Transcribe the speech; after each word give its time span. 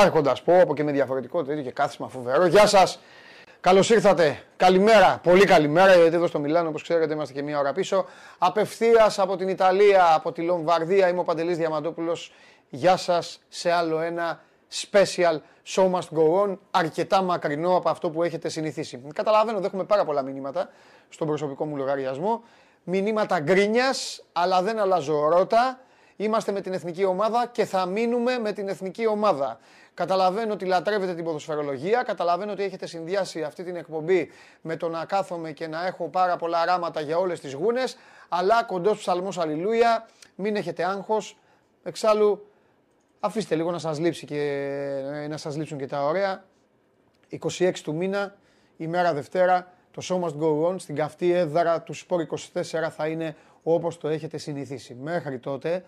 Άρχοντας, 0.00 0.42
πω 0.42 0.60
από 0.60 0.74
και 0.74 0.84
με 0.84 0.92
διαφορετικό 0.92 1.44
τέτοιο 1.44 1.62
και 1.62 1.70
κάθισμα 1.70 2.08
φοβερό. 2.08 2.46
Γεια 2.46 2.66
σας. 2.66 3.00
Καλώς 3.60 3.90
ήρθατε. 3.90 4.42
Καλημέρα. 4.56 5.20
Πολύ 5.22 5.44
καλημέρα, 5.44 5.94
γιατί 5.94 6.16
εδώ 6.16 6.26
στο 6.26 6.38
Μιλάνο, 6.38 6.68
όπως 6.68 6.82
ξέρετε, 6.82 7.14
είμαστε 7.14 7.34
και 7.34 7.42
μία 7.42 7.58
ώρα 7.58 7.72
πίσω. 7.72 8.04
Απευθείας 8.38 9.18
από 9.18 9.36
την 9.36 9.48
Ιταλία, 9.48 10.14
από 10.14 10.32
τη 10.32 10.42
Λομβαρδία, 10.42 11.08
είμαι 11.08 11.20
ο 11.20 11.22
Παντελής 11.22 11.56
Διαμαντόπουλος. 11.56 12.32
Γεια 12.70 12.96
σας 12.96 13.40
σε 13.48 13.70
άλλο 13.70 14.00
ένα 14.00 14.40
special 14.90 15.38
show 15.66 15.90
must 15.90 16.18
go 16.18 16.42
on, 16.44 16.56
αρκετά 16.70 17.22
μακρινό 17.22 17.76
από 17.76 17.88
αυτό 17.88 18.10
που 18.10 18.22
έχετε 18.22 18.48
συνηθίσει. 18.48 19.02
Καταλαβαίνω, 19.14 19.60
δέχομαι 19.60 19.84
πάρα 19.84 20.04
πολλά 20.04 20.22
μηνύματα 20.22 20.68
στον 21.08 21.26
προσωπικό 21.26 21.64
μου 21.64 21.76
λογαριασμό. 21.76 22.42
Μηνύματα 22.84 23.40
γκρίνιας, 23.40 24.24
αλλά 24.32 24.62
δεν 24.62 24.78
αλλάζω 24.78 25.28
ρότα. 25.28 25.78
Είμαστε 26.16 26.52
με 26.52 26.60
την 26.60 26.72
εθνική 26.72 27.04
ομάδα 27.04 27.46
και 27.52 27.64
θα 27.64 27.86
μείνουμε 27.86 28.38
με 28.38 28.52
την 28.52 28.68
εθνική 28.68 29.06
ομάδα. 29.06 29.58
Καταλαβαίνω 29.94 30.52
ότι 30.52 30.64
λατρεύετε 30.64 31.14
την 31.14 31.24
ποδοσφαιρολογία, 31.24 32.02
καταλαβαίνω 32.02 32.52
ότι 32.52 32.62
έχετε 32.62 32.86
συνδυάσει 32.86 33.42
αυτή 33.42 33.64
την 33.64 33.76
εκπομπή 33.76 34.30
με 34.60 34.76
το 34.76 34.88
να 34.88 35.04
κάθομαι 35.04 35.52
και 35.52 35.66
να 35.66 35.86
έχω 35.86 36.08
πάρα 36.08 36.36
πολλά 36.36 36.64
ράματα 36.64 37.00
για 37.00 37.18
όλες 37.18 37.40
τις 37.40 37.52
γούνες, 37.52 37.96
αλλά 38.28 38.62
κοντός 38.64 38.98
ψαλμός 38.98 39.38
αλληλούια, 39.38 40.08
μην 40.34 40.56
έχετε 40.56 40.84
άγχος. 40.84 41.36
Εξάλλου, 41.82 42.46
αφήστε 43.20 43.54
λίγο 43.54 43.70
να 43.70 43.78
σας, 43.78 43.98
λείψει 43.98 44.26
και, 44.26 45.26
να 45.28 45.36
σας 45.36 45.56
λείψουν 45.56 45.78
και 45.78 45.86
τα 45.86 46.04
ωραία. 46.04 46.44
26 47.28 47.72
του 47.82 47.94
μήνα, 47.94 48.34
ημέρα 48.76 49.14
Δευτέρα, 49.14 49.72
το 49.90 50.02
Show 50.08 50.20
Must 50.20 50.42
Go 50.42 50.70
On 50.70 50.80
στην 50.80 50.94
καυτή 50.94 51.32
έδρα 51.32 51.82
του 51.82 51.94
Sport 51.96 52.26
24 52.62 52.90
θα 52.90 53.06
είναι 53.06 53.36
όπως 53.62 53.98
το 53.98 54.08
έχετε 54.08 54.38
συνηθίσει. 54.38 54.94
Μέχρι 54.94 55.38
τότε 55.38 55.84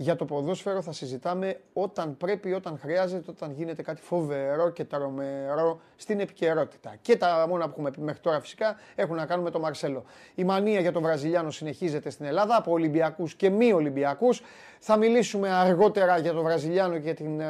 για 0.00 0.16
το 0.16 0.24
ποδόσφαιρο 0.24 0.82
θα 0.82 0.92
συζητάμε 0.92 1.60
όταν 1.72 2.16
πρέπει, 2.16 2.52
όταν 2.52 2.78
χρειάζεται, 2.78 3.30
όταν 3.30 3.52
γίνεται 3.52 3.82
κάτι 3.82 4.02
φοβερό 4.02 4.70
και 4.70 4.84
τρομερό 4.84 5.80
στην 5.96 6.20
επικαιρότητα. 6.20 6.96
Και 7.02 7.16
τα 7.16 7.46
μόνα 7.48 7.64
που 7.64 7.70
έχουμε 7.70 7.90
πει 7.90 8.00
μέχρι 8.00 8.20
τώρα 8.20 8.40
φυσικά 8.40 8.76
έχουν 8.94 9.16
να 9.16 9.26
κάνουν 9.26 9.44
με 9.44 9.50
τον 9.50 9.60
Μαρσέλο. 9.60 10.04
Η 10.34 10.44
μανία 10.44 10.80
για 10.80 10.92
τον 10.92 11.02
Βραζιλιάνο 11.02 11.50
συνεχίζεται 11.50 12.10
στην 12.10 12.26
Ελλάδα 12.26 12.56
από 12.56 12.72
Ολυμπιακούς 12.72 13.34
και 13.34 13.50
μη 13.50 13.72
Ολυμπιακούς. 13.72 14.42
Θα 14.78 14.96
μιλήσουμε 14.96 15.50
αργότερα 15.50 16.18
για 16.18 16.32
τον 16.32 16.42
Βραζιλιάνο 16.42 16.98
και 16.98 17.14
την 17.14 17.40
uh, 17.40 17.44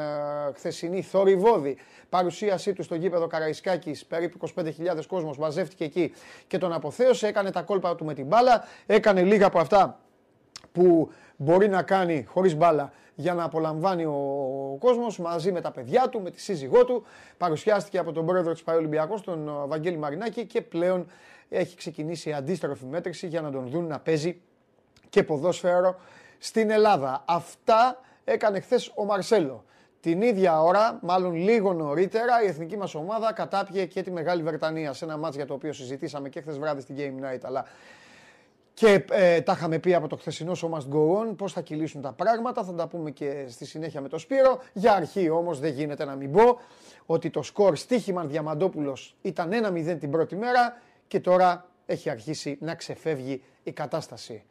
χθεσινή 0.53 1.01
θορυβόδη 1.01 1.77
παρουσίασή 2.09 2.73
του 2.73 2.83
στο 2.83 2.95
γήπεδο 2.95 3.27
Καραϊσκάκης. 3.27 4.05
Περίπου 4.05 4.49
25.000 4.55 4.63
κόσμος 5.07 5.37
μαζεύτηκε 5.37 5.83
εκεί 5.83 6.13
και 6.47 6.57
τον 6.57 6.73
αποθέωσε. 6.73 7.27
Έκανε 7.27 7.51
τα 7.51 7.61
κόλπα 7.61 7.95
του 7.95 8.05
με 8.05 8.13
την 8.13 8.25
μπάλα. 8.25 8.63
Έκανε 8.85 9.23
λίγα 9.23 9.45
από 9.45 9.59
αυτά 9.59 9.99
που 10.71 11.09
μπορεί 11.41 11.67
να 11.69 11.81
κάνει 11.81 12.25
χωρίς 12.27 12.55
μπάλα 12.55 12.91
για 13.15 13.33
να 13.33 13.43
απολαμβάνει 13.43 14.05
ο 14.05 14.77
κόσμος 14.79 15.19
μαζί 15.19 15.51
με 15.51 15.61
τα 15.61 15.71
παιδιά 15.71 16.09
του, 16.09 16.21
με 16.21 16.31
τη 16.31 16.41
σύζυγό 16.41 16.85
του. 16.85 17.03
Παρουσιάστηκε 17.37 17.97
από 17.97 18.11
τον 18.11 18.25
πρόεδρο 18.25 18.53
της 18.53 18.63
Παραολυμπιακός, 18.63 19.21
τον 19.21 19.51
Βαγγέλη 19.67 19.97
Μαρινάκη 19.97 20.45
και 20.45 20.61
πλέον 20.61 21.07
έχει 21.49 21.75
ξεκινήσει 21.75 22.33
αντίστροφη 22.33 22.85
μέτρηση 22.85 23.27
για 23.27 23.41
να 23.41 23.51
τον 23.51 23.67
δουν 23.67 23.87
να 23.87 23.99
παίζει 23.99 24.41
και 25.09 25.23
ποδόσφαιρο 25.23 25.99
στην 26.37 26.69
Ελλάδα. 26.69 27.23
Αυτά 27.27 27.99
έκανε 28.23 28.59
χθες 28.59 28.91
ο 28.95 29.05
Μαρσέλο. 29.05 29.63
Την 30.01 30.21
ίδια 30.21 30.61
ώρα, 30.61 30.99
μάλλον 31.01 31.33
λίγο 31.33 31.73
νωρίτερα, 31.73 32.43
η 32.43 32.47
εθνική 32.47 32.77
μας 32.77 32.95
ομάδα 32.95 33.33
κατάπιε 33.33 33.85
και 33.85 34.01
τη 34.01 34.11
Μεγάλη 34.11 34.43
Βρετανία 34.43 34.93
σε 34.93 35.05
ένα 35.05 35.17
μάτς 35.17 35.35
για 35.35 35.45
το 35.45 35.53
οποίο 35.53 35.73
συζητήσαμε 35.73 36.29
και 36.29 36.41
χθες 36.41 36.57
βράδυ 36.57 36.81
στην 36.81 36.95
Game 36.97 37.25
Night, 37.25 37.39
αλλά 37.41 37.65
και 38.79 39.05
ε, 39.11 39.41
τα 39.41 39.51
είχαμε 39.51 39.79
πει 39.79 39.93
από 39.93 40.07
το 40.07 40.15
χθεσινό 40.15 40.51
Show 40.61 40.69
Must 40.69 40.93
Go 40.93 41.19
On, 41.19 41.35
πώς 41.37 41.53
θα 41.53 41.61
κυλήσουν 41.61 42.01
τα 42.01 42.11
πράγματα, 42.11 42.63
θα 42.63 42.73
τα 42.73 42.87
πούμε 42.87 43.11
και 43.11 43.45
στη 43.49 43.65
συνέχεια 43.65 44.01
με 44.01 44.07
το 44.07 44.17
Σπύρο. 44.17 44.61
Για 44.73 44.93
αρχή 44.93 45.29
όμως 45.29 45.59
δεν 45.59 45.73
γίνεται 45.73 46.05
να 46.05 46.15
μην 46.15 46.31
πω 46.31 46.59
ότι 47.05 47.29
το 47.29 47.41
σκορ 47.41 47.75
στίχημαν 47.75 48.29
Διαμαντόπουλος 48.29 49.15
ήταν 49.21 49.49
1-0 49.51 49.97
την 49.99 50.11
πρώτη 50.11 50.35
μέρα 50.35 50.81
και 51.07 51.19
τώρα 51.19 51.65
έχει 51.85 52.09
αρχίσει 52.09 52.57
να 52.61 52.75
ξεφεύγει 52.75 53.43
η 53.63 53.71
κατάσταση. 53.71 54.43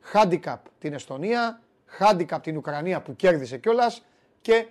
Χάντικαπ 0.00 0.66
την 0.78 0.92
Εστονία, 0.92 1.60
χάντικαπ 1.86 2.42
την 2.42 2.56
Ουκρανία 2.56 3.02
που 3.02 3.16
κέρδισε 3.16 3.58
κιόλας 3.58 4.04
και 4.40 4.66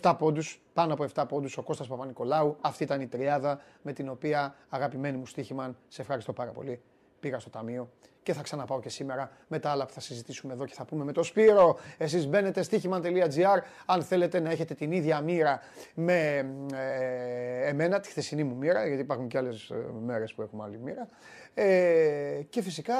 7 0.00 0.14
πόντους, 0.18 0.62
πάνω 0.72 0.92
από 0.92 1.04
7 1.14 1.24
πόντους 1.28 1.56
ο 1.56 1.62
Κώστας 1.62 1.86
Παπα-Νικολάου. 1.86 2.56
Αυτή 2.60 2.82
ήταν 2.82 3.00
η 3.00 3.06
τριάδα 3.06 3.60
με 3.82 3.92
την 3.92 4.08
οποία 4.08 4.54
αγαπημένοι 4.68 5.16
μου 5.16 5.26
στοίχημαν. 5.26 5.76
Σε 5.88 6.00
ευχαριστώ 6.00 6.32
πάρα 6.32 6.50
πολύ 6.50 6.80
πήγα 7.20 7.38
στο 7.38 7.50
ταμείο 7.50 7.90
και 8.22 8.32
θα 8.32 8.42
ξαναπάω 8.42 8.80
και 8.80 8.88
σήμερα 8.88 9.30
με 9.48 9.58
τα 9.58 9.70
άλλα 9.70 9.86
που 9.86 9.92
θα 9.92 10.00
συζητήσουμε 10.00 10.52
εδώ 10.52 10.66
και 10.66 10.74
θα 10.74 10.84
πούμε 10.84 11.04
με 11.04 11.12
το 11.12 11.22
Σπύρο. 11.22 11.78
Εσείς 11.98 12.26
μπαίνετε 12.26 12.62
στοίχημα.gr 12.62 13.58
αν 13.86 14.02
θέλετε 14.02 14.40
να 14.40 14.50
έχετε 14.50 14.74
την 14.74 14.92
ίδια 14.92 15.20
μοίρα 15.20 15.60
με 15.94 16.46
ε, 16.74 17.68
εμένα, 17.68 18.00
τη 18.00 18.08
χθεσινή 18.08 18.44
μου 18.44 18.56
μοίρα, 18.56 18.86
γιατί 18.86 19.02
υπάρχουν 19.02 19.28
και 19.28 19.38
άλλες 19.38 19.70
ε, 19.70 19.74
μέρες 20.04 20.34
που 20.34 20.42
έχουμε 20.42 20.64
άλλη 20.64 20.78
μοίρα. 20.78 21.08
Ε, 21.54 22.40
και 22.48 22.62
φυσικά 22.62 22.94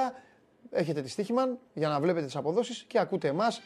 έχετε 0.71 1.03
τη 1.03 1.09
στοίχημα 1.09 1.43
για 1.75 1.89
να 1.89 2.01
βλέπετε 2.01 2.27
τις 2.27 2.37
αποδόσεις 2.37 2.85
και 2.87 2.99
ακούτε 2.99 3.29
εμάς 3.29 3.63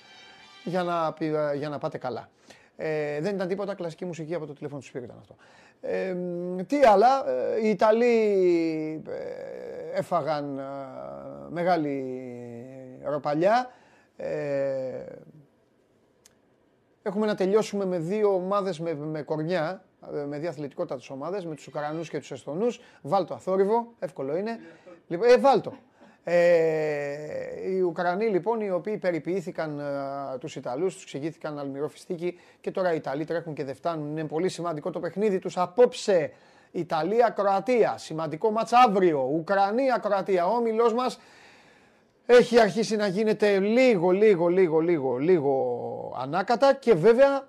για 0.64 0.82
να, 0.82 1.14
για 1.54 1.68
να 1.68 1.78
πάτε 1.78 1.98
καλά. 1.98 2.28
Ε, 2.76 3.20
δεν 3.20 3.34
ήταν 3.34 3.48
τίποτα 3.48 3.74
κλασική 3.74 4.04
μουσική 4.04 4.34
από 4.34 4.46
το 4.46 4.52
τηλέφωνο 4.52 4.80
του 4.80 4.86
Σπύρου 4.86 5.04
ήταν 5.04 5.16
αυτό. 5.18 5.36
Ε, 5.80 6.14
τι 6.66 6.84
άλλα, 6.84 7.28
ε, 7.28 7.66
οι 7.66 7.68
Ιταλοί 7.68 8.12
ε, 9.08 9.98
έφαγαν 9.98 10.60
μεγάλη 11.48 12.04
ροπαλιά. 13.04 13.70
έχουμε 17.02 17.26
να 17.26 17.34
τελειώσουμε 17.34 17.84
με 17.84 17.98
δύο 17.98 18.34
ομάδες 18.34 18.80
με, 18.80 18.94
με 18.94 19.22
κορμιά, 19.22 19.84
με 20.28 20.38
δύο 20.38 20.48
αθλητικότατες 20.48 21.10
ομάδες, 21.10 21.46
με 21.46 21.54
τους 21.54 21.66
Ουκρανούς 21.66 22.08
και 22.08 22.18
τους 22.18 22.30
Εστονούς. 22.30 22.80
Βάλτο 23.02 23.34
αθόρυβο, 23.34 23.92
εύκολο 23.98 24.36
είναι. 24.36 24.58
Λοιπόν, 25.06 25.28
ε, 25.28 25.36
βάλτο. 25.36 25.72
Ε, 26.26 27.70
οι 27.70 27.80
Ουκρανοί 27.80 28.26
λοιπόν 28.26 28.60
οι 28.60 28.70
οποίοι 28.70 28.96
περιποιήθηκαν 28.96 29.78
ε, 29.78 30.38
τους 30.38 30.56
Ιταλούς, 30.56 30.94
τους 30.94 31.04
ξηγήθηκαν 31.04 31.58
αλμυροφιστίκη 31.58 32.38
και 32.60 32.70
τώρα 32.70 32.92
οι 32.92 32.96
Ιταλοί 32.96 33.24
τρέχουν 33.24 33.54
και 33.54 33.64
δεν 33.64 33.74
φτάνουν. 33.74 34.10
Είναι 34.10 34.24
πολύ 34.24 34.48
σημαντικό 34.48 34.90
το 34.90 35.00
παιχνίδι 35.00 35.38
τους 35.38 35.56
απόψε. 35.56 36.32
Ιταλία-Κροατία, 36.70 37.98
σημαντικό 37.98 38.50
μάτς 38.50 38.72
αύριο. 38.72 39.30
Ουκρανία-Κροατία, 39.32 40.46
ο 40.46 40.54
όμιλός 40.54 40.94
μας 40.94 41.20
έχει 42.26 42.60
αρχίσει 42.60 42.96
να 42.96 43.06
γίνεται 43.06 43.58
λίγο, 43.58 44.10
λίγο, 44.10 44.48
λίγο, 44.48 44.78
λίγο, 44.78 45.16
λίγο 45.16 46.16
ανάκατα 46.18 46.74
και 46.74 46.94
βέβαια 46.94 47.48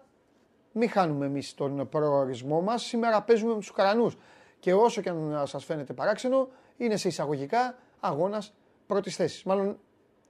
μην 0.71 0.89
χάνουμε 0.89 1.25
εμείς 1.25 1.53
τον 1.53 1.89
προορισμό 1.89 2.61
μας. 2.61 2.83
Σήμερα 2.83 3.21
παίζουμε 3.21 3.53
με 3.53 3.59
τους 3.59 3.69
Ουκρανούς 3.69 4.17
και 4.59 4.73
όσο 4.73 5.01
και 5.01 5.09
αν 5.09 5.41
σας 5.47 5.65
φαίνεται 5.65 5.93
παράξενο, 5.93 6.47
είναι 6.77 6.95
σε 6.95 7.07
εισαγωγικά 7.07 7.75
αγώνας 7.99 8.53
πρώτης 8.87 9.15
θέσης. 9.15 9.43
Μάλλον 9.43 9.77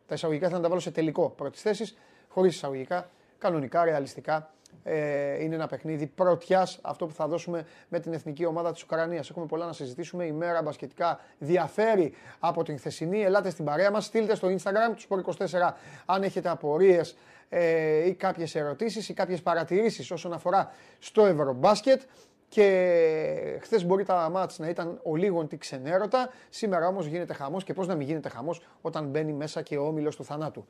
τα 0.07 0.13
εισαγωγικά 0.13 0.49
θα 0.49 0.59
τα 0.59 0.69
βάλω 0.69 0.79
σε 0.79 0.91
τελικό 0.91 1.29
πρώτης 1.29 1.61
θέσης, 1.61 1.97
χωρίς 2.27 2.55
εισαγωγικά, 2.55 3.09
κανονικά, 3.37 3.83
ρεαλιστικά. 3.83 4.49
Ε, 4.83 5.43
είναι 5.43 5.55
ένα 5.55 5.67
παιχνίδι 5.67 6.05
πρωτιάς 6.05 6.79
αυτό 6.81 7.05
που 7.05 7.13
θα 7.13 7.27
δώσουμε 7.27 7.65
με 7.89 7.99
την 7.99 8.13
εθνική 8.13 8.45
ομάδα 8.45 8.71
της 8.71 8.83
Ουκρανίας. 8.83 9.29
Έχουμε 9.29 9.45
πολλά 9.45 9.65
να 9.65 9.73
συζητήσουμε. 9.73 10.25
Η 10.25 10.31
μέρα 10.31 10.61
μπασκετικά 10.61 11.19
διαφέρει 11.37 12.13
από 12.39 12.63
την 12.63 12.77
χθεσινή. 12.77 13.21
Ελάτε 13.21 13.49
στην 13.49 13.65
παρέα 13.65 13.91
μας, 13.91 14.05
στείλτε 14.05 14.35
στο 14.35 14.47
Instagram 14.47 14.95
του 14.95 15.23
Sport24 15.23 15.71
αν 16.05 16.23
έχετε 16.23 16.49
απορίες 16.49 17.15
ε, 17.49 18.07
ή 18.07 18.13
κάποιες 18.13 18.55
ερωτήσεις 18.55 19.09
ή 19.09 19.13
κάποιες 19.13 19.41
παρατηρήσεις 19.41 20.11
όσον 20.11 20.33
αφορά 20.33 20.71
στο 20.99 21.25
Ευρωμπάσκετ. 21.25 22.01
Και 22.49 23.59
χθες 23.61 23.85
μπορεί 23.85 24.03
τα 24.03 24.29
μάτς 24.29 24.59
να 24.59 24.69
ήταν 24.69 24.99
ο 25.03 25.15
λίγον 25.15 25.47
τη 25.47 25.57
ξενέρωτα. 25.57 26.29
Σήμερα 26.49 26.87
όμως 26.87 27.05
γίνεται 27.05 27.33
χαμός 27.33 27.63
και 27.63 27.73
πώς 27.73 27.87
να 27.87 27.95
μην 27.95 28.07
γίνεται 28.07 28.29
χαμός 28.29 28.61
όταν 28.81 29.09
μπαίνει 29.09 29.33
μέσα 29.33 29.61
και 29.61 29.77
ο 29.77 29.87
όμιλος 29.87 30.15
του 30.15 30.23
θανάτου. 30.23 30.65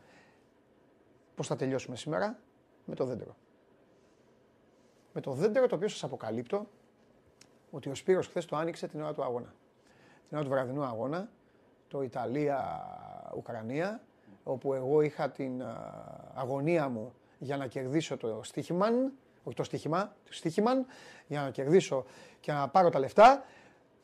Πώς 1.35 1.47
θα 1.47 1.55
τελειώσουμε 1.55 1.95
σήμερα, 1.95 2.39
με 2.85 2.95
το 2.95 3.05
δέντρο. 3.05 3.35
Με 5.13 5.21
το 5.21 5.31
δέντρο 5.31 5.67
το 5.67 5.75
οποίο 5.75 5.87
σας 5.87 6.03
αποκαλύπτω 6.03 6.67
ότι 7.71 7.89
ο 7.89 7.95
Σπύρος 7.95 8.27
χθες 8.27 8.45
το 8.45 8.55
άνοιξε 8.55 8.87
την 8.87 9.01
ώρα 9.01 9.13
του 9.13 9.23
αγώνα. 9.23 9.53
Την 10.27 10.37
ώρα 10.37 10.45
του 10.45 10.51
βραδινού 10.51 10.83
αγώνα, 10.83 11.29
το 11.87 12.01
Ιταλία-Ουκρανία, 12.01 14.01
όπου 14.43 14.73
εγώ 14.73 15.01
είχα 15.01 15.29
την 15.29 15.63
αγωνία 16.33 16.89
μου 16.89 17.13
για 17.39 17.57
να 17.57 17.67
κερδίσω 17.67 18.17
το 18.17 18.39
στοίχημα 18.43 18.87
όχι 19.45 19.55
το 19.55 19.63
στοίχημα, 19.63 20.15
το 20.25 20.33
στοίχημα, 20.33 20.71
για 21.27 21.41
να 21.41 21.49
κερδίσω 21.49 22.05
και 22.39 22.51
να 22.51 22.67
πάρω 22.67 22.89
τα 22.89 22.99
λεφτά. 22.99 23.43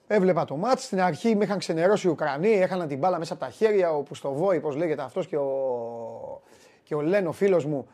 Έβλεπα 0.08 0.46
το 0.46 0.56
μάτς, 0.56 0.84
στην 0.84 1.02
αρχή 1.02 1.36
με 1.36 1.44
είχαν 1.44 1.58
ξενερώσει 1.58 2.08
οι 2.08 2.10
Ουκρανοί, 2.10 2.52
έχανα 2.52 2.88
την 2.88 2.98
μπάλα 2.98 3.20
μέσα 3.20 3.34
από 3.34 3.44
τα 3.44 3.50
χέρια, 3.50 3.94
ο 3.94 4.02
Πουστοβόη, 4.02 4.60
πώς 4.60 4.76
λέγεται 4.76 5.02
αυτός 5.02 5.28
και 5.28 5.38
ο, 5.38 6.42
και 6.84 6.96
ο 6.96 7.02
Λένο 7.02 7.32
φίλος 7.32 7.66
μου, 7.66 7.88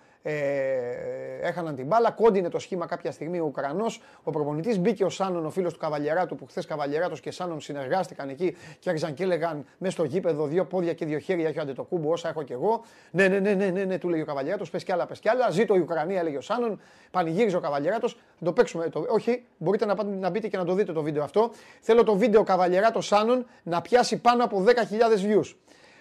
έχαναν 1.41 1.75
την 1.75 1.85
μπάλα. 1.85 2.11
Κόντινε 2.11 2.49
το 2.49 2.59
σχήμα 2.59 2.85
κάποια 2.85 3.11
στιγμή 3.11 3.39
ο 3.39 3.45
Ουκρανός. 3.45 4.01
Ο 4.23 4.31
προπονητής 4.31 4.79
μπήκε 4.79 5.03
ο 5.03 5.09
Σάνον, 5.09 5.45
ο 5.45 5.49
φίλος 5.49 5.73
του 5.73 5.79
Καβαλιεράτου, 5.79 6.35
που 6.35 6.45
χθες 6.45 6.65
Καβαλιεράτος 6.65 7.19
και 7.19 7.31
Σάνον 7.31 7.61
συνεργάστηκαν 7.61 8.29
εκεί 8.29 8.55
και 8.79 8.89
άρχισαν 8.89 9.13
και 9.13 9.23
έλεγαν 9.23 9.65
μέσα 9.77 9.93
στο 9.93 10.03
γήπεδο 10.03 10.45
δύο 10.45 10.65
πόδια 10.65 10.93
και 10.93 11.05
δύο 11.05 11.19
χέρια. 11.19 11.47
Έχει 11.47 11.59
ο 11.77 11.83
κούμπο, 11.83 12.11
όσα 12.11 12.29
έχω 12.29 12.43
κι 12.43 12.51
εγώ. 12.51 12.83
Ναι, 13.11 13.27
ναι, 13.27 13.39
ναι, 13.39 13.53
ναι, 13.53 13.65
ναι, 13.65 13.83
ναι, 13.83 13.97
του 13.97 14.09
λέει 14.09 14.21
ο 14.21 14.25
Καβαλιεράτος, 14.25 14.69
πες 14.69 14.83
κι 14.83 14.91
άλλα, 14.91 15.05
πες 15.05 15.19
κι 15.19 15.29
άλλα. 15.29 15.49
Ζήτω 15.49 15.75
η 15.75 15.79
Ουκρανία, 15.79 16.19
έλεγε 16.19 16.37
ο 16.37 16.41
Σάνον. 16.41 16.79
Πανηγύριζε 17.11 17.57
ο 17.57 17.59
Καβαλιεράτος. 17.59 18.17
Το 18.43 18.53
παίξουμε. 18.53 18.89
Το... 18.89 19.05
Όχι, 19.09 19.45
μπορείτε 19.57 19.85
να, 19.85 19.95
πάτε, 19.95 20.09
να 20.19 20.29
μπείτε 20.29 20.47
και 20.47 20.57
να 20.57 20.65
το 20.65 20.73
δείτε 20.73 20.93
το 20.93 21.01
βίντεο 21.01 21.23
αυτό. 21.23 21.51
Θέλω 21.81 22.03
το 22.03 22.15
βίντεο 22.15 22.43
Καβαλιεράτο 22.43 23.01
Σάνον 23.01 23.45
να 23.63 23.81
πιάσει 23.81 24.17
πάνω 24.17 24.43
από 24.43 24.63
10.000 24.67 24.71
views. 24.71 25.53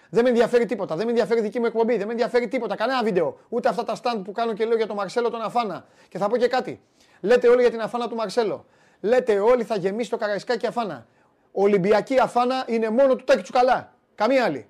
Δεν 0.09 0.23
με 0.23 0.29
ενδιαφέρει 0.29 0.65
τίποτα. 0.65 0.95
Δεν 0.95 1.05
με 1.05 1.11
ενδιαφέρει 1.11 1.41
δική 1.41 1.59
μου 1.59 1.65
εκπομπή. 1.65 1.97
Δεν 1.97 2.05
με 2.05 2.11
ενδιαφέρει 2.11 2.47
τίποτα. 2.47 2.75
Κανένα 2.75 3.03
βίντεο. 3.03 3.37
Ούτε 3.49 3.69
αυτά 3.69 3.83
τα 3.83 3.95
stand 4.03 4.21
που 4.23 4.31
κάνω 4.31 4.53
και 4.53 4.65
λέω 4.65 4.77
για 4.77 4.87
τον 4.87 4.95
Μαρσέλο 4.95 5.29
τον 5.29 5.41
Αφάνα. 5.41 5.85
Και 6.09 6.17
θα 6.17 6.29
πω 6.29 6.37
και 6.37 6.47
κάτι. 6.47 6.81
Λέτε 7.21 7.47
όλοι 7.47 7.61
για 7.61 7.71
την 7.71 7.81
Αφάνα 7.81 8.07
του 8.07 8.15
Μαρσέλο. 8.15 8.65
Λέτε 9.01 9.39
όλοι 9.39 9.63
θα 9.63 9.75
γεμίσει 9.75 10.09
το 10.09 10.17
καραϊσκάκι 10.17 10.67
Αφάνα. 10.67 11.05
Ολυμπιακή 11.51 12.19
Αφάνα 12.19 12.63
είναι 12.67 12.89
μόνο 12.89 13.15
του 13.15 13.23
Τάκη 13.23 13.41
Τσουκαλά. 13.41 13.93
Καμία 14.15 14.43
άλλη. 14.43 14.67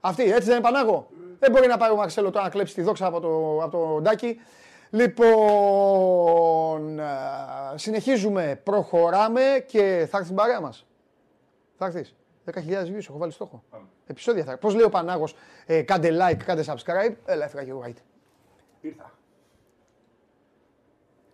Αυτή, 0.00 0.22
έτσι 0.22 0.40
δεν 0.40 0.52
είναι 0.52 0.60
Πανάγο; 0.60 1.08
Δεν 1.38 1.50
μπορεί 1.50 1.66
να 1.66 1.76
πάει 1.76 1.90
ο 1.90 1.96
Μαρσέλο 1.96 2.30
τώρα 2.30 2.44
να 2.44 2.50
κλέψει 2.50 2.74
τη 2.74 2.82
δόξα 2.82 3.06
από 3.06 3.20
το, 3.20 3.60
από 3.62 3.70
το 3.70 4.00
Ντάκι. 4.00 4.40
Λοιπόν, 4.90 5.40
συνεχίζουμε, 7.74 8.60
προχωράμε 8.64 9.64
και 9.66 10.06
θα 10.10 10.16
έρθει 10.16 10.28
την 10.28 10.36
παρέα 10.36 10.60
μας. 10.60 10.86
Θα 11.78 11.86
έρθεις. 11.86 12.17
10.000 12.54 12.60
views 12.84 13.04
έχω 13.08 13.18
βάλει 13.18 13.32
στόχο. 13.32 13.62
Επισόδια 14.06 14.44
θα. 14.44 14.56
Πώς 14.58 14.74
λέει 14.74 14.84
ο 14.84 14.88
Πανάγος, 14.88 15.34
ε, 15.66 15.82
κάντε 15.82 16.10
like, 16.20 16.36
κάντε 16.44 16.64
subscribe. 16.66 17.14
Έλα, 17.24 17.44
έφυγα 17.44 17.64
και 17.64 17.70
εγώ 17.70 17.84
right. 17.86 17.96
Ήρθα. 18.80 19.12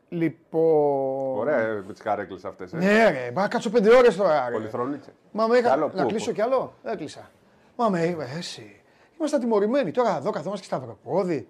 Λοιπόν. 0.08 1.38
Ωραία, 1.38 1.58
ε, 1.58 1.82
με 1.86 1.92
τις 1.92 2.02
καρέκλες 2.02 2.44
αυτές. 2.44 2.72
Ε. 2.72 2.76
Ναι, 2.76 3.10
ρε, 3.10 3.30
να 3.34 3.48
κάτσω 3.48 3.70
πέντε 3.70 3.96
ώρες 3.96 4.16
τώρα. 4.16 4.48
Πολυθρονίτσε. 4.52 5.12
Μα 5.32 5.46
με 5.46 5.56
είχα... 5.58 5.76
Να 5.76 6.04
κλείσω 6.04 6.32
κι 6.32 6.40
άλλο. 6.40 6.74
Έκλεισα. 6.84 7.30
Μα 7.76 7.88
με 7.88 8.02
είπε, 8.04 8.26
εσύ. 8.38 8.80
Είμαστε 9.18 9.38
τιμωρημένοι. 9.38 9.90
Τώρα 9.90 10.16
εδώ 10.16 10.30
καθόμαστε 10.30 10.66
και 10.66 10.74
σταυροπόδι. 10.74 11.48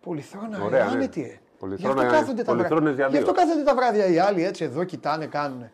Πολυθρόνα, 0.00 0.62
Ωραία, 0.64 0.84
ναι. 0.84 0.90
άνετη. 0.90 1.40
Πολυθρόνα, 1.58 2.00
Γι' 2.00 2.06
αυτό 2.06 2.18
κάθονται 2.18 2.42
τα 2.42 2.52
πολυθρόνες 2.52 2.94
βράδια. 2.94 3.06
για 3.06 3.08
Γι' 3.08 3.16
αυτό 3.24 3.32
δύο. 3.32 3.42
κάθονται 3.42 3.62
τα 3.64 3.74
βράδια 3.74 4.06
οι 4.06 4.18
άλλοι 4.18 4.44
έτσι 4.44 4.64
εδώ, 4.64 4.84
κοιτάνε, 4.84 5.26
κάνουν. 5.26 5.70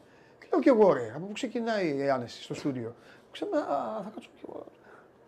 Και 0.60 0.70
λέω 0.70 0.76
κι 0.76 0.82
εγώ 0.84 0.92
ρε, 0.92 1.12
από 1.16 1.26
πού 1.26 1.32
ξεκινάει 1.32 1.96
η 1.96 2.10
άνεση 2.10 2.42
στο 2.42 2.54
στούντιο. 2.54 2.94
Ξέρω, 3.30 3.50
α, 3.56 4.02
θα 4.02 4.10
κάτσω 4.14 4.30
κι 4.36 4.44
εγώ. 4.48 4.64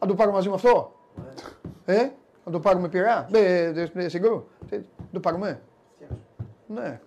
Να 0.01 0.07
το 0.07 0.15
πάρουμε 0.15 0.37
μαζί 0.37 0.49
με 0.49 0.55
αυτό; 0.55 0.93
Ε, 1.85 2.09
να 2.45 2.53
το 2.53 2.61
πάρουμε 2.61 2.89
πειρά; 2.89 3.29
Ε, 3.33 3.65
ε, 3.65 3.91
ε, 3.95 4.09
συγκρού. 4.09 4.45
Ε, 4.71 4.77
Να 4.77 4.83
το 5.13 5.21
πάρουμε; 5.21 5.61
Ναι. 6.67 7.01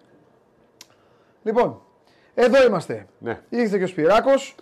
Λοιπόν, 1.44 1.82
εδώ 2.34 2.66
είμαστε. 2.66 3.08
Ναι. 3.20 3.42
Ήρθε 3.50 3.78
και 3.78 3.84
ο 3.84 3.88
Σπυράκος 3.88 4.56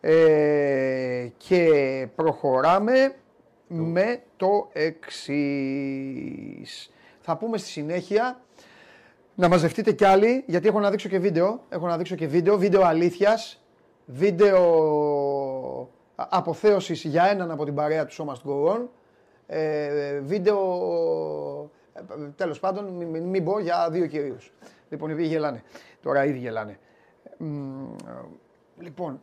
ε, 0.00 1.28
και 1.36 2.08
προχωράμε 2.14 3.14
με 3.66 4.22
το 4.36 4.68
εξής. 4.72 5.20
Θα 7.20 7.36
πούμε 7.36 7.58
στη 7.58 7.68
συνέχεια 7.68 8.40
να 9.42 9.48
μαζευτείτε 9.48 9.92
κι 9.92 10.04
άλλοι, 10.04 10.44
γιατί 10.46 10.68
έχω 10.68 10.80
να 10.80 10.90
δείξω 10.90 11.08
και 11.08 11.18
βίντεο. 11.18 11.64
Έχω 11.68 11.86
να 11.86 11.96
δείξω 11.96 12.14
και 12.14 12.26
βίντεο, 12.26 12.58
βίντεο 12.58 12.82
αλήθειας, 12.82 13.62
βίντεο 14.06 14.60
αποθέωσης 16.14 17.04
για 17.04 17.24
έναν 17.24 17.50
από 17.50 17.64
την 17.64 17.74
παρέα 17.74 18.06
του 18.06 18.12
Σώμας 18.12 18.38
του 18.38 18.48
Go 18.48 18.74
On, 18.74 18.80
ε, 19.46 20.20
βίντεο, 20.20 20.60
ε, 21.92 22.00
τέλος 22.36 22.60
πάντων, 22.60 22.84
μην, 22.84 23.08
μην, 23.08 23.22
μην 23.22 23.44
πω 23.44 23.58
για 23.58 23.88
δύο 23.90 24.06
κυρίους. 24.06 24.52
Λοιπόν, 24.88 25.10
οι 25.10 25.12
οποίοι 25.12 25.26
γελάνε. 25.28 25.62
Τώρα 26.02 26.24
ήδη 26.24 26.38
γελάνε. 26.38 26.78
Μ, 27.38 27.94
λοιπόν, 28.78 29.22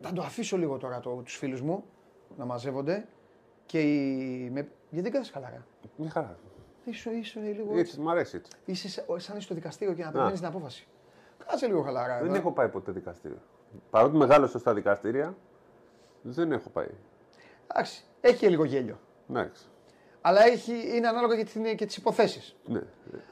θα 0.00 0.12
το 0.12 0.22
αφήσω 0.22 0.56
λίγο 0.56 0.76
τώρα 0.76 1.00
το, 1.00 1.10
τους 1.10 1.36
φίλους 1.36 1.60
μου 1.60 1.84
να 2.36 2.44
μαζεύονται 2.44 3.06
και 3.66 3.80
οι, 3.80 4.50
με, 4.52 4.68
γιατί 4.90 5.10
δεν 5.10 5.12
κάθεσαι 5.12 5.32
χαλαρά. 5.32 5.66
Μια 5.96 6.10
χαρά. 6.10 6.38
Ήσου, 6.90 7.10
ήσου 7.10 7.40
λίγο 7.40 7.78
Έτσι, 7.78 8.00
μ' 8.00 8.08
αρέσει 8.08 8.36
έτσι. 8.36 8.50
Είσαι 8.64 8.88
σαν- 8.88 9.04
σαν 9.08 9.34
είσαι 9.36 9.44
στο 9.44 9.54
δικαστήριο 9.54 9.94
και 9.94 10.04
να 10.04 10.10
περιμένεις 10.10 10.38
την 10.38 10.48
απόφαση. 10.48 10.86
Κάτσε 11.46 11.66
λίγο 11.66 11.82
χαλαρά. 11.82 12.16
Δεν 12.18 12.26
εδώ. 12.26 12.34
έχω 12.34 12.52
πάει 12.52 12.68
ποτέ 12.68 12.92
δικαστήριο. 12.92 13.38
Παρότι 13.90 14.16
μεγάλωσα 14.16 14.58
στα 14.58 14.74
δικαστήρια, 14.74 15.34
δεν 16.22 16.52
έχω 16.52 16.68
πάει. 16.68 16.88
Εντάξει, 17.70 18.04
έχει 18.20 18.36
και 18.36 18.48
λίγο 18.48 18.64
γέλιο. 18.64 18.98
Εντάξει. 19.30 19.66
Αλλά 20.20 20.44
έχει, 20.46 20.96
είναι 20.96 21.08
ανάλογα 21.08 21.36
και, 21.36 21.44
την, 21.44 21.76
και 21.76 21.86
τις 21.86 21.96
υποθέσεις. 21.96 22.56
Ναι. 22.66 22.80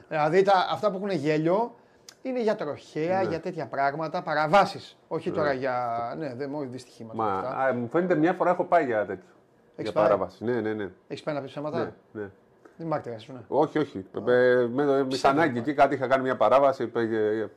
Δηλαδή 0.07 0.41
τα, 0.41 0.67
αυτά 0.71 0.91
που 0.91 0.97
έχουν 0.97 1.09
γέλιο 1.09 1.75
είναι 2.21 2.41
για 2.41 2.55
τροχέα, 2.55 3.21
Ναι. 3.21 3.29
για 3.29 3.39
τέτοια 3.39 3.67
πράγματα, 3.67 4.21
παραβάσεις. 4.21 4.97
Όχι 5.07 5.31
τώρα 5.31 5.53
για. 5.53 6.13
Ναι, 6.17 6.33
δεν 6.35 6.49
μόνο 6.49 6.69
δυστυχήματα. 6.69 7.15
Μα 7.23 7.33
αυτά. 7.33 7.57
α, 7.57 7.73
μου 7.73 7.87
φαίνεται 7.87 8.15
μια 8.15 8.33
φορά 8.33 8.49
έχω 8.49 8.63
πάει 8.63 8.85
για 8.85 9.05
τέτοιο. 9.05 9.29
Έχεις 9.75 9.91
για 9.91 9.91
πάει; 9.91 10.03
παράβαση. 10.03 10.43
Ναι, 10.43 10.61
ναι, 10.61 10.73
ναι. 10.73 10.89
Έχεις 11.07 11.23
πάει 11.23 11.35
να 11.35 11.41
πεις 11.41 11.49
ψέματα; 11.51 11.77
ναι, 11.77 12.21
ναι. 12.21 12.29
Δεν 12.77 12.87
μάρτυρα, 12.87 13.19
σου 13.19 13.33
ναι. 13.33 13.39
Όχι, 13.47 13.79
όχι. 13.79 14.05
Ε, 14.27 14.67
Με 14.73 14.85
το 14.85 15.05
μηχανάκι 15.05 15.57
εκεί 15.57 15.73
κάτι 15.73 15.95
είχα 15.95 16.07
κάνει 16.07 16.23
μια 16.23 16.35
παράβαση. 16.37 16.87
πήγε- 16.87 17.49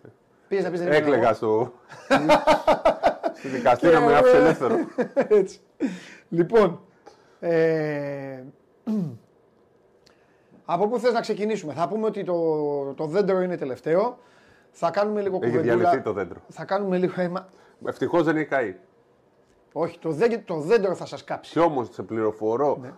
Πήγες 0.48 0.64
να 0.64 0.70
πεις 0.70 0.78
δεν 0.80 0.88
ήμουν 0.88 1.00
Έκλεγα 1.02 1.26
εγώ. 1.28 1.34
στο. 1.34 1.72
στη 3.34 3.48
δικαστήριο 3.48 4.00
με 4.00 4.14
άφησε 4.14 4.36
ελεύθερο. 4.36 4.74
Έτσι. 5.40 5.60
Λοιπόν, 6.28 6.80
ε, 7.40 8.42
από 10.64 10.88
πού 10.88 10.98
θες 10.98 11.12
να 11.12 11.20
ξεκινήσουμε; 11.20 11.72
Θα 11.72 11.88
πούμε 11.88 12.06
ότι 12.06 12.24
το, 12.24 12.94
το 12.94 13.06
δέντρο 13.06 13.40
είναι 13.40 13.56
τελευταίο. 13.56 14.18
Θα 14.70 14.90
κάνουμε 14.90 15.20
λίγο 15.20 15.38
Έχει 15.42 15.50
κουβεντούλα. 15.50 15.74
διαλυθεί 15.76 16.02
το 16.02 16.12
δέντρο. 16.12 16.40
Θα 16.48 16.64
κάνουμε 16.64 16.96
λίγο 16.98 17.12
αίμα. 17.16 17.48
Ευτυχώς 17.86 18.22
δεν 18.22 18.36
έχει 18.36 18.46
καεί. 18.46 18.76
Όχι, 19.72 19.98
το, 19.98 20.10
δέ, 20.10 20.42
το 20.44 20.60
δέντρο 20.60 20.94
θα 20.94 21.06
σας 21.06 21.24
κάψει. 21.24 21.52
Και 21.52 21.60
όμως 21.60 21.88
σε 21.92 22.02
πληροφορώ 22.02 22.78
Ναι. 22.82 22.92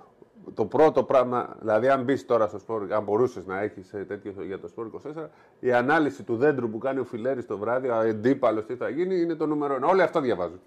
Το 0.54 0.64
πρώτο 0.64 1.04
πράγμα, 1.04 1.56
δηλαδή 1.60 1.88
αν 1.88 2.02
μπεις 2.02 2.26
τώρα 2.26 2.46
στο 2.46 2.58
σπορ, 2.58 2.92
αν 2.92 3.02
μπορούσες 3.02 3.46
να 3.46 3.60
έχεις 3.60 3.90
τέτοιο 4.08 4.34
για 4.46 4.58
το 4.58 4.68
σπορ 4.68 4.90
24, 5.16 5.26
η 5.60 5.72
ανάλυση 5.72 6.22
του 6.22 6.36
δέντρου 6.36 6.70
που 6.70 6.78
κάνει 6.78 6.98
ο 6.98 7.04
Φιλέρης 7.04 7.46
το 7.46 7.58
βράδυ, 7.58 7.88
ο 7.88 7.94
αντίπαλο 7.94 8.62
τι 8.62 8.74
θα 8.76 8.88
γίνει, 8.88 9.20
είναι 9.20 9.34
το 9.34 9.46
νούμερο 9.46 9.74
ένα. 9.74 9.86
Όλοι 9.86 10.02
αυτό 10.02 10.20
διαβάζουν. 10.20 10.60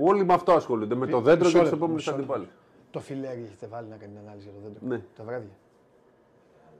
Όλοι 0.00 0.24
με 0.24 0.32
αυτό 0.34 0.52
ασχολούνται, 0.52 0.94
με 0.94 1.06
το 1.06 1.20
δέντρο 1.20 1.48
Ε. 1.48 1.52
Μισό 1.52 1.58
και 1.58 1.62
τους 1.62 1.70
λεπτό, 1.70 1.76
επόμενους 1.76 2.06
μισό 2.06 2.16
λεπτό. 2.18 2.32
αντιπάλους. 2.32 2.54
Το 2.90 3.00
φιλέρι 3.00 3.42
έχετε 3.46 3.66
βάλει 3.66 3.88
να 3.88 3.96
κάνει 3.96 4.12
την 4.12 4.20
ανάλυση 4.26 4.48
για 4.52 4.60
το 4.60 4.68
δέντρο. 4.68 4.96
Ναι. 4.96 5.02
Τα 5.16 5.24
βράδια. 5.24 5.50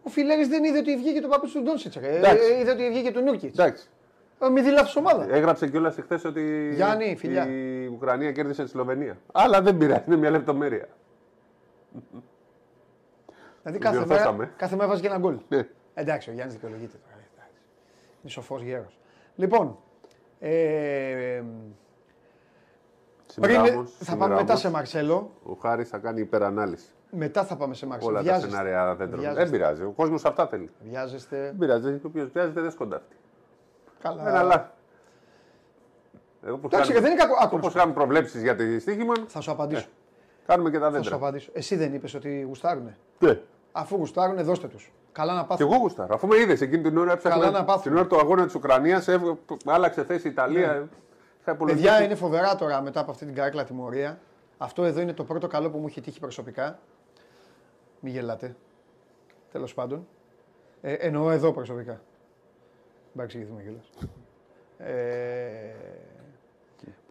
Ο 0.03 0.09
Φιλέρης 0.09 0.49
δεν 0.49 0.65
είδε 0.65 0.79
ότι 0.79 0.97
βγήκε 0.97 1.21
το 1.21 1.29
παπούτσι 1.29 1.55
του 1.57 1.63
Ντόνσιτς. 1.63 1.97
ρε. 1.97 2.17
Εντάξει. 2.17 2.53
Ε, 2.53 2.61
είδε 2.61 2.71
ότι 2.71 2.89
βγήκε 2.91 3.11
του 3.13 3.21
Νούρκιτς. 3.21 3.59
Εντάξει. 3.59 3.89
Ε, 4.43 4.49
Μη 4.49 4.61
δει 4.63 4.71
λάθος 4.71 4.97
ομάδα. 4.97 5.27
Έγραψε 5.35 5.69
κιόλας 5.69 5.95
χθε 6.03 6.21
ότι 6.27 6.71
Γιάννη, 6.75 7.17
φιλιά. 7.19 7.47
η 7.51 7.87
Ουκρανία 7.87 8.33
κέρδισε 8.33 8.63
τη 8.63 8.69
Σλοβενία. 8.69 9.19
Αλλά 9.33 9.63
δεν 9.63 9.77
πειράζει, 9.77 10.03
είναι 10.07 10.17
μια 10.17 10.31
λεπτομέρεια. 10.31 10.89
Δηλαδή 13.63 13.79
κάθε 13.81 13.95
μέρα, 13.97 14.07
διορθώσαμε. 14.07 14.53
κάθε 14.57 14.75
μέρα 14.77 14.89
βάζεις 14.89 15.03
και 15.03 15.09
ένα 15.09 15.19
γκολ. 15.19 15.39
Ναι. 15.49 15.69
Εντάξει, 15.95 16.31
ο 16.31 16.33
Γιάννης 16.33 16.55
δικαιολογείται 16.55 16.97
τώρα. 17.05 17.17
ε, 17.17 17.29
εντάξει. 17.35 17.57
Είναι 18.23 18.31
σοφός 18.31 18.63
γέρος. 18.63 18.99
Λοιπόν, 19.37 19.79
ε, 20.39 21.43
Σήμερα 23.27 23.61
πριν, 23.63 23.75
όμως- 23.75 23.91
θα 23.91 24.05
σήμερα 24.05 24.19
πάμε 24.21 24.35
μετά 24.35 24.47
όμως, 24.47 24.61
σε 24.61 24.71
Μαρσέλο. 24.71 25.31
Ο 25.43 25.53
Χάρης 25.53 25.89
θα 25.89 25.99
κάνει 25.99 26.21
υπερανάλυση. 26.21 26.89
Μετά 27.11 27.45
θα 27.45 27.57
πάμε 27.57 27.75
σε 27.75 27.87
Μαρσέλο. 27.87 28.11
Όλα 28.11 28.19
τα 28.19 28.25
Βιάζεστε. 28.25 28.51
σενάρια 28.51 28.95
δέντρων. 28.95 29.21
Βιάζεστε. 29.21 29.43
Δεν 29.43 29.53
πειράζει. 29.53 29.83
Ο 29.83 29.91
κόσμος 29.91 30.25
αυτά 30.25 30.47
θέλει. 30.47 30.71
Βιάζεστε. 30.83 31.41
Δεν 31.43 31.57
πειράζει. 31.59 32.01
Όποιο 32.05 32.29
βιάζεται 32.33 32.61
δεν 32.61 32.71
σκοντάφτει. 32.71 33.17
Καλά. 34.03 34.29
Ένα 34.29 34.43
λάθο. 34.43 34.71
Εγώ 36.45 36.55
όπως 36.55 36.73
Εντάξει, 36.73 36.93
κάνουμε- 36.93 37.01
δεν 37.01 37.11
είναι 37.19 37.21
κακό. 37.33 37.45
Άκου, 37.45 37.57
Όπως 37.57 37.75
κάνουμε 37.75 37.95
προβλέψεις 37.95 38.43
για 38.43 38.57
τη 38.57 38.79
στοίχημα, 38.79 39.13
Θα 39.27 39.41
σου 39.41 39.51
απαντήσω. 39.51 39.87
Κάνουμε 40.47 40.71
και 40.71 40.79
τα 40.79 40.85
Θα 40.91 40.97
σου 40.97 41.03
δέντρα. 41.03 41.17
απαντήσω. 41.17 41.51
Εσύ 41.55 41.77
δεν 41.77 41.95
είπες 41.95 42.15
ότι 42.15 42.41
γουστάρουνε; 42.43 42.97
Ναι. 43.19 43.41
Αφού 43.73 43.97
γουστάρουνε, 43.97 44.43
δώστε 44.43 44.67
τους. 44.69 44.93
Καλά 45.13 45.35
να 45.35 45.41
Και 45.41 45.47
πάθουν. 45.47 45.67
εγώ 45.67 45.77
γουστάρω. 45.81 46.15
Αφού 46.15 46.27
με 46.27 46.37
είδες 46.39 46.61
εκείνη 46.61 46.83
την 46.83 46.97
ώρα 46.99 47.13
έψαχνα. 47.13 47.39
Καλά 47.39 47.51
να 47.59 47.65
πάθουν. 47.65 47.83
Την 47.83 47.97
ώρα 47.97 48.07
του 48.07 48.19
αγώνα 48.19 48.45
της 48.45 48.55
Ουκρανίας 48.55 49.09
άλλαξε 49.67 50.05
θέση 50.05 50.27
η 50.27 50.31
Ιταλία. 50.31 50.89
Είχα 51.41 51.53
υπολογίσει. 51.53 51.85
Ναι. 51.85 51.91
Παιδιά, 51.91 52.05
είναι 52.05 52.15
φοβερά 52.15 52.57
τώρα 52.57 52.81
μετά 52.83 53.01
από 53.01 53.11
αυτή 53.11 53.25
την 53.25 53.35
καρέκλα 53.35 53.65
τιμωρία. 53.65 54.19
Αυτό 54.59 54.85
εδώ 54.85 55.01
είναι 55.01 55.13
το 55.13 55.25
πρώτο 55.25 55.47
καλό 55.47 55.71
που 55.71 55.79
μου 55.79 55.87
έχει 55.87 56.01
τύχει 56.01 56.21
προσωπικά. 56.21 56.79
Μην 58.01 58.13
γελάτε. 58.13 58.57
Τέλος 59.53 59.75
πάντων. 59.75 60.07
Ε, 60.81 60.93
εννοώ 60.93 61.31
εδώ 61.31 61.53
προσωπικά. 61.53 61.93
Μην 61.93 63.13
παρεξηγηθούμε 63.15 63.63
κιόλα. 63.63 63.81
Ε, 64.91 65.75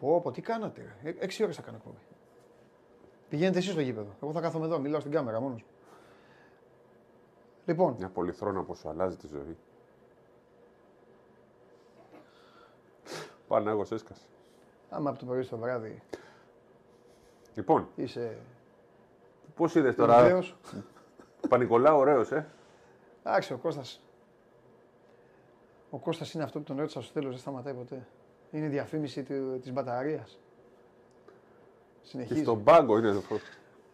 πω, 0.00 0.20
πω, 0.20 0.30
τι 0.30 0.40
κάνατε. 0.40 0.94
ρε. 1.02 1.10
Ε, 1.10 1.14
έξι 1.18 1.42
ώρες 1.42 1.56
θα 1.56 1.62
κάνω 1.62 1.76
εκπομπή. 1.76 1.96
Πηγαίνετε 3.30 3.58
εσείς 3.58 3.70
στο 3.72 3.80
γήπεδο. 3.80 4.14
Εγώ 4.22 4.32
θα 4.32 4.40
κάθομαι 4.40 4.64
εδώ, 4.66 4.78
μιλάω 4.78 5.00
στην 5.00 5.12
κάμερα 5.12 5.40
μόνος. 5.40 5.60
μου. 5.60 5.66
Λοιπόν, 7.66 7.94
Μια 7.98 8.08
πολυθρόνα 8.08 8.62
που 8.62 8.74
σου 8.74 8.88
αλλάζει 8.88 9.16
τη 9.16 9.26
ζωή. 9.26 9.56
Πανάγος 13.48 13.92
έσκασε. 13.92 14.22
άμα 14.90 15.10
από 15.10 15.18
το 15.18 15.24
πρωί 15.24 15.42
στο 15.42 15.56
βράδυ 15.58 16.02
Λοιπόν, 17.54 17.88
είσαι 17.96 18.38
πώς 19.56 19.74
είδες 19.74 19.94
τώρα; 19.94 20.22
βεβαίως, 20.22 20.56
Ο 21.44 21.48
Πανικολάου 21.48 21.98
ωραίος, 21.98 22.32
ε. 22.32 22.46
Εντάξει, 23.24 23.52
ο 23.52 23.56
Κώστας. 23.58 24.00
Ο 25.90 25.98
Κώστας 25.98 26.32
είναι 26.34 26.42
αυτό 26.44 26.58
που 26.58 26.64
τον 26.64 26.76
ρώτησα 26.76 27.02
στο 27.02 27.12
τέλος, 27.12 27.30
δεν 27.30 27.38
σταματάει 27.40 27.74
ποτέ. 27.74 28.06
Είναι 28.50 28.66
η 28.66 28.68
διαφήμιση 28.68 29.22
του- 29.22 29.58
της 29.62 29.72
μπαταρίας. 32.00 32.02
Και 32.02 32.08
Συνεχίζει. 32.08 32.42
στον 32.42 32.62
πάγκο 32.64 32.98
είναι 32.98 33.12
το 33.12 33.20
φως. 33.20 33.40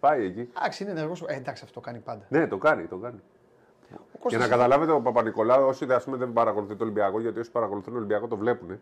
Πάει 0.00 0.24
εκεί. 0.24 0.50
Εντάξει, 0.56 0.82
είναι 0.82 0.92
ενεργός. 0.92 1.22
Ε, 1.26 1.34
εντάξει, 1.34 1.62
αυτό 1.64 1.74
το 1.74 1.86
κάνει 1.86 1.98
πάντα. 1.98 2.26
Ναι, 2.28 2.46
το 2.46 2.58
κάνει, 2.58 2.86
το 2.86 2.96
κάνει. 2.96 3.16
Ο 3.16 3.88
Για 3.88 3.98
Κώστας 4.20 4.40
να 4.40 4.46
είναι- 4.46 4.56
καταλάβετε, 4.56 4.92
ο 4.92 5.00
Παπα-Νικολάου, 5.00 5.66
όσοι 5.66 5.86
ας 5.92 6.04
πούμε, 6.04 6.16
δεν 6.16 6.32
παρακολουθεί 6.32 6.74
το 6.76 6.84
Ολυμπιακό, 6.84 7.20
γιατί 7.20 7.38
όσοι 7.38 7.50
παρακολουθούν 7.50 7.92
το 7.92 7.98
Ολυμπιακό 7.98 8.26
το 8.26 8.36
βλέπουν. 8.36 8.80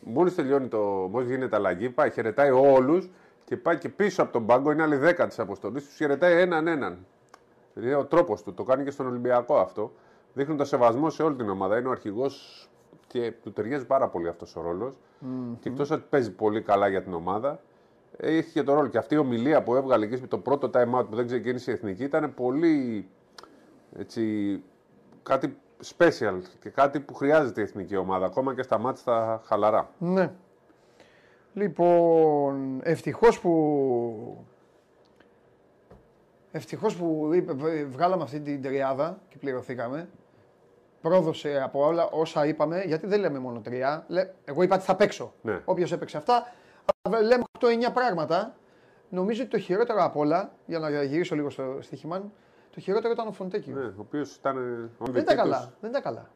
Μόλις 0.00 0.34
τελειώνει 0.34 0.68
το. 0.68 0.78
Μόλις 1.10 1.28
γίνεται 1.28 1.56
αλλαγή, 1.56 1.90
πάει, 1.90 2.10
χαιρετάει 2.10 2.50
όλους 2.50 3.10
και 3.44 3.56
πάει 3.56 3.78
και 3.78 3.88
πίσω 3.88 4.22
από 4.22 4.32
τον 4.32 4.46
πάγκο. 4.46 4.70
Είναι 4.72 4.82
άλλη 4.82 4.96
δέκα 4.96 5.26
της 5.26 5.38
αποστολής. 5.38 5.84
Τους 5.86 5.94
χαιρετάει 5.96 6.40
έναν 6.40 6.66
έναν. 6.66 7.06
Είναι 7.76 7.94
ο 7.94 8.04
τρόπος 8.04 8.42
του. 8.42 8.54
Το 8.54 8.64
κάνει 8.64 8.84
και 8.84 8.90
στον 8.90 9.06
Ολυμπιακό 9.06 9.56
αυτό. 9.58 9.92
Δείχνοντα 10.34 10.64
σεβασμό 10.64 11.10
σε 11.10 11.22
όλη 11.22 11.36
την 11.36 11.48
ομάδα. 11.48 11.78
Είναι 11.78 11.88
ο 11.88 11.90
αρχηγός 11.90 12.68
και 13.06 13.32
του 13.42 13.52
ταιριάζει 13.52 13.86
πάρα 13.86 14.08
πολύ 14.08 14.28
αυτός 14.28 14.56
ο 14.56 14.60
ρόλος. 14.62 14.92
Και 15.60 15.68
εκτός 15.68 15.90
ότι 15.90 16.04
παίζει 16.10 16.30
πολύ 16.32 16.62
καλά 16.62 16.88
για 16.88 17.02
την 17.02 17.14
ομάδα, 17.14 17.60
έχει 18.20 18.52
και 18.52 18.62
το 18.62 18.74
ρόλο. 18.74 18.88
Και 18.88 18.98
αυτή 18.98 19.14
η 19.14 19.18
ομιλία 19.18 19.62
που 19.62 19.74
έβγαλε 19.74 20.04
εκεί 20.04 20.20
με 20.20 20.26
το 20.26 20.38
πρώτο 20.38 20.70
time 20.74 21.00
out 21.00 21.06
που 21.10 21.16
δεν 21.16 21.26
ξεκίνησε 21.26 21.70
η 21.70 21.74
εθνική 21.74 22.04
ήταν 22.04 22.34
πολύ 22.34 23.08
έτσι, 23.98 24.62
κάτι 25.22 25.56
special 25.98 26.40
και 26.60 26.68
κάτι 26.70 27.00
που 27.00 27.14
χρειάζεται 27.14 27.60
η 27.60 27.64
εθνική 27.64 27.96
ομάδα, 27.96 28.26
ακόμα 28.26 28.54
και 28.54 28.62
στα 28.62 28.78
μάτια 28.78 29.00
στα 29.00 29.40
χαλαρά. 29.44 29.90
Ναι. 29.98 30.30
Λοιπόν, 31.52 32.80
ευτυχώς 32.82 33.40
που... 33.40 34.44
Ευτυχώς 36.52 36.96
που 36.96 37.30
είπε, 37.32 37.52
β- 37.52 37.92
βγάλαμε 37.92 38.22
αυτή 38.22 38.40
την 38.40 38.62
τριάδα 38.62 39.18
και 39.28 39.36
πληρωθήκαμε. 39.36 40.08
Πρόδωσε 41.00 41.60
από 41.64 41.86
όλα 41.86 42.08
όσα 42.08 42.46
είπαμε, 42.46 42.82
γιατί 42.86 43.06
δεν 43.06 43.20
λέμε 43.20 43.38
μόνο 43.38 43.60
τρία. 43.60 44.04
Λέ, 44.08 44.30
εγώ 44.44 44.62
είπα 44.62 44.74
ότι 44.74 44.84
θα 44.84 44.96
παίξω. 44.96 45.32
Ναι. 45.42 45.60
Όποιος 45.64 45.92
έπαιξε 45.92 46.16
αυτά. 46.16 46.52
Αλλά 47.02 47.20
Λέμε 47.20 47.42
8-9 47.60 47.66
πράγματα. 47.94 48.54
Νομίζω 49.08 49.42
ότι 49.42 49.50
το 49.50 49.58
χειρότερο 49.58 50.04
απ' 50.04 50.16
όλα, 50.16 50.52
για 50.66 50.78
να 50.78 51.02
γυρίσω 51.02 51.34
λίγο 51.34 51.50
στο 51.50 51.78
στοίχημα, 51.80 52.30
το 52.74 52.80
χειρότερο 52.80 53.12
ήταν 53.12 53.26
ο 53.26 53.32
Φοντέκιος. 53.32 53.76
Ναι, 53.78 53.84
ο 53.84 53.94
οποίος 53.98 54.34
ήταν. 54.36 54.56
Ο 54.98 55.04
δεν 55.04 55.14
MVP 55.14 55.16
ήταν 55.16 55.24
τους 55.24 55.34
καλά. 55.34 55.72
Δεν 55.80 55.90
ήταν 55.90 56.02
καλά. 56.02 56.30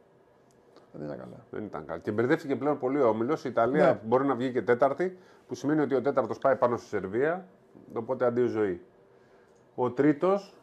Δεν 0.92 1.06
ήταν 1.06 1.18
καλά. 1.18 1.44
Δεν 1.50 1.64
ήταν 1.64 1.84
καλά. 1.86 1.98
Και 1.98 2.10
μπερδεύτηκε 2.12 2.56
πλέον 2.56 2.78
πολύ 2.78 3.00
ο 3.00 3.08
όμιλος. 3.08 3.44
Η 3.44 3.48
Ιταλία 3.48 3.84
Ναι. 3.84 4.00
μπορεί 4.04 4.26
να 4.26 4.34
βγει 4.34 4.52
και 4.52 4.62
τέταρτη, 4.62 5.18
που 5.46 5.54
σημαίνει 5.54 5.80
ότι 5.80 5.94
ο 5.94 6.00
τέταρτος 6.00 6.38
πάει 6.38 6.56
πάνω 6.56 6.76
στη 6.76 6.86
Σερβία. 6.86 7.46
Οπότε 7.94 8.24
αντίο 8.24 8.46
ζωή. 8.46 8.82
Ο 9.74 9.90
τρίτος 9.90 10.54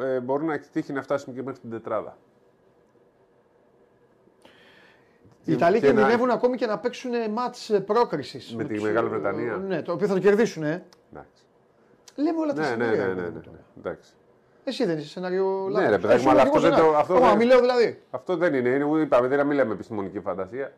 ε, 0.00 0.20
μπορεί 0.20 0.44
να 0.44 0.54
έχει 0.54 0.70
τύχει 0.70 0.92
να 0.92 1.02
φτάσει 1.02 1.30
και 1.30 1.42
μέχρι 1.42 1.60
την 1.60 1.70
τετράδα. 1.70 2.16
Οι 5.44 5.52
Ιταλοί 5.52 5.80
και 5.80 5.86
να- 5.86 5.92
κινδυνεύουν 5.92 6.30
ακόμη 6.30 6.56
και 6.56 6.66
να 6.66 6.78
παίξουν 6.78 7.10
μάτς 7.32 7.70
πρόκρισης. 7.86 8.54
Με 8.54 8.64
τη 8.64 8.80
Μεγάλη 8.80 9.08
Βρετανία. 9.08 9.56
Ναι, 9.56 9.82
το 9.82 9.92
οποίο 9.92 10.06
θα 10.06 10.14
το 10.14 10.20
κερδίσουν. 10.20 10.62
Ε. 10.62 10.84
Εντάξει. 11.12 11.42
Λέμε 12.16 12.38
όλα 12.40 12.52
τα 12.52 12.60
Ναι, 12.62 12.68
ναι, 12.68 12.74
ναι, 12.76 12.84
σενάρια. 12.92 13.06
ναι, 13.06 13.20
ρε, 13.20 13.20
ναι, 13.20 13.28
ναι. 13.34 13.40
τώρα. 13.40 13.58
Εντάξει. 13.78 14.12
Εσύ 14.64 14.84
δεν 14.84 14.98
είσαι 14.98 15.08
σενάριο 15.08 15.66
Ναι, 15.70 15.78
ρε 15.78 15.84
λάθος. 15.84 16.00
παιδάκι 16.00 16.14
Εσύ 16.14 16.24
μου, 16.24 16.30
αλλά 16.30 16.40
είναι 16.40 16.48
αυτό 16.50 16.60
δικό 16.60 16.70
δεν 16.70 16.70
το- 16.70 16.76
σενάριο. 16.76 16.98
αυτό 16.98 17.14
Ω, 17.14 17.28
δεν- 17.28 17.36
μη 17.36 17.44
λέω 17.44 17.60
δηλαδή. 17.60 18.02
Αυτό 18.10 18.36
δεν 18.36 18.54
είναι. 18.54 18.68
είναι 18.68 19.00
είπαμε, 19.00 19.28
δεν 19.28 19.46
μιλάμε 19.46 19.72
επιστημονική 19.72 20.20
φαντασία. 20.20 20.72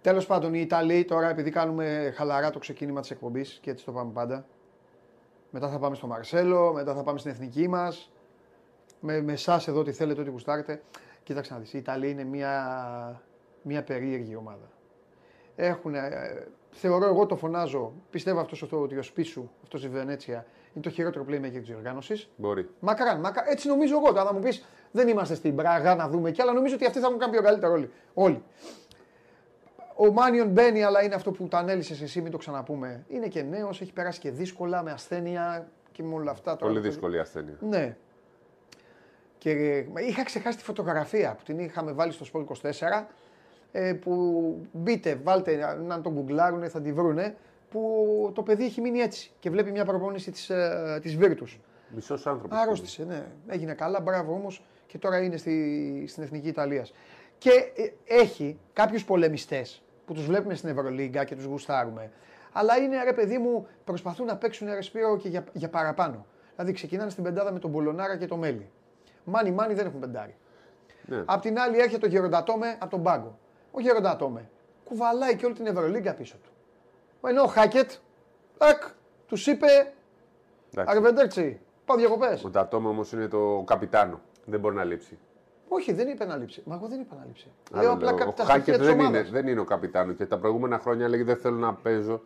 Τέλος 0.00 0.26
πάντων, 0.26 0.54
οι 0.54 0.60
Ιταλοί 0.62 1.04
τώρα, 1.04 1.28
επειδή 1.30 1.50
κάνουμε 1.50 2.12
χαλαρά 2.16 2.50
το 2.50 2.58
ξεκίνημα 2.58 3.00
της 3.00 3.10
εκπομπής 3.10 3.58
και 3.62 3.70
έτσι 3.70 3.84
το 3.84 3.92
πάμε 3.92 4.10
πάντα. 4.12 4.46
Μετά 5.50 5.68
θα 5.68 5.78
πάμε 5.78 5.94
στο 5.96 6.06
Μαρσέλο, 6.06 6.72
μετά 6.72 6.94
θα 6.94 7.02
πάμε 7.02 7.18
στην 7.18 7.30
εθνική 7.30 7.68
μας. 7.68 8.10
Με, 9.00 9.20
με 9.22 9.32
εσάς 9.32 9.68
εδώ, 9.68 9.82
τι 9.82 9.92
θέλετε, 9.92 10.20
ό,τι 10.20 10.30
γουστάρετε. 10.30 10.82
Κοίταξε 11.22 11.52
να 11.52 11.58
δεις. 11.58 11.72
Οι 11.72 11.78
Ιταλοί 11.78 12.10
είναι 12.10 12.24
μια, 12.24 12.52
μια 13.66 13.82
περίεργη 13.82 14.36
ομάδα. 14.36 14.68
Έχουν, 15.56 15.94
ε, 15.94 16.10
θεωρώ 16.70 17.06
εγώ 17.06 17.26
το 17.26 17.36
φωνάζω, 17.36 17.92
πιστεύω 18.10 18.40
αυτός 18.40 18.62
ότι 18.72 18.96
ο 18.96 19.02
Σπίσου, 19.02 19.48
αυτός 19.62 19.84
η 19.84 19.88
Βενέτσια, 19.88 20.46
είναι 20.74 20.84
το 20.84 20.90
χειρότερο 20.90 21.24
playmaker 21.28 21.60
της 21.60 21.70
οργάνωσης. 21.76 22.28
Μπορεί. 22.36 22.68
Μακράν, 22.80 23.20
μακράν. 23.20 23.44
Έτσι 23.48 23.68
νομίζω 23.68 23.96
εγώ. 23.96 24.06
Τώρα 24.12 24.24
θα 24.24 24.32
μου 24.32 24.40
πεις, 24.40 24.64
δεν 24.90 25.08
είμαστε 25.08 25.34
στην 25.34 25.54
Πράγα 25.56 25.94
να 25.94 26.08
δούμε 26.08 26.30
κι 26.30 26.42
άλλα. 26.42 26.52
Νομίζω 26.52 26.74
ότι 26.74 26.86
αυτοί 26.86 26.98
θα 26.98 27.06
έχουν 27.06 27.18
κάνει 27.18 27.32
πιο 27.32 27.42
καλύτερο 27.42 27.72
όλοι. 27.72 27.90
όλοι. 28.14 28.42
Ο 29.96 30.12
Μάνιον 30.12 30.48
μπαίνει, 30.48 30.82
αλλά 30.82 31.02
είναι 31.02 31.14
αυτό 31.14 31.30
που 31.30 31.48
τα 31.48 31.58
ανέλησες 31.58 32.00
εσύ, 32.02 32.20
μην 32.20 32.30
το 32.30 32.36
ξαναπούμε. 32.38 33.04
Είναι 33.08 33.28
και 33.28 33.42
νέος, 33.42 33.80
έχει 33.80 33.92
περάσει 33.92 34.20
και 34.20 34.30
δύσκολα 34.30 34.82
με 34.82 34.90
ασθένεια 34.90 35.68
και 35.92 36.02
με 36.02 36.14
όλα 36.14 36.30
αυτά. 36.30 36.56
Τώρα 36.56 36.72
Πολύ 36.72 36.82
το- 36.84 36.88
δύσκολη 36.88 37.18
ασθένεια. 37.18 37.56
Ναι. 37.60 37.96
Και 39.38 39.50
ε, 39.50 39.86
είχα 40.08 40.24
ξεχάσει 40.24 40.56
τη 40.56 40.62
φωτογραφία 40.64 41.34
που 41.34 41.42
την 41.44 41.58
είχαμε 41.58 41.92
βάλει 41.92 42.12
στο 42.12 42.26
Sport 42.32 42.44
24. 42.70 43.06
Ε, 43.78 43.92
που 43.92 44.12
μπείτε, 44.72 45.20
βάλτε 45.22 45.56
να- 45.56 45.74
να 45.74 46.00
τον 46.00 46.12
γκουγκλάρουν, 46.12 46.68
θα 46.70 46.80
τη 46.80 46.92
βρούνε. 46.92 47.36
Που 47.70 48.30
το 48.34 48.42
παιδί 48.42 48.64
έχει 48.64 48.80
μείνει 48.80 48.98
έτσι 48.98 49.30
και 49.38 49.50
βλέπει 49.50 49.70
μια 49.70 49.84
προπόνηση 49.84 50.30
της, 50.30 50.50
ε, 50.50 50.98
της 51.02 51.16
Virtus. 51.20 51.58
Μισός 51.88 52.26
άνθρωπος. 52.26 52.58
Άρρωστησε, 52.58 53.04
ναι. 53.04 53.26
Έγινε 53.46 53.72
καλά, 53.74 54.00
μπράβο 54.00 54.32
όμως 54.32 54.64
και 54.86 54.98
τώρα 54.98 55.18
είναι 55.18 55.36
στη, 55.36 56.04
στην 56.08 56.22
εθνική 56.22 56.48
Ιταλίας. 56.48 56.92
Και 57.38 57.50
ε, 57.76 58.14
έχει 58.20 58.58
κάποιους 58.72 59.04
πολεμιστές 59.04 59.82
που 60.06 60.12
τους 60.12 60.26
βλέπουμε 60.26 60.54
στην 60.54 60.68
Ευρωλίγκα 60.68 61.24
και 61.24 61.34
τους 61.34 61.44
γουστάρουμε. 61.44 62.10
Αλλά 62.52 62.76
είναι 62.76 63.02
ρε 63.04 63.12
παιδί 63.12 63.38
μου, 63.38 63.66
προσπαθούν 63.84 64.26
να 64.26 64.36
παίξουν 64.36 64.68
ρε 64.74 64.82
Σπύρο 64.82 65.16
και 65.16 65.28
για, 65.28 65.44
για 65.52 65.68
παραπάνω. 65.68 66.26
Δηλαδή 66.54 66.72
ξεκινάνε 66.72 67.10
στην 67.10 67.24
πεντάδα 67.24 67.52
με 67.52 67.58
τον 67.58 67.70
Μπολονάρα 67.70 68.16
και 68.16 68.26
το 68.26 68.36
Μέλι. 68.36 68.70
Μάνι 69.24 69.50
μάνι 69.50 69.74
δεν 69.74 69.86
έχουν 69.86 70.00
πεντάρι. 70.00 70.34
Ναι. 71.06 71.22
Απ' 71.24 71.40
την 71.40 71.58
άλλη 71.58 71.78
έρχεται 71.78 72.06
ο 72.06 72.08
Γεροντατόμε 72.08 72.76
από 72.78 72.90
τον 72.90 73.02
πάγκο. 73.02 73.38
Ο 73.76 73.80
Γεροντατόμε 73.80 74.48
κουβαλάει 74.84 75.36
και 75.36 75.44
όλη 75.46 75.54
την 75.54 75.66
Ευρωλίγκα 75.66 76.14
πίσω 76.14 76.36
του. 76.42 76.50
Ενώ 77.28 77.42
ο 77.42 77.46
Χάκετ, 77.46 77.90
ακ, 78.58 78.82
τους 79.26 79.46
είπε 79.46 79.66
Εντάξει. 80.74 80.96
Αρβεντέρτσι, 80.96 81.60
πάω 81.84 81.96
διακοπές. 81.96 82.44
Ο 82.44 82.50
Τατόμα 82.50 82.88
όμως 82.90 83.12
είναι 83.12 83.28
το 83.28 83.62
καπιτάνο. 83.66 84.20
Δεν 84.44 84.60
μπορεί 84.60 84.74
να 84.74 84.84
λείψει. 84.84 85.18
Όχι, 85.68 85.92
δεν 85.92 86.08
είπε 86.08 86.24
να 86.24 86.36
λείψει. 86.36 86.62
Μα 86.66 86.74
εγώ 86.74 86.86
δεν 86.88 87.00
είπα 87.00 87.14
να 87.18 87.24
λείψει. 87.26 87.50
Άλλο 87.72 87.82
Λέω 87.82 87.92
απλά 87.92 88.06
λέω. 88.12 88.16
κα- 88.18 88.26
ο 88.26 88.32
τα 88.32 88.42
στοιχεία 88.44 88.54
Χάκετ 88.54 88.76
της 88.76 88.86
δεν 88.86 88.94
είναι, 88.98 89.06
ομάδας. 89.08 89.30
δεν 89.30 89.46
είναι 89.46 89.60
ο 89.60 89.64
καπιτάνος 89.64 90.16
και 90.16 90.26
τα 90.26 90.38
προηγούμενα 90.38 90.78
χρόνια 90.78 91.04
έλεγε 91.04 91.24
δεν 91.24 91.36
θέλω 91.36 91.56
να 91.56 91.74
παίζω. 91.74 92.22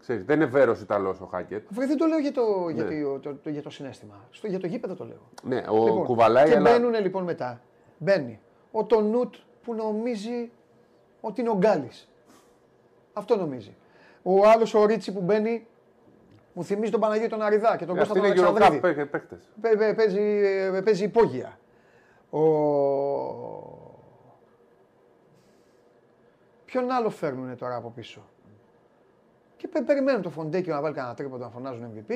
Ξέρεις, 0.00 0.24
δεν 0.24 0.36
είναι 0.36 0.46
βέρος 0.50 0.80
Ιταλός 0.80 1.20
ο 1.20 1.24
Χάκετ. 1.26 1.66
Βρε, 1.70 1.86
δεν 1.86 1.96
το 1.96 2.06
λέω 2.06 2.18
για 2.18 2.32
το, 2.32 2.68
για 2.68 2.84
Ναι. 2.84 3.02
το, 3.02 3.18
το, 3.18 3.34
το- 3.34 3.50
για 3.50 3.62
το 3.62 3.70
συνέστημα. 3.70 4.14
Στο, 4.30 4.46
για 4.46 4.58
το 4.60 4.66
γήπεδο 4.66 4.94
το 4.94 5.04
λέω. 5.04 5.20
Ναι, 5.42 5.56
ο 5.70 5.84
Λοιπόν, 5.84 6.04
κουβαλάει, 6.04 6.48
και 6.48 6.56
αλλά 6.56 6.70
μπαίνουν 6.70 6.94
λοιπόν 7.00 7.24
μετά. 7.24 7.60
Μπαίνει 7.98 8.40
ο 8.72 8.84
Τονούτ 8.84 9.34
που 9.62 9.74
νομίζει 9.74 10.50
ότι 11.20 11.40
είναι 11.40 11.50
ο 11.50 11.56
Γκάλης. 11.56 12.08
Αυτό 13.12 13.36
νομίζει. 13.36 13.74
Ο 14.22 14.46
άλλος 14.48 14.74
ο 14.74 14.84
Ρίτσι 14.84 15.12
που 15.12 15.20
μπαίνει 15.20 15.66
μου 16.52 16.64
θυμίζει 16.64 16.90
τον 16.90 17.00
Παναγίο 17.00 17.28
τον 17.28 17.42
Αριδά 17.42 17.76
και 17.76 17.86
τον 17.86 17.96
Κώστα 17.96 18.12
αυτοί 18.12 18.26
τον 18.28 18.36
είναι 18.36 18.46
Αλεξανδρίδη. 18.46 19.00
Eurocup 19.02 19.10
παίχτε. 19.10 19.38
Παι- 19.60 19.76
παι- 19.76 19.94
Παίζει, 19.96 20.20
ε, 20.20 20.80
παίζει 20.84 21.04
υπόγεια. 21.04 21.58
Ο... 22.30 22.40
Ποιον 26.64 26.90
άλλο 26.90 27.10
φέρνουνε 27.10 27.54
τώρα 27.56 27.74
από 27.76 27.90
πίσω; 27.96 28.20
Και 29.56 29.68
πε- 29.68 29.82
περιμένουν 29.84 30.22
το 30.22 30.30
Φοντέκιο 30.30 30.74
να 30.74 30.80
βάλει 30.80 30.94
κανένα 30.94 31.14
τρίποντο 31.14 31.44
να 31.44 31.50
φωνάζουν 31.50 31.90
MVP. 31.94 32.12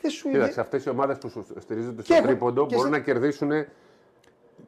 Δεν 0.00 0.10
σου 0.10 0.30
Κοίταξε, 0.30 0.60
αυτές 0.60 0.84
οι 0.84 0.88
ομάδες 0.88 1.18
που 1.18 1.28
σου 1.28 1.46
στηρίζονται 1.58 1.96
Και 1.96 2.02
στο 2.02 2.14
έχουν- 2.14 2.26
τρίποντο 2.26 2.66
και 2.66 2.74
μπορούν 2.76 2.92
σε- 2.92 2.98
να 2.98 3.04
κερδίσουν 3.04 3.48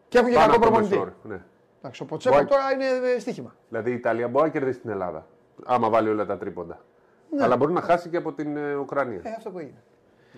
Και 0.09 0.19
έχουν 0.19 0.31
και 0.31 0.37
πάνω 0.37 0.53
κακό 0.53 0.55
από 0.57 0.65
το 0.65 0.71
μέσο 0.81 0.89
προπονητή. 0.89 0.97
όρο. 0.99 1.13
Ναι. 1.23 1.43
Εντάξει, 1.85 2.03
ο 2.03 2.07
Ποτσέκο 2.07 2.35
Μπορεί- 2.35 2.49
τώρα 2.49 2.73
είναι 2.73 3.09
ε, 3.15 3.19
στοίχημα. 3.19 3.55
Δηλαδή 3.69 3.91
η 3.91 3.95
Ιταλία 3.95 4.29
μπορεί 4.29 4.45
να 4.45 4.51
κερδίσει 4.51 4.79
την 4.81 4.91
Ελλάδα. 4.91 5.27
Άμα 5.65 5.89
βάλει 5.89 6.09
όλα 6.09 6.27
τα 6.27 6.37
τρίποντα. 6.39 6.85
Αλλά 7.41 7.57
μπορεί 7.57 7.73
να 7.73 7.81
χάσει 7.81 8.09
και 8.09 8.17
από 8.17 8.33
την 8.33 8.57
ε, 8.57 8.75
Ουκρανία. 8.75 9.21
Ε, 9.23 9.31
αυτό 9.37 9.51
που 9.51 9.59
έγινε. 9.59 9.83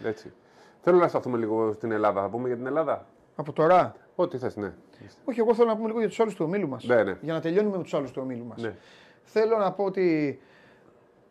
Έτσι. 0.05 0.33
Θέλω 0.81 0.99
να 0.99 1.09
σταθούμε 1.09 1.39
λίγο 1.39 1.73
στην 1.73 1.91
Ελλάδα. 1.93 2.21
Θα 2.23 2.29
πούμε 2.29 2.47
για 2.49 2.57
την 2.57 2.67
Ελλάδα; 2.67 3.07
Από 3.37 3.53
τώρα; 3.53 3.95
Ό,τι 4.15 4.39
θες, 4.39 4.57
ναι. 4.57 4.73
Όχι, 5.25 5.41
εγώ 5.41 5.55
θέλω 5.55 5.69
να 5.69 5.77
πούμε 5.77 5.87
λίγο 5.87 5.99
για 5.99 6.09
τους 6.09 6.21
άλλους 6.21 6.35
του 6.35 6.45
ομίλου 6.45 6.69
μας. 6.69 6.85
Ναι, 6.85 7.03
ναι. 7.03 7.17
Για 7.21 7.33
να 7.33 7.41
τελειώνουμε 7.41 7.77
με 7.77 7.83
τους 7.83 7.95
άλλους 7.95 8.11
του 8.11 8.21
ομίλου 8.25 8.45
μας. 8.45 8.63
ναι. 8.63 8.75
Θέλω 9.23 9.57
να 9.59 9.73
πω 9.73 9.85
ότι 9.85 10.41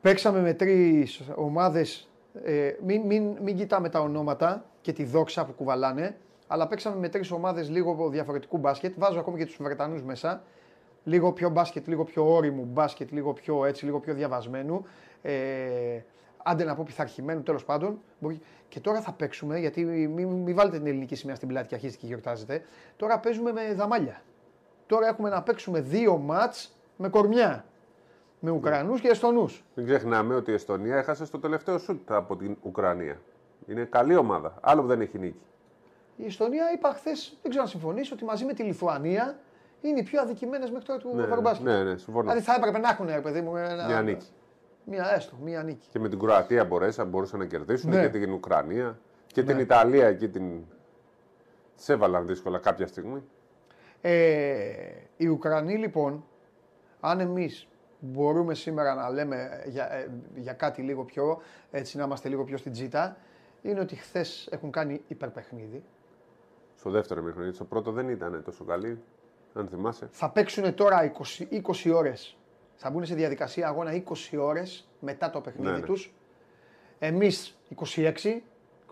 παίξαμε 0.02 0.40
με 0.42 0.54
τρεις 0.54 1.22
ομάδες. 1.36 2.10
Ε, 2.44 2.72
μην, 2.86 3.02
μην, 3.02 3.38
μην 3.42 3.56
κοιτάμε 3.56 3.90
τα 3.90 4.00
ονόματα 4.00 4.66
και 4.82 4.94
τη 4.94 5.04
δόξα 5.04 5.46
που 5.46 5.52
κουβαλάνε, 5.52 6.18
αλλά 6.48 6.68
παίξαμε 6.68 6.96
με 6.96 7.10
τρεις 7.10 7.32
ομάδες 7.32 7.70
λίγο 7.70 8.10
διαφορετικού 8.10 8.58
μπάσκετ. 8.58 8.94
Βάζω 8.98 9.20
ακόμη 9.20 9.38
και 9.38 9.46
τους 9.46 9.58
Βρετανούς 9.62 10.04
μέσα. 10.04 10.44
Λίγο 11.04 11.32
πιο 11.34 11.50
μπάσκετ, 11.50 11.88
λίγο 11.88 12.04
πιο 12.04 12.34
όριμου 12.36 12.64
μπάσκετ, 12.72 13.12
λίγο 13.12 13.34
πιο 13.34 13.66
έτσι, 13.66 13.86
λίγο 13.86 14.00
πιο 14.00 14.14
διαβασμένου. 14.14 14.86
Ε, 15.22 15.34
άντε 16.44 16.64
να 16.64 16.76
πω 16.76 16.84
πειθαρχημένου 16.86 17.44
τέλος 17.44 17.66
πάντων. 17.66 18.00
Μπορεί- 18.20 18.42
Και 18.70 18.80
τώρα 18.80 19.02
θα 19.02 19.12
παίξουμε, 19.12 19.60
γιατί 19.60 19.84
μην 19.86 20.28
μη 20.28 20.54
βάλετε 20.54 20.78
την 20.78 20.88
ελληνική 20.88 21.16
σημαία 21.16 21.36
στην 21.36 21.48
πλάτη 21.48 21.68
και 21.68 21.76
αρχίζετε 21.76 22.00
και 22.02 22.08
γιορτάζετε. 22.08 22.64
Τώρα 22.98 23.20
παίζουμε 23.20 23.52
με 23.52 23.74
δαμάλια. 23.74 24.22
Τώρα 24.88 25.08
έχουμε 25.08 25.30
να 25.30 25.42
παίξουμε 25.44 25.82
δύο 25.82 26.18
μάτς 26.18 26.76
με 26.98 27.10
κορμιά. 27.10 27.66
Με 28.40 28.52
Ουκρανούς 28.52 29.02
και 29.02 29.08
Εστονούς. 29.08 29.64
Μην 29.76 29.86
ξεχνάμε 29.86 30.36
ότι 30.36 30.52
η 30.52 30.54
Εστονία 30.54 30.98
έχασε 30.98 31.26
στο 31.26 31.40
τελευταίο 31.40 31.78
σουτ 31.78 32.12
από 32.12 32.36
την 32.36 32.58
Ουκρανία. 32.62 33.22
Είναι 33.68 33.84
καλή 33.84 34.16
ομάδα. 34.16 34.58
Άλλο 34.62 34.82
που 34.82 34.88
δεν 34.88 35.02
έχει 35.02 35.20
νίκη. 35.20 35.40
Η 36.18 36.26
Εστονία 36.26 36.72
είπα 36.74 36.94
χθες, 36.94 37.38
δεν 37.42 37.50
ξέρω 37.50 37.64
αν 37.64 37.70
συμφωνήσει, 37.70 38.14
ότι 38.14 38.24
μαζί 38.24 38.46
με 38.46 38.54
τη 38.54 38.64
Λιθουανία 38.64 39.40
είναι 39.82 40.00
οι 40.00 40.04
πιο 40.04 40.22
αδικημένες 40.22 40.70
μέχρι 40.72 40.86
τώρα 40.86 41.00
του 41.00 41.12
Ναι, 41.16 41.24
Ευρωμπάσκετ. 41.24 41.66
ναι, 41.66 41.84
ναι, 41.84 41.98
συμφωνώ. 41.98 42.22
Δηλαδή 42.22 42.42
θα 42.42 42.54
έπρεπε 42.58 42.78
να 42.78 42.90
έχουν, 42.90 43.08
ρε 43.08 43.22
παιδί 43.22 43.42
μου, 43.42 43.56
ένα... 43.56 43.86
Μια 43.86 44.02
νίκη. 44.02 44.28
Μία 44.86 45.14
έστω, 45.16 45.36
μία 45.44 45.64
νίκη. 45.64 45.88
Και 45.90 46.00
με 46.00 46.10
την 46.10 46.20
Κροατία 46.20 46.66
μπορέσαν, 46.66 47.08
μπορούσαν 47.08 47.40
να 47.40 47.46
κερδίσουν 47.46 47.90
Ναι. 47.90 48.02
και 48.02 48.20
την 48.20 48.32
Ουκρανία 48.34 49.00
και 49.28 49.44
την 49.44 49.60
Ιταλία 49.60 50.08
εκεί 50.08 50.30
την. 50.30 50.62
Τις 51.76 51.90
έβαλαν 51.90 52.28
δύσκολα 52.28 52.60
κάποια 52.60 52.88
στιγμή. 52.88 53.24
Ε, 54.02 54.64
οι 55.18 55.28
Ουκρανοί 55.28 55.78
λοιπόν, 55.78 56.26
αν 57.00 57.20
εμείς 57.20 57.68
μπορούμε 58.00 58.54
σήμερα 58.54 58.94
να 58.94 59.10
λέμε 59.10 59.64
για, 59.66 59.94
ε, 59.94 60.10
για 60.36 60.54
κάτι 60.54 60.82
λίγο 60.82 61.04
πιο, 61.04 61.42
έτσι 61.72 61.98
να 61.98 62.04
είμαστε 62.04 62.30
λίγο 62.30 62.44
πιο 62.44 62.58
στην 62.58 62.72
τζίτα, 62.72 63.18
είναι 63.62 63.80
ότι 63.80 63.96
χθες 63.96 64.48
έχουν 64.52 64.72
κάνει 64.72 65.02
υπερπαιχνίδι. 65.08 65.84
Στο 66.86 66.94
δεύτερο 66.94 67.22
μήχρονο. 67.22 67.52
Στο 67.54 67.64
πρώτο 67.64 67.92
δεν 67.92 68.10
ήταν 68.10 68.42
τόσο 68.44 68.64
καλή, 68.64 69.00
αν 69.54 69.68
θυμάσαι. 69.68 70.08
Θα 70.12 70.30
παίξουν 70.30 70.74
τώρα 70.76 71.14
20, 71.40 71.62
20 71.86 71.92
ώρες. 71.96 72.38
Θα 72.76 72.90
μπουν 72.90 73.06
σε 73.06 73.16
διαδικασία 73.16 73.68
αγώνα 73.68 74.04
20 74.34 74.38
ώρες 74.40 74.88
μετά 75.00 75.30
το 75.30 75.42
παιχνίδι 75.42 75.72
Ναι, 75.72 75.78
ναι. 75.78 75.86
τους. 75.86 76.14
Εμείς 77.00 77.58
26, 77.96 78.12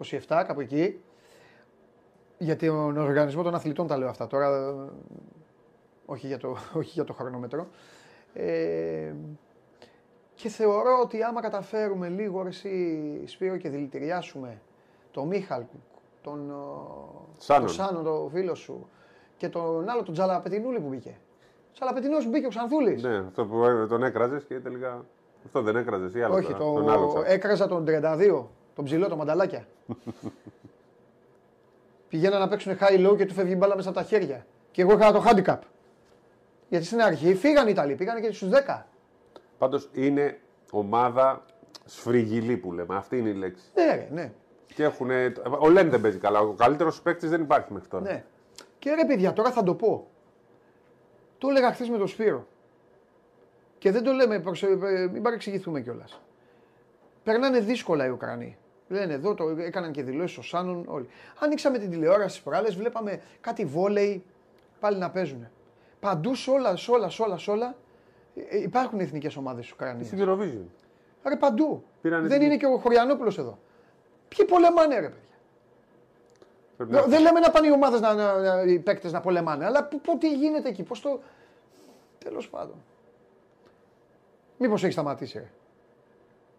27, 0.04 0.44
κάπου 0.48 0.60
εκεί. 0.62 1.02
Για 2.38 2.56
τον 2.56 2.98
οργανισμό 2.98 3.44
των 3.44 3.56
αθλητών 3.56 3.88
τα 3.88 3.98
λέω 3.98 4.10
αυτά 4.10 4.28
τώρα. 4.28 4.48
ε, 4.48 4.90
Όχι 6.06 6.28
για 6.28 6.38
το, 6.38 6.58
όχι 6.80 6.90
για 6.90 7.04
το 7.04 7.14
χρονόμετρο. 7.14 7.68
Ε, 8.34 9.14
και 10.34 10.50
θεωρώ 10.50 11.00
ότι 11.02 11.24
άμα 11.24 11.42
καταφέρουμε 11.42 12.10
λίγο 12.10 12.42
ρε 12.42 12.50
εσύ 12.50 13.22
Σπύρο 13.26 13.58
και 13.58 13.70
δηλητηριάσουμε 13.70 14.62
τον 15.12 15.28
Μίχαλ, 15.28 15.64
τον, 16.24 16.50
ο, 16.51 17.27
Σάνον. 17.38 17.65
τον 17.65 17.75
Σάνο, 17.75 18.01
τον 18.01 18.30
φίλο 18.30 18.56
σου 18.56 18.89
και 19.38 19.50
τον 19.50 19.89
άλλο 19.89 20.03
τον 20.03 20.13
Τζαλαπετινούλη 20.13 20.80
που 20.80 20.88
μπήκε. 20.88 21.18
Τζαλαπετινός 21.74 22.24
που 22.24 22.30
μπήκε 22.30 22.46
ο 22.46 22.50
Ξανθούλης. 22.50 23.03
Ναι, 23.03 23.18
αυτό 23.18 23.46
που 23.46 23.63
ε, 23.63 23.88
τον 23.88 24.03
έκραζες 24.03 24.44
και 24.44 24.60
τελικά. 24.60 25.06
Αυτό 25.46 25.62
δεν 25.62 25.75
έκραζες 25.75 26.13
ή 26.13 26.24
άλλο. 26.24 26.34
Όχι, 26.34 26.46
τώρα, 26.46 26.58
το, 26.58 26.74
τον 26.74 26.89
άλλο 26.89 27.08
τσακ. 27.08 27.24
έκραζα 27.27 27.68
τον 27.68 27.86
32, 27.88 28.46
τον 28.75 28.86
ψηλό, 28.86 29.08
τον 29.08 29.18
μανταλάκια. 29.18 29.68
Πηγαίναν 32.10 32.39
να 32.39 32.48
παίξουν 32.48 32.77
high 32.80 33.10
low 33.10 33.18
και 33.18 33.25
του 33.25 33.34
φεύγει 33.34 33.53
η 33.53 33.56
μπάλα 33.60 33.75
μέσα 33.75 33.89
από 33.89 33.98
τα 33.98 34.03
χέρια. 34.03 34.46
Και 34.72 34.82
εγώ 34.82 34.94
είχα 34.94 35.12
το 35.12 35.24
handicap. 35.27 35.60
Γιατί 36.70 36.86
στην 36.86 37.01
αρχή 37.01 37.36
φύγαν 37.36 37.68
οι 37.68 37.72
Ιταλοί, 37.74 37.96
πήγαν 37.96 38.22
και 38.22 38.32
στους 38.32 38.50
10. 38.68 38.82
Πάντως 39.58 39.89
είναι 39.94 40.39
ομάδα 40.72 41.46
σφριγγυλή 41.86 42.58
που 42.58 42.74
λέμε. 42.74 42.96
Αυτή 42.96 43.18
είναι 43.18 43.30
η 43.30 43.34
λέξη. 43.34 43.63
Ναι, 43.74 43.96
ρε, 43.96 44.08
ναι. 44.12 44.32
Και 44.75 44.84
έχουν. 44.84 45.10
Ο 45.60 45.70
Λέν 45.70 45.89
δεν 45.89 46.01
παίζει 46.01 46.18
καλά. 46.18 46.39
Ο 46.39 46.53
καλύτερος 46.53 47.01
παίκτης 47.01 47.30
δεν 47.30 47.42
υπάρχει 47.42 47.74
μέχρι 47.74 47.88
τώρα. 47.89 48.03
ναι. 48.03 48.24
Και 48.80 48.94
ρε 48.94 49.06
παιδιά, 49.06 49.34
τώρα 49.34 49.51
θα 49.51 49.63
το 49.63 49.74
πω. 49.75 50.08
Το 51.38 51.48
έλεγα 51.50 51.74
χθες 51.74 51.89
με 51.89 51.98
τον 51.98 52.08
Σπύρο. 52.08 52.48
Και 53.77 53.92
δεν 53.92 54.03
το 54.03 54.12
λέμε, 54.12 54.39
προσε- 54.39 54.84
ε, 54.84 55.08
μην 55.12 55.22
παρεξηγηθούμε 55.22 55.82
κιόλας. 55.82 56.22
Περνάνε 57.24 57.60
δύσκολα 57.60 58.06
οι 58.06 58.10
Ουκρανοί. 58.10 58.58
Λένε 58.88 59.13
εδώ, 59.13 59.34
το 59.34 59.50
έκαναν 59.50 59.92
και 59.92 60.03
δηλώσεις 60.03 60.38
ο 60.38 60.42
Σάνων 60.42 60.86
όλοι. 60.88 61.08
Ανοίξαμε 61.39 61.77
την 61.77 61.89
τηλεόραση 61.89 62.30
στις 62.30 62.42
προάλλες, 62.42 62.75
βλέπαμε 62.75 63.22
κάτι 63.42 63.65
βόλεϊ 63.65 64.24
πάλι 64.80 64.98
να 64.98 65.10
παίζουν. 65.12 65.48
Παντού, 66.00 66.36
σε 66.36 66.51
όλα, 66.51 66.75
σε 66.75 66.92
όλα, 66.92 67.10
σε 67.10 67.22
όλα, 67.22 67.38
σε 67.38 67.51
όλα 67.51 67.75
ε, 68.50 68.62
υπάρχουν 68.62 69.00
εθνικές 69.00 69.36
ομάδες 69.36 69.65
τη 69.65 69.71
Ουκρανίας. 69.74 70.08
Στην 70.08 70.19
Eurovision. 70.28 70.65
Ρε 71.28 71.36
παντού. 71.36 71.84
Πήρανε 72.02 72.28
Δεν 72.28 72.38
την- 72.39 72.48
είναι 72.48 72.58
και 72.58 72.65
ο 72.65 72.78
Χωριανόπουλος 72.78 73.38
εδώ. 73.38 73.60
Ποιοι 74.36 74.46
πολεμάνε, 74.46 74.96
ρε 74.96 75.02
παιδιά; 75.02 75.17
Πρέπει 76.78 76.91
να- 76.91 77.02
Δεν 77.02 77.22
λέμε 77.22 77.39
να 77.39 77.50
πάνε 77.52 77.67
οι 77.67 77.72
ομάδες 77.72 78.00
να, 78.02 78.13
να, 78.13 78.38
να, 78.39 78.62
οι 78.62 78.80
παίκτες 78.80 79.12
να 79.12 79.22
πολεμάνε, 79.22 79.65
αλλά 79.65 79.84
που, 79.88 80.02
που, 80.02 80.17
τι 80.17 80.34
γίνεται 80.34 80.69
εκεί, 80.69 80.84
πώς 80.84 81.02
το. 81.02 81.19
Τέλος 82.17 82.50
πάντων. 82.50 82.76
Μήπως 84.58 84.84
έχει 84.84 84.91
σταματήσει, 84.91 85.38
ρε. 85.38 85.50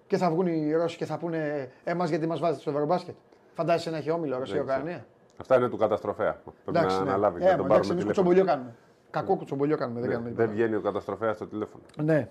Και 0.07 0.17
θα 0.17 0.31
βγουν 0.31 0.47
οι 0.47 0.73
Ρώσοι 0.73 0.97
και 0.97 1.05
θα 1.05 1.19
πούνε 1.19 1.71
εμά 1.85 2.07
γιατί 2.07 2.27
μας 2.27 2.41
βάζετε 2.41 2.61
στο 2.61 2.71
Ευρωμπάσκετ. 2.71 3.15
Φαντάζεσαι 3.55 3.91
να 3.91 3.97
έχει 3.97 4.11
όμιλο 4.11 4.39
Ρωσία-Ουκρανία. 4.39 5.07
Αυτά 5.37 5.57
είναι 5.57 5.69
του 5.69 5.77
καταστροφέα. 5.77 6.41
Πρέπει 6.65 6.79
να 6.79 6.85
ναι. 6.87 6.93
αναλάβει. 6.93 7.45
Ε, 7.45 7.51
να 7.51 7.57
τον 7.57 7.65
εντάξει, 7.65 7.69
πάρουμε 7.69 7.75
εμείς 7.77 7.89
τηλέφωνο. 7.89 8.07
κουτσομπολιό 8.07 8.45
κάνουμε. 8.45 8.75
Κακό 9.11 9.37
κουτσομπολιό 9.37 9.77
κάνουμε, 9.77 10.01
δεν 10.01 10.09
Ναι, 10.09 10.15
κάνουμε 10.15 10.33
δεν 10.35 10.47
τίποτα. 10.47 10.63
βγαίνει 10.65 10.77
ο 10.77 10.81
καταστροφέας 10.81 11.37
στο 11.37 11.47
τηλέφωνο. 11.47 11.83
Ναι. 12.03 12.29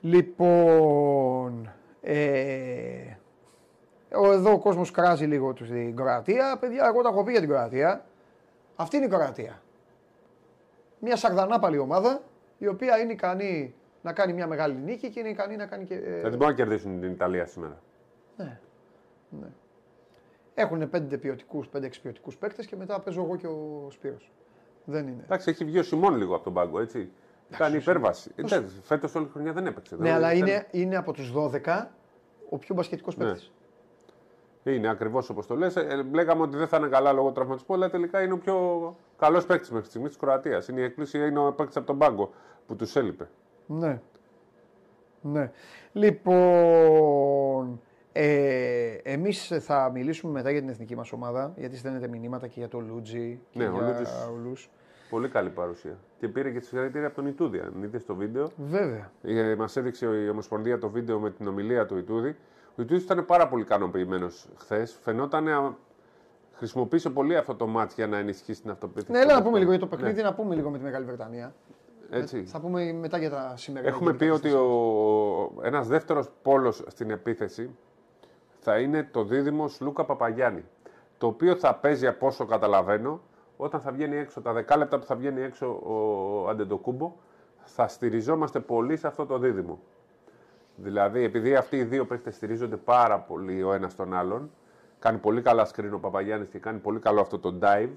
Λοιπόν, 0.00 1.70
ε, 2.00 2.16
ο- 3.12 3.19
εδώ 4.10 4.52
ο 4.52 4.58
κόσμος 4.58 4.90
κράζει 4.90 5.24
λίγο 5.24 5.52
τους 5.52 5.66
στην 5.66 5.96
Κροατία. 5.96 6.56
Παιδιά, 6.60 6.84
εγώ 6.86 7.02
τα 7.02 7.08
έχω 7.08 7.24
πει 7.24 7.30
για 7.30 7.40
την 7.40 7.48
Κροατία. 7.48 8.04
Αυτή 8.76 8.96
είναι 8.96 9.04
η 9.04 9.08
Κροατία. 9.08 9.62
Μια 10.98 11.16
σαρδανάπαλη 11.16 11.78
ομάδα, 11.78 12.22
η 12.58 12.66
οποία 12.66 12.98
είναι 12.98 13.12
ικανή 13.12 13.74
να 14.02 14.12
κάνει 14.12 14.32
μια 14.32 14.46
μεγάλη 14.46 14.74
νίκη 14.74 15.10
και 15.10 15.20
είναι 15.20 15.28
ικανή 15.28 15.56
να 15.56 15.66
κάνει 15.66 15.84
και... 15.84 15.94
ε, 15.94 16.00
Δεν 16.20 16.30
μπορούν 16.30 16.46
να 16.46 16.52
κερδίσουν 16.54 17.00
την 17.00 17.10
Ιταλία 17.10 17.46
σήμερα. 17.46 17.78
ναι. 18.36 18.58
ναι. 19.40 19.46
Έχουν 20.54 20.90
πέντε 20.90 21.16
ποιοτικούς, 21.18 21.66
πέντε 21.68 21.86
εξυπηρετικού 21.86 22.30
παίκτες 22.38 22.66
και 22.66 22.76
μετά 22.76 23.00
παίζω 23.00 23.22
εγώ 23.22 23.36
και 23.36 23.46
ο 23.46 23.86
Σπύρος. 23.90 24.30
Δεν 24.84 25.06
είναι. 25.08 25.22
Εντάξει, 25.24 25.50
έχει 25.50 25.64
βγει 25.64 25.78
ο 25.78 25.82
Σιμών 25.82 26.14
λίγο 26.16 26.34
από 26.34 26.44
τον 26.44 26.52
πάγκο, 26.52 26.80
έτσι. 26.80 27.10
Κάνει 27.56 27.76
υπέρβαση. 27.76 28.30
Φέτος 28.82 29.14
όλη 29.14 29.26
τη 29.26 29.32
χρονιά 29.32 29.52
δεν 29.52 29.66
έπαιξε. 29.66 29.96
Ναι, 29.96 30.02
Δεν- 30.02 30.12
αλλά 30.14 30.28
δεν- 30.28 30.36
είναι, 30.36 30.66
είναι 30.70 30.96
από 30.96 31.12
τους 31.12 31.32
12 31.32 31.86
ο 32.48 32.58
πιο 32.58 32.74
μπασκετικός 32.74 33.16
Ναι. 33.16 33.24
παίκτης. 33.24 33.52
Είναι 34.64 34.88
ακριβώς 34.88 35.28
όπως 35.30 35.46
το 35.46 35.56
λες. 35.56 35.76
Λέγαμε 36.12 36.42
ότι 36.42 36.56
δεν 36.56 36.66
θα 36.66 36.76
είναι 36.76 36.88
καλά 36.88 37.12
λόγω 37.12 37.30
τραυματισμού, 37.32 37.74
αλλά 37.74 37.90
τελικά 37.90 38.22
είναι 38.22 38.32
ο 38.32 38.38
πιο 38.38 38.96
καλός 39.18 39.46
παίκτης 39.46 39.68
μέχρι 39.68 39.82
τη 39.84 39.88
στιγμής 39.88 40.10
της 40.10 40.18
Κροατίας. 40.20 40.68
Είναι 40.68 40.80
η 40.80 40.84
εκπλήση, 40.84 41.18
είναι 41.26 41.38
ο 41.38 41.52
παίκτης 41.52 41.76
από 41.76 41.86
τον 41.86 41.98
πάγκο 41.98 42.30
που 42.66 42.76
τους 42.76 42.96
έλειπε. 42.96 43.28
Ναι. 43.66 44.00
Ναι. 45.22 45.50
Λοιπόν, 45.92 47.80
ε, 48.12 48.94
εμείς 49.02 49.52
θα 49.60 49.90
μιλήσουμε 49.94 50.32
μετά 50.32 50.50
για 50.50 50.60
την 50.60 50.68
εθνική 50.68 50.96
μας 50.96 51.12
ομάδα, 51.12 51.52
γιατί 51.56 51.76
στέλνετε 51.76 52.08
μηνύματα 52.08 52.46
και 52.46 52.54
για 52.58 52.68
το 52.68 52.80
Λούτζι 52.80 53.40
και 53.50 53.58
Ναι, 53.58 53.68
ο 53.68 53.72
για 53.72 53.82
Λούτζης. 53.86 54.28
όλους. 54.34 54.70
Πολύ 55.10 55.28
καλή 55.28 55.48
παρουσία. 55.50 55.98
Και 56.18 56.28
πήρε 56.28 56.50
και 56.50 56.58
τη 56.58 56.64
συγχαρητήρια 56.66 57.06
από 57.06 57.16
τον 57.16 57.26
Ιτούδη. 57.26 57.58
Αν 57.58 57.82
είδες 57.82 58.04
το 58.04 58.14
βίντεο, 58.14 58.50
Βέβαια. 58.56 59.10
Μας 59.58 59.76
έδειξε 59.76 60.06
η 60.06 60.28
Ομοσπονδία 60.28 60.78
το 60.78 60.88
βίντεο 60.90 61.18
με 61.18 61.30
την 61.30 61.46
ομιλία 61.46 61.86
του 61.86 61.96
Ιτούδη. 61.96 62.36
Ο 62.80 62.82
Ιτούδη 62.82 63.02
ήταν 63.02 63.24
πάρα 63.24 63.48
πολύ 63.48 63.62
ικανοποιημένος 63.62 64.48
χθες. 64.56 64.98
Φαινόταν 65.02 65.44
να 65.44 65.76
χρησιμοποίησε 66.52 67.10
πολύ 67.10 67.36
αυτό 67.36 67.54
το 67.54 67.66
μάτι 67.66 67.94
για 67.96 68.06
να 68.06 68.18
ενισχύσει 68.18 68.60
την 68.62 68.70
αυτοπεποίθηση. 68.70 69.12
Ναι, 69.12 69.18
έλα 69.18 69.34
να 69.34 69.42
πούμε 69.42 69.58
λίγο 69.58 69.70
για 69.70 69.78
το 69.80 69.84
Ναι, 69.84 69.90
παιχνίδι, 69.90 70.22
να 70.22 70.34
πούμε 70.34 70.54
λίγο 70.54 70.70
με 70.70 70.78
τη 70.78 70.84
Μεγάλη 70.84 71.04
Βρετανία. 71.04 71.54
έτσι. 72.10 72.44
Θα 72.44 72.60
πούμε 72.60 72.92
μετά 72.92 73.18
για 73.18 73.30
τα 73.30 73.52
σημερινά. 73.56 73.92
Έχουμε 73.92 74.12
πει 74.12 74.24
ότι 74.24 74.50
ο... 74.50 75.52
ένας 75.62 75.88
δεύτερος 75.88 76.28
πόλος 76.42 76.84
στην 76.86 77.10
επίθεση 77.10 77.76
θα 78.58 78.78
είναι 78.78 79.08
το 79.12 79.24
δίδυμο 79.24 79.70
Λούκα 79.80 80.04
Παπαγιάννη. 80.04 80.64
Το 81.18 81.26
οποίο 81.26 81.56
θα 81.56 81.74
παίζει 81.74 82.06
από 82.06 82.26
όσο 82.26 82.44
καταλαβαίνω 82.46 83.20
όταν 83.56 83.80
θα 83.80 83.92
βγαίνει 83.92 84.16
έξω, 84.16 84.40
τα 84.40 84.52
δεκάλεπτα 84.52 84.98
που 84.98 85.04
θα 85.04 85.14
βγαίνει 85.16 85.42
έξω 85.42 85.66
ο 85.66 86.48
Αντεντοκούμπο, 86.48 87.12
θα 87.64 87.88
στηριζόμαστε 87.88 88.60
πολύ 88.60 88.96
σε 88.96 89.06
αυτό 89.06 89.26
το 89.26 89.38
δίδυμο. 89.38 89.78
Δηλαδή, 90.82 91.22
επειδή 91.22 91.54
αυτοί 91.56 91.76
οι 91.76 91.84
δύο 91.84 92.04
παίχτες 92.06 92.34
στηρίζονται 92.34 92.76
πάρα 92.76 93.18
πολύ 93.18 93.62
ο 93.62 93.72
ένας 93.72 93.96
τον 93.96 94.14
άλλον, 94.14 94.50
κάνει 94.98 95.18
πολύ 95.18 95.42
καλά 95.42 95.68
screen 95.74 95.90
ο 95.94 95.98
Παπαγιάννης 95.98 96.48
και 96.48 96.58
κάνει 96.58 96.78
πολύ 96.78 96.98
καλό 96.98 97.20
αυτό 97.20 97.38
το 97.38 97.58
dive, 97.62 97.88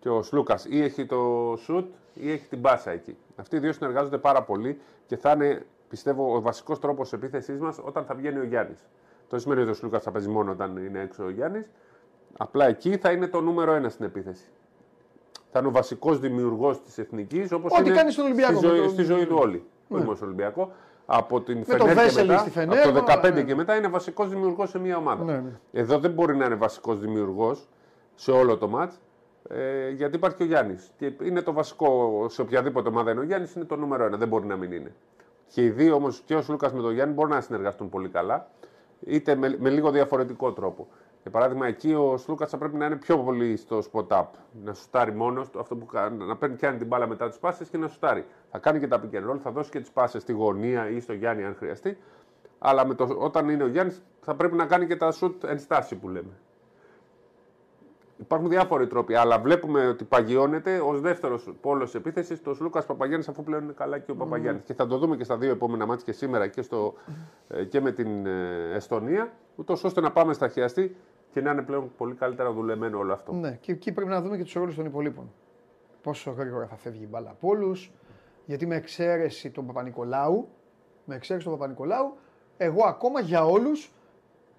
και 0.00 0.08
ο 0.08 0.22
Σλούκας 0.22 0.64
ή 0.68 0.82
έχει 0.82 1.06
το 1.06 1.54
σουτ 1.62 1.86
ή 2.14 2.32
έχει 2.32 2.48
την 2.48 2.58
μπάσα 2.58 2.90
εκεί. 2.90 3.16
Αυτοί 3.36 3.56
οι 3.56 3.58
δύο 3.58 3.72
συνεργάζονται 3.72 4.18
πάρα 4.18 4.42
πολύ 4.42 4.80
και 5.06 5.16
θα 5.16 5.30
είναι, 5.32 5.66
πιστεύω, 5.88 6.34
ο 6.36 6.40
βασικός 6.40 6.78
τρόπος 6.80 7.12
επίθεσής 7.12 7.58
μας 7.58 7.78
όταν 7.84 8.04
θα 8.04 8.14
βγαίνει 8.14 8.38
ο 8.38 8.44
Γιάννης. 8.44 8.78
Το 8.78 9.26
δεν 9.28 9.40
σημαίνει 9.40 9.60
ότι 9.60 9.70
ο 9.70 9.74
Σλούκας 9.74 10.02
θα 10.02 10.10
παίζει 10.10 10.28
μόνο 10.28 10.50
όταν 10.50 10.76
είναι 10.76 11.00
έξω 11.00 11.24
ο 11.24 11.30
Γιάννης. 11.30 11.70
Απλά 12.36 12.66
εκεί 12.66 12.96
θα 12.96 13.10
είναι 13.12 13.26
το 13.26 13.40
νούμερο 13.40 13.72
ένα 13.72 13.88
στην 13.88 14.04
επίθεση. 14.04 14.44
Θα 15.50 15.58
είναι 15.58 15.68
ο 15.68 15.70
βασικός 15.70 16.18
δημιουργός 16.20 16.82
της 16.82 16.98
εθνικής 16.98 17.52
όπως 17.52 17.72
Ό,τι 17.72 17.88
είναι 17.88 17.96
κάνει 17.96 18.10
στον 18.12 18.24
Ολυμπιακό, 18.24 18.56
στη, 18.56 18.66
ζωή, 18.66 18.78
με 18.78 18.84
το- 18.86 18.92
στη 18.92 19.02
ζωή 19.02 19.26
του 19.26 19.36
όλη. 19.40 19.64
Όχι 19.88 20.02
μόνο 20.02 20.14
στον 20.16 20.28
Ολυμπιακό. 20.28 20.72
Από 21.10 21.40
την 21.40 21.58
το 21.58 21.64
Φενέρ 21.64 21.86
και 21.86 21.94
Βέσελη 21.94 22.28
μετά, 22.28 22.40
στη 22.40 22.50
Φενέρ, 22.50 22.88
από 22.88 22.98
το 22.98 23.04
15 23.08 23.18
όλα, 23.18 23.30
ναι. 23.30 23.42
και 23.42 23.54
μετά 23.54 23.76
είναι 23.76 23.88
βασικός 23.88 24.28
δημιουργός 24.28 24.70
σε 24.70 24.78
μια 24.78 24.96
ομάδα. 24.96 25.24
Ναι, 25.24 25.32
ναι. 25.32 25.50
Εδώ 25.72 25.98
δεν 25.98 26.10
μπορεί 26.10 26.36
να 26.36 26.44
είναι 26.44 26.54
βασικός 26.54 27.00
δημιουργός 27.00 27.68
σε 28.14 28.30
όλο 28.30 28.56
το 28.56 28.68
μάτς. 28.68 29.00
Ε, 29.48 29.90
γιατί 29.90 30.16
υπάρχει 30.16 30.36
και 30.36 30.42
ο 30.42 30.46
Γιάννης. 30.46 30.90
Και 30.96 31.12
είναι 31.22 31.42
το 31.42 31.52
βασικό 31.52 32.26
σε 32.28 32.40
οποιαδήποτε 32.40 32.88
ομάδα 32.88 33.10
είναι 33.10 33.20
ο 33.20 33.22
Γιάννης, 33.22 33.54
είναι 33.54 33.64
το 33.64 33.76
νούμερο 33.76 34.04
ένα. 34.04 34.16
Δεν 34.16 34.28
μπορεί 34.28 34.46
να 34.46 34.56
μην 34.56 34.72
είναι. 34.72 34.92
Και 35.46 35.64
οι 35.64 35.70
δύο 35.70 35.94
όμως, 35.94 36.22
και 36.24 36.34
ο 36.34 36.42
Λούκα 36.48 36.70
με 36.74 36.80
τον 36.80 36.92
Γιάννη, 36.92 37.14
μπορούν 37.14 37.30
να 37.30 37.40
συνεργαστούν 37.40 37.88
πολύ 37.88 38.08
καλά, 38.08 38.50
είτε 39.00 39.34
με, 39.34 39.56
με 39.58 39.70
λίγο 39.70 39.90
διαφορετικό 39.90 40.52
τρόπο. 40.52 40.88
Για 41.28 41.38
παράδειγμα, 41.38 41.66
εκεί 41.66 41.94
ο 41.94 42.16
Σλούκας 42.16 42.50
θα 42.50 42.58
πρέπει 42.58 42.76
να 42.76 42.86
είναι 42.86 42.96
πιο 42.96 43.18
πολύ 43.18 43.56
στο 43.56 43.78
spot 43.92 44.06
up. 44.06 44.24
Να 44.64 44.74
σουτάρει 44.74 45.14
μόνος 45.14 45.50
του, 45.50 45.60
αυτό 45.60 45.76
που 45.76 45.86
κάνει, 45.86 46.24
να 46.24 46.36
παίρνει 46.36 46.56
πιάνει 46.56 46.78
την 46.78 46.86
μπάλα 46.86 47.06
μετά 47.06 47.28
τι 47.28 47.38
πάσες 47.40 47.68
και 47.68 47.78
να 47.78 47.88
σουτάρει. 47.88 48.24
Θα 48.50 48.58
κάνει 48.58 48.78
και 48.78 48.88
τα 48.88 49.00
pick 49.00 49.14
and 49.14 49.30
roll, 49.30 49.38
θα 49.42 49.50
δώσει 49.50 49.70
και 49.70 49.80
τις 49.80 49.90
πάσες 49.90 50.22
στη 50.22 50.32
γωνία 50.32 50.90
ή 50.90 51.00
στο 51.00 51.12
Γιάννη 51.12 51.44
αν 51.44 51.54
χρειαστεί. 51.54 51.98
Αλλά 52.58 52.86
με 52.86 52.94
το, 52.94 53.16
όταν 53.18 53.48
είναι 53.48 53.62
ο 53.62 53.66
Γιάννης 53.66 54.02
θα 54.20 54.34
πρέπει 54.34 54.56
να 54.56 54.66
κάνει 54.66 54.86
και 54.86 54.96
τα 54.96 55.12
shoot 55.20 55.44
ενστάση 55.44 55.96
που 55.96 56.08
λέμε. 56.08 56.32
Υπάρχουν 58.16 58.48
διάφοροι 58.48 58.86
τρόποι, 58.86 59.14
αλλά 59.14 59.38
βλέπουμε 59.38 59.86
ότι 59.86 60.04
παγιώνεται 60.04 60.80
ως 60.80 61.00
δεύτερος 61.00 61.54
πόλος 61.60 61.94
επίθεσης 61.94 62.42
το 62.42 62.56
Λούκα 62.60 62.82
Παπαγιάννης, 62.82 63.28
αφού 63.28 63.42
πλέον 63.42 63.62
είναι 63.62 63.72
καλά 63.72 63.98
και 63.98 64.10
ο 64.10 64.14
Παπαγιάννης. 64.14 64.62
Και 64.64 64.74
θα 64.74 64.86
το 64.86 64.98
δούμε 64.98 65.16
και 65.16 65.24
στα 65.24 65.36
δύο 65.36 65.50
επόμενα 65.50 65.86
μάτια 65.86 66.04
και 66.04 66.12
σήμερα 66.12 66.46
και, 66.46 66.62
στο, 66.62 66.94
ε, 67.48 67.64
και 67.64 67.80
με 67.80 67.92
την 67.92 68.26
ε, 68.26 68.70
Εστονία, 68.74 69.32
ούτως 69.56 69.84
ώστε 69.84 70.00
να 70.00 70.12
πάμε 70.12 70.32
στα 70.32 70.48
χειαστή 70.48 70.96
και 71.32 71.40
να 71.40 71.50
είναι 71.50 71.62
πλέον 71.62 71.90
πολύ 71.96 72.14
καλύτερα 72.14 72.52
δουλεμένο 72.52 72.98
όλο 72.98 73.12
αυτό. 73.12 73.32
Ναι, 73.32 73.58
και 73.60 73.72
εκεί 73.72 73.92
πρέπει 73.92 74.10
να 74.10 74.20
δούμε 74.20 74.36
και 74.36 74.42
τους 74.42 74.52
ρόλους 74.52 74.74
των 74.74 74.84
υπολείπων. 74.84 75.32
Πόσο 76.02 76.30
γρήγορα 76.30 76.66
θα 76.66 76.76
φεύγει 76.76 77.02
η 77.02 77.08
μπάλα 77.10 77.30
από 77.30 77.48
όλους, 77.48 77.92
γιατί 78.44 78.66
με 78.66 78.76
εξαίρεση 78.76 79.50
τον 79.50 79.66
Παπα-Νικολάου, 79.66 80.48
με 81.04 81.14
εξαίρεση 81.14 81.44
τον 81.44 81.58
Παπα-Νικολάου, 81.58 82.16
εγώ 82.56 82.84
ακόμα 82.84 83.20
για 83.20 83.44
όλους 83.44 83.92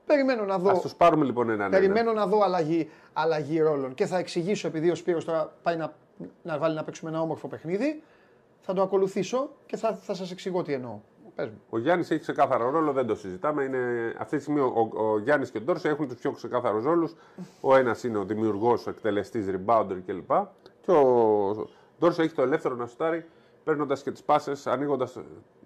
περιμένω 0.05 0.45
να 0.45 0.58
δω. 0.58 0.69
Α 0.69 0.79
τους 0.79 0.95
πάρουμε 0.95 1.25
λοιπόν 1.25 1.49
έναν. 1.49 1.71
Περιμένω 1.71 2.13
να 2.13 2.27
δω 2.27 2.41
αλλαγή, 2.41 2.89
αλλαγή 3.13 3.60
ρόλων. 3.60 3.93
Και 3.93 4.05
θα 4.05 4.17
εξηγήσω, 4.17 4.67
επειδή 4.67 4.89
ο 4.89 4.95
Σπύρος 4.95 5.25
τώρα 5.25 5.53
πάει 5.63 5.75
να, 5.75 5.93
να 6.43 6.58
βάλει 6.58 6.75
να 6.75 6.84
παίξουμε 6.84 7.10
ένα 7.10 7.21
όμορφο 7.21 7.47
παιχνίδι, 7.47 8.03
θα 8.60 8.73
το 8.73 8.82
ακολουθήσω 8.82 9.49
και 9.65 9.77
θα, 9.77 9.93
θα 9.93 10.13
σας 10.13 10.32
εξηγώ 10.32 10.63
τι 10.63 10.73
εννοώ. 10.73 10.99
Πες 11.39 11.49
μου. 11.49 11.62
Ο 11.69 11.80
Γιάννης 11.80 12.12
έχει 12.12 12.21
ξεκάθαρο 12.21 12.69
ρόλο, 12.69 12.91
δεν 12.91 13.08
το 13.08 13.15
συζητάμε. 13.15 13.63
Είναι, 13.63 14.13
αυτή 14.17 14.36
τη 14.36 14.41
στιγμή 14.41 14.60
ο, 14.60 14.89
ο, 14.93 15.04
ο 15.04 15.19
Γιάννης 15.19 15.52
και 15.52 15.58
ο 15.58 15.62
Ντόρσε 15.62 15.89
έχουν 15.89 16.08
τους 16.08 16.17
πιο 16.17 16.32
ξεκάθαρους 16.32 16.84
ρόλους. 16.84 17.15
Ο 17.62 17.75
ένας 17.75 18.04
είναι 18.04 18.17
ο 18.17 18.23
δημιουργός, 18.23 18.88
ο 18.88 18.89
εκτελεστής, 18.89 19.45
rebounder 19.49 19.97
κλπ. 20.06 20.32
Και 20.82 20.91
ο 20.91 21.67
Ντόρσε 21.99 22.21
έχει 22.21 22.34
το 22.34 22.41
ελεύθερο 22.41 22.75
να 22.75 22.86
σουτάρει 22.86 23.25
παίρνοντας 23.63 24.04
και 24.04 24.12
τις 24.12 24.23
πάσες, 24.23 24.67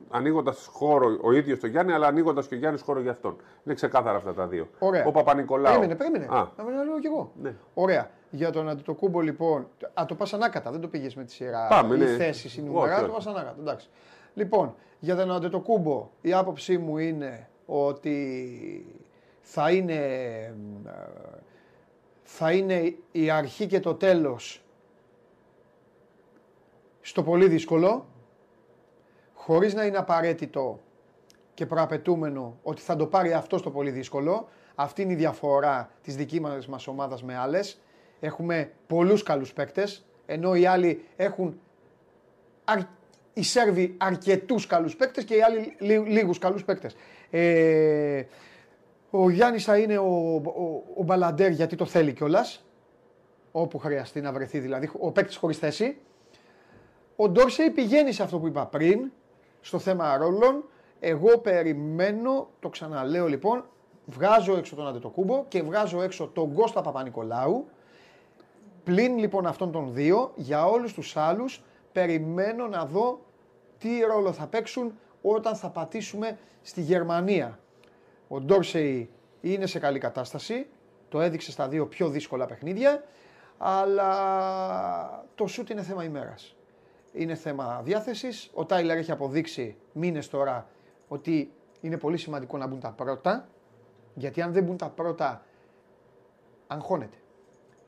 ανοίγοντας 0.10 0.66
χώρο 0.72 1.18
ο 1.22 1.32
ίδιος 1.32 1.60
το 1.60 1.68
Γιάννη, 1.68 1.94
αλλά 1.94 2.08
ανοίγοντας 2.08 2.48
και 2.48 2.56
ο 2.56 2.58
Γιάννης 2.58 2.82
χώρο 2.82 3.00
για 3.00 3.12
αυτόν. 3.12 3.36
Είναι 3.64 3.76
ξεκάθαρα 3.76 4.18
αυτά 4.18 4.34
τα 4.34 4.48
δύο. 4.48 4.68
Ωραία. 4.80 5.06
Ο 5.06 5.12
Παπα-Νικολάου. 5.12 5.74
Περίμενε, 5.74 5.96
περίμενε. 5.96 6.26
Α. 6.26 6.48
Να 6.58 6.84
λέω 6.84 7.00
κι 7.00 7.08
εγώ. 7.08 7.32
Ναι. 7.42 7.56
Ωραία. 7.74 8.10
Για 8.30 8.52
τον 8.52 8.70
Αντιτοκούμπο 8.70 9.22
λοιπόν. 9.22 9.68
Α, 9.94 10.06
το 10.08 10.16
πας 10.16 10.34
ανάκατα, 10.34 10.72
δεν 10.72 10.82
το 10.82 10.88
πήγες 10.88 11.16
με 11.16 11.24
τη 11.24 11.32
σειρά. 11.32 11.68
Πάμε, 11.68 11.96
η 11.96 11.98
ναι. 11.98 12.06
θέση, 12.06 12.60
η 12.60 12.64
νούμερα, 12.64 13.02
το 13.06 13.12
πας 13.12 13.28
ανάκατα. 13.28 13.56
Εντάξει. 13.60 13.90
Λοιπόν, 14.34 14.76
για 15.00 15.16
τον 15.16 15.32
Αντιτοκούμπο, 15.32 16.10
η 16.22 16.34
άποψή 16.34 16.78
μου 16.78 16.98
είναι 16.98 17.48
ότι 17.66 19.06
θα 19.42 19.72
είναι, 19.72 20.00
θα 22.24 22.52
είναι 22.52 22.96
η 23.12 23.30
αρχή 23.30 23.68
και 23.68 23.80
το 23.80 23.94
τέλος 23.94 24.64
στο 27.02 27.24
πολύ 27.24 27.48
δύσκολο, 27.48 28.06
χωρίς 29.34 29.74
να 29.74 29.86
είναι 29.86 29.98
απαραίτητο 29.98 30.80
και 31.54 31.66
προαπαιτούμενο 31.66 32.58
ότι 32.64 32.82
θα 32.82 32.96
το 32.96 33.08
πάρει 33.08 33.34
αυτό 33.34 33.58
στο 33.58 33.72
πολύ 33.72 33.92
δύσκολο. 33.92 34.48
Αυτή 34.76 35.02
είναι 35.02 35.14
η 35.14 35.16
διαφορά 35.16 35.90
της 36.02 36.16
δικής 36.16 36.40
μας, 36.40 36.68
μας 36.68 36.88
ομάδας 36.88 37.24
με 37.24 37.38
άλλες. 37.38 37.82
Έχουμε 38.20 38.72
πολλούς 38.88 39.24
καλούς 39.24 39.54
παίκτες, 39.54 40.06
ενώ 40.26 40.56
οι 40.56 40.66
άλλοι 40.66 41.06
έχουν 41.16 41.60
αρ... 42.64 42.80
οι 43.34 43.44
Σέρβοι 43.44 43.96
αρκετούς 43.98 44.68
καλούς 44.68 44.96
παίκτες 44.96 45.24
και 45.24 45.36
οι 45.36 45.42
άλλοι 45.42 45.76
λί, 45.80 45.98
λίγους 45.98 46.38
καλούς 46.38 46.66
παίκτες. 46.66 46.96
Ε, 47.30 48.24
ο 49.10 49.30
Γιάννης 49.30 49.64
θα 49.64 49.78
είναι 49.78 49.98
ο, 49.98 50.36
ο, 50.36 50.84
ο 50.98 51.04
Μπαλαντέρ 51.04 51.52
γιατί 51.52 51.76
το 51.76 51.86
θέλει 51.86 52.14
κιόλας. 52.14 52.66
όπου 53.52 53.78
χρειαστεί 53.78 54.22
να 54.22 54.32
βρεθεί 54.32 54.60
δηλαδή, 54.60 54.90
ο 55.00 55.12
παίκτης 55.12 55.36
χωρίς 55.36 55.58
θέση. 55.58 55.98
Ο 57.16 57.30
Ντόρσεϊ 57.30 57.70
πηγαίνει 57.70 58.12
σε 58.12 58.24
αυτό 58.24 58.40
που 58.40 58.48
είπα 58.48 58.66
πριν, 58.66 59.12
στο 59.62 59.80
θέμα 59.80 60.18
ρόλων. 60.18 60.64
Εγώ 61.00 61.38
περιμένω, 61.38 62.50
το 62.60 62.70
ξαναλέω 62.70 63.28
λοιπόν, 63.28 63.66
βγάζω 64.06 64.58
έξω 64.58 64.76
τον 64.76 64.88
Αντετοκούμπο 64.88 65.46
και 65.48 65.62
βγάζω 65.62 66.02
έξω 66.02 66.32
τον 66.34 66.54
Κώστα 66.54 66.82
Παπα-Νικολάου. 66.82 67.68
Πλην 68.84 69.18
λοιπόν 69.18 69.46
αυτών 69.46 69.72
των 69.72 69.94
δύο, 69.94 70.32
για 70.36 70.66
όλους 70.66 70.94
τους 70.94 71.18
άλλους, 71.18 71.64
περιμένω 71.94 72.68
να 72.68 72.86
δω 72.86 73.26
τι 73.78 74.00
ρόλο 74.00 74.32
θα 74.32 74.48
παίξουν 74.48 74.94
όταν 75.22 75.56
θα 75.56 75.70
πατήσουμε 75.70 76.38
στη 76.62 76.82
Γερμανία. 76.82 77.60
Ο 78.28 78.42
Ντόρσεϊ 78.42 79.10
είναι 79.42 79.66
σε 79.66 79.80
καλή 79.80 80.00
κατάσταση, 80.00 80.68
το 81.10 81.22
έδειξε 81.22 81.52
στα 81.52 81.68
δύο 81.68 81.88
πιο 81.88 82.10
δύσκολα 82.10 82.46
παιχνίδια, 82.46 83.04
αλλά 83.58 85.26
το 85.36 85.48
σούτ 85.48 85.70
είναι 85.70 85.82
θέμα 85.82 86.04
ημέρας 86.04 86.56
είναι 87.14 87.36
θέμα 87.36 87.82
διάθεσης. 87.84 88.50
Ο 88.54 88.66
Τάιλερ 88.66 88.98
έχει 88.98 89.12
αποδείξει 89.12 89.76
μήνες 89.94 90.30
τώρα 90.30 90.68
ότι 91.08 91.52
είναι 91.82 91.98
πολύ 91.98 92.18
σημαντικό 92.18 92.58
να 92.58 92.68
μπουν 92.68 92.80
τα 92.80 92.90
πρώτα. 92.90 93.48
Γιατί 94.14 94.42
αν 94.42 94.54
δεν 94.54 94.64
μπουν 94.64 94.78
τα 94.78 94.90
πρώτα, 94.90 95.42
αγχώνεται. 96.68 97.18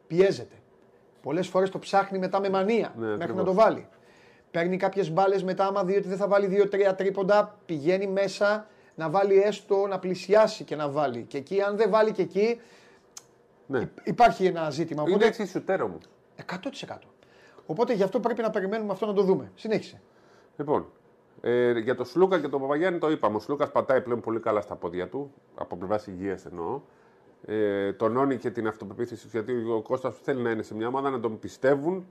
Πιέζεται. 0.08 0.56
Πολλές 1.22 1.48
φορές 1.48 1.70
το 1.70 1.80
ψάχνει 1.80 2.18
μετά 2.18 2.40
με 2.40 2.50
μανία 2.50 2.94
Ναι, 2.98 3.16
μέχρι 3.16 3.34
να 3.34 3.44
το 3.44 3.54
βάλει. 3.54 3.88
Παίρνει 4.56 4.78
κάποιες 4.78 5.12
μπάλες 5.12 5.44
μετά, 5.44 5.66
άμα 5.66 5.84
δει 5.84 5.98
ότι 5.98 6.08
δεν 6.08 6.18
θα 6.18 6.28
βάλει 6.28 6.48
2-3 6.48 6.94
τρίποντα, 6.98 7.58
πηγαίνει 7.66 8.08
μέσα 8.08 8.68
να 8.96 9.10
βάλει 9.10 9.42
έστω 9.42 9.88
να 9.88 10.00
πλησιάσει 10.00 10.64
και 10.64 10.76
να 10.76 10.90
βάλει. 10.90 11.22
Και 11.24 11.38
εκεί, 11.38 11.62
αν 11.62 11.78
δεν 11.78 11.90
βάλει 11.90 12.12
και 12.12 12.22
εκεί, 12.22 12.60
Ναι. 13.68 13.90
υπάρχει 14.04 14.46
ένα 14.46 14.70
ζήτημα. 14.70 15.02
Είναι 15.02 15.12
Οπότε, 15.12 15.28
έτσι 15.28 15.46
σουτέρ 15.48 15.82
όμω. 15.82 15.98
100%. 16.36 16.96
Οπότε 17.66 17.94
γι' 17.94 18.04
αυτό 18.04 18.20
πρέπει 18.20 18.42
να 18.42 18.50
περιμένουμε 18.50 18.92
αυτό 18.92 19.06
να 19.06 19.14
το 19.14 19.22
δούμε. 19.24 19.52
Συνέχισε. 19.56 20.02
Λοιπόν, 20.58 20.86
ε, 21.42 21.80
για 21.80 21.96
τον 21.96 22.06
Σλούκα 22.06 22.40
και 22.40 22.48
τον 22.48 22.62
Παπαγιάννη 22.62 23.00
το 23.00 23.12
είπαμε. 23.12 23.36
Ο 23.36 23.40
Σλούκας 23.40 23.72
πατάει 23.72 24.02
πλέον 24.02 24.20
πολύ 24.22 24.40
καλά 24.40 24.62
στα 24.62 24.76
πόδια 24.76 25.08
του, 25.08 25.34
από 25.56 25.76
πλευράς 25.78 26.08
υγείας 26.08 26.46
εννοώ. 26.46 26.82
Ε, 27.46 27.94
τονώνει 27.94 28.38
και 28.38 28.52
την 28.52 28.68
αυτοπεποίθηση 28.68 29.28
γιατί 29.28 29.54
ο 29.54 29.82
Κώστας 29.82 30.16
θέλει 30.22 30.42
να 30.42 30.50
είναι 30.50 30.62
σε 30.64 30.76
μια 30.76 30.88
ομάδα, 30.88 31.10
να 31.10 31.20
τον 31.20 31.40
πιστεύουν, 31.40 32.06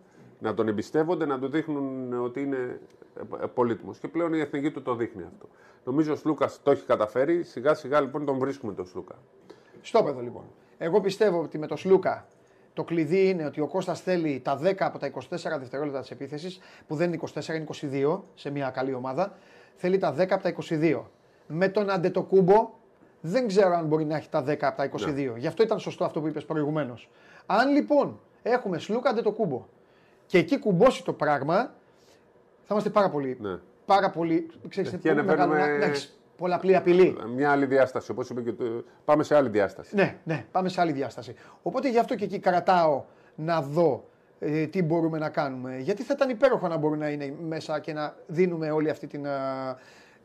να 0.44 0.54
τον 0.54 0.68
εμπιστεύονται, 0.68 1.26
να 1.26 1.38
του 1.38 1.48
δείχνουν 1.48 2.12
ότι 2.22 2.40
είναι 2.40 2.80
πολύτιμος. 3.54 3.98
Και 3.98 4.08
πλέον 4.08 4.34
η 4.34 4.40
εθνική 4.40 4.70
του 4.70 4.82
το 4.82 4.94
δείχνει 4.94 5.22
αυτό. 5.22 5.48
Νομίζω 5.84 6.12
ο 6.12 6.16
Σλούκας 6.16 6.60
το 6.62 6.70
έχει 6.70 6.84
καταφέρει. 6.84 7.42
Σιγά 7.42 7.74
σιγά 7.74 8.00
λοιπόν 8.00 8.24
τον 8.24 8.38
βρίσκουμε 8.38 8.72
τον 8.72 8.86
Σλούκα. 8.86 9.14
Στο 9.80 10.02
παιδό 10.02 10.20
λοιπόν. 10.20 10.44
Εγώ 10.78 11.00
πιστεύω 11.00 11.42
ότι 11.42 11.58
με 11.58 11.66
το 11.66 11.76
Σλούκα 11.76 12.26
το 12.74 12.84
κλειδί 12.84 13.28
είναι 13.28 13.44
ότι 13.44 13.60
ο 13.60 13.66
Κώστας 13.66 14.00
θέλει 14.00 14.40
τα 14.40 14.60
10 14.62 14.74
από 14.78 14.98
τα 14.98 15.10
24 15.10 15.18
δευτερόλεπτα 15.58 16.00
της 16.00 16.10
επίθεσης, 16.10 16.58
που 16.86 16.94
δεν 16.94 17.12
είναι 17.12 17.22
24, 17.34 17.54
είναι 17.54 17.66
22 18.16 18.20
σε 18.34 18.50
μια 18.50 18.70
καλή 18.70 18.94
ομάδα. 18.94 19.32
Θέλει 19.76 19.98
τα 19.98 20.14
10 20.14 20.26
από 20.30 20.42
τα 20.42 20.54
22. 20.68 21.00
Με 21.46 21.68
τον 21.68 21.90
Αντετοκούμπο 21.90 22.70
δεν 23.20 23.46
ξέρω 23.46 23.74
αν 23.74 23.86
μπορεί 23.86 24.04
να 24.04 24.16
έχει 24.16 24.28
τα 24.28 24.44
10 24.44 24.56
από 24.60 24.76
τα 24.76 24.90
22. 24.90 25.34
Γι' 25.36 25.46
αυτό 25.46 25.62
ήταν 25.62 25.78
σωστό 25.78 26.04
αυτό 26.04 26.20
που 26.20 26.26
είπες 26.26 26.44
προηγουμένως. 26.44 27.10
Αν 27.46 27.70
λοιπόν 27.70 28.20
έχουμε 28.42 28.78
Σλούκα 28.78 29.10
Αντετοκούμπο 29.10 29.66
και 30.26 30.38
εκεί 30.38 30.58
κουμπώσει 30.58 31.04
το 31.04 31.12
πράγμα, 31.12 31.56
θα 32.62 32.68
είμαστε 32.70 32.90
πάρα 32.90 33.10
πολύ. 33.10 33.36
Ναι. 33.40 33.58
Πάρα 33.86 34.10
πολύ. 34.10 34.46
Ξέρεις, 34.68 34.90
Και 34.90 34.96
πολύ 34.96 35.14
να 35.14 35.22
μεγάλο, 35.22 35.52
παίρνουμε- 35.52 35.72
να, 35.72 35.78
να 35.78 35.84
έχεις 35.84 36.18
πολλαπλή 36.36 36.76
απειλή. 36.76 37.16
Μια 37.34 37.50
άλλη 37.50 37.66
διάσταση. 37.66 38.10
Όπως 38.10 38.30
είπε 38.30 38.40
και 38.42 38.52
το... 38.52 38.84
Πάμε 39.04 39.22
σε 39.22 39.34
άλλη 39.36 39.48
διάσταση. 39.48 39.94
Ναι, 39.94 40.16
ναι, 40.24 40.44
πάμε 40.50 40.68
σε 40.68 40.80
άλλη 40.80 40.92
διάσταση. 40.92 41.34
Οπότε 41.62 41.90
γι' 41.90 41.98
αυτό 41.98 42.14
και 42.14 42.24
εκεί 42.24 42.38
κρατάω 42.38 43.04
να 43.34 43.60
δω 43.62 44.08
ε, 44.38 44.66
τι 44.66 44.82
μπορούμε 44.82 45.18
να 45.18 45.28
κάνουμε. 45.28 45.78
Γιατί 45.78 46.02
θα 46.02 46.12
ήταν 46.16 46.30
υπέροχο 46.30 46.68
να 46.68 46.76
μπορούμε 46.76 47.04
να 47.04 47.10
είναι 47.10 47.34
μέσα 47.48 47.78
και 47.80 47.92
να 47.92 48.16
δίνουμε 48.26 48.70
όλη 48.70 48.90
αυτή 48.90 49.06
την, 49.06 49.26
α, 49.26 49.76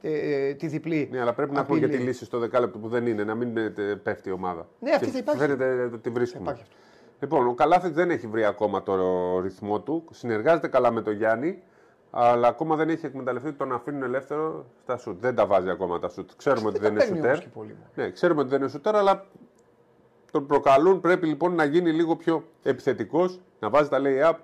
ε, 0.02 0.48
ε, 0.48 0.54
τη 0.54 0.68
διπλή. 0.68 1.08
Ναι, 1.12 1.20
αλλά 1.22 1.34
πρέπει 1.34 1.54
να 1.54 1.60
έχουμε 1.60 1.80
και 1.80 1.86
απειλή. 1.86 2.00
τη 2.02 2.06
λύση 2.08 2.26
στο 2.26 2.40
δεκάλεπτο 2.40 2.78
που 2.78 2.88
δεν 2.88 3.08
είναι, 3.08 3.24
να 3.24 3.36
μην 3.36 3.58
ε, 3.58 3.70
τε- 3.70 3.96
πέφτει 3.98 4.30
η 4.30 4.32
ομάδα. 4.32 4.68
Ναι, 4.80 4.92
αυτή 4.92 5.06
Και 5.06 5.12
θα 5.12 5.18
υπάρχει. 5.18 5.42
Φαίνεται 5.42 5.82
ότι 5.84 5.98
τη 5.98 6.10
βρίσκουμε. 6.10 6.44
υπάρχει 6.44 6.62
αυτό. 6.62 6.76
Λοιπόν, 7.20 7.48
ο 7.48 7.54
Καλάθι 7.54 7.90
δεν 7.90 8.10
έχει 8.10 8.28
βρει 8.28 8.46
ακόμα 8.46 8.84
το 8.84 8.96
ρυθμό 9.40 9.82
του. 9.82 10.06
Συνεργάζεται 10.12 10.68
καλά 10.68 10.92
με 10.92 11.02
τον 11.02 11.14
Γιάννη, 11.14 11.64
αλλά 12.12 12.48
ακόμα 12.48 12.76
δεν 12.76 12.90
έχει 12.90 13.06
εκμεταλλευτεί 13.06 13.48
ότι 13.48 13.58
τον 13.58 13.74
αφήνουν 13.74 14.04
ελεύθερο 14.04 14.66
στα 14.84 14.98
σουτ. 14.98 15.22
Δεν 15.22 15.36
τα 15.36 15.46
βάζει 15.46 15.70
ακόμα 15.70 16.00
τα 16.00 16.10
σουτ. 16.10 16.30
Ξέρουμε 16.38 16.68
ότι 16.68 16.80
δεν 16.80 16.96
τα 16.96 17.04
είναι 17.04 17.04
παίρνει 17.04 17.16
σουτέρ. 17.16 17.32
όμως 17.32 17.44
και 17.44 17.50
πολύ, 17.54 17.70
μου. 17.70 17.86
Ναι, 17.96 18.12
ξέρουμε 18.12 18.42
ότι 18.42 18.50
δεν 18.50 18.60
είναι 18.60 18.70
σουτέρ, 18.70 18.96
αλλά 18.96 19.26
τον 20.32 20.46
προκαλούν. 20.46 21.00
Πρέπει 21.00 21.28
λοιπόν 21.28 21.56
να 21.56 21.64
γίνει 21.64 21.92
λίγο 21.92 22.16
πιο 22.16 22.44
επιθετικός, 22.64 23.40
να 23.60 23.70
βάζει 23.70 23.90
τα 23.90 24.00
lay-up, 24.04 24.36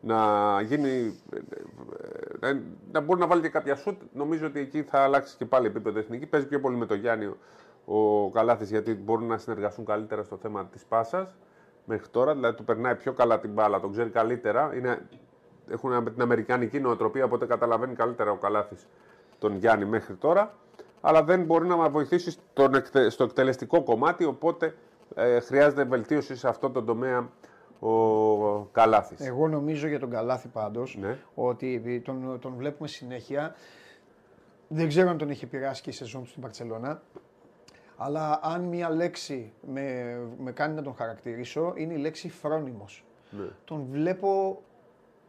να 0.00 0.16
γίνει. 0.60 1.20
ε, 2.40 2.48
ε, 2.48 2.60
να 2.92 3.00
μπορεί 3.00 3.20
να 3.20 3.26
βάλει 3.26 3.40
και 3.40 3.48
κάποια 3.48 3.74
σουτ. 3.76 4.00
Νομίζω 4.12 4.46
ότι 4.46 4.60
εκεί 4.60 4.82
θα 4.82 4.98
αλλάξει 4.98 5.36
και 5.36 5.44
πάλι 5.44 5.66
επίπεδο 5.66 5.98
εθνική. 5.98 6.26
Παίζει 6.26 6.46
πιο 6.46 6.60
πολύ 6.60 6.76
με 6.76 6.86
τον 6.86 6.98
Γιάννη 6.98 7.24
ο, 7.24 7.36
ο 7.84 8.30
Καλάθης 8.30 8.70
γιατί 8.70 8.94
μπορούν 8.94 9.26
να 9.26 9.38
συνεργαστούν 9.38 9.84
καλύτερα 9.84 10.22
στο 10.22 10.36
θέμα 10.36 10.66
της 10.66 10.84
πάσας 10.84 11.34
μέχρι 11.84 12.08
τώρα. 12.08 12.34
Δηλαδή 12.34 12.56
του 12.56 12.64
περνάει 12.64 12.94
πιο 12.94 13.12
καλά 13.12 13.40
την 13.40 13.52
μπάλα, 13.52 13.80
τον 13.80 13.90
ξέρει 13.92 14.10
καλύτερα. 14.10 14.74
Είναι, 14.76 15.06
έχουν 15.70 16.04
την 16.04 16.22
αμερικανική 16.22 16.80
νοοτροπία, 16.80 17.24
οπότε 17.24 17.46
καταλαβαίνει 17.46 17.94
καλύτερα 17.94 18.30
ο 18.30 18.36
Καλάθης 18.36 18.86
τον 19.38 19.56
Γιάννη 19.56 19.84
μέχρι 19.84 20.14
τώρα. 20.14 20.54
Αλλά 21.00 21.22
δεν 21.24 21.44
μπορεί 21.44 21.66
να 21.66 21.76
μας 21.76 21.88
βοηθήσει 21.90 22.30
στον 22.30 22.74
εκτε- 22.74 23.10
στο 23.10 23.24
εκτελεστικό 23.24 23.82
κομμάτι, 23.82 24.24
οπότε 24.24 24.74
ε, 25.14 25.40
χρειάζεται 25.40 25.84
βελτίωση 25.84 26.36
σε 26.36 26.48
αυτό 26.48 26.70
το 26.70 26.82
τομέα 26.82 27.28
ο 27.80 28.64
Καλάθης. 28.72 29.20
Εγώ 29.26 29.48
νομίζω 29.48 29.86
για 29.86 29.98
τον 29.98 30.10
Καλάθι 30.10 30.48
πάντως 30.48 30.96
Ναι. 31.00 31.18
ότι 31.34 32.02
τον, 32.04 32.38
τον 32.40 32.54
βλέπουμε 32.56 32.88
συνέχεια. 32.88 33.54
Δεν 34.68 34.88
ξέρω 34.88 35.10
αν 35.10 35.18
τον 35.18 35.30
έχει 35.30 35.44
επηρεάσει 35.44 35.82
και 35.82 35.90
η 35.90 35.92
σεζόν 35.92 36.22
του 36.22 36.28
στην 36.28 36.42
Παρσελώνα. 36.42 37.02
Αλλά 38.04 38.40
αν 38.42 38.62
μία 38.62 38.90
λέξη 38.90 39.52
με, 39.72 40.16
με 40.38 40.52
κάνει 40.52 40.74
να 40.74 40.82
τον 40.82 40.94
χαρακτηρίσω, 40.94 41.72
είναι 41.76 41.94
η 41.94 41.96
λέξη 41.96 42.28
φρόνιμος. 42.28 43.04
Ναι. 43.30 43.44
Τον 43.64 43.86
βλέπω 43.90 44.62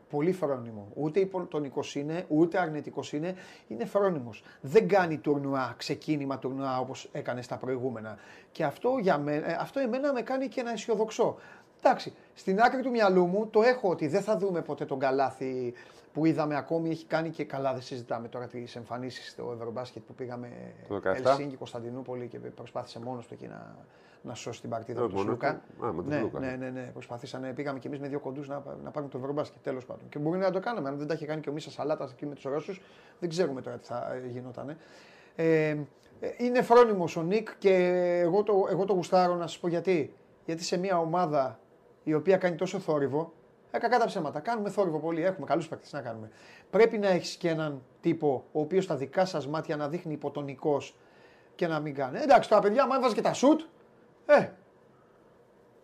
πολύ 0.09 0.31
φρόνιμο. 0.31 0.87
Ούτε 0.93 1.19
υποτονικό 1.19 1.81
είναι, 1.93 2.25
ούτε 2.27 2.59
αρνητικός 2.59 3.13
είναι. 3.13 3.35
Είναι 3.67 3.85
φρόνιμος. 3.85 4.43
Δεν 4.61 4.87
κάνει 4.87 5.17
τουρνουά, 5.17 5.73
ξεκίνημα 5.77 6.37
τουρνουά 6.39 6.79
όπως 6.79 7.09
έκανες 7.11 7.45
στα 7.45 7.57
προηγούμενα. 7.57 8.17
Και 8.51 8.63
αυτό, 8.63 8.97
για 9.01 9.17
μένα, 9.17 9.49
ε, 9.49 9.57
αυτό 9.59 9.79
εμένα 9.79 10.13
με 10.13 10.21
κάνει 10.21 10.47
και 10.47 10.59
ένα 10.59 10.71
αισιοδοξό. 10.71 11.35
Εντάξει, 11.81 12.13
στην 12.33 12.59
άκρη 12.61 12.81
του 12.81 12.89
μυαλού 12.89 13.25
μου 13.25 13.47
το 13.47 13.61
έχω 13.61 13.89
ότι 13.89 14.07
δεν 14.07 14.21
θα 14.21 14.37
δούμε 14.37 14.61
ποτέ 14.61 14.85
τον 14.85 14.99
καλάθι 14.99 15.73
που 16.15 16.25
είδαμε 16.25 16.57
ακόμη. 16.57 16.89
Έχει 16.89 17.05
κάνει 17.05 17.29
και 17.29 17.43
καλά, 17.43 17.73
δεν 17.73 17.81
συζητάμε 17.81 18.27
τώρα 18.27 18.47
τις 18.47 18.75
εμφανίσεις 18.75 19.29
στο 19.31 19.51
Ευρωμπάσκετ 19.55 20.03
που 20.07 20.13
πήγαμε 20.13 20.49
Το 20.87 20.95
17. 20.95 21.01
Ελσίνκη, 21.15 21.55
Κωνσταντινούπολη 21.55 22.27
και 22.27 22.39
προσπάθησε 22.39 22.99
μόνος 22.99 23.27
του 23.27 23.33
εκεί 23.33 23.47
να, 23.47 23.75
να 24.21 24.33
σώσει 24.33 24.61
την 24.61 24.69
παρτίδα 24.69 24.99
Ε, 25.01 25.03
του 25.03 25.09
μόνος 25.09 25.25
Σλούκα. 25.25 25.61
του. 25.79 25.85
Α, 25.85 25.93
με 25.93 26.01
τον 26.01 26.11
ναι, 26.11 26.17
Σλούκα, 26.17 26.39
ναι, 26.39 26.47
ναι. 26.47 26.55
ναι, 26.55 26.69
ναι, 26.69 26.89
προσπαθήσανε. 26.93 27.53
Πήγαμε 27.53 27.79
κι 27.79 27.87
εμείς 27.87 27.99
με 27.99 28.07
δύο 28.07 28.19
κοντούς 28.19 28.47
να, 28.47 28.63
να 28.83 28.91
πάρουμε 28.91 29.11
το 29.11 29.17
Ευρωμπάσκετ 29.17 29.63
τέλος 29.63 29.85
πάντων. 29.85 30.09
Και 30.09 30.19
μπορεί 30.19 30.37
να 30.39 30.51
το 30.51 30.59
κάναμε. 30.59 30.89
Αν 30.89 30.97
δεν 30.97 31.07
τα 31.07 31.13
είχε 31.13 31.25
κάνει 31.25 31.41
και 31.41 31.49
ο 31.49 31.53
Μίσα 31.53 31.71
Σαλάτας 31.71 32.11
εκεί 32.11 32.25
με 32.25 32.35
τους 32.35 32.43
Ρώσους, 32.43 32.81
δεν 33.19 33.29
ξέρουμε 33.29 33.61
τώρα 33.61 33.77
τι 33.77 33.85
θα 33.85 34.21
γινόταν. 34.31 34.77
Ε, 35.35 35.45
ε, 35.67 35.77
είναι 36.37 36.61
φρόνιμος 36.61 37.15
ο 37.15 37.21
Νικ 37.23 37.49
και 37.57 37.73
εγώ 38.23 38.43
το, 38.43 38.67
εγώ 38.69 38.85
το 38.85 38.93
γουστάρω 38.93 39.35
να 39.35 39.47
σας 39.47 39.59
πω 39.59 39.67
γιατί. 39.67 40.13
Γιατί 40.45 40.63
σε 40.63 40.77
μια 40.77 40.99
ομάδα 40.99 41.59
η 42.03 42.13
οποία 42.13 42.37
κάνει 42.37 42.55
τόσο 42.55 42.79
θόρυβο, 42.79 43.33
ε, 43.75 43.79
κακά 43.79 43.97
τα 43.99 44.05
ψέματα. 44.05 44.39
Κάνουμε 44.39 44.69
θόρυβο 44.69 44.99
πολύ, 44.99 45.23
έχουμε 45.23 45.45
καλούς 45.47 45.67
παίκτες 45.67 45.91
να 45.93 46.01
κάνουμε. 46.01 46.29
Πρέπει 46.69 46.97
να 46.97 47.07
έχεις 47.07 47.35
και 47.35 47.49
έναν 47.49 47.81
τύπο 48.01 48.43
ο 48.51 48.59
οποίος 48.59 48.83
στα 48.83 48.95
δικά 48.95 49.25
σας 49.25 49.47
μάτια 49.47 49.75
να 49.75 49.87
δείχνει 49.89 50.13
υποτονικός 50.13 50.95
και 51.55 51.67
να 51.67 51.79
μην 51.79 51.93
κάνει. 51.95 52.17
Ε, 52.17 52.23
εντάξει, 52.23 52.49
τώρα 52.49 52.61
παιδιά, 52.61 52.83
άμα 52.83 52.95
έβαζε 52.95 53.15
και 53.15 53.21
τα 53.21 53.33
σουτ, 53.33 53.61
ε, 54.25 54.47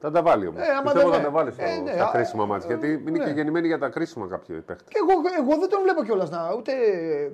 Θα 0.04 0.12
τα 0.12 0.22
βάλει 0.22 0.48
όμως. 0.48 0.62
Ε, 0.62 0.72
άμα 0.72 0.82
Πιστεύω 0.82 1.10
δεν 1.10 1.12
θα 1.12 1.16
είναι. 1.16 1.26
τα 1.26 1.32
βάλει 1.32 1.52
στο- 1.52 1.64
Ε, 1.64 1.80
ναι, 1.80 1.92
στα 1.92 2.08
α, 2.08 2.12
κρίσιμα 2.12 2.44
ε, 2.44 2.48
μάτια. 2.48 2.70
ε, 2.70 2.74
Γιατί 2.78 3.02
είναι 3.08 3.18
ναι. 3.18 3.24
και 3.26 3.30
γεννημένοι 3.32 3.68
για 3.68 3.78
τα 3.80 3.90
κρίσιμα 3.90 4.28
κάποιοι 4.28 4.60
παίχτε. 4.62 4.84
Και 4.88 4.98
εγώ, 5.02 5.22
εγώ 5.50 5.60
δεν 5.60 5.70
τον 5.70 5.82
βλέπω 5.82 6.04
κιόλας 6.04 6.30
να, 6.30 6.54
ούτε, 6.58 6.72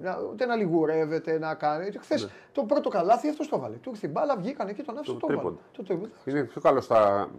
να, 0.01 0.17
ούτε 0.31 0.45
να 0.45 0.55
λιγουρεύεται, 0.55 1.39
να 1.39 1.55
κάνει. 1.55 1.91
Χθες 1.99 2.29
το 2.51 2.63
πρώτο 2.63 2.89
καλάθι 2.89 3.29
αυτός 3.29 3.47
το 3.47 3.59
βάλε. 3.59 3.75
Του 3.75 3.89
ήρθε 3.89 4.07
η 4.07 4.09
μπάλα, 4.13 4.35
βγήκαν 4.37 4.67
εκεί, 4.67 4.83
τον 4.83 4.95
άφησε 4.97 5.13
Το 5.13 5.19
το, 5.19 5.27
βάλε. 5.27 5.39
τρίποντο. 5.39 5.59
Το 5.71 5.83
τρίποντο. 5.83 6.09
Είναι 6.25 6.43
πιο 6.43 6.61
καλό 6.61 6.81
στα 6.81 7.29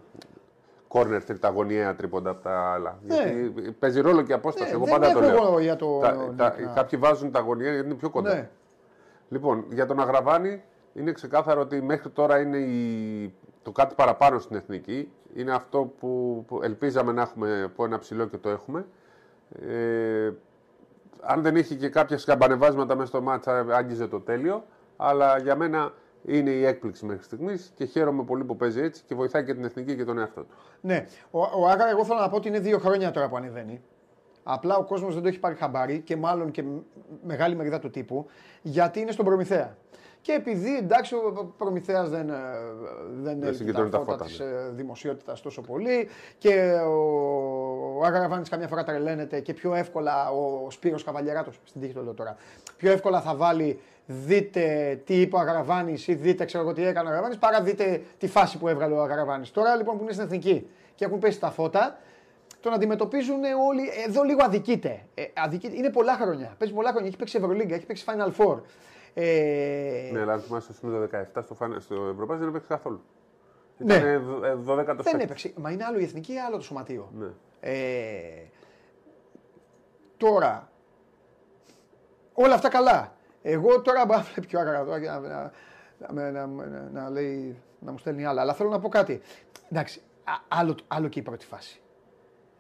κόρνερ 0.89 1.25
τριταγωνιαία 1.25 1.95
τρίποντα 1.95 2.31
από 2.31 2.43
τα 2.43 2.73
άλλα. 2.73 2.99
Ναι. 3.07 3.15
Γιατί 3.15 3.73
παίζει 3.79 4.01
ρόλο 4.01 4.23
και 4.23 4.33
η 4.33 4.35
απόσταση. 4.35 4.71
Ναι, 4.71 4.77
Εγώ 4.77 4.85
δεν 4.85 4.95
πάντα 4.95 5.13
το 5.13 5.19
έχω 5.19 5.29
λέω. 5.29 5.47
εγώ 5.47 5.59
για 5.59 5.77
το 5.77 5.99
Τα- 5.99 6.13
Νίκ 6.13 6.37
τα- 6.37 6.55
να- 6.61 6.73
Κάποιοι 6.75 6.99
βάζουν 6.99 7.31
τα 7.31 7.41
γωνιαία 7.41 7.73
γιατί 7.73 7.87
είναι 7.87 7.97
πιο 7.97 8.11
κοντά. 8.11 8.35
Ναι. 8.35 8.49
Λοιπόν, 9.29 9.65
για 9.71 9.87
τον 9.87 10.01
Αγραβάνη 10.01 10.63
είναι 10.95 11.13
ξεκάθαρο 11.13 11.61
ότι 11.61 11.83
μέχρι 11.83 12.09
τώρα 12.11 12.39
είναι 12.41 12.57
η... 12.59 13.35
το 13.63 13.73
κάτι 13.73 13.95
παραπάνω 13.95 14.39
στην 14.39 14.57
εθνική. 14.57 15.13
Είναι 15.35 15.53
αυτό 15.53 15.93
που, 16.01 16.45
που 16.49 16.61
ελπίζαμε 16.63 17.13
να 17.13 17.23
έχουμε 17.23 17.63
από 17.63 17.85
ένα 17.85 17.99
ψηλό 17.99 18.27
και 18.27 18.37
το 18.37 18.49
έχουμε. 18.49 18.87
Ε, 19.69 20.31
αν 21.21 21.43
δεν 21.43 21.57
είχε 21.57 21.75
και 21.75 21.89
κάποια 21.89 22.19
σκαμπανεβάσματα 22.19 22.95
μέσα 22.95 23.09
στο 23.09 23.21
μάτσα, 23.23 23.67
άγγιζε 23.71 24.07
το 24.07 24.21
τέλειο. 24.21 24.65
Αλλά 24.97 25.39
για 25.39 25.57
μένα 25.57 25.93
είναι 26.25 26.51
η 26.51 26.65
έκπληξη 26.65 27.05
μέχρι 27.05 27.23
στιγμής 27.23 27.73
και 27.75 27.85
χαίρομαι 27.85 28.23
πολύ 28.23 28.45
που 28.45 28.57
παίζει 28.57 28.81
έτσι 28.81 29.03
και 29.07 29.15
βοηθάει 29.15 29.45
και 29.45 29.55
την 29.55 29.65
εθνική 29.65 29.97
και 29.97 30.05
τον 30.05 30.19
εαυτό 30.19 30.41
του. 30.41 30.55
Ναι. 30.81 31.07
Ο, 31.31 31.41
ο 31.41 31.67
Άγα, 31.69 31.89
εγώ 31.89 32.05
θέλω 32.05 32.21
να 32.21 32.29
πω 32.29 32.37
ότι 32.37 32.49
είναι 32.49 32.59
δύο 32.59 32.79
χρόνια 32.79 33.11
τώρα 33.11 33.29
που 33.29 33.37
ανεβαίνει. 33.37 33.83
Απλά 34.43 34.77
ο 34.77 34.85
κόσμος 34.85 35.15
δεν 35.15 35.23
το 35.23 35.29
έχει 35.29 35.39
πάρει 35.39 35.55
χαμπάρι 35.55 36.01
και 36.01 36.17
μάλλον 36.17 36.51
και 36.51 36.63
μ- 36.63 36.83
μεγάλη 37.27 37.55
μερίδα 37.57 37.79
του 37.79 37.91
τύπου 37.91 38.27
γιατί 38.63 39.01
είναι 39.01 39.11
στον 39.11 39.25
Προμηθέα. 39.25 39.77
Και 40.21 40.33
επειδή 40.33 40.77
εντάξει 40.77 41.15
ο 41.15 41.55
Προμηθέας 41.57 42.09
δεν, 42.11 42.29
ε, 42.29 42.35
δεν 43.21 43.43
έχει 43.43 43.55
συγκεντρώνει 43.55 43.91
τα 43.91 43.99
τα 43.99 44.05
φώτα 44.05 44.25
φώτα, 44.25 44.25
της 44.25 44.41
δημοσιότητας 44.73 45.41
τόσο 45.41 45.61
πολύ 45.61 46.09
και 46.39 46.73
ο, 46.87 46.93
ο 47.99 48.05
Αγραβάνης 48.05 48.49
καμιά 48.49 48.69
φορά 48.69 48.85
τρελαίνεται 48.85 49.41
και 49.41 49.55
πιο 49.55 49.75
εύκολα 49.75 50.31
ο 50.31 50.71
Σπύρος 50.71 51.05
Καβαλιεράτος, 51.05 51.61
στην 51.65 51.81
τύχη 51.81 51.93
το 51.93 52.03
λέω 52.03 52.15
τώρα, 52.15 52.37
πιο 52.77 52.91
εύκολα 52.93 53.21
θα 53.21 53.35
βάλει 53.35 53.81
δείτε 54.11 54.95
τι 55.05 55.21
είπε 55.21 55.37
ο 55.37 55.39
Αγραβάνης 55.39 56.07
ή 56.09 56.15
δείτε 56.15 56.45
ξέρω 56.45 56.63
εγώ 56.65 56.73
τι 56.73 56.85
έκανε 56.87 57.09
ο 57.09 57.11
Αγραβάνης 57.11 57.39
παρά 57.39 57.63
δείτε 57.63 58.03
τη 58.19 58.27
φάση 58.29 58.59
που 58.59 58.69
έβγαλε 58.69 58.95
ο 58.95 59.03
Αγραβάνης. 59.03 59.51
Τώρα 59.51 59.77
λοιπόν 59.77 59.97
που 59.97 60.03
είναι 60.03 60.13
στην 60.13 60.25
εθνική 60.25 60.69
και 60.95 61.05
έχουν 61.05 61.19
πέσει 61.19 61.41
τα 61.41 61.51
φώτα, 61.51 61.99
τον 62.61 62.73
αντιμετωπίζουν 62.73 63.41
όλοι. 63.69 63.83
Εδώ 64.07 64.23
λίγο 64.23 64.45
αδικείται. 64.45 65.05
Ε, 65.15 65.23
αδικείται. 65.35 65.77
Είναι 65.77 65.91
πολλά 65.91 66.15
χρόνια. 66.15 66.55
Παίζει 66.59 66.75
πολλά 66.75 66.89
χρόνια. 66.91 67.09
Έχει 67.09 67.17
παίξει 67.17 67.37
Ευρωλίγκα, 67.39 67.75
έχει 67.75 67.87
παίξει 67.87 68.05
Final 68.09 68.33
Four. 68.45 68.61
Ε, 69.15 70.11
Ναι, 70.13 70.21
αλλά 70.21 70.33
αν 70.33 70.41
θυμάσαι 70.41 70.65
στο 70.65 70.73
σημείο 70.73 71.07
το 71.09 71.19
17 71.37 71.43
στο, 71.45 71.55
φάνα- 71.55 71.81
στο 71.81 71.95
Ευρωπαϊκό 71.95 72.37
δεν 72.37 72.49
έπαιξε 72.49 72.69
καθόλου. 72.69 73.01
Ναι. 73.79 73.95
Ήταν 73.95 74.65
12ο 74.67 74.97
δεν 75.03 75.21
έπαιξε. 75.21 75.53
Μα 75.57 75.71
είναι 75.71 75.85
άλλο 75.85 75.99
η 75.99 76.03
εθνική, 76.03 76.39
άλλο 76.39 76.57
το 76.57 76.63
σωματείο. 76.63 77.11
Ναι. 77.19 77.27
Ε, 77.61 77.73
τώρα, 80.17 80.71
όλα 82.33 82.55
αυτά 82.55 82.69
καλά. 82.69 83.13
Εγώ 83.51 83.81
τώρα 83.81 84.05
μπορώ 84.07 84.19
να 84.19 84.25
βλέπει 84.25 84.47
πιο 84.47 84.61
άγρα 84.61 84.85
τώρα 84.85 85.01
και 85.01 85.07
να, 85.07 85.21
να, 85.21 86.31
να, 86.31 86.31
να, 86.31 86.47
να, 86.47 86.89
να 86.93 87.11
λέει, 87.11 87.57
να 87.79 87.93
μου 87.93 87.99
στέλνει 87.99 88.25
άλλα. 88.25 88.41
Αλλά 88.41 88.55
θέλω 88.55 88.69
να 88.69 88.79
πω 88.79 88.89
κάτι. 88.89 89.21
Εντάξει, 89.71 90.01
α- 90.25 90.59
άλλο, 90.59 90.77
άλλο 90.89 91.09
και 91.09 91.19
η 91.19 91.23
πρώτη 91.23 91.47
φάση. 91.47 91.81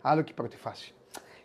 Άλλο 0.02 0.22
και 0.22 0.30
η 0.30 0.34
πρώτη 0.34 0.56
φάση. 0.56 0.94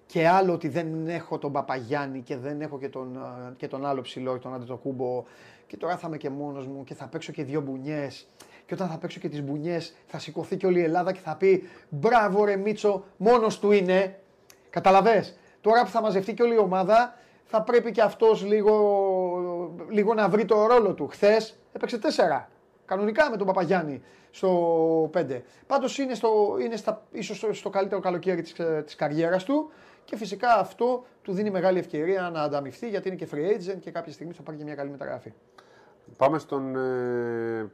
Και 0.06 0.28
άλλο 0.28 0.54
ότι 0.54 0.68
δεν 0.68 1.08
έχω 1.08 1.38
τον 1.38 1.52
Παπαγιάννη 1.52 2.22
και 2.22 2.38
δεν 2.38 2.62
έχω 2.62 2.80
και 2.80 2.90
τον, 2.90 3.18
α, 3.18 3.54
και 3.58 3.68
τον 3.68 3.86
άλλο 3.86 4.02
ψηλό, 4.02 4.40
τον 4.40 4.54
Αντετοκούμπο. 4.54 5.24
Και 5.68 5.78
τώρα 5.78 5.98
θα 5.98 6.08
είμαι 6.08 6.18
και 6.18 6.30
μόνος 6.30 6.68
μου 6.68 6.84
και 6.84 6.94
θα 6.94 7.08
παίξω 7.08 7.32
και 7.32 7.44
δύο 7.44 7.62
μπουνιές. 7.62 8.28
Και 8.66 8.74
όταν 8.74 8.88
θα 8.88 8.98
παίξω 8.98 9.20
και 9.20 9.30
τις 9.30 9.44
μπουνιές 9.44 9.96
θα 10.06 10.20
σηκωθεί 10.20 10.58
και 10.58 10.66
όλη 10.66 10.80
η 10.80 10.84
Ελλάδα 10.84 11.12
και 11.12 11.20
θα 11.20 11.36
πει 11.36 11.70
«Μπράβο 11.90 12.46
ρε 12.46 12.56
Μίτσο, 12.56 13.04
μόνος 13.18 13.60
του 13.60 13.72
είναι». 13.72 14.20
Καταλαβες; 14.70 15.38
Τώρα 15.62 15.84
που 15.84 15.90
θα 15.90 16.02
μαζευτεί 16.02 16.34
και 16.34 16.44
όλη 16.44 16.54
η 16.54 16.58
ομάδα 16.58 17.18
θα 17.56 17.62
πρέπει 17.62 17.92
και 17.92 18.02
αυτός 18.02 18.46
λίγο, 18.46 18.74
λίγο 19.90 20.14
να 20.14 20.30
βρει 20.30 20.46
το 20.46 20.66
ρόλο 20.66 20.94
του. 20.94 21.08
Χθες 21.08 21.60
έπαιξε 21.74 21.98
τέσσερα. 21.98 22.50
Κανονικά 22.86 23.30
με 23.30 23.38
τον 23.38 23.48
Παπαγιάννη 23.48 24.02
στο 24.32 25.10
5. 25.14 25.42
Πάντως 25.68 25.98
είναι, 25.98 26.14
στο, 26.14 26.58
είναι 26.62 26.76
στα, 26.76 27.04
ίσως 27.12 27.38
στο, 27.38 27.54
στο 27.54 27.70
καλύτερο 27.70 28.02
καλοκαίρι 28.02 28.42
της, 28.42 28.60
ε, 28.60 28.82
της 28.86 28.96
καριέρας 28.96 29.44
του 29.44 29.72
και 30.06 30.16
φυσικά 30.18 30.60
αυτό 30.60 31.06
του 31.22 31.34
δίνει 31.34 31.50
μεγάλη 31.50 31.80
ευκαιρία 31.80 32.30
να 32.34 32.42
ανταμυφθεί 32.42 32.90
γιατί 32.90 33.08
είναι 33.08 33.18
και 33.18 33.28
free 33.32 33.58
agent 33.58 33.78
και 33.80 33.92
κάποια 33.92 34.14
στιγμή 34.14 34.34
θα 34.34 34.42
πάρει 34.42 34.58
και 34.58 34.64
μια 34.64 34.76
καλή 34.76 34.90
μεταγραφή. 34.90 35.34
Πάμε 36.18 36.40
στον 36.40 36.76
ε, 36.76 37.70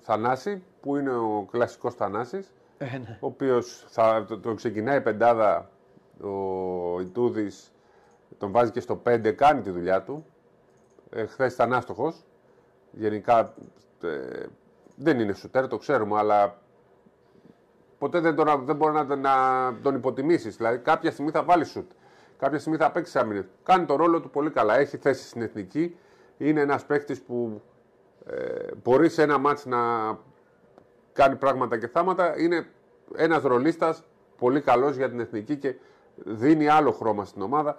Θανάση, 0.00 0.62
που 0.80 0.96
είναι 0.96 1.14
ο 1.14 1.48
κλασικός 1.50 1.94
Θανάσης, 1.94 2.52
Ε, 2.78 2.84
ναι. 2.84 3.18
ο 3.20 3.26
οποίος 3.26 3.84
θα, 3.88 4.24
το, 4.28 4.38
το 4.38 4.54
ξεκινάει 4.54 4.96
η 4.96 5.00
πεντάδα, 5.00 5.70
ο 6.20 7.00
Ιτούδης 7.00 7.72
τον 8.38 8.50
βάζει 8.50 8.70
και 8.70 8.80
στο 8.80 9.02
5, 9.06 9.32
κάνει 9.32 9.60
τη 9.60 9.70
δουλειά 9.70 10.02
του. 10.02 10.24
Ε, 11.14 11.26
Χθες 11.26 11.54
ήταν 11.54 11.72
άστοχος. 11.72 12.24
Γενικά 12.90 13.54
ε, 14.02 14.46
δεν 14.96 15.20
είναι 15.20 15.32
σουτέρ, 15.32 15.68
το 15.68 15.76
ξέρουμε, 15.76 16.18
αλλά 16.18 16.58
ποτέ 17.98 18.20
δεν, 18.20 18.34
τον, 18.34 18.64
δεν 18.64 18.76
μπορεί 18.76 18.92
να, 18.92 19.16
να 19.16 19.32
τον 19.82 19.94
υποτιμήσεις. 19.94 20.56
Δηλαδή, 20.56 20.78
κάποια 20.78 21.10
στιγμή 21.10 21.30
θα 21.30 21.42
βάλει 21.42 21.64
σουτ. 21.64 21.90
Κάποια 22.38 22.58
στιγμή 22.58 22.78
θα 22.78 22.90
παίξει 22.90 23.18
άμυνε. 23.18 23.48
Κάνει 23.62 23.84
το 23.84 23.96
ρόλο 23.96 24.20
του 24.20 24.30
πολύ 24.30 24.50
καλά. 24.50 24.78
Έχει 24.78 24.96
θέση 24.96 25.28
στην 25.28 25.42
εθνική. 25.42 25.96
Είναι 26.38 26.60
ένας 26.60 26.84
παίκτης 26.84 27.22
που 27.22 27.62
ε, 28.26 28.66
μπορεί 28.82 29.08
σε 29.08 29.22
ένα 29.22 29.38
μάτς 29.38 29.66
να 29.66 29.78
κάνει 31.12 31.36
πράγματα 31.36 31.78
και 31.78 31.88
θάματα. 31.88 32.38
Είναι 32.38 32.66
ένας 33.16 33.42
ρολίστας 33.42 34.02
πολύ 34.38 34.60
καλός 34.60 34.96
για 34.96 35.08
την 35.08 35.20
εθνική 35.20 35.56
και 35.56 35.74
δίνει 36.14 36.68
άλλο 36.68 36.92
χρώμα 36.92 37.24
στην 37.24 37.42
ομάδα. 37.42 37.76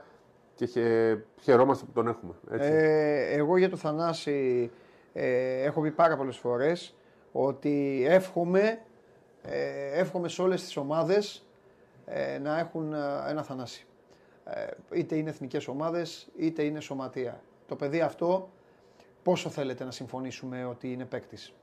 Και 0.56 0.66
χε, 0.66 1.18
χαιρόμαστε 1.42 1.86
που 1.86 1.92
τον 1.92 2.08
έχουμε. 2.08 2.34
Έτσι. 2.52 2.70
Ε, 2.72 3.34
εγώ 3.34 3.58
για 3.58 3.70
το 3.70 3.76
Θανάση 3.76 4.72
ε, 5.14 5.62
έχω 5.64 5.82
πει 5.82 5.92
πάρα 5.92 6.18
πολλές 6.18 6.38
φορές 6.38 6.96
ότι 7.32 8.06
εύχομαι, 8.08 8.80
ε, 9.42 10.00
εύχομαι 10.00 10.28
σε 10.28 10.42
όλες 10.42 10.64
τις 10.64 10.78
ομάδες 10.78 11.46
ε, 12.06 12.38
να 12.40 12.60
έχουν 12.60 12.94
ε, 12.94 12.98
ένα 13.28 13.44
Θανάση. 13.44 13.86
Ε, 14.46 14.66
είτε 14.92 15.16
είναι 15.16 15.30
εθνικές 15.30 15.68
ομάδες, 15.68 16.28
είτε 16.38 16.64
είναι 16.64 16.80
σωματεία. 16.80 17.42
Το 17.68 17.76
παιδί 17.76 18.02
αυτό 18.02 18.50
πόσο 19.24 19.50
θέλετε 19.50 19.84
να 19.84 19.92
συμφωνήσουμε 19.92 20.66
ότι 20.66 20.92
είναι 20.92 21.06
παίκτης; 21.06 21.54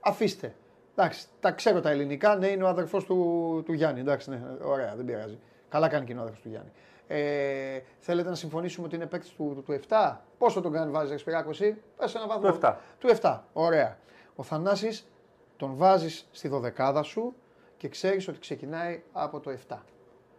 Αφήστε. 0.00 0.54
Εντάξει, 0.94 1.26
τα 1.40 1.50
ξέρω 1.50 1.80
τα 1.80 1.90
ελληνικά, 1.90 2.36
ναι, 2.36 2.46
είναι 2.46 2.62
ο 2.62 2.68
αδερφός 2.68 3.04
του, 3.04 3.62
του 3.64 3.72
Γιάννη. 3.72 4.00
Εντάξει, 4.00 4.30
ναι, 4.30 4.40
ωραία, 4.62 4.94
δεν 4.96 5.04
πειράζει. 5.04 5.38
Καλά 5.68 5.88
κάνει 5.88 6.04
και 6.04 6.12
είναι 6.12 6.20
ο 6.20 6.22
αδερφός 6.22 6.42
του 6.42 6.48
Γιάννη. 6.48 6.70
Ε, 7.08 7.80
θέλετε 7.98 8.28
να 8.28 8.34
συμφωνήσουμε 8.34 8.86
ότι 8.86 8.96
είναι 8.96 9.06
παίκτης 9.06 9.30
του, 9.30 9.62
του, 9.66 9.72
7. 9.88 10.16
Πόσο 10.38 10.60
τον 10.60 10.72
κάνει, 10.72 10.90
βάζεις 10.90 11.10
Ρεσπιράκο 11.10 11.50
εσύ, 11.50 11.76
πες 11.96 12.14
ένα 12.14 12.26
βαθμό. 12.26 12.50
Του 12.50 12.58
7. 12.62 12.74
Του 12.98 13.08
7. 13.20 13.40
Ωραία. 13.52 13.98
Ο 14.36 14.42
Θανάσης 14.42 15.08
τον 15.56 15.76
βάζεις 15.76 16.28
στη 16.30 16.48
δωδεκάδα 16.48 17.02
σου 17.02 17.34
και 17.76 17.88
ξέρεις 17.88 18.28
ότι 18.28 18.38
ξεκινάει 18.38 19.02
από 19.12 19.40
το 19.40 19.50
7. 19.68 19.76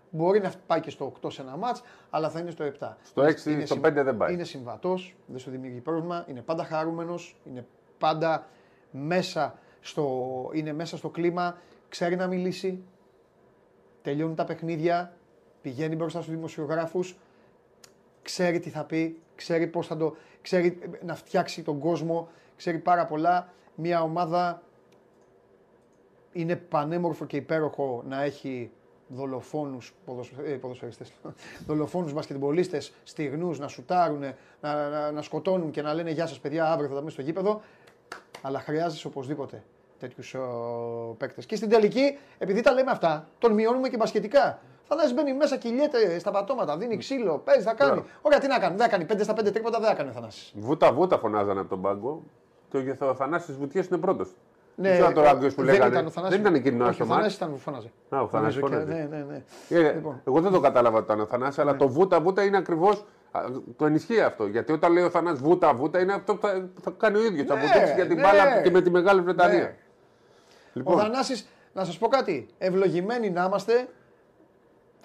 Μπορεί 0.09 0.39
να 0.39 0.51
πάει 0.67 0.79
και 0.79 0.89
στο 0.89 1.05
8 1.23 1.31
σε 1.31 1.41
ένα 1.41 1.57
μάτς, 1.57 1.81
αλλά 2.09 2.29
θα 2.29 2.39
είναι 2.39 2.51
στο 2.51 2.63
7. 2.63 2.97
Στο 3.03 3.21
6, 3.21 3.45
Είναι 3.51 3.65
στο 3.65 3.73
συμ- 3.73 3.85
5 3.85 4.03
δεν 4.03 4.17
πάει. 4.17 4.33
Είναι 4.33 4.43
συμβατός, 4.43 5.15
δεν 5.25 5.39
σου 5.39 5.49
δημιουργεί 5.51 5.79
πρόβλημα, 5.79 6.25
είναι 6.27 6.41
πάντα 6.41 6.63
χαρούμενος, 6.63 7.35
είναι 7.45 7.65
πάντα 7.97 8.47
μέσα 8.91 9.59
στο, 9.81 10.29
είναι 10.53 10.73
μέσα 10.73 10.97
στο 10.97 11.09
κλίμα, 11.09 11.57
ξέρει 11.89 12.15
να 12.15 12.27
μιλήσει, 12.27 12.83
τελειώνουν 14.01 14.35
τα 14.35 14.43
παιχνίδια, 14.45 15.16
πηγαίνει 15.67 15.95
μπροστά 15.95 16.21
στους 16.21 16.33
δημοσιογράφους, 16.33 17.15
ξέρει 18.21 18.59
τι 18.59 18.69
θα 18.69 18.83
πει, 18.83 19.19
ξέρει 19.35 19.67
πώς 19.67 19.87
θα 19.87 19.97
το, 19.97 20.15
ξέρει 20.41 20.79
να 21.05 21.15
φτιάξει 21.15 21.61
τον 21.61 21.79
κόσμο, 21.79 22.27
ξέρει 22.55 22.77
πάρα 22.77 23.05
πολλά. 23.05 23.49
Μια 23.75 24.01
ομάδα 24.01 24.61
είναι 26.31 26.55
πανέμορφο 26.55 27.25
και 27.25 27.37
υπέροχο 27.37 28.03
να 28.07 28.23
έχει 28.23 28.71
δολοφόνους 29.07 29.93
ποδοσφαι... 30.05 30.41
ε, 30.45 30.53
ποδοσφαιριστές, 30.53 31.11
δολοφόνους 31.67 32.13
μπασκετμπολίστες, 32.13 32.93
στιγνούς, 33.03 33.59
να 33.59 33.67
σουτάρουν, 33.67 34.19
να, 34.61 34.89
να, 34.89 35.11
να, 35.11 35.21
σκοτώνουν 35.21 35.71
και 35.71 35.81
να 35.81 35.93
λένε 35.93 36.11
γεια 36.11 36.27
σας 36.27 36.39
παιδιά 36.39 36.71
αύριο 36.71 36.87
θα 36.87 36.93
τα 36.93 36.99
πούμε 36.99 37.11
στο 37.11 37.21
γήπεδο. 37.21 37.61
Αλλά 38.41 38.59
χρειάζεσαι 38.59 39.07
οπωσδήποτε 39.07 39.63
τέτοιους 39.99 40.35
παίκτες. 41.17 41.45
Και 41.45 41.55
στην 41.55 41.69
τελική, 41.69 42.17
επειδή 42.37 42.61
τα 42.61 42.71
λέμε 42.71 42.91
αυτά, 42.91 43.27
τον 43.39 43.53
μειώνουμε 43.53 43.89
και 43.89 43.97
μπασκετικά. 43.97 44.59
Θανάσης 44.87 45.13
μπαίνει 45.13 45.33
μέσα, 45.33 45.57
κυλιέται 45.57 46.19
στα 46.19 46.31
πατώματα, 46.31 46.77
δίνει 46.77 46.97
ξύλο, 46.97 47.37
παίζει, 47.37 47.61
θα 47.63 47.73
κάνει. 47.73 48.03
Ωραία, 48.21 48.39
τι 48.39 48.47
να 48.47 48.59
κάνει, 48.59 48.75
δεν 48.75 48.85
θα 48.89 48.91
κάνει 48.91 49.05
5 49.05 49.23
στα 49.23 49.33
5 49.33 49.51
τρίποτα, 49.51 49.79
δεν 49.79 49.87
θα 49.89 49.95
κάνει 49.95 50.09
ο 50.09 50.11
Θανάσης. 50.13 50.53
Βούτα 50.55 50.91
βούτα 50.93 51.17
φωνάζανε 51.17 51.59
από 51.59 51.69
τον 51.69 51.81
πάγκο. 51.81 52.23
Και 52.69 52.95
ο 52.99 53.13
Θανάσης 53.15 53.55
Βουτιές 53.57 53.87
είναι 53.87 53.97
πρώτος. 53.97 54.35
Ναι, 54.75 54.89
Δεν 54.89 54.97
ξέρω 54.97 55.13
τώρα 55.13 55.37
ποιος 55.37 55.53
που 55.53 55.63
δεν 55.63 55.73
λέγανε. 55.73 55.91
ήταν 55.93 56.05
ο 56.05 56.09
Θανάσης. 56.09 56.35
Δεν 56.37 56.45
ήταν 56.45 56.55
εκείνο 56.61 56.85
Όχι, 56.85 56.93
στο 56.93 57.03
ο 57.03 57.07
μάτς. 57.07 57.17
Θανάσης 57.19 57.37
ήταν 57.37 57.51
που 57.51 57.57
φώναζε. 57.57 57.91
Α, 58.09 58.21
ο 58.21 58.27
Θανάσης 58.27 58.59
Νομίζω 58.61 58.77
και- 58.77 58.85
φώναζε. 58.85 59.07
Ναι, 59.09 59.17
ναι, 59.17 59.23
ναι. 59.69 59.87
Ε, 59.89 59.93
Λοιπόν. 59.93 60.13
Ναι. 60.13 60.21
Εγώ 60.27 60.41
δεν 60.41 60.51
το 60.51 60.59
κατάλαβα 60.59 60.95
ότι 60.97 61.05
ήταν 61.05 61.19
ο 61.19 61.25
Θανάσης, 61.25 61.59
αλλά 61.59 61.75
το 61.75 61.87
βούτα 61.87 62.19
βούτα 62.21 62.43
είναι 62.43 62.57
ακριβώ. 62.57 62.89
Το 63.77 63.85
ενισχύει 63.85 64.21
αυτό. 64.21 64.45
Γιατί 64.47 64.71
όταν 64.71 64.91
λέει 64.91 65.03
ο 65.03 65.09
Θανάσης 65.09 65.39
βούτα 65.41 65.73
βούτα 65.73 65.99
είναι 65.99 66.13
αυτό 66.13 66.35
που 66.35 66.47
θα, 66.47 66.69
θα 66.81 66.91
κάνει 66.97 67.17
ο 67.17 67.23
ίδιος. 67.23 67.47
θα 67.47 67.55
Ναι, 67.55 67.61
βουτήξει 67.61 67.93
για 67.93 68.07
την 68.07 68.15
ναι. 68.15 68.21
μπάλα 68.21 68.61
και 68.61 68.71
με 68.71 68.81
τη 68.81 68.89
Μεγάλη 68.89 69.21
Βρετανία. 69.21 69.59
Ναι. 69.59 69.65
Ο 69.65 69.73
Λοιπόν, 70.73 70.97
Θανάσης, 70.97 71.47
να 71.73 71.83
σας 71.83 71.97
πω 71.97 72.07
κάτι, 72.07 72.47
ευλογημένοι 72.57 73.29
να 73.29 73.43
είμαστε, 73.43 73.87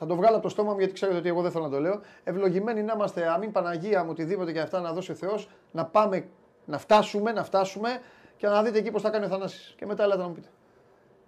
θα 0.03 0.09
το 0.09 0.17
βγάλω 0.17 0.35
από 0.35 0.43
το 0.43 0.49
στόμα 0.49 0.73
μου 0.73 0.79
γιατί 0.79 0.93
ξέρετε 0.93 1.19
ότι 1.19 1.29
εγώ 1.29 1.43
δεν 1.43 1.51
θέλω 1.51 1.65
να 1.65 1.71
το 1.71 1.81
λέω. 1.81 2.01
Ευλογημένοι 2.25 2.83
να 2.83 2.93
είμαστε, 2.97 3.29
αμήν 3.33 3.53
Παναγία 3.53 4.05
μου, 4.05 4.11
οτιδήποτε 4.11 4.53
και 4.53 4.61
αυτά 4.61 4.81
να 4.81 4.93
δώσει 4.93 5.11
ο 5.11 5.15
Θεός, 5.15 5.49
να 5.73 5.85
πάμε, 5.87 6.27
να 6.65 6.79
φτάσουμε, 6.79 7.33
να 7.33 7.45
φτάσουμε 7.45 7.89
και 8.37 8.47
να 8.47 8.63
δείτε 8.63 8.79
εκεί 8.79 8.91
πώς 8.91 9.03
θα 9.03 9.11
κάνει 9.11 9.25
ο 9.25 9.29
Θανάσης. 9.29 9.75
Και 9.79 9.87
μετά 9.87 10.03
έλατε 10.03 10.21
να 10.23 10.29
μου 10.29 10.35
πείτε. 10.35 10.49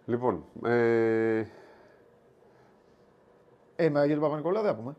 λοιπόν 0.05 0.45
ε, 0.65 1.45
Ε, 3.77 3.91
μα 3.91 4.05
για 4.05 4.15
τον 4.15 4.23
Παπα-Νικολάου 4.23 4.63
δεν 4.63 4.73
θα 4.75 4.77
πούμε. 4.81 4.95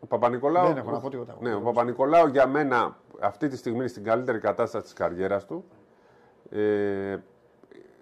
ο 0.00 0.06
Παπα-Νικολάου. 0.06 0.66
Δεν 0.66 0.76
έχω 0.76 0.90
να 0.90 1.00
πω 1.00 1.10
τίποτα. 1.10 1.36
Ναι, 1.40 1.54
ο 1.54 1.60
Παπα-Νικολάου 1.60 2.26
για 2.26 2.46
μένα 2.46 2.96
αυτή 3.20 3.48
τη 3.48 3.56
στιγμή 3.56 3.78
είναι 3.78 3.88
στην 3.88 4.04
καλύτερη 4.04 4.38
κατάσταση 4.38 4.84
της 4.84 4.92
καριέρας 4.92 5.44
του. 5.46 5.64
Ε, 6.50 7.16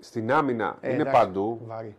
στην 0.00 0.32
άμυνα 0.32 0.76
Ε, 0.80 0.92
είναι 0.92 1.02
εντάξει, 1.02 1.20
παντού. 1.20 1.60
Βαρύ. 1.66 1.96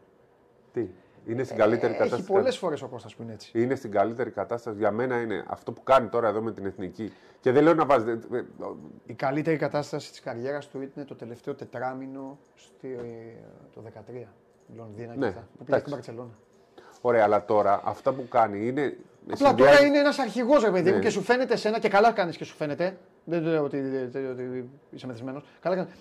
Τι, 0.74 0.88
είναι 1.25 1.43
στην 1.43 1.57
καλύτερη 1.57 1.93
Ε, 1.93 1.95
κατάσταση. 1.95 2.21
έχει 2.21 2.31
πολλές 2.31 2.57
φορές 2.57 2.81
ο 2.81 2.88
Κώστας 2.88 3.15
που 3.15 3.21
είναι 3.23 3.33
έτσι. 3.33 3.51
είναι 3.62 3.75
στην 3.75 3.91
καλύτερη 3.91 4.29
κατάσταση. 4.29 4.77
Για 4.77 4.91
μένα 4.91 5.21
είναι 5.21 5.43
αυτό 5.47 5.71
που 5.71 5.83
κάνει 5.83 6.07
τώρα 6.07 6.27
εδώ 6.27 6.41
με 6.41 6.51
την 6.51 6.65
εθνική. 6.65 7.13
Και 7.39 7.51
δεν 7.51 7.63
λέω 7.63 7.73
να 7.73 7.86
βάζει. 7.86 8.09
ε, 8.09 8.38
ε, 8.38 8.43
Η 9.05 9.13
καλύτερη 9.13 9.57
κατάσταση 9.57 10.09
της 10.09 10.19
καριέρας 10.21 10.67
του 10.67 10.81
ήταν 10.81 11.05
το 11.05 11.15
τελευταίο 11.15 11.53
τετράμινο 11.55 12.38
στη, 12.55 12.97
το 13.73 13.81
13. 13.81 14.27
Λονδίνα 14.75 15.13
και 15.13 15.19
Ναι, 15.19 15.27
αυτά. 15.27 15.39
Που 15.57 15.63
πήγε 15.63 15.77
εντάξει. 15.77 15.81
στην 15.83 15.93
Παρσελόνα. 15.95 16.31
Ωραία, 17.01 17.23
αλλά 17.23 17.45
τώρα 17.45 17.81
αυτά 17.83 18.13
που 18.13 18.27
κάνει 18.27 18.67
είναι. 18.67 18.97
Απλά 19.31 19.36
συνδυάζει- 19.47 19.73
τώρα 19.75 19.88
είναι 19.88 19.97
ένας 19.99 20.19
αρχηγός, 20.19 20.63
ρε 20.63 20.71
παιδί 20.71 20.89
μου, 20.89 20.95
Ναι. 20.97 21.01
και 21.03 21.09
σου 21.09 21.21
φαίνεται 21.21 21.53
εσένα 21.53 21.79
και 21.79 21.89
καλά 21.89 22.12
κάνεις 22.12 22.38
και 22.38 22.43
σου 22.43 22.55
φαίνεται. 22.55 22.97
Δεν 23.25 23.43
λέω 23.43 23.63
ότι, 23.63 23.77
ότι 24.31 24.69
είσαι 24.89 25.07
μεθυσμένος. 25.07 25.43
Καλά 25.62 25.75
κάνεις. 25.75 25.91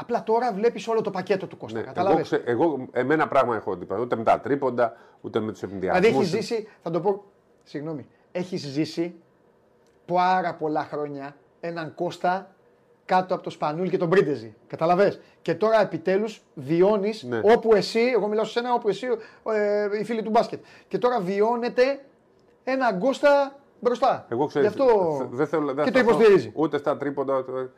Απλά 0.00 0.22
τώρα 0.22 0.52
βλέπεις 0.52 0.88
όλο 0.88 1.00
το 1.00 1.10
πακέτο 1.10 1.46
του 1.46 1.56
Κώστα. 1.56 1.78
Ναι, 1.78 1.84
εγώ, 1.84 1.92
Κατάλαβε. 1.94 2.22
ξε- 2.22 2.48
εγώ, 2.48 2.86
εμένα 2.92 3.28
πράγμα 3.28 3.56
έχω 3.56 3.72
αντίπαλο. 3.72 4.02
Ούτε 4.02 4.16
με 4.16 4.22
τα 4.22 4.40
τρίποντα, 4.40 4.96
ούτε 5.20 5.40
με 5.40 5.52
τους 5.52 5.62
ενδιασμού. 5.62 6.00
Δηλαδή 6.00 6.16
έχεις 6.18 6.28
ζήσει, 6.28 6.68
θα 6.82 6.90
το 6.90 7.00
πω. 7.00 7.24
Συγγνώμη. 7.64 8.06
Έχεις 8.32 8.60
ζήσει 8.66 9.14
πάρα 10.06 10.54
πολλά 10.54 10.82
χρόνια 10.84 11.36
έναν 11.60 11.94
Κώστα 11.94 12.50
κάτω 13.04 13.34
από 13.34 13.42
το 13.42 13.50
Σπανούλ 13.50 13.88
και 13.88 13.96
τον 13.98 14.08
Πρίντεζι. 14.08 14.54
Καταλαβες. 14.66 15.20
Και 15.42 15.54
τώρα 15.54 15.80
επιτέλους 15.80 16.42
βιώνεις 16.54 17.22
Ναι. 17.22 17.40
όπου 17.42 17.74
εσύ, 17.74 18.00
εγώ 18.00 18.28
μιλάω 18.28 18.44
σε 18.44 18.50
σένα, 18.52 18.74
όπου 18.74 18.88
εσύ, 18.88 19.06
ε, 19.52 19.98
οι 20.00 20.04
φίλοι 20.04 20.22
του 20.22 20.30
μπάσκετ. 20.30 20.64
Και 20.88 20.98
τώρα 20.98 21.20
βιώνεται 21.20 22.00
έναν 22.64 22.98
Κώστα 22.98 23.56
μπροστά. 23.80 24.26
Εγώ 24.28 24.46
ξέρω. 24.46 24.64
Γι' 24.64 24.68
αυτό 24.70 25.28
δεν 25.30 25.46
θέλω, 25.46 25.66
δεν 25.74 25.84
και 25.84 25.90
θα 25.90 25.90
το 25.90 25.98
σταθώ 25.98 26.10
υποστηρίζει. 26.10 26.52
Ούτε 26.54 26.78
στα 26.78 26.96
τρίποντα. 26.96 27.38
ούτε- 27.38 27.70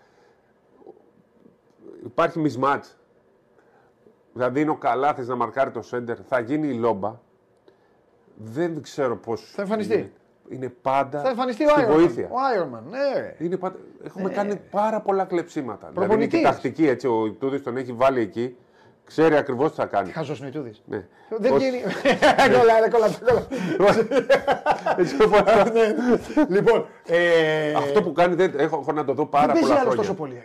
Υπάρχει 2.04 2.42
mismatch. 2.46 2.82
Δηλαδή 4.32 4.60
είναι 4.60 4.70
ο 4.70 4.76
Καλάθης 4.76 5.28
να 5.28 5.34
μαρκάρει 5.36 5.70
το 5.70 5.82
σέντερ, 5.82 6.16
θα 6.28 6.40
γίνει 6.40 6.68
η 6.68 6.72
λόμπα. 6.74 7.18
Δεν 8.34 8.82
ξέρω 8.82 9.16
πώς. 9.16 9.50
Θα 9.54 9.62
εμφανιστεί. 9.62 10.12
Είναι 10.48 10.68
πάντα 10.82 11.20
Θα 11.20 11.28
εμφανιστεί 11.28 11.64
ο 11.64 11.68
στη 11.68 11.80
Iron 11.86 11.92
βοήθεια. 11.92 12.28
Ο 12.30 12.34
Iron 12.56 12.76
Man, 12.76 12.82
ναι. 12.90 13.34
Είναι 13.38 13.56
πάντα... 13.56 13.76
Έχουμε 14.04 14.30
κάνει 14.30 14.56
πάρα 14.70 15.00
πολλά 15.00 15.24
κλεψίματα. 15.24 15.88
Δηλαδή 15.92 15.96
είναι 15.96 16.06
Προπονητής. 16.06 16.38
και 16.38 16.44
τακτική 16.44 16.88
έτσι. 16.88 17.06
Ο 17.06 17.26
Ιτούδης 17.26 17.62
τον 17.62 17.76
έχει 17.76 17.92
βάλει 17.92 18.20
εκεί. 18.20 18.56
Ξέρει 19.04 19.36
ακριβώς 19.36 19.70
τι 19.70 19.76
θα 19.76 19.86
κάνει. 19.86 20.10
Χαζός 20.10 20.38
είναι 20.38 20.46
ο 20.46 20.50
Ιτούδης. 20.50 20.82
Ναι. 20.86 21.06
Δεν 21.38 21.52
Ως- 21.52 21.58
βγαίνει. 21.58 21.80
Κολλά, 22.58 22.80
ρε, 22.80 22.88
κολλά, 22.88 23.08
κολλά. 23.26 23.46
Έτσι 24.96 25.22
όπως- 25.22 25.42
Ναι. 25.72 25.94
Λοιπόν, 26.48 26.86
ε, 27.06 27.72
Αυτό 27.72 28.02
που 28.02 28.12
κάνει 28.12 28.34
δεν 28.34 28.52
έχω, 28.56 28.78
έχω 28.80 28.92
να 28.92 29.04
το 29.04 29.12
δω 29.14 29.26
πάρα 29.26 29.46
δεν 29.46 29.52
παίζει 29.52 29.68
πολλά 29.68 29.80
άλλο 29.80 29.90
χρόνια. 29.90 30.02
τόσο 30.02 30.14
πολύ. 30.14 30.42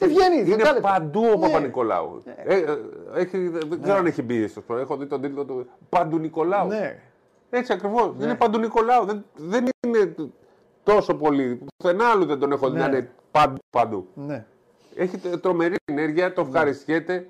Ρε. 0.00 0.06
Δεν 0.06 0.08
βγαίνει. 0.08 0.36
Είναι 0.46 0.56
δεκάλεπτα. 0.56 0.88
παντού 0.92 1.20
ο 1.24 1.28
Ναι. 1.38 1.46
Παπα-Νικολάου. 1.46 2.22
Ε, 2.44 2.54
ε, 2.58 2.78
έχει, 3.14 3.48
δεν 3.48 3.82
ξέρω 3.82 3.98
αν 3.98 4.06
έχει 4.06 4.22
μπει 4.22 4.46
στο 4.48 4.60
σπορ. 4.60 4.78
Έχω 4.78 4.96
δει 4.96 5.06
τον 5.06 5.20
τίτλο 5.20 5.44
του 5.44 5.66
Παντού 5.88 6.18
Νικολάου. 6.18 6.66
Ναι. 6.68 6.98
Έτσι 7.50 7.72
ακριβώς. 7.72 8.14
Είναι 8.20 8.34
Παντού 8.34 8.58
Νικολάου. 8.58 9.04
Δεν, 9.04 9.24
δεν 9.36 9.66
είναι 9.86 10.14
τόσο 10.82 11.14
πολύ. 11.14 11.64
Πουθενά 11.76 12.04
άλλου 12.10 12.24
δεν 12.24 12.38
τον 12.38 12.52
έχω 12.52 12.70
δει 12.70 12.78
Ναι. 12.78 12.86
να 12.86 12.96
είναι 12.96 13.10
παντού. 13.30 13.58
παντού. 13.70 14.06
Ναι. 14.14 14.44
Έχει 14.96 15.18
τε- 15.18 15.40
τρομερή 15.40 15.76
ενέργεια, 15.84 16.32
το 16.32 16.40
ευχαριστιέται. 16.40 17.26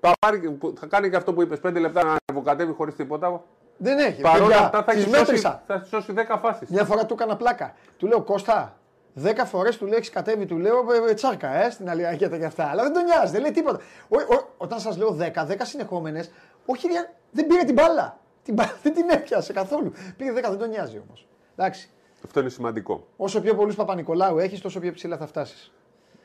Θα, 0.00 0.12
πάρει, 0.18 0.38
που- 0.50 0.74
θα 0.80 0.86
κάνει 0.86 1.10
και 1.10 1.16
αυτό 1.16 1.32
που 1.32 1.42
είπες: 1.42 1.58
5 1.60 1.80
λεπτά 1.80 2.04
να 2.04 2.16
ανεβοκατεύει 2.28 2.72
χωρίς 2.72 2.94
τίποτα. 2.94 3.42
Δεν 3.76 3.98
έχει. 3.98 4.20
Παρ' 4.20 4.36
όλα 4.40 4.46
παιδιά, 4.46 4.64
αυτά 4.64 4.82
θα 4.82 4.92
τις 4.92 4.94
έχει 5.02 5.08
σώσει, 5.10 5.20
μέτρησα. 5.20 5.62
θα 5.66 5.74
έχει 5.74 5.86
σώσει 5.86 6.12
10 6.12 6.38
φάσεις. 6.42 6.68
Μια 6.68 6.84
φορά 6.84 7.06
του 7.06 7.14
έκανα 7.14 7.36
πλάκα. 7.36 7.74
Του 7.96 8.06
λέω 8.06 8.20
Κώστα, 8.22 8.76
δέκα 9.14 9.44
φορές 9.44 9.78
του 9.78 9.86
λέει 9.86 9.96
έχεις 9.96 10.10
κατέβει, 10.10 10.46
του 10.46 10.58
λέω 10.58 10.76
«Ε, 11.06 11.10
ε, 11.10 11.14
τσάρκα, 11.14 11.54
ε, 11.64 11.70
στην 11.70 11.90
Αλιακέτα 11.90 12.38
και 12.38 12.44
αυτά. 12.44 12.64
Αλλά 12.66 12.82
δεν 12.82 12.92
τον 12.92 13.04
νοιάζει, 13.04 13.32
δεν 13.32 13.40
λέει 13.40 13.50
τίποτα. 13.50 13.78
Ο, 14.08 14.34
ο, 14.34 14.48
όταν 14.56 14.80
σας 14.80 14.96
λέω 14.96 15.16
10, 15.20 15.46
10 15.46 15.56
συνεχόμενες, 15.62 16.30
όχι, 16.66 16.86
ρε, 16.86 17.10
δεν 17.30 17.46
πήρε 17.46 17.62
την 17.64 17.74
μπάλα. 17.74 18.18
Την 18.42 18.54
μπάλα 18.54 18.72
δεν 18.82 18.94
την 18.94 19.08
έπιασε 19.10 19.52
καθόλου. 19.52 19.92
Πήγε 20.16 20.30
10, 20.30 20.34
δεν 20.34 20.58
τον 20.58 20.68
νοιάζει 20.68 21.02
όμως. 21.06 21.26
Εντάξει. 21.56 21.88
Αυτό 22.24 22.40
είναι 22.40 22.48
σημαντικό. 22.48 23.06
Όσο 23.16 23.40
πιο 23.40 23.54
πολλούς 23.54 23.74
Παπα-Νικολάου 23.74 24.38
έχεις, 24.38 24.60
τόσο 24.60 24.80
πιο 24.80 24.92
ψηλά 24.92 25.16
θα 25.16 25.26
φτάσεις. 25.26 25.72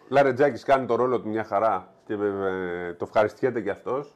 Λαρετζάκη 0.10 0.63
κάνει 0.63 0.86
το 0.86 0.95
ρόλο 0.95 1.19
του 1.21 1.30
μια 1.30 1.43
χαρά 1.43 1.93
και 2.06 2.15
με, 2.15 2.30
με- 2.30 2.95
το 2.97 3.06
ευχαριστιέται 3.08 3.62
κι 3.62 3.69
αυτός. 3.69 4.15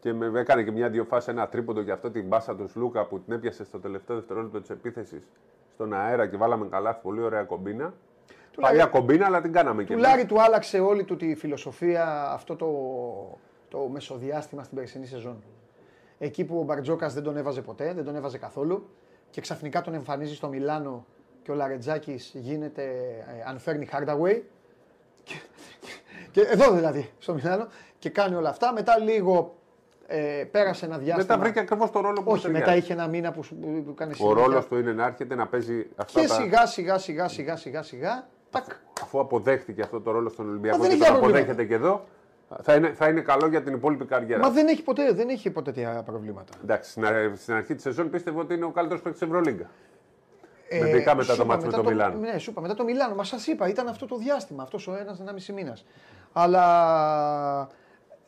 Και 0.00 0.12
με, 0.12 0.40
έκανε 0.40 0.62
και 0.62 0.70
μια-δυο 0.70 1.04
φάσεις 1.04 1.28
ένα 1.28 1.48
τρίποντο 1.48 1.80
για 1.80 1.94
αυτό 1.94 2.10
την 2.10 2.26
μπάσα 2.26 2.56
του 2.56 2.68
Σλούκα 2.68 3.06
που 3.06 3.20
την 3.20 3.32
έπιασε 3.32 3.64
στο 3.64 3.78
τελευταίο 3.78 4.16
δευτερόλεπτο 4.16 4.60
της 4.60 4.70
επίθεσης 4.70 5.28
στον 5.74 5.92
αέρα 5.94 6.26
και 6.26 6.36
βάλαμε 6.36 6.66
καλά. 6.66 6.94
Πολύ 6.94 7.22
ωραία 7.22 7.42
κομπίνα. 7.42 7.94
Παλιά 8.60 8.86
κομπίνα, 8.86 9.26
αλλά 9.26 9.40
την 9.40 9.52
κάναμε 9.52 9.82
και 9.82 9.86
Του 9.86 9.92
εμείς. 9.92 10.04
Λάρη 10.06 10.24
του 10.24 10.42
άλλαξε 10.42 10.78
όλη 10.80 11.04
του 11.04 11.16
τη 11.16 11.34
φιλοσοφία 11.34 12.30
αυτό 12.30 12.56
το, 12.56 12.68
το 13.68 13.78
μεσοδιάστημα 13.92 14.62
στην 14.62 14.76
περσινή 14.76 15.06
σεζόν. 15.06 15.42
Εκεί 16.18 16.44
που 16.44 16.58
ο 16.58 16.62
Μπαρτζόκας 16.62 17.14
δεν 17.14 17.22
τον 17.22 17.36
έβαζε 17.36 17.62
ποτέ, 17.62 17.92
δεν 17.94 18.04
τον 18.04 18.16
έβαζε 18.16 18.38
καθόλου 18.38 18.88
και 19.30 19.40
ξαφνικά 19.40 19.80
τον 19.80 19.94
εμφανίζει 19.94 20.34
στο 20.34 20.48
Μιλάνο 20.48 21.06
και 21.42 21.50
ο 21.50 21.54
Λαρετζάκης 21.54 22.30
γίνεται 22.34 22.82
ε, 22.82 23.48
αν 23.48 23.58
φέρνει 23.58 23.88
Hardaway. 23.92 24.40
Και, 25.24 25.34
και 26.30 26.40
εδώ 26.40 26.72
δηλαδή, 26.72 27.10
στο 27.18 27.34
Μιλάνο 27.34 27.66
και 27.98 28.10
κάνει 28.10 28.34
όλα 28.34 28.48
αυτά. 28.48 28.72
Μετά 28.72 28.98
λίγο 28.98 29.54
ε, 30.06 30.44
πέρασε 30.50 30.84
ένα 30.84 30.98
διάστημα. 30.98 31.26
Μετά 31.36 31.38
βρήκε 31.38 31.58
ακριβώς 31.60 31.90
το 31.90 32.00
ρόλο 32.00 32.22
που 32.22 32.30
Όχι, 32.30 32.44
του 32.46 32.50
μετά 32.52 32.64
ταιριάζει. 32.64 32.84
είχε 32.84 32.92
ένα 32.92 33.06
μήνα 33.08 33.32
που, 33.32 33.42
σου- 33.42 33.54
που, 33.56 33.82
που 33.86 33.94
κάνει 33.94 34.12
Ο 34.12 34.14
συνέχεια. 34.14 34.42
ρόλο 34.42 34.64
του 34.64 34.78
είναι 34.78 34.92
να 34.92 35.06
έρχεται 35.06 35.34
να 35.34 35.46
παίζει 35.46 35.86
αυτά 35.96 36.20
Και 36.20 36.26
τα. 36.26 36.34
σιγά 36.34 36.66
σιγά 36.66 36.98
σιγά 36.98 37.28
σιγά 37.28 37.56
σιγά 37.56 37.82
σιγά. 37.82 38.26
Τακ. 38.52 38.64
Αφού 39.02 39.20
αποδέχτηκε 39.20 39.82
αυτό 39.82 40.00
το 40.00 40.10
ρόλο 40.10 40.28
στον 40.28 40.48
Ολυμπιακό 40.48 40.78
δεν 40.78 40.88
και 40.88 40.94
έχει 40.94 41.04
τον 41.04 41.10
προβλήματα. 41.12 41.38
αποδέχεται 41.38 41.64
και 41.64 41.74
εδώ, 41.74 42.04
θα 42.62 42.74
είναι, 42.74 42.92
θα 42.92 43.08
είναι 43.08 43.20
καλό 43.20 43.46
για 43.46 43.62
την 43.62 43.74
υπόλοιπη 43.74 44.04
καριέρα. 44.04 44.42
Μα 44.42 44.50
δεν 44.50 44.66
έχει 44.68 44.82
ποτέ, 44.82 45.12
δεν 45.12 45.28
έχει 45.28 45.50
ποτέ 45.50 45.72
τέτοια 45.72 46.02
προβλήματα. 46.06 46.52
Εντάξει, 46.62 46.90
στην, 46.90 47.04
α- 47.06 47.32
στην 47.36 47.54
αρχή 47.54 47.74
της 47.74 47.82
σεζόν 47.82 48.10
πίστευε 48.10 48.38
ότι 48.40 48.54
είναι 48.54 48.64
ο 48.64 48.70
καλύτερος 48.70 49.02
παίκτης 49.02 49.20
της 49.20 49.28
Ευρωλίγκα. 49.30 49.70
Ε, 50.68 50.88
Ειδικά 50.88 51.14
μετά 51.16 51.32
σου 51.32 51.36
το 51.36 51.42
είπα, 51.44 51.52
μάτς 51.52 51.64
με 51.64 51.70
μετά 51.70 51.82
το 51.82 51.88
Μιλάνο. 51.88 52.18
Ναι, 52.18 52.38
σου 52.38 52.50
είπα, 52.50 52.60
μετά 52.60 52.74
το 52.74 52.84
Μιλάνο. 52.84 53.14
Μα 53.14 53.24
σας 53.24 53.46
είπα, 53.46 53.68
ήταν 53.68 53.88
αυτό 53.88 54.06
το 54.06 54.16
διάστημα, 54.16 54.62
αυτός 54.62 54.88
ο 54.88 54.94
ένα-ενάμιση 55.00 55.52
μήνας. 55.52 55.84
Αλλά 56.32 57.68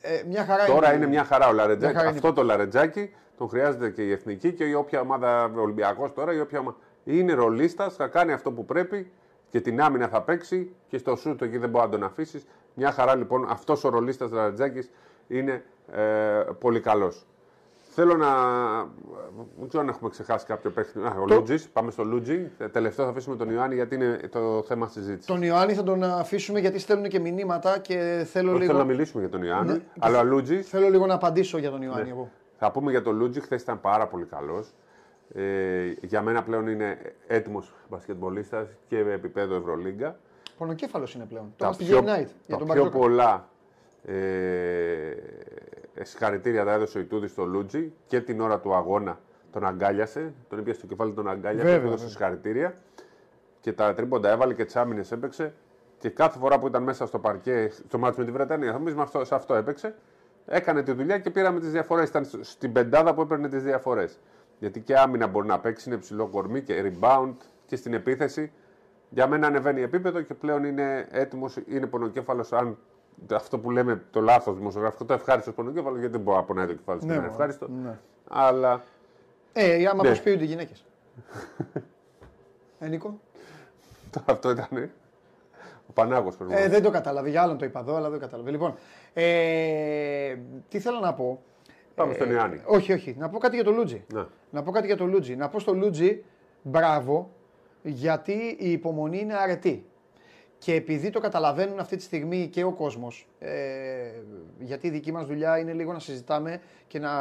ε, 0.01 0.22
μια 0.29 0.45
χαρά 0.45 0.64
Τώρα 0.64 0.95
είναι 0.95 1.07
μια 1.07 1.25
χαρά 1.25 1.49
ο 1.49 1.53
Λαρετζάκη. 1.53 1.93
Μια 1.93 2.01
χαρά 2.01 2.09
είναι. 2.09 2.18
Αυτό 2.18 2.33
το 2.33 2.43
Λαρετζάκη 2.43 3.14
τον 3.39 3.49
χρειάζεται 3.49 3.91
και 3.91 4.03
η 4.03 4.12
εθνική 4.12 4.53
και 4.53 4.64
η 4.64 4.72
όποια 4.72 5.01
ομάδα 5.01 5.51
Ολυμπιακός 5.57 6.12
τώρα, 6.12 6.33
η 6.33 6.41
όποια 6.41 6.59
ομάδα. 6.59 6.77
Είναι 7.05 7.33
ρολίστας, 7.33 7.95
θα 7.95 8.07
κάνει 8.07 8.33
αυτό 8.33 8.51
που 8.53 8.64
πρέπει 8.64 9.11
Και 9.55 9.61
την 9.61 9.81
άμυνα 9.81 10.09
θα 10.09 10.23
παίξει 10.23 10.75
και 10.89 10.99
στο 10.99 11.17
σούτ 11.17 11.43
εκεί 11.43 11.59
δεν 11.59 11.69
μπορεί 11.71 11.85
να 11.85 11.91
τον 11.91 12.05
αφήσεις. 12.05 12.47
Μια 12.75 12.93
χαρά 12.93 13.17
λοιπόν 13.17 13.47
αυτός 13.49 13.85
ο 13.85 13.89
ρολίστας 13.89 14.31
Ραντζάκη 14.31 14.89
είναι 15.29 15.65
ε, 15.93 16.03
πολύ 16.59 16.81
καλός. 16.81 17.27
Θέλω 17.95 18.17
να. 18.17 18.29
Δεν 19.59 19.69
ξέρω 19.69 19.83
αν 19.83 19.89
έχουμε 19.89 20.11
ξεχάσει 20.11 20.47
κάποιο 20.47 20.71
παίχτη. 20.71 20.99
Α, 20.99 21.17
ο 21.21 21.27
Λούτζης. 21.27 21.69
Πάμε 21.69 21.91
στο 21.91 22.05
Λούτζι. 22.05 22.51
Τελευταίο 22.73 23.05
θα 23.05 23.11
αφήσουμε 23.11 23.37
τον 23.37 23.51
Ιωάννη 23.51 23.75
γιατί 23.75 23.95
είναι 23.95 24.21
το 24.31 24.63
θέμα 24.67 24.87
συζήτηση. 24.87 25.27
Τον 25.27 25.43
Ιωάννη 25.43 25.75
θα 25.75 25.83
τον 25.83 26.03
αφήσουμε 26.03 26.61
γιατί 26.61 26.79
στέλνουν 26.79 27.09
και 27.09 27.19
μηνύματα 27.19 27.79
και 27.79 28.27
θέλω 28.31 28.51
Όχι, 28.51 28.59
λίγο. 28.59 28.73
Θέλω 28.73 28.85
να 28.85 28.91
μιλήσουμε 28.91 29.23
για 29.23 29.31
τον 29.31 29.43
Ιωάννη. 29.43 29.73
Ναι. 29.73 29.81
Αλλά 29.99 30.19
ο 30.19 30.25
Λούτζη. 30.25 30.63
Θέλω 30.63 30.89
λίγο 30.89 31.07
να 31.07 31.15
απαντήσω 31.15 31.59
για 31.59 31.71
τον 31.71 31.83
Ιωάννη 31.83 32.05
Ναι. 32.05 32.11
εγώ. 32.11 32.31
Θα 32.59 32.71
πούμε 32.71 32.91
για 32.91 33.03
τον 33.03 33.17
Λούτζι. 33.17 33.41
Χθες 33.41 33.63
ήταν 33.63 33.81
πάρα 33.81 34.07
πολύ 34.07 34.25
καλός. 34.25 34.75
Ε, 35.37 35.95
για 36.01 36.22
μένα 36.22 36.43
πλέον 36.43 36.66
είναι 36.68 36.99
έτοιμος 37.26 37.74
μπασκετμπολίστας 37.91 38.68
και 38.89 38.99
επίπεδο 38.99 39.55
Ευρωλίγκα. 39.55 40.16
Πονοκέφαλος 40.59 41.14
είναι 41.14 41.24
πλέον. 41.24 41.45
Τα 41.45 41.53
Τώρα 41.57 41.72
στη 41.72 41.85
πιο, 41.85 41.99
Game 41.99 42.03
Night 42.03 42.26
για 42.47 42.57
τα 42.57 42.57
τον 42.57 42.66
πιο 42.66 42.66
Μπαρτζόκα. 42.66 42.99
πολλά 42.99 43.49
ε, 44.07 46.03
συγχαρητήρια 46.03 46.64
τα 46.64 46.72
έδωσε 46.72 46.99
ο 46.99 47.01
Ιτούδης 47.01 47.30
στο 47.30 47.45
Λούτζι 47.45 47.93
και 48.07 48.20
την 48.20 48.41
ώρα 48.41 48.61
του 48.61 48.74
αγώνα 48.74 49.18
τον 49.53 49.64
αγκάλιασε. 49.66 50.32
Τον 50.49 50.59
έπιασε 50.59 50.78
στο 50.78 50.89
κεφάλι, 50.89 51.12
τον 51.12 51.28
αγκάλιασε. 51.28 51.64
Βέβαια, 51.66 51.80
του 51.80 51.87
έδωσε 51.87 52.05
βέβαια. 52.05 52.09
συγχαρητήρια. 52.09 52.74
Και 53.61 53.72
τα 53.72 53.95
τρίποντα 53.95 54.30
έβαλε 54.30 54.55
και 54.55 54.64
τι 54.64 54.80
άμυνε 54.80 55.05
έπαιξε. 55.12 55.53
Και 55.99 56.09
κάθε 56.09 56.39
φορά 56.39 56.59
που 56.59 56.66
ήταν 56.66 56.82
μέσα 56.82 57.07
στο 57.07 57.18
παρκέ, 57.18 57.70
στο 57.89 57.99
μάτι 57.99 58.18
με 58.18 58.24
τη 58.24 58.30
Βρετανία, 58.30 58.72
θα 58.72 58.78
πούμε 58.78 59.03
αυτό, 59.03 59.24
σε 59.24 59.35
αυτό 59.35 59.55
έπαιξε. 59.55 59.95
Έκανε 60.47 60.82
τη 60.82 60.93
δουλειά 60.93 61.18
και 61.18 61.30
πήραμε 61.30 61.61
τις 61.61 61.70
διαφορές. 61.70 62.09
Ήταν 62.09 62.24
στο- 62.24 62.45
στην 62.45 62.72
πεντάδα 62.72 63.14
που 63.14 63.20
έπαιρνε 63.20 63.49
τις 63.49 63.62
διαφορές. 63.62 64.18
Γιατί 64.59 64.81
και 64.81 64.99
άμυνα 64.99 65.27
μπορεί 65.27 65.47
να 65.47 65.61
παίξει, 65.61 65.89
είναι 65.89 65.99
ψηλό 65.99 66.27
κορμί 66.27 66.63
και 66.63 66.93
rebound 67.01 67.33
και 67.67 67.77
στην 67.77 67.95
επίθεση. 67.95 68.53
Για 69.11 69.27
μένα 69.27 69.47
ανεβαίνει 69.47 69.81
επίπεδο 69.83 70.21
και 70.21 70.35
πλέον 70.35 70.65
είναι 70.65 71.07
έτοιμος, 71.11 71.57
είναι 71.69 71.87
πονοκέφαλος. 71.87 72.53
Αν 72.53 72.79
αυτό 73.33 73.59
που 73.59 73.71
λέμε 73.71 74.03
το 74.11 74.21
λάθος 74.21 74.57
δημοσιογραφικό, 74.57 75.05
το 75.05 75.13
ευχάριστο 75.13 75.53
πονοκέφαλος, 75.53 75.99
γιατί 75.99 76.13
δεν 76.13 76.21
μπορώ 76.25 76.37
να 76.37 76.45
πονάει 76.45 76.67
το 76.67 76.73
κεφάλι 76.75 77.01
σου 77.01 77.07
Ναι, 77.07 77.13
και 77.13 77.19
να 77.19 77.25
είναι 77.25 77.33
μωρέ. 77.37 77.45
ευχάριστο. 77.51 77.75
Ναι. 77.85 77.99
Αλλά 78.29 78.83
Ε, 79.53 79.87
άμα 79.87 80.03
Ναι. 80.03 80.09
προσποιούνται 80.09 80.43
οι 80.45 80.47
γυναίκες. 80.47 80.85
ε, 82.79 82.89
Νίκο. 82.89 83.19
αυτό 84.25 84.51
ήταν. 84.51 84.91
Ο 85.89 85.93
Πανάγος 85.93 86.37
πρέπει 86.37 86.53
Ε, 86.55 86.69
δεν 86.69 86.83
το 86.83 86.91
κατάλαβε. 86.91 87.29
Για 87.31 87.43
άλλον 87.43 87.59
το 87.59 87.65
είπα 87.65 87.81
εδώ, 87.81 87.95
αλλά 87.95 88.11
δεν 88.11 88.19
το 88.19 88.25
κατάλαβε. 88.25 88.51
Λοιπόν, 88.51 88.75
ε, 89.13 90.37
τι 90.69 90.81
θέλω 90.81 90.99
να 90.99 91.15
πω. 91.15 91.43
Πάμε 91.95 92.15
στον 92.15 92.31
Ιωάννη. 92.31 92.61
Όχι, 92.67 92.93
όχι. 92.93 93.17
Να 93.19 93.29
πω 93.29 93.39
κάτι 93.39 93.55
για 93.55 93.65
το 93.65 93.71
Λούτζι. 93.71 94.05
Ναι. 94.13 94.25
Να 94.51 94.63
πω 94.63 94.71
κάτι 94.71 94.87
για 94.87 94.97
το 94.97 95.07
Λούτζι. 95.07 95.37
Να 95.37 95.49
πω 95.49 95.59
στο 95.61 95.75
Λούτζι 95.75 96.25
μπράβο, 96.63 97.31
γιατί 97.83 98.57
η 98.59 98.71
υπομονή 98.71 99.19
είναι 99.19 99.35
αρετή. 99.35 99.87
Και 100.59 100.75
επειδή 100.75 101.11
το 101.11 101.21
καταλαβαίνουν 101.21 101.79
αυτή 101.79 101.97
τη 101.97 102.03
στιγμή 102.03 102.49
και 102.49 102.65
ο 102.65 102.73
κόσμος, 102.73 103.29
ε, 103.39 103.51
γιατί 104.59 104.87
η 104.87 104.91
δική 104.91 105.13
μας 105.13 105.27
δουλειά 105.27 105.59
είναι 105.59 105.73
λίγο 105.73 105.93
να 105.93 105.99
συζητάμε 105.99 106.61
και 106.87 106.99
να, 106.99 107.13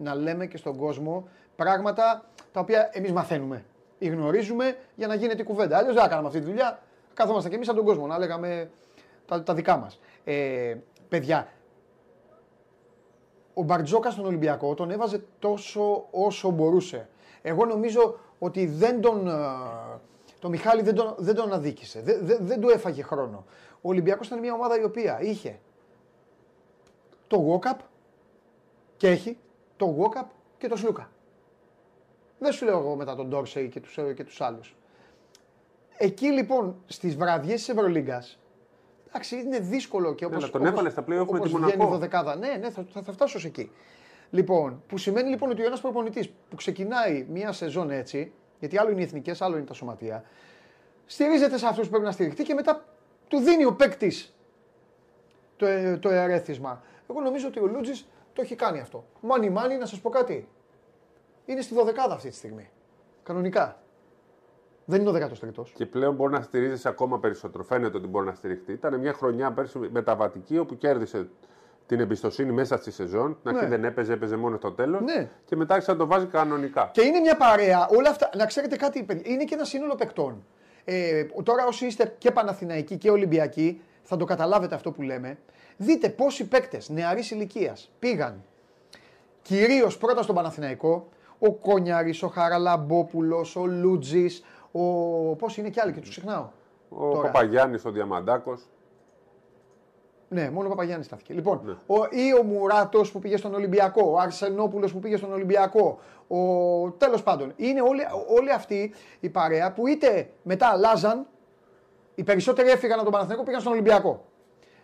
να 0.00 0.14
λέμε 0.14 0.46
και 0.46 0.56
στον 0.56 0.76
κόσμο 0.76 1.28
πράγματα 1.56 2.24
τα 2.52 2.60
οποία 2.60 2.90
εμείς 2.92 3.12
μαθαίνουμε 3.12 3.64
ή 3.98 4.08
γνωρίζουμε 4.08 4.76
για 4.94 5.06
να 5.06 5.14
γίνεται 5.14 5.42
η 5.42 5.44
κουβέντα. 5.44 5.76
Αλλιώς 5.76 5.94
δεν 5.94 6.02
θα 6.02 6.08
κάναμε 6.08 6.26
αυτή 6.26 6.40
τη 6.40 6.46
δουλειά. 6.46 6.82
Καθόμαστε 7.14 7.48
κι 7.48 7.54
εμείς 7.54 7.66
σαν 7.66 7.76
τον 7.76 7.84
κόσμο 7.84 8.06
να 8.06 8.18
λέγαμε 8.18 8.70
τα, 9.26 9.42
τα 9.42 9.54
δικά 9.54 9.76
μας. 9.76 10.00
Ε, 10.24 10.74
παιδιά, 11.08 11.48
ο 13.54 13.62
Μπαρτζόκα 13.62 14.10
στον 14.10 14.24
Ολυμπιακό 14.24 14.74
τον 14.74 14.90
έβαζε 14.90 15.24
τόσο 15.38 16.06
όσο 16.10 16.50
μπορούσε. 16.50 17.08
Εγώ 17.42 17.64
νομίζω 17.64 18.18
ότι 18.38 18.66
δεν 18.66 19.00
τον. 19.00 19.28
ε, 19.28 19.32
Το 20.40 20.48
Μιχάλη 20.48 20.82
δεν 20.82 20.94
τον, 20.94 21.14
δεν 21.18 21.34
τον 21.34 21.52
αδίκησε. 21.52 22.00
Δεν, 22.00 22.26
δεν, 22.26 22.38
δεν 22.40 22.60
του 22.60 22.68
έφαγε 22.68 23.02
χρόνο. 23.02 23.44
Ο 23.74 23.88
Ολυμπιακός 23.88 24.26
ήταν 24.26 24.38
μια 24.38 24.52
ομάδα 24.52 24.80
η 24.80 24.84
οποία 24.84 25.20
είχε 25.22 25.58
το 27.26 27.60
Walkup 27.62 27.78
και 28.96 29.08
έχει 29.08 29.38
το 29.76 29.96
Walkup 29.98 30.26
και 30.58 30.68
το 30.68 30.76
Σλούκα. 30.76 31.10
Δεν 32.38 32.52
σου 32.52 32.64
λέω 32.64 32.78
εγώ 32.78 32.94
μετά 32.94 33.14
τον 33.14 33.28
Ντόρσεϊ 33.28 33.68
και 33.68 33.80
τους, 33.80 33.98
ε, 33.98 34.12
και 34.14 34.24
τους 34.24 34.40
άλλους. 34.40 34.76
Εκεί 35.98 36.26
λοιπόν 36.26 36.76
στις 36.86 37.16
βραδιές 37.16 37.58
της 37.58 37.68
Ευρωλίγκας, 37.68 38.38
εντάξει 39.14 39.36
είναι 39.36 39.58
δύσκολο 39.58 40.14
και 40.14 40.24
όπως, 40.24 40.36
αλλά 40.42 40.50
τον 40.52 40.60
όπως- 40.60 40.72
έβαλε 40.72 40.90
στα 40.90 41.02
play-off 41.02 41.06
με 41.06 41.20
όπως 41.20 41.40
τη 41.40 41.48
βγαίνει 41.48 41.72
η 41.72 41.76
Μονακό. 41.76 41.90
δωδεκάδα. 41.90 42.36
Ναι, 42.36 42.56
ναι, 42.60 42.70
θα, 42.70 42.84
θα, 42.92 43.02
θα 43.02 43.12
φτάσω 43.12 43.38
σε 43.38 43.46
εκεί. 43.46 43.70
Λοιπόν, 44.30 44.82
που 44.88 44.98
σημαίνει 44.98 45.28
λοιπόν 45.28 45.50
ότι 45.50 45.62
ο 45.62 45.64
ένας 45.64 45.80
προπονητής 45.80 46.28
που 46.50 46.56
ξεκινάει 46.56 47.26
μια 47.30 47.52
σεζόν 47.52 47.90
έτσι, 47.90 48.32
γιατί 48.58 48.78
άλλο 48.78 48.90
είναι 48.90 49.00
οι 49.00 49.04
εθνικές, 49.04 49.42
άλλο 49.42 49.56
είναι 49.56 49.66
τα 49.66 49.74
σωματεία, 49.74 50.24
στηρίζεται 51.06 51.58
σε 51.58 51.66
αυτούς 51.66 51.84
που 51.84 51.90
πρέπει 51.90 52.04
να 52.04 52.12
στηριχτεί 52.12 52.42
και 52.42 52.54
μετά 52.54 52.84
του 53.28 53.38
δίνει 53.38 53.64
ο 53.64 53.72
παίκτης 53.74 54.34
το, 55.56 55.66
ε, 55.66 55.96
το 55.96 56.08
ερέθισμα. 56.08 56.82
Εγώ 57.10 57.20
νομίζω 57.20 57.46
ότι 57.48 57.60
ο 57.60 57.66
Λούτζης 57.66 58.08
το 58.32 58.42
έχει 58.42 58.54
κάνει 58.54 58.80
αυτό. 58.80 59.04
Μάνι 59.20 59.50
μάνι, 59.50 59.76
να 59.76 59.86
σας 59.86 60.00
πω 60.00 60.08
κάτι. 60.10 60.48
Είναι 61.46 61.60
στη 61.60 61.74
δωδεκάδα 61.74 62.14
αυτή 62.14 62.28
τη 62.28 62.34
στιγμή. 62.36 62.70
Κανονικά. 63.22 63.78
Δεν 64.84 65.00
είναι 65.00 65.10
ο 65.10 65.28
13ος. 65.56 65.66
Και 65.74 65.86
πλέον 65.86 66.14
μπορεί 66.14 66.32
να 66.32 66.40
στηρίζει 66.40 66.88
ακόμα 66.88 67.18
περισσότερο. 67.18 67.64
Φαίνεται 67.64 67.96
ότι 67.96 68.06
μπορεί 68.06 68.26
να 68.26 68.34
στηριχτεί. 68.34 68.72
Ήταν 68.72 69.00
μια 69.00 69.12
χρονιά 69.12 69.52
πέρσι 69.52 69.78
μεταβατική 69.78 70.58
όπου 70.58 70.76
κέρδισε 70.76 71.28
την 71.86 72.00
εμπιστοσύνη 72.00 72.52
μέσα 72.52 72.76
στη 72.76 72.90
σεζόν. 72.90 73.36
Την 73.42 73.50
αρχή 73.50 73.62
Ναι. 73.62 73.68
δεν 73.70 73.84
έπαιζε, 73.84 74.12
έπαιζε 74.12 74.36
μόνο 74.36 74.56
στο 74.56 74.72
τέλος. 74.72 75.00
Ναι. 75.02 75.28
Και 75.44 75.56
μετά 75.56 75.74
άρχισε 75.74 75.92
να 75.92 75.98
το 75.98 76.06
βάζει 76.06 76.26
κανονικά. 76.26 76.90
Και 76.92 77.02
είναι 77.02 77.18
μια 77.20 77.36
παρέα, 77.36 77.88
όλα 77.96 78.10
αυτά, 78.10 78.30
να 78.36 78.46
ξέρετε 78.46 78.76
κάτι, 78.76 79.02
παιδιά, 79.02 79.32
είναι 79.32 79.44
και 79.44 79.54
ένα 79.54 79.64
σύνολο 79.64 79.94
παικτών. 79.94 80.44
Ε, 80.84 81.24
τώρα 81.42 81.66
όσοι 81.66 81.86
είστε 81.86 82.14
και 82.18 82.30
Παναθηναϊκοί 82.30 82.96
και 82.96 83.10
Ολυμπιακοί, 83.10 83.80
θα 84.02 84.16
το 84.16 84.24
καταλάβετε 84.24 84.74
αυτό 84.74 84.90
που 84.90 85.02
λέμε. 85.02 85.38
Δείτε 85.76 86.08
πόσοι 86.08 86.48
παίκτες 86.48 86.88
νεαρής 86.88 87.30
ηλικίας 87.30 87.90
πήγαν 87.98 88.42
κυρίως 89.42 89.98
πρώτα 89.98 90.22
στον 90.22 90.34
Παναθηναϊκό, 90.34 91.08
ο 91.38 91.52
Κόνιαρης, 91.52 92.22
ο 92.22 92.28
Χαραλαμπόπουλος, 92.28 93.56
ο 93.56 93.66
Λούτζης, 93.66 94.44
ο... 94.78 94.80
πώς 95.36 95.56
είναι 95.56 95.68
και 95.68 95.80
άλλοι 95.80 95.92
και 95.92 96.00
τους 96.00 96.10
ξεχνάω. 96.10 96.48
Ο 96.88 97.10
Τώρα. 97.10 97.20
Παπαγιάννης, 97.30 97.84
ο 97.84 97.90
Διαμαντάκος. 97.90 98.62
Ναι, 100.28 100.50
μόνο 100.50 100.66
ο 100.66 100.70
Παπαγιάννης 100.70 101.06
στάθηκε. 101.06 101.32
Λοιπόν, 101.32 101.60
Ναι. 101.64 101.72
ο, 101.86 102.04
ή 102.10 102.34
ο 102.40 102.42
Μουράτος 102.42 103.12
που 103.12 103.18
πήγε 103.18 103.36
στον 103.36 103.54
Ολυμπιακό, 103.54 104.10
ο 104.10 104.18
Αρσενόπουλος 104.18 104.92
που 104.92 104.98
πήγε 104.98 105.16
στον 105.16 105.32
Ολυμπιακό. 105.32 105.98
Ο... 106.28 106.36
Τέλος 106.90 107.22
πάντων, 107.22 107.52
είναι 107.56 107.80
όλοι, 107.80 108.00
όλοι 108.38 108.52
αυτοί 108.52 108.92
η 109.20 109.28
παρέα 109.28 109.72
που 109.72 109.86
είτε 109.86 110.30
μετά 110.42 110.66
αλλάζαν, 110.68 111.26
οι 112.14 112.22
περισσότεροι 112.22 112.68
έφυγαν 112.68 112.94
από 112.94 113.02
τον 113.02 113.12
Παναθηναϊκό 113.12 113.44
πήγαν 113.44 113.60
στον 113.60 113.72
Ολυμπιακό. 113.72 114.24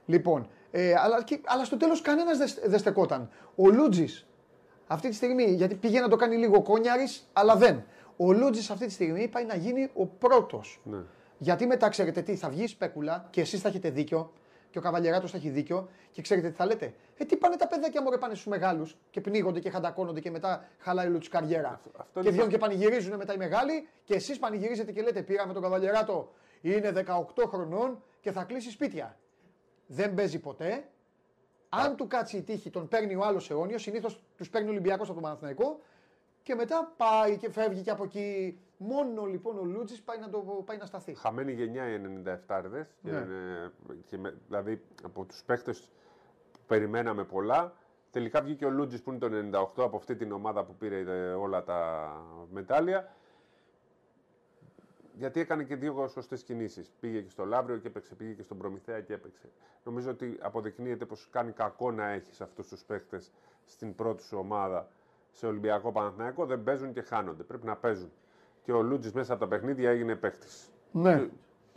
Λοιπόν, 0.07 0.49
ε, 0.71 0.95
αλλά, 0.97 1.23
και- 1.23 1.41
αλλά 1.47 1.65
στο 1.65 1.77
τέλος 1.77 2.01
κανένας 2.01 2.39
δεν, 2.39 2.49
δεν 2.65 2.79
στεκόταν. 2.79 3.31
Ο 3.57 3.69
Λούτζης 3.69 4.27
αυτή 4.87 5.09
τη 5.09 5.15
στιγμή, 5.15 5.45
γιατί 5.45 5.75
πήγε 5.75 6.01
να 6.01 6.09
το 6.09 6.17
κάνει 6.17 6.37
λίγο 6.37 6.63
κόνιαρης, 6.63 7.29
αλλά 7.33 7.57
δεν. 7.57 7.85
Ο 8.23 8.33
Λούτζης 8.33 8.71
αυτή 8.71 8.87
τη 8.87 8.93
στιγμή 8.93 9.29
πάει 9.29 9.45
να 9.45 9.55
γίνει 9.57 9.91
ο 9.95 10.07
πρώτος. 10.07 10.81
Ναι. 10.85 10.99
Γιατί 11.39 11.67
μετά 11.67 11.89
ξέρετε 11.89 12.23
τι, 12.23 12.37
θα 12.37 12.49
βγει 12.49 12.63
η 12.63 12.67
σπέκουλα 12.67 13.27
και 13.31 13.41
εσείς 13.41 13.61
θα 13.61 13.69
έχετε 13.69 13.91
δίκιο 13.91 14.33
και 14.71 14.79
ο 14.79 14.81
Καβαλιεράτος 14.81 15.31
θα 15.31 15.37
έχει 15.37 15.49
δίκιο 15.49 15.89
και 16.11 16.23
ξέρετε 16.23 16.49
τι 16.51 16.55
θα 16.57 16.67
λέτε. 16.67 16.95
Ε, 17.17 17.25
τι 17.25 17.37
πάνε 17.37 17.57
τα 17.57 17.67
παιδάκια 17.69 18.03
μου, 18.03 18.09
πάνε 18.21 18.35
στους 18.35 18.47
μεγάλους 18.47 18.97
και 19.11 19.21
πνίγονται 19.21 19.61
και 19.61 19.71
χαντακώνονται 19.71 20.21
και 20.21 20.31
μετά 20.31 20.65
χαλάει 20.79 21.07
όλη 21.07 21.19
του 21.19 21.29
καριέρα. 21.31 21.81
αυτό 21.97 22.05
και 22.13 22.21
είναι 22.21 22.31
βγαίνουν 22.31 22.45
το- 22.51 22.53
και 22.53 22.59
πανηγυρίζουν 22.59 23.17
μετά 23.17 23.35
οι 23.35 23.37
μεγάλοι 23.37 23.89
και 24.05 24.15
εσείς 24.15 24.39
πανηγυρίζετε 24.39 24.93
και 24.93 25.03
λέτε 25.03 25.23
πήραμε 25.23 25.53
τον 25.53 25.63
Καβαλιεράτο. 25.63 26.33
Είναι 26.61 26.91
18 26.91 27.47
χρονών 27.47 28.03
και 28.21 28.33
θα 28.33 28.45
κλείσει 28.45 28.71
σπίτια. 28.71 29.17
Δεν 29.87 30.15
παίζει 30.15 30.39
ποτέ. 30.39 30.85
Αν 31.69 31.97
του 31.97 32.07
κάτσει 32.07 32.37
η 32.37 32.43
τύχη, 32.43 32.71
τον 32.71 32.89
παίρνει 32.89 33.15
ο 33.15 33.25
άλλος 33.25 33.51
αιώνιος. 33.51 33.83
Συνήθως 33.83 34.21
τους 34.37 34.51
παίρνει 34.51 34.69
ο 34.69 34.71
Ολυμπιακός 34.71 35.05
από 35.07 35.15
τον 35.15 35.23
Παναθηναϊκό 35.23 35.81
και 36.43 36.55
μετά 36.55 36.93
πάει 36.97 37.37
και 37.37 37.51
φεύγει 37.51 37.83
και 37.83 37.91
από 37.91 38.05
εκεί. 38.05 38.59
Μόνο 38.77 39.25
λοιπόν 39.25 39.59
ο 39.59 39.65
Λούτζης 39.65 40.03
πάει, 40.03 40.19
να 40.19 40.29
το, 40.31 40.39
πάει 40.41 40.77
να 40.77 40.87
σταθεί. 40.87 41.15
Χαμένη 41.15 41.53
γενιά 41.53 41.89
οι 41.89 41.95
97 42.47 42.61
ρδες, 42.63 42.97
και, 43.03 43.11
Ναι. 43.11 43.17
είναι- 43.19 43.73
και 44.07 44.19
με- 44.19 44.37
δηλαδή 44.47 44.83
από 45.05 45.25
τους 45.25 45.43
παίκτες 45.47 45.91
που 46.53 46.59
περιμέναμε 46.67 47.25
πολλά. 47.25 47.73
Τελικά 48.11 48.43
βγήκε 48.43 48.65
ο 48.65 48.71
Λούτζης 48.71 49.03
που 49.03 49.11
είναι 49.11 49.19
το 49.19 49.27
98 49.27 49.85
από 49.85 49.97
αυτή 49.97 50.17
την 50.17 50.33
ομάδα 50.33 50.65
που 50.65 50.75
πήρε 50.75 50.99
ε, 51.01 51.33
όλα 51.33 51.63
τα 51.65 52.11
μετάλλια. 52.53 53.13
Γιατί 55.19 55.41
έκανε 55.41 55.65
και 55.65 55.77
δύο 55.77 56.09
σωστές 56.09 56.43
κινήσεις. 56.43 56.93
Πήγε 57.01 57.21
και 57.21 57.31
στο 57.31 57.45
Λαύριο 57.45 57.77
και 57.79 57.87
έπαιξε, 57.89 58.15
πήγε 58.15 58.33
και 58.33 58.43
στον 58.43 58.59
Προμηθέα 58.59 59.01
και 59.01 59.13
έπαιξε. 59.13 59.49
Νομίζω 59.85 60.11
ότι 60.11 60.39
αποδεικνύεται 60.41 61.05
πως 61.05 61.29
κάνει 61.31 61.53
κακό 61.53 61.91
να 61.93 62.09
έχεις 62.09 62.41
αυτούς 62.41 62.69
τους 62.69 62.85
παίκτες 62.85 63.31
στην 63.65 63.95
πρώτη 63.95 64.23
σου 64.23 64.39
ομάδα 64.39 64.89
σε 65.33 65.47
Ολυμπιακό 65.47 65.93
Παναθηναϊκό. 65.93 66.47
Δεν 66.47 66.63
παίζουν 66.63 66.93
και 66.93 67.03
χάνονται. 67.03 67.43
Πρέπει 67.43 67.67
να 67.67 67.77
παίζουν. 67.77 68.11
Και 68.63 68.73
ο 68.73 68.83
Λούτζης 68.83 69.13
μέσα 69.13 69.33
από 69.33 69.43
τα 69.43 69.49
παιχνίδια 69.49 69.91
έγινε 69.91 70.15
παίκτη. 70.17 70.47
Ναι. 70.93 71.29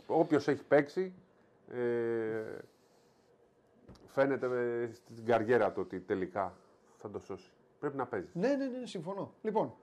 Όποιος 0.06 0.48
έχει 0.48 0.64
παίξει, 0.64 1.12
ε, 1.72 2.58
φαίνεται 4.06 4.46
ε, 4.46 4.88
στην 4.92 5.24
καριέρα 5.24 5.72
του 5.72 5.80
ότι 5.84 6.00
τελικά 6.00 6.54
θα 6.98 7.10
το 7.10 7.18
σώσει. 7.18 7.52
Πρέπει 7.80 7.96
να 7.96 8.06
παίζει. 8.06 8.28
Ναι, 8.32 8.48
ναι, 8.48 8.66
ναι, 8.66 8.86
συμφωνώ. 8.86 9.32
Λοιπόν, 9.42 9.74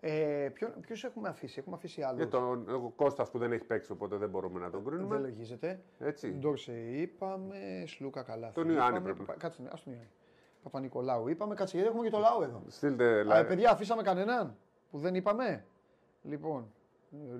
Ε, 0.00 0.48
Ποιους 0.80 1.04
έχουμε 1.04 1.28
αφήσει, 1.28 1.58
έχουμε 1.58 1.76
αφήσει 1.76 2.02
άλλους. 2.02 2.18
Για 2.18 2.28
τον 2.28 2.68
ο 2.68 2.92
Κώστας 2.96 3.30
που 3.30 3.38
δεν 3.38 3.52
έχει 3.52 3.64
παίξει, 3.64 3.92
οπότε 3.92 4.16
δεν 4.16 4.28
μπορούμε 4.28 4.60
να 4.60 4.70
τον 4.70 4.84
κρίνουμε. 4.84 5.14
Δεν 5.14 5.20
λογίζεται. 5.24 5.80
Έτσι. 5.98 6.30
Ντόρσε 6.32 6.72
είπαμε, 6.72 7.84
Σλούκα 7.86 8.22
καλά. 8.22 8.52
Τον 8.52 8.68
Ιωάννη 8.70 9.00
πρέπει. 9.00 9.24
Κάτσε, 9.38 9.62
ας 9.70 9.82
τον 9.82 9.92
Ιωάννη. 9.92 10.10
Παπα-Νικολάου 10.70 11.28
είπαμε, 11.28 11.54
κάτσε 11.54 11.76
γιατί 11.76 11.90
έχουμε 11.92 12.04
και 12.08 12.14
το 12.14 12.18
λαό 12.20 12.42
εδώ. 12.42 12.62
Στείλτε 12.68 13.38
Α, 13.38 13.44
παιδιά, 13.44 13.70
αφήσαμε 13.70 14.02
κανέναν 14.02 14.56
που 14.90 14.98
δεν 14.98 15.14
είπαμε; 15.14 15.64
Λοιπόν, 16.22 16.72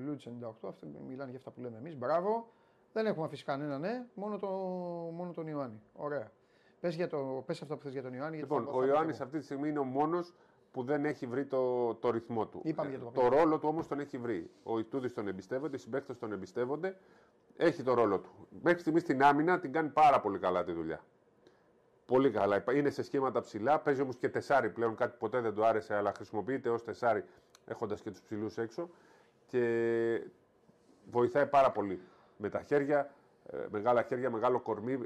Λούτς 0.07 0.27
98, 0.27 0.51
αυτοί 0.69 0.87
μιλάνε 1.09 1.31
για 1.31 1.39
αυτά 1.39 1.51
που 1.51 1.61
λέμε 1.61 1.77
εμείς. 1.79 1.97
Μπράβο. 1.97 2.49
Δεν 2.93 3.07
έχουμε 3.07 3.25
αφήσει 3.27 3.45
κανέναν, 3.45 3.81
ναι, 3.81 4.05
μόνο, 4.15 4.39
το, 4.39 4.47
μόνο 5.17 5.31
τον 5.33 5.47
Ιωάννη. 5.47 5.81
Ωραία. 5.95 6.31
Πες, 6.81 6.95
για 6.95 7.09
το, 7.09 7.43
πες 7.47 7.63
αυτά 7.63 7.77
που 7.77 7.83
θες 7.83 7.93
για 7.93 8.03
τον 8.03 8.13
Ιωάννη. 8.13 8.37
γιατί 8.37 8.53
Λοιπόν, 8.53 8.67
θα- 8.73 8.79
ο 8.79 8.81
θα- 8.81 8.87
Ιωάννης 8.87 9.21
αυτή 9.21 9.39
τη 9.39 9.45
στιγμή 9.45 9.69
είναι 9.69 9.79
ο 9.79 9.85
μόνος 9.85 10.35
που 10.73 10.83
δεν 10.83 11.05
έχει 11.05 11.27
βρει 11.27 11.45
το, 11.47 11.95
το 11.95 12.11
ρυθμό 12.11 12.47
του. 12.47 12.61
Είπαμε 12.65 12.89
Ε, 12.89 12.91
για 12.91 12.99
το 12.99 13.05
το 13.05 13.11
Παπαδόπουλο. 13.11 13.43
ρόλο 13.43 13.59
του 13.59 13.69
όμως 13.69 13.87
τον 13.89 14.01
έχει 14.01 14.19
βρει. 14.19 14.51
Ο 14.63 14.79
Ιτούδης 14.79 15.15
τον 15.15 15.29
εμπιστεύονται, 15.29 15.77
οι 15.77 15.79
συμπαίκτες 15.79 16.19
τον 16.19 16.33
εμπιστεύονται. 16.33 16.97
Έχει 17.57 17.83
το 17.83 17.95
ρόλο 17.95 18.19
του. 18.19 18.31
Μέχρι 18.63 18.81
στιγμής 18.81 19.03
στην 19.03 19.23
άμυνα 19.23 19.59
την 19.61 19.73
κάνει 19.73 19.89
πάρα 19.89 20.21
πολύ 20.21 20.39
καλά 20.39 20.65
τη 20.65 20.73
δουλειά. 20.73 21.01
Πολύ 22.07 22.31
καλά. 22.31 22.65
Είναι 22.75 22.91
σε 22.91 23.03
σχήματα 23.03 23.41
ψηλά. 23.41 23.79
Παίζει 23.79 24.03
όμως 24.03 24.17
και 24.17 24.29
τεσάρι 24.29 24.71
πλέον. 24.71 24.95
Κάτι 24.95 25.11
που 25.11 25.17
ποτέ 25.19 25.41
δεν 25.41 25.55
του 25.55 25.65
άρεσε, 25.65 25.95
αλλά 25.95 26.13
χρησιμοποιείται 26.17 26.69
ως 26.69 26.85
τεσάρι 26.85 27.25
έχοντας 27.67 28.01
και 28.01 28.11
τους 28.11 28.21
ψηλούς 28.21 28.59
έξω. 28.59 28.89
Και 29.47 29.63
βοηθάει 31.11 31.47
πάρα 31.47 31.71
πολύ. 31.71 32.01
Με 32.37 32.49
τα 32.49 32.63
χέρια, 32.63 33.11
ε, 33.53 33.57
μεγάλα 33.71 34.03
χέρια, 34.03 34.31
μεγάλο 34.31 34.61
κορμί, 34.61 34.99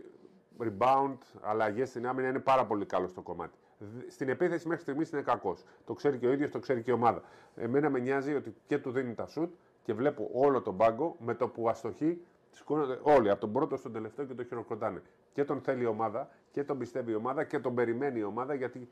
rebound, 0.62 1.16
αλλαγές 1.40 1.88
στην 1.88 2.06
άμυνα 2.06 2.28
είναι 2.28 2.38
πάρα 2.38 2.66
πολύ 2.66 2.86
καλό 2.86 3.08
στο 3.08 3.20
κομμάτι. 3.20 3.58
Δ- 3.78 4.10
Στην 4.10 4.28
επίθεση 4.28 4.66
μέχρι 4.68 4.82
στιγμής 4.82 5.10
είναι 5.10 5.22
κακός. 5.22 5.64
Το 5.84 5.94
ξέρει 5.94 6.18
και 6.18 6.26
ο 6.26 6.32
ίδιος, 6.32 6.50
το 6.50 6.58
ξέρει 6.58 6.82
και 6.82 6.90
η 6.90 6.94
ομάδα. 6.94 7.22
Εμένα 7.56 7.90
με 7.90 7.98
νοιάζει 7.98 8.34
ότι 8.34 8.54
και 8.66 8.78
του 8.78 8.90
δίνει 8.90 9.14
τα 9.14 9.26
σουτ 9.26 9.54
και 9.82 9.94
βλέπω 9.94 10.30
όλο 10.32 10.60
τον 10.62 10.76
πάγκο 10.76 11.16
με 11.18 11.34
το 11.34 11.48
που 11.48 11.68
αστοχεί. 11.68 12.20
Σηκώνονται 12.50 12.98
όλοι, 13.02 13.30
από 13.30 13.40
τον 13.40 13.52
πρώτο 13.52 13.76
στον 13.76 13.92
τελευταίο 13.92 14.24
και 14.24 14.34
το 14.34 14.44
χειροκροτάνε. 14.44 15.02
Και 15.32 15.44
τον 15.44 15.60
θέλει 15.60 15.82
η 15.82 15.86
ομάδα 15.86 16.28
και 16.52 16.64
τον 16.64 16.78
πιστεύει 16.78 17.12
η 17.12 17.14
ομάδα 17.14 17.44
και 17.44 17.58
τον 17.58 17.74
περιμένει 17.74 18.18
η 18.18 18.24
ομάδα 18.24 18.54
γιατί 18.54 18.88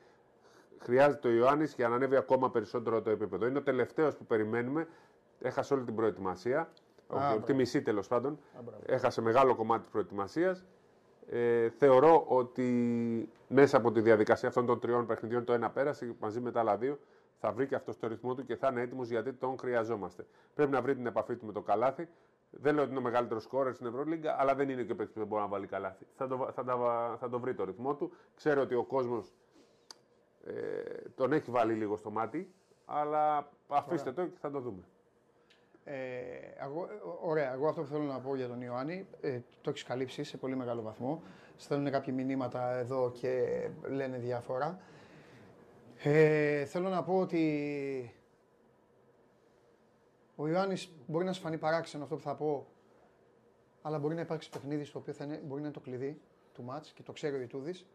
χρειάζεται 0.79 1.29
ο 1.29 1.31
Ιωάννης 1.31 1.75
για 1.75 1.89
να 1.89 1.95
ανέβει 1.95 2.17
ακόμα 2.17 2.51
περισσότερο 2.51 3.03
το 3.03 3.11
επίπεδο. 3.11 3.47
Είναι 3.47 3.59
ο 3.59 3.63
τελευταίος 3.63 4.17
που 4.17 4.25
περιμένουμε. 4.27 4.89
Έχασε 5.41 5.75
όλη 5.75 5.85
την 5.85 5.95
προετοιμασία. 5.95 6.73
Όχι, 7.07 7.41
τη 7.41 7.55
μισή 7.55 7.83
τέλος 7.83 8.09
πάντων. 8.09 8.39
Έχασε 8.87 9.21
μεγάλο 9.21 9.55
κομμάτι 9.55 9.81
της 9.81 9.91
προετοιμασίας. 9.91 10.65
Ε, 11.31 11.71
θεωρώ 11.71 12.25
ότι 12.29 13.31
μέσα 13.49 13.77
από 13.77 13.93
τη 13.93 14.01
διαδικασία 14.01 14.49
αυτών 14.49 14.67
των 14.67 14.81
τριών 14.81 15.07
παιχνιδιών, 15.07 15.45
το 15.45 15.53
ένα 15.53 15.71
πέρασε 15.71 16.15
μαζί 16.21 16.41
με 16.41 16.51
τα 16.51 16.61
άλλα 16.61 16.77
δύο, 16.77 16.99
θα 17.41 17.53
βρει 17.53 17.67
και 17.67 17.75
αυτός 17.75 17.99
το 17.99 18.07
ρυθμό 18.07 18.35
του 18.35 18.45
και 18.45 18.57
θα 18.57 18.69
είναι 18.71 18.81
έτοιμος 18.81 19.09
γιατί 19.09 19.33
τον 19.33 19.59
χρειαζόμαστε. 19.59 20.27
Πρέπει 20.55 20.71
να 20.71 20.83
βρει 20.83 20.95
την 20.95 21.07
επαφή 21.07 21.37
του 21.37 21.47
με 21.47 21.53
το 21.53 21.61
καλάθι. 21.61 22.09
Δεν 22.51 22.75
λέω 22.75 22.83
ότι 22.83 22.91
είναι 22.91 23.01
ο 23.01 23.03
μεγαλύτερος 23.03 23.43
σκόρερ 23.43 23.75
στην 23.75 23.87
Ευρωλίγκα, 23.87 24.37
αλλά 24.39 24.55
δεν 24.55 24.69
είναι 24.69 24.83
και 24.83 24.93
ο 24.93 24.97
παίκτης 24.97 25.15
που 25.15 25.19
δεν 25.21 25.29
μπορεί 25.29 25.43
να 25.43 25.49
βάλει 25.49 25.67
καλάθι. 25.67 26.07
Θα 26.17 26.27
το, 26.27 26.51
θα, 26.53 26.65
τα- 26.65 27.17
θα 27.21 27.29
το 27.29 27.41
βρει 27.41 27.55
το 27.55 27.65
ρυθμό 27.65 27.95
του. 27.95 28.13
Ξέρω 28.35 28.61
ότι 28.63 28.75
ο 28.75 28.85
κόσμος 28.85 29.33
ε, 30.45 30.53
τον 31.15 31.33
έχει 31.33 31.51
βάλει 31.51 31.73
λίγο 31.75 31.97
στο 31.97 32.11
μάτι, 32.11 32.55
αλλά 32.85 33.51
αφήστε 33.69 34.13
το 34.13 34.27
και 34.27 34.39
θα 34.41 34.51
το 34.51 34.61
δούμε. 34.61 34.83
Ε, 35.85 35.95
εγώ, 36.65 36.85
ε, 36.85 37.01
ωραία, 37.23 37.53
εγώ 37.53 37.69
αυτό 37.69 37.81
που 37.81 37.87
θέλω 37.89 38.03
να 38.05 38.21
πω 38.21 38.35
για 38.37 38.49
τον 38.49 38.61
Ιωάννη, 38.61 39.07
ε, 39.21 39.41
το 39.61 39.71
έχεις 39.71 39.83
καλύψει 39.83 40.25
σε 40.25 40.37
πολύ 40.37 40.57
μεγάλο 40.57 40.83
βαθμό. 40.83 41.23
Στέλνουν 41.57 41.91
κάποια 41.91 42.13
μηνύματα 42.13 42.71
εδώ 42.79 43.11
και 43.11 43.61
λένε 43.89 44.19
διάφορα. 44.19 44.79
Ε, 46.03 46.65
θέλω 46.65 46.89
να 46.89 47.03
πω 47.03 47.19
ότι 47.19 48.15
ο 50.41 50.49
Ιωάννης 50.49 50.91
μπορεί 51.07 51.25
να 51.25 51.33
σου 51.33 51.41
φανεί 51.41 51.59
παράξενο 51.59 52.03
αυτό 52.03 52.17
που 52.17 52.23
θα 52.23 52.35
πω, 52.35 52.67
αλλά 53.83 53.99
μπορεί 53.99 54.15
να 54.15 54.21
υπάρξει 54.21 54.51
παιχνίδι 54.51 54.85
στο 54.85 54.99
οποίο 54.99 55.13
θα 55.13 55.25
είναι, 55.25 55.37
μπορεί 55.37 55.61
να 55.61 55.67
είναι 55.67 55.77
το 55.77 55.81
κλειδί 55.81 56.21
του 56.55 56.63
μάτς 56.63 56.93
και 56.93 57.03
το 57.03 57.13
ξέρει 57.13 57.37
ο 57.37 57.41
Ιτούδης. 57.41 57.87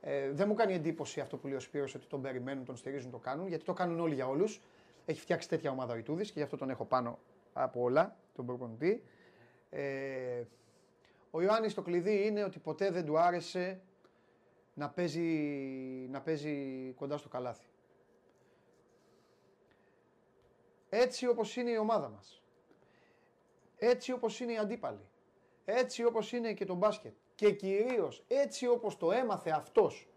Ε, 0.00 0.30
δεν 0.30 0.48
μου 0.48 0.54
κάνει 0.54 0.74
εντύπωση 0.74 1.20
αυτό 1.20 1.36
που 1.36 1.46
λέει 1.46 1.56
ο 1.56 1.60
Σπύρος 1.60 1.94
ότι 1.94 2.06
τον 2.06 2.22
περιμένουν, 2.22 2.64
τον 2.64 2.76
στηρίζουν, 2.76 3.10
το 3.10 3.18
κάνουν, 3.18 3.48
γιατί 3.48 3.64
το 3.64 3.72
κάνουν 3.72 4.00
όλοι 4.00 4.14
για 4.14 4.28
όλους. 4.28 4.60
Έχει 5.06 5.20
φτιάξει 5.20 5.48
τέτοια 5.48 5.70
ομάδα 5.70 5.94
ο 5.94 5.96
Ιτούδης 5.96 6.26
και 6.26 6.34
γι' 6.36 6.42
αυτό 6.42 6.56
τον 6.56 6.70
έχω 6.70 6.84
πάνω 6.84 7.18
από 7.52 7.82
όλα, 7.82 8.16
τον 8.34 8.46
προπονητή. 8.46 9.02
Ε, 9.70 10.42
ο 11.30 11.42
Ιωάννης 11.42 11.74
το 11.74 11.82
κλειδί 11.82 12.26
είναι 12.26 12.44
ότι 12.44 12.58
ποτέ 12.58 12.90
δεν 12.90 13.04
του 13.04 13.18
άρεσε 13.18 13.80
να 14.74 14.88
παίζει, 14.88 15.28
να 16.10 16.20
παίζει 16.20 16.92
κοντά 16.96 17.16
στο 17.16 17.28
καλάθι. 17.28 17.66
Έτσι 20.94 21.26
όπως 21.26 21.56
είναι 21.56 21.70
η 21.70 21.76
ομάδα 21.76 22.08
μας. 22.08 22.42
Έτσι 23.76 24.12
όπως 24.12 24.40
είναι 24.40 24.52
οι 24.52 24.56
αντίπαλοι. 24.58 25.08
Έτσι 25.64 26.04
όπως 26.04 26.32
είναι 26.32 26.52
και 26.52 26.64
το 26.64 26.74
μπάσκετ. 26.74 27.14
Και 27.34 27.52
κυρίως 27.52 28.24
έτσι 28.28 28.66
όπως 28.66 28.96
το 28.96 29.12
έμαθε 29.12 29.50
αυτός 29.50 30.08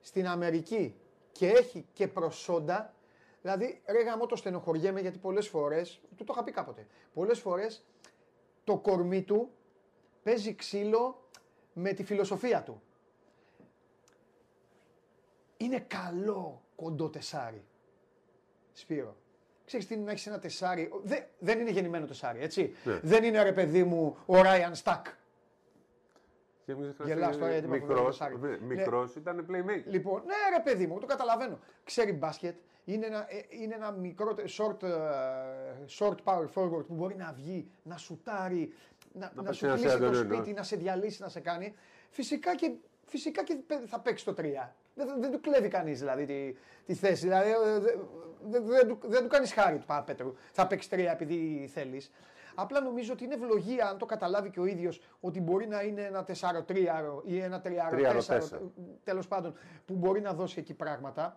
στην 0.00 0.26
Αμερική 0.26 0.94
και 1.32 1.48
έχει 1.48 1.86
και 1.92 2.08
προσόντα, 2.08 2.94
δηλαδή 3.42 3.82
ρε 3.86 4.02
γαμώ 4.02 4.26
το 4.26 4.36
στενοχωριέμαι 4.36 5.00
γιατί 5.00 5.18
πολλές 5.18 5.48
φορές, 5.48 6.00
του 6.16 6.24
το 6.24 6.32
είχα 6.32 6.44
πει 6.44 6.52
κάποτε, 6.52 6.86
πολλές 7.14 7.40
φορές 7.40 7.84
το 8.64 8.78
κορμί 8.78 9.22
του 9.22 9.50
παίζει 10.22 10.54
ξύλο 10.54 11.28
με 11.72 11.92
τη 11.92 12.04
φιλοσοφία 12.04 12.62
του. 12.62 12.82
Είναι 15.56 15.78
καλό 15.78 16.62
κοντό 16.76 17.10
τεσάρι. 17.10 17.64
Σπύρο. 18.72 19.16
Ξέρεις 19.70 19.86
τι 19.88 19.94
είναι 19.94 20.04
να 20.04 20.10
έχεις 20.10 20.26
ένα 20.26 20.38
τεσάρι. 20.38 20.90
Δε- 21.02 21.20
δεν 21.38 21.60
είναι 21.60 21.70
γεννημένο 21.70 22.06
τεσάρι, 22.06 22.40
έτσι. 22.40 22.74
Ναι. 22.84 23.00
Δεν 23.02 23.24
είναι 23.24 23.42
ρε 23.42 23.52
παιδί 23.52 23.84
μου 23.84 24.16
ο 24.26 24.42
Ράιαν 24.42 24.74
Στακ. 24.74 25.06
Και 26.64 26.74
μην 26.74 26.82
ξεχνάς 26.82 27.08
Γελάς 27.08 27.28
ότι 27.28 27.38
τώρα 27.38 27.50
γιατί 27.50 27.66
είπα 27.66 27.74
μικρός, 27.76 28.16
Σάρι. 28.16 28.38
ναι, 28.38 28.48
Ναι. 28.48 28.58
μικρός 28.60 29.14
ήταν 29.16 29.46
playmaker. 29.50 29.84
Λοιπόν, 29.86 30.22
ναι 30.26 30.56
ρε 30.56 30.62
παιδί 30.62 30.86
μου, 30.86 30.98
το 30.98 31.06
καταλαβαίνω. 31.06 31.58
Ξέρει 31.84 32.12
μπάσκετ, 32.12 32.54
είναι 32.84 33.06
ένα, 33.06 33.26
ε, 33.28 33.44
είναι 33.62 33.74
ένα 33.74 33.90
μικρό 33.90 34.34
τε- 34.34 34.48
short, 34.58 34.82
ε, 34.82 34.90
short 35.98 36.14
power 36.24 36.46
forward 36.54 36.86
που 36.86 36.94
μπορεί 36.94 37.16
να 37.16 37.32
βγει, 37.36 37.70
να 37.82 37.96
σουτάρει, 37.96 38.72
να, 39.12 39.32
να, 39.34 39.42
παίξει 39.42 39.58
σου 39.58 39.66
ένα 39.66 39.74
κλείσει 39.74 39.86
το 39.98 40.04
Σαντορίνο. 40.04 40.34
σπίτι, 40.34 40.52
να 40.52 40.62
σε 40.62 40.76
διαλύσει, 40.76 41.22
να 41.22 41.28
σε 41.28 41.40
κάνει. 41.40 41.74
Φυσικά 42.10 42.54
και, 42.54 42.72
φυσικά 43.06 43.44
και 43.44 43.54
παι- 43.66 43.86
θα 43.88 44.00
παίξει 44.00 44.24
το 44.24 44.34
3. 44.34 44.74
Δεν, 45.04 45.08
δεν- 45.08 45.20
δεν 45.20 45.30
του 45.30 45.40
κλέβει 45.40 45.68
κανείς 45.68 45.98
δηλαδή 45.98 46.24
τη, 46.24 46.54
τη 46.86 46.94
θέση. 46.94 47.22
Δηλαδή, 47.26 47.50
ε, 47.50 47.78
δεν 47.78 47.98
δεν- 48.42 48.64
δεν 48.66 48.88
του, 48.88 48.98
δεν 49.02 49.22
του 49.22 49.28
κάνεις 49.28 49.52
χάρη 49.52 49.78
του 49.78 49.86
Παπέτρου. 49.86 50.34
Θα 50.52 50.66
παίξεις 50.66 50.90
3 50.90 50.98
επειδή 51.12 51.70
θέλεις. 51.74 52.10
Απλά 52.54 52.80
νομίζω 52.80 53.12
ότι 53.12 53.24
είναι 53.24 53.34
ευλογία 53.34 53.88
αν 53.88 53.98
το 53.98 54.06
καταλάβει 54.06 54.50
και 54.50 54.60
ο 54.60 54.64
ίδιος 54.64 55.00
ότι 55.20 55.40
μπορεί 55.40 55.66
να 55.66 55.82
είναι 55.82 56.02
ένα 56.02 56.24
4-3 56.24 57.22
ή 57.24 57.38
ένα 57.40 57.60
3-4 57.60 57.90
Τριάρο-τέσσερα. 57.90 58.60
τέλος 59.04 59.28
πάντων, 59.28 59.54
που 59.86 59.94
μπορεί 59.94 60.20
να 60.20 60.32
δώσει 60.32 60.58
εκεί 60.58 60.74
πράγματα. 60.74 61.36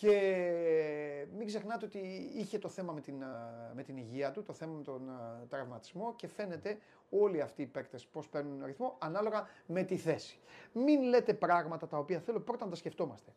Και 0.00 1.26
μην 1.36 1.46
ξεχνάτε 1.46 1.84
ότι 1.84 1.98
είχε 2.34 2.58
το 2.58 2.68
θέμα 2.68 2.92
με 2.92 3.00
την, 3.00 3.24
α, 3.24 3.72
με 3.74 3.82
την 3.82 3.96
υγεία 3.96 4.30
του, 4.30 4.42
το 4.42 4.52
θέμα 4.52 4.72
με 4.72 4.82
τον 4.82 5.10
α, 5.10 5.46
τραυματισμό 5.48 6.14
και 6.16 6.26
φαίνεται 6.28 6.78
όλοι 7.10 7.40
αυτοί 7.40 7.62
οι 7.62 7.66
παίκτες 7.66 8.06
πώς 8.06 8.28
παίρνουν 8.28 8.64
ρυθμό 8.64 8.96
ανάλογα 8.98 9.48
με 9.66 9.82
τη 9.82 9.96
θέση. 9.96 10.38
Μην 10.72 11.02
λέτε 11.02 11.34
πράγματα 11.34 11.86
τα 11.86 11.98
οποία 11.98 12.20
θέλω 12.20 12.40
πρώτα 12.40 12.64
να 12.64 12.70
τα 12.70 12.76
σκεφτόμαστε. 12.76 13.32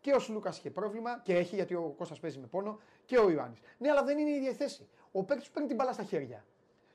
Και 0.00 0.12
ο 0.12 0.18
Σλούκας 0.18 0.58
είχε 0.58 0.70
πρόβλημα 0.70 1.20
και 1.24 1.36
έχει 1.36 1.54
γιατί 1.54 1.74
ο 1.74 1.94
Κώστας 1.96 2.20
παίζει 2.20 2.38
με 2.38 2.46
πόνο 2.46 2.78
και 3.04 3.18
ο 3.18 3.30
Ιωάννης. 3.30 3.60
Ναι, 3.78 3.90
αλλά 3.90 4.02
δεν 4.04 4.18
είναι 4.18 4.30
η 4.30 4.34
ίδια 4.34 4.50
η 4.50 4.54
θέση. 4.54 4.88
Ο 5.12 5.24
παίκτης 5.24 5.50
παίρνει 5.50 5.68
την 5.68 5.76
μπάλα 5.76 5.92
στα 5.92 6.02
χέρια. 6.02 6.44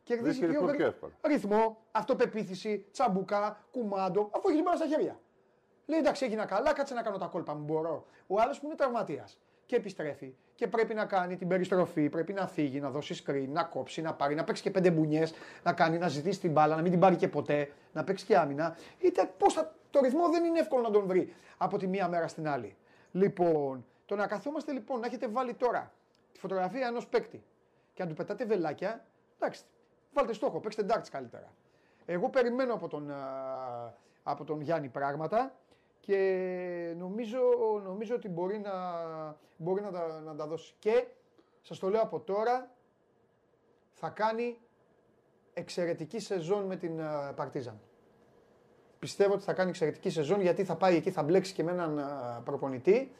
Κερδίζει 0.03 0.39
Βρίσκει 0.39 0.45
πιο, 0.45 0.51
ρυθμό 0.51 0.65
πιο 0.65 0.75
γρήγορα. 0.75 0.93
εύκολα. 0.93 1.13
ρυθμό, 1.21 1.77
αυτοπεποίθηση, 1.91 2.85
τσαμπουκά, 2.91 3.65
κουμάντο, 3.71 4.29
αφού 4.33 4.47
έχει 4.47 4.55
την 4.55 4.63
μπάλα 4.63 4.77
στα 4.77 4.87
χέρια. 4.87 5.19
Λέει 5.89 5.99
εντάξει, 5.99 6.25
έγινα 6.25 6.45
καλά, 6.45 6.73
κάτσε 6.73 6.93
να 6.93 7.01
κάνω 7.01 7.17
τα 7.17 7.25
κόλπα 7.25 7.53
μου. 7.53 7.63
Μπορώ. 7.63 8.05
Ο 8.27 8.39
άλλος 8.39 8.59
που 8.59 8.65
είναι 8.65 8.75
τραυματίας 8.75 9.37
και 9.65 9.75
επιστρέφει 9.75 10.35
και 10.55 10.67
πρέπει 10.67 10.93
να 10.93 11.05
κάνει 11.05 11.35
την 11.35 11.47
περιστροφή, 11.47 12.09
πρέπει 12.09 12.33
να 12.33 12.47
φύγει, 12.47 12.79
να 12.79 12.89
δώσει 12.89 13.23
screen, 13.25 13.47
να 13.49 13.63
κόψει, 13.63 14.01
να 14.01 14.13
πάρει, 14.13 14.35
να 14.35 14.43
παίξει 14.43 14.61
και 14.61 14.71
πέντε 14.71 14.91
μπουνιές, 14.91 15.33
να 15.63 15.73
κάνει, 15.73 15.97
να 15.97 16.07
ζητήσει 16.07 16.39
την 16.39 16.51
μπάλα, 16.51 16.75
να 16.75 16.81
μην 16.81 16.91
την 16.91 16.99
πάρει 16.99 17.15
και 17.15 17.27
ποτέ, 17.27 17.71
να 17.93 18.03
παίξει 18.03 18.25
και 18.25 18.37
άμυνα. 18.37 18.77
Είτε 18.99 19.31
πώς 19.37 19.53
θα. 19.53 19.75
Το 19.89 19.99
ρυθμό 19.99 20.29
δεν 20.29 20.43
είναι 20.43 20.59
εύκολο 20.59 20.81
να 20.81 20.91
τον 20.91 21.05
βρει 21.05 21.33
από 21.57 21.77
τη 21.77 21.87
μία 21.87 22.07
μέρα 22.07 22.27
στην 22.27 22.47
άλλη. 22.47 22.75
Λοιπόν, 23.11 23.85
το 24.05 24.15
να 24.15 24.27
καθόμαστε 24.27 24.71
λοιπόν, 24.71 24.99
να 24.99 25.05
έχετε 25.05 25.27
βάλει 25.27 25.53
τώρα 25.53 25.91
τη 26.33 26.39
φωτογραφία 26.39 26.87
ενός 26.87 27.07
παίκτη 27.07 27.43
και 27.93 28.03
να 28.03 28.09
του 28.09 28.15
πετάτε 28.15 28.45
βελάκια, 28.45 29.05
εντάξει, 29.39 29.63
βάλτε 30.13 30.33
στόχο, 30.33 30.59
παίξτε 30.59 30.85
darts 30.89 31.07
καλύτερα. 31.11 31.53
Εγώ 32.05 32.29
περιμένω 32.29 32.73
από 32.73 32.87
τον, 32.87 33.11
α, 33.11 33.93
από 34.23 34.43
τον 34.43 34.61
Γιάννη 34.61 34.87
πράγματα 34.87 35.55
και 36.07 36.93
νομίζω, 36.97 37.39
νομίζω 37.83 38.15
ότι 38.15 38.29
μπορεί 38.29 38.59
να, 38.59 38.71
μπορεί 39.57 39.81
να, 39.81 39.91
τα, 39.91 40.21
να 40.25 40.35
τα 40.35 40.47
δώσει. 40.47 40.73
Και 40.79 41.05
σας 41.61 41.79
το 41.79 41.89
λέω 41.89 42.01
από 42.01 42.19
τώρα, 42.19 42.71
θα 43.93 44.09
κάνει 44.09 44.59
εξαιρετική 45.53 46.19
σεζόν 46.19 46.63
με 46.65 46.75
την 46.75 47.01
α, 47.01 47.33
Παρτίζαν. 47.35 47.79
Πιστεύω 48.99 49.33
ότι 49.33 49.43
θα 49.43 49.53
κάνει 49.53 49.69
εξαιρετική 49.69 50.09
σεζόν 50.09 50.41
γιατί 50.41 50.63
θα 50.63 50.75
πάει 50.75 50.95
εκεί, 50.95 51.11
θα 51.11 51.23
μπλέξει 51.23 51.53
και 51.53 51.63
με 51.63 51.71
έναν 51.71 51.99
α, 51.99 52.41
προπονητή 52.45 53.11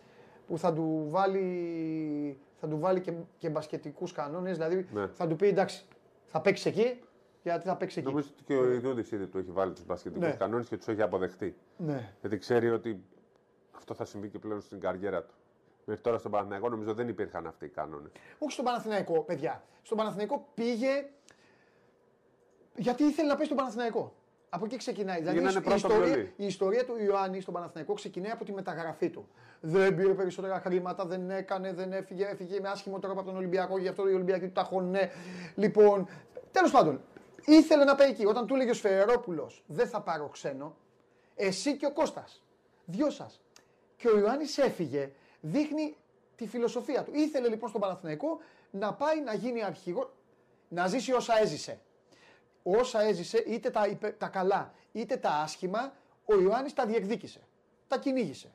που 0.47 0.57
θα 0.57 0.73
του 0.73 1.05
βάλει, 1.09 2.39
θα 2.59 2.67
του 2.67 2.79
βάλει 2.79 3.01
και, 3.01 3.13
και 3.37 3.49
μπασκετικούς 3.49 4.11
κανόνες, 4.11 4.57
δηλαδή 4.57 4.87
Ναι. 4.93 5.07
θα 5.07 5.27
του 5.27 5.35
πει 5.35 5.47
εντάξει, 5.47 5.85
θα 6.25 6.41
παίξεις 6.41 6.65
εκεί, 6.65 6.99
γιατί 7.49 7.67
θα 7.67 7.75
παίξει 7.75 7.99
εκεί. 7.99 8.07
Νομίζω 8.07 8.27
ότι 8.33 8.43
και 8.43 8.53
ο 8.55 8.71
Ιδούδη 8.73 9.15
ήδη 9.15 9.27
του 9.27 9.37
έχει 9.37 9.51
βάλει 9.51 9.73
τους 9.73 9.85
μπασκετικού 9.85 10.25
Ναι. 10.25 10.31
κανόνες 10.31 10.67
και 10.67 10.77
τους 10.77 10.87
έχει 10.87 11.01
αποδεχτεί. 11.01 11.55
Ναι. 11.77 12.13
Γιατί 12.21 12.37
ξέρει 12.37 12.69
ότι 12.69 13.03
αυτό 13.75 13.93
θα 13.93 14.05
συμβεί 14.05 14.29
και 14.29 14.39
πλέον 14.39 14.61
στην 14.61 14.79
καριέρα 14.79 15.23
του. 15.23 15.33
Μέχρι 15.85 16.01
τώρα 16.03 16.17
στον 16.17 16.31
Παναθηναϊκό 16.31 16.69
νομίζω 16.69 16.93
δεν 16.93 17.07
υπήρχαν 17.07 17.47
αυτοί 17.47 17.65
οι 17.65 17.69
κανόνες. 17.69 18.11
Όχι 18.39 18.51
στον 18.51 18.65
Παναθηναϊκό, 18.65 19.19
παιδιά. 19.21 19.63
Στον 19.81 19.97
Παναθηναϊκό 19.97 20.47
πήγε 20.53 21.05
γιατί 22.75 23.03
ήθελε 23.03 23.27
να 23.27 23.33
παίξει 23.33 23.49
τον 23.49 23.57
Παναθηναϊκό. 23.57 24.13
Από 24.49 24.65
εκεί 24.65 24.77
ξεκινάει. 24.77 25.19
Δηλαδή 25.19 25.37
Γίνανε 25.37 25.57
η, 25.57 25.61
πρώτο 25.61 25.75
ιστορία, 25.75 25.97
βιολί. 26.13 26.33
η 26.35 26.45
ιστορία 26.45 26.85
του 26.85 26.95
Ιωάννη 27.03 27.41
στον 27.41 27.53
Παναθηναϊκό 27.53 27.93
ξεκινάει 27.93 28.31
από 28.31 28.45
τη 28.45 28.53
μεταγραφή 28.53 29.09
του. 29.09 29.27
Δεν 29.61 29.95
πήρε 29.95 30.13
περισσότερα 30.13 30.59
χρήματα, 30.59 31.05
δεν 31.05 31.29
έκανε, 31.29 31.73
δεν 31.73 31.91
έφυγε, 31.93 32.25
έφυγε 32.25 32.59
με 32.59 32.69
άσχημο 32.69 32.99
τρόπο 32.99 33.19
από 33.19 33.27
τον 33.29 33.37
Ολυμπιακό, 33.37 33.77
γι' 33.77 33.87
αυτό 33.87 34.09
οι 34.09 34.13
Ολυμπιακοί 34.13 34.45
του 34.45 34.51
τα 34.51 34.63
χωνέ. 34.63 35.09
Λοιπόν, 35.55 36.07
τέλος 36.51 36.71
πάντων, 36.71 37.01
ήθελε 37.47 37.83
να 37.83 37.95
πάει 37.95 38.09
εκεί. 38.09 38.25
Όταν 38.25 38.47
του 38.47 38.55
έλεγε 38.55 38.69
ο 38.69 38.73
Σφερόπουλο, 38.73 39.51
δεν 39.65 39.87
θα 39.87 40.01
πάρω 40.01 40.27
ξένο, 40.27 40.75
εσύ 41.35 41.77
και 41.77 41.85
ο 41.85 41.91
Κώστας, 41.91 42.41
δυο 42.85 43.09
σας. 43.09 43.41
Και 43.97 44.07
ο 44.07 44.17
Ιωάννης 44.19 44.57
έφυγε, 44.57 45.11
δείχνει 45.41 45.95
τη 46.35 46.47
φιλοσοφία 46.47 47.03
του. 47.03 47.11
Ήθελε 47.13 47.47
λοιπόν 47.47 47.69
στον 47.69 47.81
Παναθηναϊκό 47.81 48.39
να 48.71 48.93
πάει 48.93 49.21
να 49.21 49.33
γίνει 49.33 49.63
αρχηγό, 49.63 50.13
να 50.67 50.87
ζήσει 50.87 51.13
όσα 51.13 51.39
έζησε. 51.39 51.79
Όσα 52.63 53.01
έζησε, 53.01 53.37
είτε 53.37 53.69
τα, 53.69 53.87
υπε- 53.87 54.19
τα 54.19 54.27
καλά 54.27 54.73
είτε 54.91 55.17
τα 55.17 55.29
άσχημα, 55.29 55.93
ο 56.25 56.39
Ιωάννης 56.39 56.73
τα 56.73 56.85
διεκδίκησε. 56.85 57.39
Τα 57.87 57.97
κυνήγησε. 57.97 58.51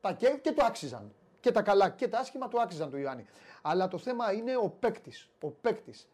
Τα 0.00 0.12
και, 0.12 0.28
και 0.42 0.52
το 0.52 0.64
άξιζαν. 0.64 1.12
Και 1.40 1.52
τα 1.52 1.62
καλά 1.62 1.88
και 1.90 2.08
τα 2.08 2.18
άσχημα 2.18 2.48
του 2.48 2.60
άξιζαν 2.60 2.90
του 2.90 2.96
Ιωάννη. 2.96 3.26
Αλλά 3.62 3.88
το 3.88 3.98
θέμα 3.98 4.32
είναι 4.32 4.56
ο 4.56 4.68
παίκτης. 4.68 5.28
Ο 5.40 5.48
παίκτης 5.48 6.08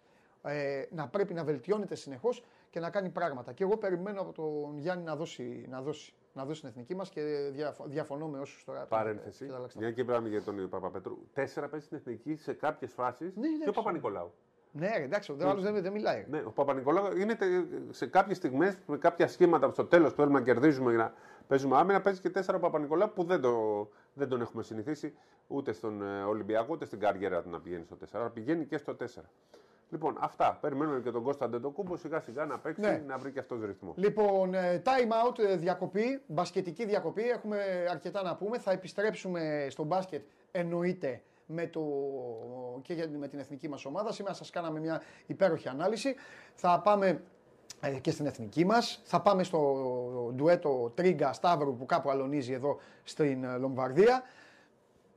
ε, 0.49 0.89
να 0.91 1.09
πρέπει 1.09 1.35
να 1.35 1.45
βελτιώνεται 1.45 1.95
συνεχώς 1.95 2.45
και 2.71 2.81
να 2.81 2.91
κάνει 2.91 3.09
πράγματα. 3.09 3.53
Και 3.53 3.63
εγώ 3.65 3.77
περιμένω 3.77 4.21
από 4.21 4.33
τον 4.33 4.79
Γιάννη 4.79 5.05
να 5.05 5.17
δώσει, 5.17 5.67
να 5.71 5.83
δώσει, 5.83 6.13
να 6.33 6.45
δώσει 6.45 6.61
την 6.61 6.69
εθνική 6.69 6.95
μας 6.95 7.11
και 7.11 7.23
διαφο- 7.53 7.85
διαφωνώ 7.87 8.27
με 8.29 8.39
όσους 8.39 8.65
τώρα. 8.65 8.85
Παρένθεση. 8.85 9.45
και 9.45 9.51
τα 9.51 9.57
αλλάξαν. 9.57 9.83
Μια 9.83 9.93
και 9.93 10.01
είπαμε 10.01 10.29
για 10.29 10.43
τον 10.43 10.69
Παπαπέτρου. 10.69 11.17
Τέσσερα 11.33 11.69
παίζει 11.69 11.85
στην 11.87 11.97
εθνική 11.99 12.37
σε 12.37 12.53
κάποιες 12.53 12.93
φάσεις 12.93 13.37
Ναι, 13.37 13.43
και 13.43 13.49
ο 13.49 13.55
εντάξει. 13.55 13.73
Παπα-Νικολάου. 13.79 14.33
Ναι, 14.73 14.97
ρε, 14.97 15.03
εντάξει, 15.03 15.33
ο 15.33 15.37
άλλος 15.49 15.63
δεν, 15.63 15.83
δεν 15.83 15.93
μιλάει. 15.93 16.27
Ναι, 16.31 16.43
ο 16.47 16.51
Παπα-Νικολάου 16.51 17.17
είναι 17.17 17.35
τε- 17.35 17.67
σε 17.91 18.07
κάποιες 18.07 18.37
στιγμές 18.37 18.79
με 18.87 18.99
κάποια 18.99 19.29
σχήματα 19.29 19.67
που 19.67 19.73
στο 19.73 19.85
τέλος 19.85 20.13
θέλουμε 20.13 20.39
να 20.39 20.45
κερδίζουμε 20.45 20.91
για 20.95 20.99
να 21.03 21.13
παίζουμε 21.47 21.77
άμυνα. 21.77 22.01
Παίζει 22.01 22.21
και 22.21 22.31
τέσσερα 22.31 22.57
ο 22.57 22.61
Παπα-Νικολάου 22.61 23.11
που 23.15 23.25
δεν, 23.25 23.41
το, 23.41 23.89
δεν 24.15 24.29
τον 24.29 24.41
έχουμε 24.41 24.63
συνηθίσει 24.63 25.15
ούτε 25.47 25.73
στον 25.73 26.03
ε, 26.03 26.23
Ολυμπιακό 26.23 26.67
ούτε 26.71 26.85
στην 26.85 26.99
καριέρα 27.01 27.43
του 27.43 27.51
να 27.51 27.61
πηγαίνει 27.61 27.85
στο 27.85 27.97
4. 28.01 28.07
Αλλά 28.13 28.31
πηγαίνει 28.31 28.65
και 28.65 28.77
στο 28.77 28.97
4. 29.01 29.05
Λοιπόν, 29.91 30.17
αυτά. 30.21 30.59
Περιμένουμε 30.61 31.01
και 31.01 31.11
τον 31.11 31.23
Κώστα 31.23 31.45
Αντετοκούμπο 31.45 31.97
σιγά 31.97 32.21
σιγά 32.21 32.45
να 32.45 32.59
παίξει, 32.59 32.81
Ναι. 32.81 33.03
να 33.07 33.19
βρει 33.19 33.31
και 33.33 33.39
αυτός 33.39 33.61
ρυθμό. 33.65 33.93
Λοιπόν, 33.97 34.55
ε, 34.55 34.83
time 34.85 35.29
out, 35.29 35.39
ε, 35.39 35.57
διακοπή, 35.57 36.23
μπασκετική 36.27 36.85
διακοπή. 36.85 37.23
Έχουμε 37.23 37.87
αρκετά 37.91 38.23
να 38.23 38.37
πούμε. 38.37 38.59
Θα 38.59 38.71
επιστρέψουμε 38.73 39.67
στο 39.71 39.85
μπάσκετ, 39.85 40.23
εννοείται, 40.51 41.23
με, 41.47 41.67
το, 41.67 41.81
και 42.83 42.95
για- 42.95 43.09
με 43.19 43.29
την 43.29 43.39
εθνική 43.39 43.69
μας 43.69 43.85
ομάδα. 43.85 44.13
Σήμερα 44.13 44.35
σας 44.35 44.51
κάναμε 44.51 44.81
μια 44.81 45.03
υπέροχη 45.27 45.69
ανάλυση. 45.69 46.15
Θα 46.55 46.81
πάμε 46.85 47.23
ε, 47.81 47.91
και 47.91 48.11
στην 48.11 48.27
εθνική 48.27 48.65
μας. 48.65 49.01
Θα 49.05 49.21
πάμε 49.23 49.43
στο 49.43 50.33
ντουέτο 50.35 50.93
Τρίγκα 50.95 51.33
Σταύρου 51.33 51.77
που 51.77 51.87
κάπου 51.87 52.11
αλωνίζει 52.11 52.53
εδώ 52.53 52.79
στην 53.05 53.45
ε, 53.45 53.57
Λομβαρδία. 53.57 54.23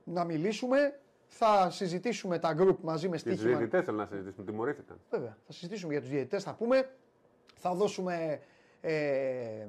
Να 0.03 0.23
μιλήσουμε. 0.23 0.99
Θα 1.33 1.69
συζητήσουμε 1.69 2.39
τα 2.39 2.55
group 2.59 2.75
μαζί 2.81 3.09
με 3.09 3.17
Και 3.17 3.23
τους 3.23 3.33
στοίχημα. 3.33 3.57
διαιτητές 3.57 3.85
θέλω 3.85 3.97
να 3.97 4.05
συζητήσουμε, 4.05 4.45
τιμωρήθηκαν. 4.45 4.97
Βέβαια, 5.09 5.37
θα 5.45 5.51
συζητήσουμε 5.53 5.91
για 5.91 6.01
τους 6.01 6.09
διαιτητές, 6.09 6.43
θα 6.43 6.53
πούμε. 6.53 6.89
Θα 7.55 7.73
δώσουμε 7.73 8.39
ε, 8.81 9.67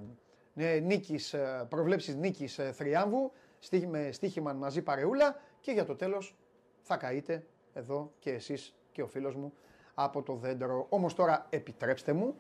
ε, 0.54 0.78
νίκης, 0.80 1.32
ε, 1.34 1.66
προβλέψεις 1.68 2.16
νίκης 2.16 2.58
ε, 2.58 2.72
θριάμβου, 2.72 3.32
στοίχη- 3.58 3.88
με 3.88 4.12
στοίχημα 4.12 4.52
μαζί 4.52 4.82
παρεούλα 4.82 5.40
και 5.60 5.72
για 5.72 5.84
το 5.84 5.94
τέλος 5.96 6.36
θα 6.82 6.96
καείτε 6.96 7.46
εδώ 7.72 8.12
και 8.18 8.30
εσείς 8.30 8.74
και 8.92 9.02
ο 9.02 9.06
φίλος 9.06 9.34
μου 9.34 9.52
από 9.94 10.22
το 10.22 10.34
δέντρο. 10.34 10.86
Όμως 10.88 11.14
τώρα 11.14 11.46
επιτρέψτε 11.50 12.12
μου, 12.12 12.34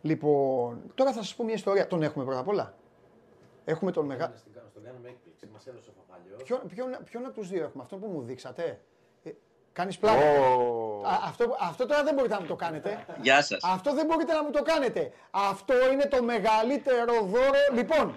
λοιπόν, 0.00 0.82
τώρα 0.94 1.12
θα 1.12 1.22
σας 1.22 1.34
πω 1.34 1.44
μια 1.44 1.54
ιστορία. 1.54 1.86
Τον 1.86 2.02
έχουμε 2.02 2.24
πρώτα 2.24 2.40
απ' 2.40 2.48
όλα. 2.48 2.74
Έχουμε 3.64 3.90
τον 3.92 4.06
μεγάλο... 4.06 4.34
Στην- 4.84 4.92
Στον 4.92 4.92
κάνουμε 4.92 5.08
έκπληξη. 5.08 5.48
Μας 5.52 5.66
έδωσε 5.66 5.90
ο 5.90 5.92
Παπαλιός. 6.00 6.42
Ποιον, 6.42 6.60
ποιον, 6.68 6.96
ποιον 7.04 7.24
από 7.24 7.34
τους 7.34 7.48
δύο 7.48 7.62
έχουμε, 7.64 7.82
αυτόν 7.82 8.00
που 8.00 8.06
μου 8.06 8.22
δείξατε; 8.22 8.80
Ε, 9.24 9.30
κάνεις 9.72 9.98
πλάκα. 9.98 10.24
Ω, 10.56 11.02
Α, 11.06 11.18
αυτό, 11.24 11.56
αυτό 11.60 11.86
τώρα 11.86 12.02
δεν 12.04 12.14
μπορείτε 12.14 12.34
να 12.34 12.40
μου 12.40 12.46
το 12.46 12.56
κάνετε. 12.56 13.04
Γεια 13.22 13.42
σας. 13.42 13.60
Αυτό 13.64 13.94
δεν 13.94 14.06
μπορείτε 14.06 14.32
να 14.32 14.42
μου 14.44 14.50
το 14.50 14.62
κάνετε. 14.62 15.12
Αυτό 15.30 15.74
είναι 15.92 16.04
το 16.06 16.22
μεγαλύτερο 16.22 17.14
δώρο. 17.22 17.58
Λοιπόν, 17.72 18.16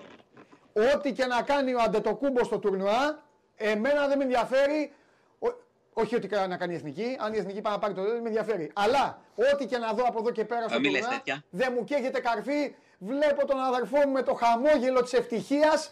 ό,τι 0.94 1.12
και 1.12 1.26
να 1.26 1.42
κάνει 1.42 1.74
ο 1.74 1.80
Αντετοκούμπος 1.82 2.46
στο 2.46 2.58
τουρνουά, 2.60 3.24
εμένα 3.56 4.08
δεν 4.08 4.18
με 4.18 4.24
ενδιαφέρει. 4.24 4.94
Ο- 5.40 5.54
όχι 5.94 6.16
ότι 6.16 6.28
κα- 6.28 6.48
να 6.48 6.58
κάνει 6.58 6.74
η 6.74 6.76
εθνική, 6.76 7.18
αν 7.20 7.34
η 7.34 7.38
εθνική 7.38 7.62
πάει 7.62 7.74
να 7.74 7.80
πάρει 7.80 7.94
το 7.94 8.02
δεν 8.04 8.22
με 8.22 8.28
ενδιαφέρει. 8.28 8.72
Αλλά 8.76 9.22
ό,τι 9.54 9.66
και 9.66 9.78
να 9.78 9.94
δω 9.94 10.04
από 10.08 10.20
εδώ 10.20 10.32
και 10.32 10.46
πέρα 10.46 10.68
στο 10.68 10.80
μην 10.80 10.92
λες 10.92 11.00
τουρνουά, 11.02 11.18
τέτοια. 11.18 11.44
δεν 11.50 11.74
μου 11.78 11.84
καίγεται 11.84 12.20
καρφί. 12.20 12.76
Βλέπω 13.00 13.46
τον 13.48 13.60
αδερφό 13.60 13.98
μου 13.98 14.12
με 14.12 14.22
το 14.22 14.34
χαμόγελο 14.34 15.02
της 15.02 15.14
ευτυχίας. 15.14 15.92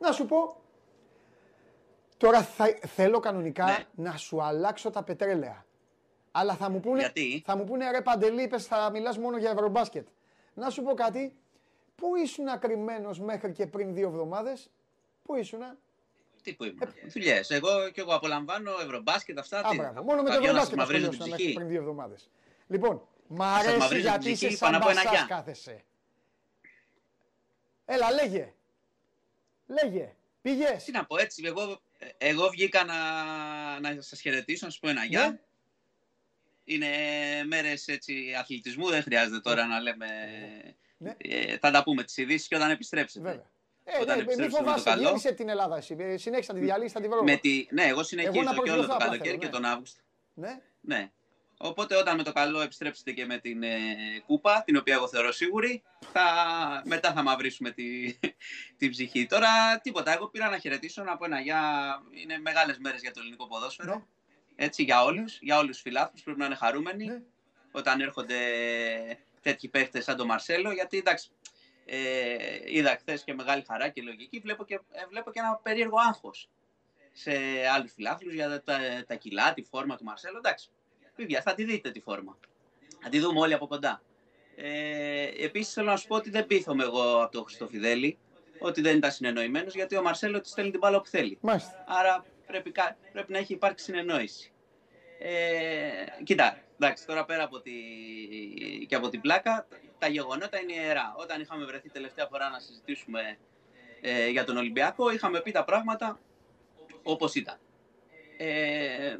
Να 0.00 0.12
σου 0.12 0.26
πω, 0.26 0.54
Τώρα 2.16 2.42
θα, 2.42 2.78
θέλω 2.86 3.20
κανονικά 3.20 3.64
Ναι. 3.64 3.84
να 3.94 4.16
σου 4.16 4.42
αλλάξω 4.42 4.90
τα 4.90 5.02
πετρέλαια. 5.02 5.64
Αλλά 6.30 6.54
θα 6.54 6.70
μου 6.70 6.80
πούνε, 6.80 6.98
Γιατί; 7.00 7.42
θα 7.46 7.56
μου 7.56 7.64
πούνε 7.64 7.90
ρε 7.90 8.00
Παντελή, 8.00 8.42
είπες, 8.42 8.66
θα 8.66 8.90
μιλάς 8.90 9.18
μόνο 9.18 9.36
για 9.38 9.50
ευρωμπάσκετ. 9.50 10.06
Να 10.54 10.70
σου 10.70 10.82
πω 10.82 10.94
κάτι, 10.94 11.36
πού 11.94 12.16
ήσουν 12.16 12.48
ακριμένος 12.48 13.20
μέχρι 13.20 13.52
και 13.52 13.66
πριν 13.66 13.94
δύο 13.94 14.08
εβδομάδες, 14.08 14.70
πού 15.22 15.34
ήσουνα; 15.34 15.76
Τι 16.42 16.52
που 16.54 16.64
ήμουν. 16.64 16.94
Δουλειές. 17.08 17.50
Εγώ 17.50 17.90
και 17.92 18.00
εγώ 18.00 18.14
απολαμβάνω 18.14 18.70
ευρωμπάσκετ 18.82 19.38
αυτά. 19.38 19.58
Α, 19.58 19.70
τι. 19.70 19.76
μπράβο, 19.76 20.02
μόνο 20.02 20.22
με 20.22 20.28
το 20.28 20.34
Θα 20.34 20.40
βγαίνω 20.40 20.52
να 20.52 20.60
σας 20.60 20.68
ευρωμπάσκετ 20.68 20.78
μαυρίζω 20.78 21.08
την 21.08 21.20
ασχολιώσουν 21.20 21.30
μέχρι 21.30 21.42
ψυχή. 21.44 21.54
πριν 21.54 21.68
δύο 21.68 21.80
εβδομάδες. 21.80 22.30
Λοιπόν, 22.66 23.02
μ' 23.26 23.40
σας 23.42 23.58
αρέσει 23.58 23.78
μαυρίζω 23.78 24.00
την 24.02 24.10
γιατί 24.10 24.30
είσαι 24.30 24.46
ψυχή, 24.46 24.56
σαν 24.56 24.70
πάνω 24.70 24.82
από 24.82 24.90
ένα 24.90 25.02
μπασάς 25.02 25.18
γεια. 25.18 25.36
κάθεσαι. 25.36 25.84
Έλα, 27.84 28.10
λέγε. 28.12 28.54
Λέγε. 29.70 30.14
Πήγες. 30.42 30.84
Τι 30.84 30.92
να 30.92 31.04
πω 31.06 31.18
έτσι, 31.18 31.42
εγώ, 31.46 31.80
εγώ 32.18 32.48
βγήκα 32.48 32.84
να, 32.84 32.94
να 33.80 34.02
σας 34.02 34.20
χαιρετήσω, 34.20 34.64
να 34.64 34.70
σας 34.70 34.80
πω 34.80 34.88
ένα 34.88 35.04
γεια. 35.04 35.28
Ναι. 35.28 35.38
Είναι 36.64 36.88
μέρες 37.46 37.88
έτσι, 37.88 38.34
αθλητισμού, 38.38 38.88
δεν 38.88 39.02
χρειάζεται 39.02 39.40
τώρα 39.40 39.66
να 39.66 39.80
λέμε... 39.80 40.06
Ναι. 40.96 41.14
Ε, 41.18 41.58
θα 41.58 41.70
τα 41.70 41.82
πούμε 41.82 42.02
τις 42.02 42.16
ειδήσεις 42.16 42.48
και 42.48 42.56
όταν 42.56 42.70
επιστρέψετε. 42.70 43.24
Βέβαια. 43.28 43.50
Ε, 43.84 44.00
Όταν 44.00 44.06
ναι, 44.06 44.14
μην 44.14 44.22
επιστρέψουμε 44.22 44.60
με 44.60 44.66
το 44.66 44.72
φοβάσαι, 44.72 44.90
καλό. 44.90 45.08
γύρισε 45.08 45.32
την 45.32 45.48
Ελλάδα 45.48 45.76
εσύ. 45.76 45.96
Ε, 45.98 46.16
Συνέχισε 46.16 46.52
να 46.52 46.58
τη 46.58 46.64
διαλύσει, 46.64 46.92
θα 46.92 47.00
τη 47.00 47.08
βρω. 47.08 47.22
Με 47.22 47.36
τη... 47.36 47.66
Ναι, 47.70 47.84
εγώ 47.84 48.02
συνεχίζω 48.02 48.40
Εγώ 48.40 48.42
να 48.42 48.52
και 48.52 48.58
όλο 48.58 48.62
προσγειωθώ 48.62 48.88
το 48.88 48.94
απλά 48.94 49.06
καλοκαίρι 49.06 49.28
θέλω, 49.28 49.38
και 49.38 49.46
ναι. 49.46 49.52
τον 49.52 49.64
Αύγουστο. 49.64 50.00
Ναι. 50.34 50.60
Ναι. 50.80 51.10
Οπότε 51.62 51.96
όταν 51.96 52.16
με 52.16 52.22
το 52.22 52.32
καλό 52.32 52.60
επιστρέψετε 52.60 53.12
και 53.12 53.26
με 53.26 53.38
την 53.38 53.62
ε, 53.62 53.78
κούπα, 54.26 54.62
την 54.66 54.76
οποία 54.76 54.94
εγώ 54.94 55.08
θεωρώ 55.08 55.32
σίγουρη, 55.32 55.82
θα, 56.12 56.22
μετά 56.84 57.12
θα 57.12 57.22
μαυρίσουμε 57.22 57.70
τη, 57.70 58.18
την 58.78 58.90
ψυχή. 58.90 59.26
Τώρα 59.26 59.80
τίποτα, 59.82 60.12
εγώ 60.12 60.28
πήρα 60.28 60.50
να 60.50 60.58
χαιρετήσω, 60.58 61.02
να 61.02 61.16
πω 61.16 61.24
ένα 61.24 61.40
γεια. 61.40 61.62
Είναι 62.10 62.38
μεγάλες 62.38 62.78
μέρες 62.78 63.00
για 63.00 63.12
το 63.12 63.20
ελληνικό 63.20 63.46
ποδόσφαιρο. 63.46 63.94
Ναι. 63.94 64.02
Έτσι, 64.64 64.82
για 64.82 65.02
όλους, 65.02 65.38
για 65.40 65.58
όλους 65.58 65.70
τους 65.70 65.80
φιλάθλους 65.80 66.22
πρέπει 66.22 66.38
να 66.38 66.44
είναι 66.44 66.54
χαρούμενοι 66.54 67.04
Ναι. 67.04 67.22
όταν 67.72 68.00
έρχονται 68.00 68.38
τέτοιοι 69.42 69.68
παίχτες 69.68 70.04
σαν 70.04 70.16
τον 70.16 70.26
Μαρσέλο, 70.26 70.72
γιατί 70.72 70.98
εντάξει, 70.98 71.30
ε, 71.84 72.36
είδα 72.66 72.96
χθες 73.00 73.24
και 73.24 73.34
μεγάλη 73.34 73.64
χαρά 73.66 73.88
και 73.88 74.02
λογική, 74.02 74.38
βλέπω 74.38 74.64
και, 74.64 74.74
ε, 74.74 75.06
βλέπω 75.08 75.30
και 75.30 75.38
ένα 75.38 75.60
περίεργο 75.62 75.96
άγχος 76.08 76.48
σε 77.12 77.32
άλλους 77.74 77.92
φιλάθλους 77.92 78.34
για 78.34 78.62
τα, 78.62 78.78
τα 79.06 79.14
κιλά, 79.14 79.52
τη 79.52 79.62
φόρμα 79.62 79.96
του 79.96 80.04
Μαρσέλο. 80.04 80.36
Εντάξει, 80.38 80.70
παιδιά, 81.20 81.42
θα 81.42 81.54
τη 81.54 81.64
δείτε 81.64 81.90
τη 81.90 82.00
φόρμα. 82.00 82.38
Θα 83.02 83.08
τη 83.08 83.18
δούμε 83.18 83.40
όλοι 83.40 83.54
από 83.54 83.66
κοντά. 83.66 84.02
Ε, 84.56 85.44
επίσης 85.44 85.72
θέλω 85.72 85.86
να 85.90 85.96
σου 85.96 86.06
πω 86.06 86.16
ότι 86.16 86.30
δεν 86.30 86.46
πείθομαι 86.46 86.82
εγώ 86.82 87.22
από 87.22 87.32
τον 87.32 87.44
Χριστοφιδέλη 87.44 88.18
ότι 88.58 88.80
δεν 88.80 88.96
ήταν 88.96 89.10
συνεννοημένος 89.12 89.74
γιατί 89.74 89.96
ο 89.96 90.02
Μαρσέλο 90.02 90.40
της 90.40 90.50
στέλνει 90.50 90.70
την 90.70 90.78
μπάλα 90.80 90.96
όπου 90.96 91.08
θέλει. 91.08 91.38
Μάλιστα. 91.40 91.84
Άρα 91.86 92.24
πρέπει, 92.46 92.70
κα- 92.70 92.96
πρέπει 93.12 93.32
να 93.32 93.38
έχει 93.38 93.52
υπάρξει 93.52 93.84
συνεννόηση. 93.84 94.52
Ε, 95.18 96.22
κοίτα, 96.24 96.58
εντάξει, 96.78 97.06
τώρα 97.06 97.24
πέρα 97.24 97.42
από 97.42 97.60
τη, 97.60 97.72
και 98.86 98.94
από 98.94 99.08
την 99.08 99.20
πλάκα, 99.20 99.66
τα 99.98 100.08
γεγονότα 100.08 100.60
είναι 100.60 100.72
ιερά. 100.72 101.14
Όταν 101.16 101.40
είχαμε 101.40 101.64
βρεθεί 101.64 101.90
τελευταία 101.90 102.26
φορά 102.26 102.48
να 102.48 102.58
συζητήσουμε 102.58 103.38
ε, 104.00 104.28
για 104.28 104.44
τον 104.44 104.56
Ολυμπιακό, 104.56 105.10
είχαμε 105.10 105.40
πει 105.40 105.50
τα 105.50 105.64
πράγματα 105.64 106.20
όπως 107.02 107.34
ήταν. 107.34 107.58
Ε, 108.36 109.16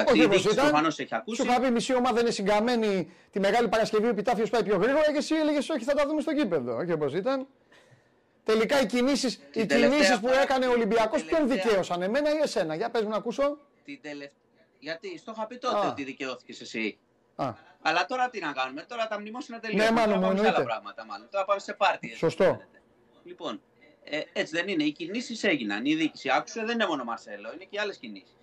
εντάξει, 0.00 0.12
Όχι 0.12 0.22
η 0.22 0.24
όπως 0.24 0.36
διοίκηση 0.36 0.54
ήταν. 0.54 0.68
προφανώς 0.68 0.98
έχει 0.98 1.14
ακούσει. 1.14 1.42
Σου 1.42 1.48
είχα 1.48 1.60
πει 1.60 1.70
μισή 1.70 1.94
ομάδα 1.94 2.20
είναι 2.20 2.30
συγκαμμένη 2.30 3.12
τη 3.30 3.40
Μεγάλη 3.40 3.68
Παρασκευή, 3.68 4.06
ο 4.06 4.08
επιτάφιος 4.08 4.50
πάει 4.50 4.62
πιο 4.64 4.76
γρήγορα 4.76 5.12
και 5.12 5.16
εσύ 5.18 5.34
έλεγες 5.34 5.68
όχι 5.68 5.84
θα 5.84 5.94
τα 5.94 6.06
δούμε 6.06 6.20
στο 6.20 6.34
κήπεδο. 6.34 6.76
Όχι 6.76 6.92
όπως 6.92 7.14
ήταν. 7.14 7.46
Τελικά 8.44 8.80
οι 8.80 8.86
κινήσει 8.86 9.26
οι 9.26 9.30
Την 9.50 9.68
τελευταία 9.68 9.88
κινήσεις 9.98 10.20
που 10.20 10.26
φορά- 10.26 10.40
έκανε 10.42 10.66
ο 10.66 10.70
Ολυμπιακός 10.70 11.18
την 11.20 11.28
ποιον 11.28 11.40
τελευταία- 11.40 11.64
δικαίωσαν, 11.64 12.02
εμένα 12.02 12.30
ή 12.34 12.38
εσένα; 12.42 12.74
Για 12.74 12.90
πες 12.90 13.02
μου 13.02 13.08
να 13.08 13.16
ακούσω. 13.16 13.58
Την 13.84 13.98
τελευ... 14.02 14.30
Γιατί 14.78 15.18
στο 15.18 15.32
είχα 15.36 15.46
πει 15.46 15.56
τότε 15.58 15.76
Α. 15.86 15.88
ότι 15.88 16.04
δικαιώθηκες 16.04 16.60
εσύ. 16.60 16.98
Α, 17.36 17.52
Αλλά 17.82 18.06
τώρα 18.06 18.30
τι 18.30 18.40
να 18.40 18.52
κάνουμε, 18.52 18.82
τώρα 18.82 19.06
τα 19.08 19.20
μνημόσυνα 19.20 19.58
τελείωσαν. 19.60 19.94
Ναι, 19.94 20.00
μάλλον, 20.00 20.14
τώρα 20.14 20.26
πάμε 20.26 20.34
σε 20.34 20.38
εννοείται. 20.46 20.56
άλλα 20.56 20.66
πράγματα 20.66 21.04
μάλλον. 21.04 21.28
Τώρα 21.30 21.44
πάμε 21.44 21.60
σε 21.60 21.72
πάρτι. 21.72 22.06
έτσι 22.06 22.18
Σωστό. 22.18 22.44
φαίνεται. 22.44 22.80
Λοιπόν, 23.24 23.60
ε, 24.04 24.20
έτσι 24.32 24.56
δεν 24.56 24.68
είναι. 24.68 24.84
Οι 24.84 24.92
κινήσεις 24.92 25.44
έγιναν. 25.44 25.84
Η 25.84 25.94
διοίκηση 25.94 26.28
άκουσε, 26.32 26.60
δεν 26.64 26.74
είναι 26.74 26.86
μόνο 26.86 27.02
ο 27.02 27.04
Μαρσέλο, 27.04 27.50
είναι 27.54 27.64
και 27.70 27.80
άλλες 27.80 27.96
κινήσεις. 27.98 28.33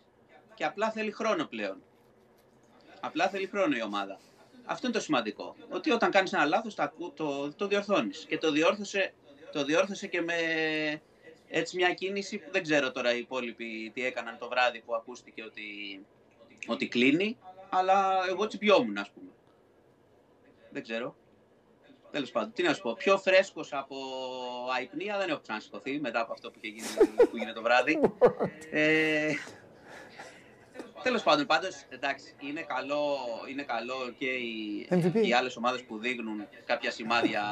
Και 0.62 0.68
απλά 0.68 0.92
θέλει 0.92 1.12
χρόνο 1.12 1.46
πλέον. 1.46 1.84
Απλά 3.00 3.30
θέλει 3.30 3.48
χρόνο 3.48 3.76
η 3.76 3.82
ομάδα. 3.82 4.20
Αυτό 4.66 4.88
είναι 4.88 4.96
το 4.96 5.02
σημαντικό. 5.02 5.56
Ότι 5.70 5.92
όταν 5.92 6.12
κάνεις 6.12 6.34
ένα 6.34 6.46
λάθος, 6.46 6.76
το, 6.76 7.12
το, 7.16 7.54
το 7.54 7.68
διορθώνεις. 7.68 8.26
Και 8.28 8.38
το 8.38 8.52
διόρθωσε, 8.52 9.14
το 9.52 9.64
διόρθωσε 9.64 10.08
και 10.08 10.22
με 10.22 10.36
έτσι 11.48 11.76
μια 11.76 11.94
κίνηση 11.94 12.38
που 12.38 12.52
δεν 12.52 12.64
ξέρω 12.64 12.92
τώρα 12.92 13.16
οι 13.16 13.20
υπόλοιποι 13.20 13.92
τι 13.94 14.06
έκαναν 14.06 14.38
το 14.38 14.48
βράδυ 14.50 14.82
που 14.82 14.96
ακούστηκε 14.96 15.44
ότι, 15.44 15.62
ότι 16.68 16.88
κλείνει. 16.88 17.38
Αλλά 17.70 18.26
εγώ 18.30 18.48
τσιπιόμουν, 18.48 18.98
ας 18.98 19.10
πούμε. 19.10 19.30
Δεν 20.72 20.84
ξέρω. 20.84 21.16
Τέλος 22.12 22.32
πάντων, 22.32 22.54
τι 22.54 22.64
να 22.64 22.74
σου 22.74 22.82
πω. 22.82 22.94
Πιο 22.94 23.18
φρέσκος 23.18 23.74
από 23.74 23.96
αϊπνία 24.76 25.18
δεν 25.18 25.30
έχω 25.30 25.40
ξανασηκωθεί 25.40 26.00
μετά 26.00 26.20
από 26.20 26.32
αυτό 26.32 26.52
που, 26.52 26.60
είχε 26.62 26.74
γίνει, 26.74 27.08
που 27.16 27.36
έγινε 27.36 27.54
το 27.54 27.62
βράδυ. 27.62 28.00
ε, 28.72 29.34
Τέλος 31.04 31.24
πάντων, 31.24 31.46
πάντως 31.46 31.86
εντάξει, 31.90 32.36
είναι 32.40 32.62
καλό, 32.62 33.18
είναι 33.50 33.64
καλό 33.64 34.14
και 34.18 34.26
οι, 34.26 34.88
MVP. 34.90 35.26
οι 35.26 35.34
άλλες 35.34 35.56
ομάδες 35.56 35.84
που 35.84 35.98
δείχνουν 35.98 36.48
κάποια 36.66 36.92
σημάδια 36.92 37.44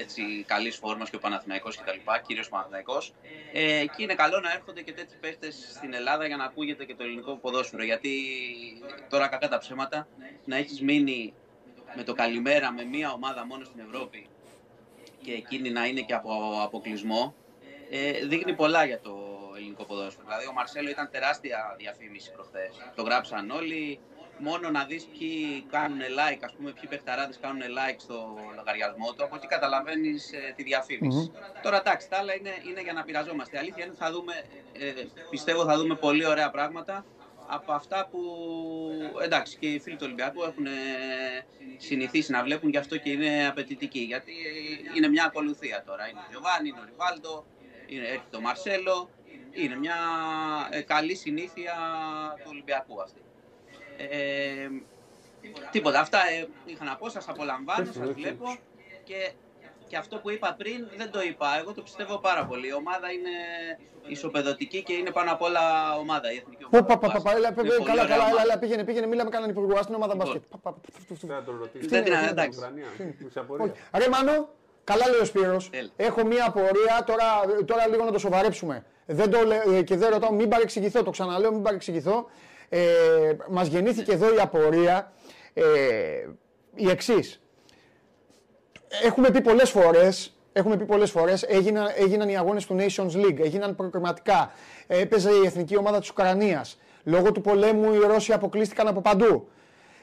έτσι, 0.00 0.44
καλής 0.46 0.76
φόρμας 0.76 1.10
και 1.10 1.16
ο 1.16 1.18
Παναθηναϊκός 1.18 1.76
κτλ. 1.76 1.98
Κυρίως 2.26 2.46
ο 2.46 2.50
Παναθηναϊκός. 2.50 3.14
Ε, 3.52 3.84
και 3.96 4.02
είναι 4.02 4.14
καλό 4.14 4.40
να 4.40 4.52
έρχονται 4.52 4.82
και 4.82 4.92
τέτοιοι 4.92 5.16
παίχτες 5.20 5.68
στην 5.74 5.94
Ελλάδα 5.94 6.26
για 6.26 6.36
να 6.36 6.44
ακούγεται 6.44 6.84
και 6.84 6.94
το 6.94 7.02
ελληνικό 7.02 7.36
ποδόσφαιρο. 7.36 7.84
Γιατί 7.84 8.10
τώρα, 9.08 9.28
κακά 9.28 9.48
τα 9.48 9.58
ψέματα, 9.58 10.08
να 10.44 10.56
έχεις 10.56 10.80
μείνει 10.80 11.34
με 11.96 12.02
το 12.02 12.12
καλημέρα 12.12 12.72
με 12.72 12.84
μία 12.84 13.12
ομάδα 13.12 13.46
μόνο 13.46 13.64
στην 13.64 13.80
Ευρώπη 13.80 14.26
και 15.22 15.32
εκείνη 15.32 15.70
να 15.70 15.86
είναι 15.86 16.00
και 16.00 16.14
από 16.14 16.60
αποκλεισμό, 16.62 17.34
ε, 17.90 18.26
δείχνει 18.26 18.54
πολλά 18.54 18.84
για 18.84 19.00
το 19.00 19.23
ελληνικό 19.56 19.84
ποδόσφαιρο. 19.84 20.26
Δηλαδή, 20.26 20.46
ο 20.46 20.52
Μαρσέλο 20.52 20.90
ήταν 20.90 21.08
τεράστια 21.10 21.74
διαφήμιση 21.78 22.32
προχθές. 22.32 22.70
Το 22.94 23.02
γράψαν 23.02 23.50
όλοι. 23.50 24.00
Μόνο 24.38 24.70
να 24.70 24.84
δεις 24.84 25.04
ποιοι 25.04 25.64
κάνουν 25.70 25.98
like, 26.00 26.42
ας 26.44 26.52
πούμε, 26.52 26.72
ποιοι 26.72 26.88
παιχταράδες 26.88 27.38
κάνουν 27.40 27.62
like 27.62 27.96
στο 27.96 28.38
λογαριασμό 28.56 29.12
του, 29.12 29.24
από 29.24 29.36
εκεί 29.36 29.46
καταλαβαίνεις 29.46 30.30
τη 30.56 30.62
διαφήμιση. 30.62 31.32
Τώρα 31.62 31.76
εντάξει, 31.76 32.08
τα 32.08 32.16
άλλα 32.18 32.34
είναι, 32.34 32.50
είναι 32.68 32.80
για 32.80 32.92
να 32.92 33.02
πειραζόμαστε. 33.02 33.56
Η 33.56 33.58
αλήθεια 33.58 33.84
είναι 33.84 33.94
θα 33.98 34.12
δούμε, 34.12 34.34
ε, 34.72 34.92
πιστεύω 35.30 35.64
θα 35.64 35.76
δούμε 35.76 35.94
πολύ 35.94 36.26
ωραία 36.26 36.50
πράγματα 36.50 37.04
από 37.46 37.72
αυτά 37.72 38.08
που 38.10 38.20
εντάξει 39.22 39.56
και 39.56 39.66
οι 39.66 39.78
φίλοι 39.80 39.96
του 39.96 40.04
Ολυμπιακού 40.04 40.42
έχουν 40.42 40.66
ε, 40.66 40.70
συνηθίσει 41.76 42.30
να 42.30 42.42
βλέπουν 42.42 42.70
γι' 42.70 42.76
αυτό 42.76 42.96
και 42.96 43.10
είναι 43.10 43.46
απαιτητικοί. 43.46 44.00
Γιατί 44.00 44.32
είναι 44.96 45.08
μια 45.08 45.24
ακολουθία 45.24 45.82
τώρα. 45.86 46.08
Είναι 46.08 46.20
ο 46.20 46.26
Γιωβάνι, 46.30 46.68
είναι 46.68 46.80
ο 46.80 46.84
Ριβάλτο, 46.84 47.46
είναι, 47.86 48.04
έρχεται 48.04 48.30
το 48.30 48.40
Μαρσέλο. 48.40 49.10
Είναι 49.54 49.76
μια 49.76 49.96
ε, 50.70 50.80
καλή 50.80 51.14
συνήθεια 51.14 51.72
του 52.36 52.46
Ολυμπιακού 52.50 53.02
αυτή. 53.02 53.20
Ε, 53.96 54.68
τίποτα. 55.70 56.00
Αυτά 56.00 56.18
ε, 56.18 56.48
είχα 56.64 56.84
να 56.84 56.96
πω. 56.96 57.08
Σας 57.08 57.28
απολαμβάνω, 57.28 57.92
σας 57.92 58.10
βλέπω 58.12 58.56
και, 59.04 59.32
και 59.88 59.96
αυτό 59.96 60.16
που 60.18 60.30
είπα 60.30 60.54
πριν 60.58 60.88
δεν 60.96 61.10
το 61.10 61.20
είπα. 61.22 61.58
Εγώ 61.58 61.72
το 61.72 61.82
πιστεύω 61.82 62.18
πάρα 62.18 62.46
πολύ. 62.46 62.66
Η 62.68 62.72
ομάδα 62.72 63.10
είναι 63.12 63.30
ισοπεδωτική 64.06 64.82
και 64.82 64.92
είναι 64.92 65.10
πάνω 65.10 65.32
απ' 65.32 65.42
όλα 65.42 65.94
ομάδα. 65.96 66.32
Η 66.32 66.36
εθνική 66.36 66.64
ομάδα. 66.64 66.86
Πα, 66.86 66.98
πα, 66.98 67.12
πα, 67.12 67.20
πα, 67.22 67.30
έλα, 67.30 67.48
Είναι 67.48 67.56
παι- 67.56 67.66
πολύ 67.76 67.84
Καλά, 67.84 68.02
ωραία 68.02 68.04
καλά, 68.04 68.14
έλα, 68.14 68.24
ομάδα. 68.24 68.42
έλα, 68.42 68.58
πήγαινε, 68.58 68.84
πήγαινε, 68.84 69.06
μίλαμε 69.06 69.30
κανέναν 69.30 69.50
υπουργό 69.56 69.82
στην 69.82 69.94
ομάδα 69.94 70.12
Λοιπόν. 70.12 70.26
μπάσκετ. 70.28 70.42
Πα, 70.50 70.58
πα, 70.58 70.72
πα, 70.72 70.80
πα, 70.80 70.98
πα, 71.08 71.26
πα. 71.26 71.34
Θα 71.34 71.42
τον 71.44 71.58
ρωτήσω. 71.58 71.88
Δεν 71.88 72.04
την 72.04 72.14
Στην 72.14 72.28
εντάξει. 72.28 72.58
Ουκρανία, 72.58 72.86
σε 72.96 73.14
Όχι. 73.26 73.38
απορία. 73.38 73.72
Ρε 73.96 74.08
Μάνο, 74.08 74.48
καλά 74.84 75.08
λέει 75.10 75.20
ο 75.20 75.24
Σπύρος. 75.24 75.70
Έλα. 75.72 75.88
Έχω 75.96 76.26
μία 76.26 76.44
απορία, 76.46 77.04
τώρα, 77.06 77.24
τώρα 77.64 77.88
λίγο 77.88 78.04
να 78.04 78.10
το 78.12 78.18
σοβαρέψουμε. 78.18 78.84
Δεν 79.06 79.30
το, 79.30 79.40
λέ- 79.44 79.66
ε, 79.66 79.82
και 79.82 79.96
δεν 79.96 80.10
ρωτάω, 80.10 80.32
μην 80.32 80.48
παρεξηγηθώ, 80.48 81.02
το 81.02 81.10
ξαναλέω, 81.10 81.52
μην 81.52 81.62
παρεξηγηθώ. 81.62 82.26
Ε, 82.68 82.80
μας 83.50 83.66
γεννήθηκε 83.68 84.12
εδώ 84.12 84.34
η 84.34 84.40
απορία, 84.40 85.12
ε, 85.54 85.62
η 86.74 86.90
εξής. 86.90 87.40
Έχουμε 89.02 89.30
πει 89.30 89.40
πολλές 89.40 89.70
φορές, 89.70 90.36
έχουμε 90.52 90.76
πει 90.76 90.84
πολλές 90.84 91.10
φορές, 91.10 91.42
έγιναν, 91.42 91.86
έγιναν 91.96 92.28
οι 92.28 92.36
αγώνες 92.36 92.66
του 92.66 92.76
Nations 92.78 93.10
League, 93.16 93.38
έγιναν 93.40 93.74
προκριματικά, 93.74 94.52
έπαιζε 94.86 95.30
η 95.30 95.46
εθνική 95.46 95.76
ομάδα 95.76 95.98
της 95.98 96.10
Ουκρανίας. 96.10 96.78
Λόγω 97.04 97.32
του 97.32 97.40
πολέμου 97.40 97.94
οι 97.94 97.98
Ρώσοι 97.98 98.32
αποκλείστηκαν 98.32 98.88
από 98.88 99.00
παντού. 99.00 99.48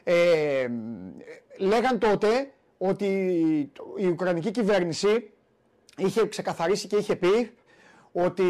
Ε, 0.03 0.67
λέγαν 1.57 1.99
τότε 1.99 2.27
ότι 2.83 3.05
η 3.95 4.07
Ουκρανική 4.07 4.51
κυβέρνηση 4.51 5.31
είχε 5.97 6.27
ξεκαθαρίσει 6.27 6.87
και 6.87 6.95
είχε 6.95 7.15
πει 7.15 7.51
ότι 8.11 8.43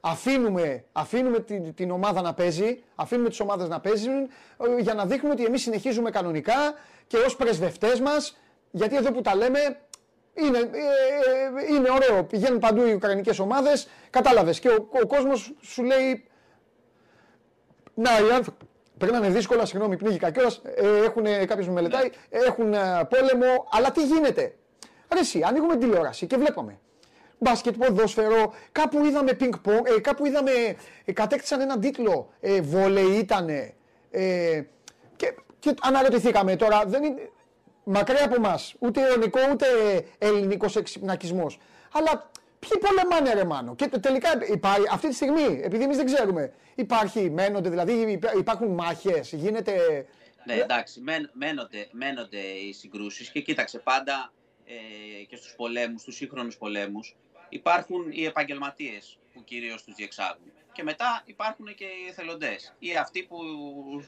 αφήνουμε, 0.00 0.84
αφήνουμε 0.92 1.40
την, 1.40 1.74
την 1.74 1.90
ομάδα 1.90 2.22
να 2.22 2.34
παίζει, 2.34 2.82
αφήνουμε 2.94 3.28
τις 3.28 3.40
ομάδες 3.40 3.68
να 3.68 3.80
παίζουν 3.80 4.22
ε, 4.22 4.80
για 4.80 4.94
να 4.94 5.06
δείχνουμε 5.06 5.34
ότι 5.34 5.44
εμείς 5.44 5.62
συνεχίζουμε 5.62 6.10
κανονικά 6.10 6.74
και 7.06 7.16
ως 7.16 7.36
πρεσβευτές 7.36 8.00
μας, 8.00 8.36
γιατί 8.70 8.96
εδώ 8.96 9.12
που 9.12 9.20
τα 9.20 9.34
λέμε 9.36 9.58
είναι, 10.34 10.58
ε, 10.58 10.62
ε, 10.62 11.74
είναι 11.74 11.90
ωραίο, 11.90 12.24
πηγαίνουν 12.24 12.58
παντού 12.58 12.86
οι 12.86 12.92
Ουκρανικές 12.92 13.38
ομάδες, 13.38 13.88
κατάλαβες. 14.10 14.60
Και 14.60 14.68
ο, 14.68 14.88
ο 15.02 15.06
κόσμος 15.06 15.54
σου 15.60 15.82
λέει 15.82 16.24
να, 17.94 18.10
οι 18.10 18.30
άνθρωποι 18.32 18.64
περνάνε 18.98 19.28
δύσκολα, 19.28 19.66
συγγνώμη, 19.66 19.96
πνίγηκα 19.96 20.30
κιόλας. 20.30 20.60
Ε, 20.64 21.04
έχουν 21.04 21.24
κάποιος 21.46 21.66
με 21.66 21.72
μελετάει, 21.72 22.10
έχουν 22.28 22.74
ε, 22.74 22.78
πόλεμο, 23.08 23.68
αλλά 23.70 23.90
τι 23.90 24.06
γίνεται; 24.06 24.54
Ρε 25.12 25.20
εσύ, 25.20 25.42
ανοίγουμε 25.44 25.72
την 25.76 25.80
τηλεόραση 25.80 26.26
και 26.26 26.36
βλέπαμε. 26.36 26.78
Μπάσκετ, 27.38 27.76
ποδόσφαιρο, 27.76 28.54
κάπου 28.72 29.04
είδαμε 29.04 29.32
πινκ-πονγκ, 29.32 29.86
ε, 29.96 30.00
κάπου 30.00 30.26
είδαμε, 30.26 30.50
ε, 31.04 31.12
κατέκτησαν 31.12 31.60
έναν 31.60 31.80
τίτλο, 31.80 32.28
ε, 32.40 32.60
βόλεϊ 32.60 33.18
ήτανε. 33.18 33.74
Ε, 34.10 34.62
και, 35.16 35.34
και 35.58 35.74
αναρωτηθήκαμε 35.80 36.56
τώρα, 36.56 36.84
δεν 36.86 37.04
είναι, 37.04 37.30
μακριά 37.84 38.24
από 38.24 38.34
εμά, 38.34 38.58
ούτε 38.78 39.00
αιωνικό 39.06 39.40
ούτε 39.52 39.66
ελληνικός 40.18 40.76
εξυπνακισμός. 40.76 41.58
Αλλά 41.92 42.30
ποιοι 42.68 42.78
πολεμάνε, 42.80 43.32
ρε 43.34 43.44
Μάνο; 43.44 43.74
Και 43.74 43.88
τελικά 43.88 44.28
υπάρχει, 44.52 44.82
αυτή 44.90 45.08
τη 45.08 45.14
στιγμή, 45.14 45.60
επειδή 45.62 45.84
εμείς 45.84 45.96
δεν 45.96 46.06
ξέρουμε, 46.06 46.52
υπάρχει, 46.74 47.30
μένονται, 47.30 47.68
δηλαδή 47.68 47.92
υπά- 47.92 48.34
υπάρχουν 48.38 48.68
μάχες, 48.68 49.32
γίνεται. 49.32 50.06
Ναι, 50.44 50.54
εντάξει, 50.54 51.00
μεν, 51.00 51.30
μένονται, 51.32 51.88
μένονται 51.90 52.38
οι 52.38 52.72
συγκρούσεις 52.72 53.30
και 53.30 53.40
κοίταξε 53.40 53.78
πάντα 53.78 54.32
ε, 54.66 55.24
και 55.24 55.36
στους 55.36 55.54
πολέμους, 55.56 56.00
στους 56.00 56.14
σύγχρονους 56.16 56.56
πολέμους 56.56 57.16
υπάρχουν 57.48 58.06
οι 58.10 58.24
επαγγελματίες 58.24 59.18
που 59.32 59.44
κυρίως 59.44 59.82
τους 59.84 59.94
διεξάγουν. 59.94 60.52
Και 60.72 60.82
μετά 60.82 61.22
υπάρχουν 61.24 61.74
και 61.74 61.84
οι 61.84 62.08
εθελοντές 62.08 62.74
ή 62.78 62.96
αυτοί 62.96 63.22
που, 63.22 63.36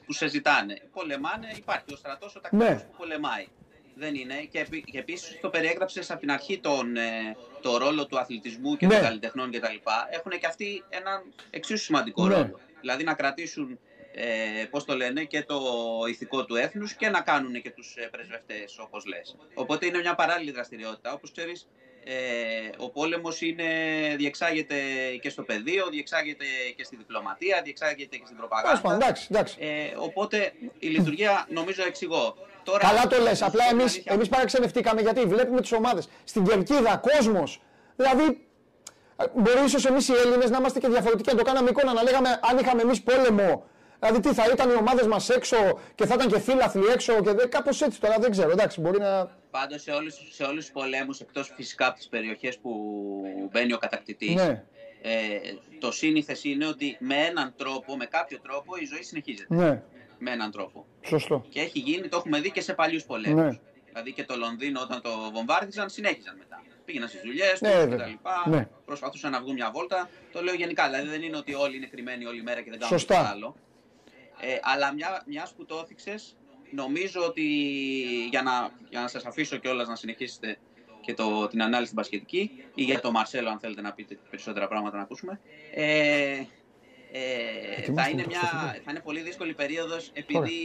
που 0.07 0.13
σε 0.13 0.27
ζητάνε. 0.29 0.81
Πολεμάνε, 0.93 1.53
υπάρχει 1.57 1.93
ο 1.93 1.97
στρατός, 1.97 2.37
ο 2.37 2.41
τακτικός 2.41 2.69
Ναι. 2.69 2.75
που 2.75 2.95
πολεμάει. 2.97 3.47
Δεν 3.99 4.15
είναι. 4.15 4.35
Και, 4.35 4.59
επί- 4.59 4.85
και 4.91 4.99
επίσης 4.99 5.39
το 5.41 5.49
περιέγραψες 5.51 6.11
από 6.11 6.21
την 6.21 6.31
αρχή 6.31 6.59
τον, 6.59 6.97
ε, 6.97 7.37
το 7.63 7.77
ρόλο 7.79 8.07
του 8.07 8.19
αθλητισμού 8.19 8.77
και 8.77 8.87
Ναι. 8.87 8.95
των 8.95 9.03
καλλιτεχνών 9.03 9.51
κτλ. 9.51 9.75
Έχουν 10.11 10.31
και 10.41 10.47
αυτοί 10.47 10.85
έναν 10.89 11.23
εξίσου 11.51 11.85
σημαντικό 11.85 12.27
Ναι. 12.27 12.35
ρόλο. 12.35 12.61
Δηλαδή 12.81 13.05
να 13.05 13.15
κρατήσουν 13.15 13.79
ε, 14.13 14.65
πώς 14.71 14.85
το 14.85 14.97
λένε, 14.97 15.25
και 15.25 15.43
το 15.43 15.61
ηθικό 16.09 16.45
του 16.45 16.55
έθνους 16.57 16.93
και 16.95 17.09
να 17.09 17.21
κάνουν 17.21 17.63
και 17.63 17.71
τους 17.71 17.95
ε, 17.97 18.09
πρεσβευτές, 18.11 18.79
όπως 18.79 19.05
λες. 19.07 19.37
Οπότε 19.55 19.87
είναι 19.87 19.99
μια 19.99 20.15
παράλληλη 20.15 20.51
δραστηριότητα. 20.51 21.13
Όπως 21.13 21.31
ξέρεις, 21.33 21.69
ε, 22.13 22.71
ο 22.79 22.91
πόλεμος 22.91 23.41
είναι, 23.41 23.65
διεξάγεται 24.17 24.75
και 25.23 25.31
στο 25.31 25.43
πεδίο, 25.43 25.87
διεξάγεται 25.91 26.45
και 26.77 26.85
στη 26.85 26.97
διπλωματία, 26.97 27.61
διεξάγεται 27.65 28.17
και 28.17 28.23
στην 28.25 28.37
Τέλος 28.37 28.49
πάντων, 28.51 28.71
προπαγάνδα. 28.81 29.05
εντάξει, 29.07 29.27
εντάξει. 29.31 29.57
Ε, 29.61 29.95
οπότε 29.99 30.53
η 30.79 30.87
λειτουργία 30.87 31.47
νομίζω 31.51 31.83
εξηγώ. 31.87 32.37
Τώρα, 32.63 32.79
Καλά 32.89 33.07
το 33.07 33.21
λες. 33.23 33.43
Απλά 33.43 33.63
στην 33.65 33.75
εμεί 33.79 33.83
αλήθεια- 33.89 34.13
εμείς 34.15 34.29
παραξενευτήκαμε 34.29 35.01
γιατί 35.01 35.21
βλέπουμε 35.21 35.61
τις 35.61 35.73
ομάδες 35.73 36.09
στην 36.25 36.45
κερκίδα, 36.45 36.97
κόσμος. 36.97 37.61
Δηλαδή, 37.97 38.47
ε, 39.17 39.25
μπορεί 39.35 39.65
ίσως 39.65 39.85
εμείς 39.87 40.09
οι 40.09 40.13
Έλληνες 40.25 40.51
να 40.51 40.59
είμαστε 40.59 40.79
και 40.79 40.89
διαφορετικοί. 40.89 41.31
Να 41.31 41.37
το 41.39 41.45
κάναμε 41.45 41.71
εικόνα, 41.71 41.93
να 41.93 42.03
λέγαμε 42.03 42.41
αν 42.51 42.59
είχαμε 42.59 42.83
εμείς 42.83 43.03
πόλεμο. 43.03 43.65
Δηλαδή, 44.01 44.21
τι 44.21 44.35
θα 44.35 44.45
ήταν 44.53 44.71
οι 44.71 44.75
ομάδες 44.75 45.07
μας 45.07 45.29
έξω 45.29 45.81
και 45.95 46.07
θα 46.07 46.15
ήταν 46.15 46.29
και 46.29 46.39
φίλαθλοι 46.41 46.87
έξω 46.87 47.21
και 47.23 47.31
κάπως 47.49 47.83
έτσι 47.83 48.01
τώρα 48.01 48.17
δεν 48.19 48.31
ξέρω. 48.31 48.51
Εντάξει, 48.51 48.81
μπορεί 48.81 48.99
να. 48.99 49.38
Πάντως 49.51 49.83
σε 49.83 49.91
όλους, 49.91 50.15
σε 50.31 50.43
όλους 50.45 50.65
τους 50.65 50.73
πολέμους, 50.73 51.21
εκτός 51.21 51.53
φυσικά 51.57 51.87
από 51.87 51.97
τις 51.97 52.09
περιοχές 52.09 52.59
που 52.59 52.71
μπαίνει 53.51 53.73
ο 53.73 53.79
κατακτητής, 53.79 54.35
Ναι. 54.35 54.65
ε, 55.03 55.39
το 55.79 55.91
σύνηθες 55.93 56.45
είναι 56.45 56.67
ότι 56.67 56.97
με 57.01 57.15
έναν 57.17 57.55
τρόπο, 57.57 57.97
με 57.97 58.07
κάποιο 58.07 58.41
τρόπο, 58.41 58.77
η 58.77 58.85
ζωή 58.85 59.03
συνεχίζεται. 59.03 59.55
Ναι, 59.55 59.83
Με 60.19 60.31
έναν 60.31 60.51
τρόπο. 60.51 60.87
σωστό. 61.07 61.45
Και 61.49 61.61
έχει 61.61 61.79
γίνει, 61.79 62.09
το 62.09 62.17
έχουμε 62.17 62.41
δει 62.41 62.51
και 62.51 62.61
σε 62.61 62.75
παλιούς 62.75 63.05
πολέμους. 63.05 63.43
Ναι. 63.43 63.59
Δηλαδή 63.87 64.13
και 64.13 64.25
το 64.25 64.37
Λονδίνο 64.37 64.81
όταν 64.81 65.01
το 65.03 65.31
βομβάρδιζαν, 65.33 65.89
συνέχιζαν 65.91 66.37
μετά. 66.37 66.63
πήγαιναν 66.85 67.09
στις 67.09 67.21
δουλειές 67.21 67.51
τους 67.51 67.61
Ναι, 67.61 67.75
βέβαια. 67.75 67.97
κτλ. 68.45 68.51
Ναι. 68.51 68.69
Προσπαθούσαν 68.85 69.31
να 69.31 69.41
βγουν 69.41 69.53
μια 69.55 69.71
βόλτα. 69.71 70.09
Το 70.33 70.43
λέω 70.43 70.55
γενικά. 70.55 70.85
Δηλαδή 70.89 71.09
δεν 71.09 71.23
είναι 71.23 71.37
ότι 71.37 71.55
όλοι 71.55 71.77
είναι 71.77 71.87
κρυμμένοι 71.87 72.25
όλη 72.27 72.43
μέρα 72.43 72.63
και 72.63 72.71
δεν 72.71 72.79
κάνουν 72.79 72.99
Σωστά. 72.99 73.15
τίποτα 73.15 73.31
άλλο. 73.35 73.55
Ε, 74.41 74.59
αλλά 74.63 74.93
μια 74.95 75.23
μιας 75.27 75.53
που 75.57 75.65
το 75.67 75.81
έθιξες, 75.83 76.37
νομίζω 76.71 77.25
ότι 77.25 77.45
για 78.31 78.43
να, 78.43 78.71
για 78.89 79.01
να 79.01 79.09
σας 79.09 79.25
αφήσω 79.25 79.57
κιόλας 79.57 79.89
να 79.89 79.97
συνεχίσετε 79.97 80.59
και 81.01 81.15
το, 81.15 81.49
την 81.49 81.63
ανάλυση 81.63 81.85
στην 81.85 81.97
πασχετική 81.97 82.51
ή 82.75 82.83
για 82.83 83.01
το 83.01 83.11
Μαρσέλο 83.11 83.49
αν 83.49 83.59
θέλετε 83.59 83.81
να 83.81 83.93
πείτε 83.93 84.19
περισσότερα 84.31 84.69
πράγματα 84.69 84.97
να 84.97 85.03
ακούσουμε. 85.03 85.41
Ε, 85.75 86.43
ε, 87.13 87.21
θα, 87.75 87.83
Ετοιμάστε 87.83 88.11
είναι 88.11 88.23
το 88.23 88.29
μια, 88.29 88.39
στο 88.39 88.57
θα 88.57 88.91
είναι 88.91 89.01
πολύ 89.01 89.21
δύσκολη 89.21 89.55
περίοδος 89.55 90.11
επειδή 90.13 90.59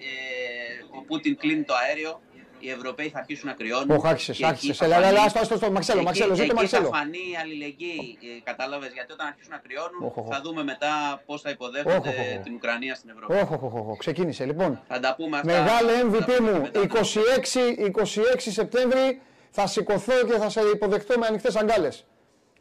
ε, 0.00 0.98
ο 0.98 1.02
Πούτιν 1.02 1.36
κλείνει 1.36 1.62
το 1.62 1.74
αέριο, 1.74 2.20
οι 2.66 2.70
Ευρωπαίοι 2.70 3.08
θα 3.08 3.18
αρχίσουν 3.18 3.46
να 3.48 3.54
κρυώνουν. 3.54 3.90
Όχι, 3.96 4.06
άρχισες, 4.12 4.36
και 4.36 4.42
εκεί 4.44 4.52
άρχισε. 4.52 4.72
θα 4.72 4.84
Έλα, 4.84 4.96
έλα, 4.96 5.06
φανεί- 5.06 5.26
άστο, 5.26 5.38
άστο, 5.40 5.54
άστο, 5.54 5.70
Μαρσέλο, 5.70 5.98
εκεί- 5.98 6.06
Μαρσέλο, 6.08 6.34
ζήτω 6.34 6.44
εκεί 6.44 6.54
Μαρσέλο. 6.54 6.88
θα 6.88 6.96
φανεί 6.98 7.24
η 7.32 7.36
αλληλεγγύη, 7.42 8.18
ε, 8.22 8.40
κατάλαβες, 8.50 8.90
γιατί 8.92 9.10
όταν 9.16 9.26
αρχίσουν 9.26 9.52
να 9.56 9.60
κρυώνουν 9.66 10.00
Οχ, 10.08 10.16
οχ, 10.20 10.26
θα 10.32 10.36
οχ. 10.36 10.42
δούμε 10.46 10.62
μετά 10.72 10.92
πώς 11.26 11.40
θα 11.44 11.50
υποδέχονται 11.56 11.96
Οχ, 11.96 12.06
οχ, 12.06 12.18
οχ. 12.36 12.42
την 12.46 12.54
Ουκρανία 12.58 12.94
στην 12.98 13.08
Ευρώπη. 13.14 13.32
Όχι, 13.40 13.52
όχι, 13.54 13.88
όχι, 13.88 13.98
ξεκίνησε. 14.04 14.42
Λοιπόν, 14.50 14.70
Θα 14.88 15.00
τα 15.04 15.10
πούμε 15.18 15.36
αυτά. 15.38 15.52
Μεγάλε 15.52 15.92
θα 15.92 15.98
τα 16.00 16.06
MVP 16.08 16.36
πούμε 16.36 16.50
μου, 16.52 16.60
μετά. 16.60 16.80
26, 16.80 17.60
26 17.78 18.50
Σεπτέμβρη 18.58 19.20
θα 19.50 19.66
σηκωθώ 19.66 20.16
και 20.28 20.36
θα 20.42 20.48
σε 20.48 20.60
υποδεχτώ 20.74 21.18
με 21.18 21.26
ανοιχτές 21.26 21.56
αγκάλες. 21.56 22.06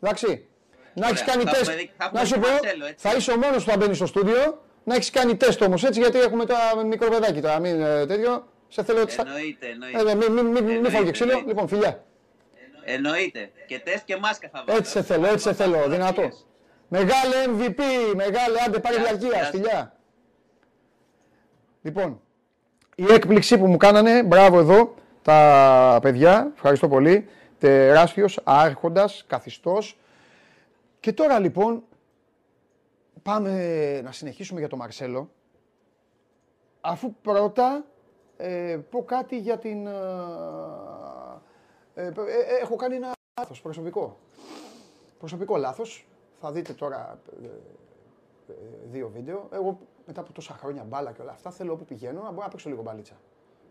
Εντάξει. 0.01 0.45
Να 0.95 1.07
έχεις 1.07 1.21
Ωραία. 1.21 1.33
κάνει 1.33 1.43
Θα 1.43 1.49
τεστ. 1.51 1.61
έχουμε 1.63 1.75
δει- 1.75 1.91
θα 1.97 2.03
έχουμε 2.05 2.19
Να 2.19 2.25
σου 2.25 2.33
δει 2.33 2.39
πω, 2.41 2.47
Μαρσέλο, 2.51 2.85
έτσι. 2.85 3.07
θα 3.07 3.15
είσαι 3.15 3.31
ο 3.31 3.37
μόνος 3.37 3.63
που 3.63 3.69
θα 3.69 3.77
μπαίνει 3.77 3.95
στο 3.95 4.05
στούντιο. 4.05 4.61
Να 4.83 4.95
έχεις 4.95 5.09
κάνει 5.09 5.35
τεστ 5.37 5.61
όμως 5.61 5.83
έτσι, 5.83 5.99
γιατί 5.99 6.19
έχουμε 6.19 6.45
το 6.45 6.55
μικρό 6.85 7.09
παιδάκι 7.09 7.41
τώρα. 7.41 7.59
Μην 7.59 7.81
ε, 7.81 8.05
τέτοιο. 8.05 8.47
Σε 8.73 8.83
θέλω. 8.83 9.07
στα- 9.07 9.23
Εννοείται, 9.27 9.67
Ε, 9.67 9.71
εννοείται. 9.71 10.15
Μην 10.15 10.31
μη, 10.31 10.41
μη, 10.41 10.49
μη, 10.51 10.61
μη 10.61 10.73
Εννοείται, 10.73 10.89
φάω 10.89 11.03
και 11.03 11.11
ξύλο. 11.11 11.29
εννοείται. 11.31 11.49
Λοιπόν, 11.49 11.67
φιλιά. 11.67 12.03
Εννοείται. 12.83 13.51
Και 13.67 13.79
τεστ 13.79 14.05
και 14.05 14.17
μάσκα 14.17 14.49
θα 14.51 14.63
βάλω. 14.65 14.77
Έτσι 14.79 14.91
σε 14.91 15.01
θέλω, 15.03 15.25
έτσι 15.27 15.37
σε 15.47 15.53
θέλω. 15.53 15.87
Δυνατό. 15.89 16.29
Μεγάλε 16.87 17.35
MVP, 17.47 17.79
μεγάλε, 18.15 18.59
άντε 18.67 18.79
πάρε 18.79 18.95
Γεια 18.95 19.05
σας, 19.07 19.17
διαρκεία, 19.17 19.29
γεια 19.29 19.39
σας. 19.39 19.49
φιλιά. 19.49 19.95
Λοιπόν, 21.81 22.21
η 22.95 23.05
έκπληξη 23.09 23.57
που 23.57 23.67
μου 23.67 23.77
κάνανε, 23.77 24.23
μπράβο 24.23 24.59
εδώ, 24.59 24.95
τα 25.21 25.99
παιδιά, 26.01 26.51
ευχαριστώ 26.55 26.87
πολύ, 26.87 27.27
τεράστιος, 27.59 28.39
άρχοντας, 28.43 29.23
καθιστός. 29.27 29.97
Και 30.99 31.13
τώρα 31.13 31.39
λοιπόν, 31.39 31.83
πάμε 33.23 33.51
να 34.01 34.11
συνεχίσουμε 34.11 34.59
για 34.59 34.69
τον 34.69 34.79
Μαρσέλο, 34.79 35.29
αφού 36.81 37.15
πρώτα 37.21 37.85
ε, 38.45 38.77
πω 38.89 39.03
κάτι 39.03 39.37
για 39.37 39.57
την... 39.57 39.87
ε, 39.87 39.91
ε, 41.93 42.05
ε, 42.05 42.07
ε, 42.07 42.59
έχω 42.61 42.75
κάνει 42.75 42.95
ένα 42.95 43.11
λάθος 43.39 43.61
προσωπικό. 43.61 44.17
Προσωπικό 45.19 45.57
λάθος. 45.57 46.07
Θα 46.39 46.51
δείτε 46.51 46.73
τώρα 46.73 47.19
ε, 47.43 47.45
ε, 48.51 48.53
δύο 48.85 49.09
βίντεο. 49.09 49.49
Εγώ 49.51 49.79
μετά 50.05 50.21
από 50.21 50.33
τόσα 50.33 50.53
χρόνια 50.53 50.83
μπάλα 50.83 51.11
και 51.11 51.21
όλα 51.21 51.31
αυτά 51.31 51.51
θέλω 51.51 51.73
όπου 51.73 51.85
πηγαίνω 51.85 52.21
να 52.21 52.29
μπορώ 52.31 52.43
να 52.43 52.49
παίξω 52.49 52.69
λίγο 52.69 52.81
μπαλίτσα. 52.81 53.15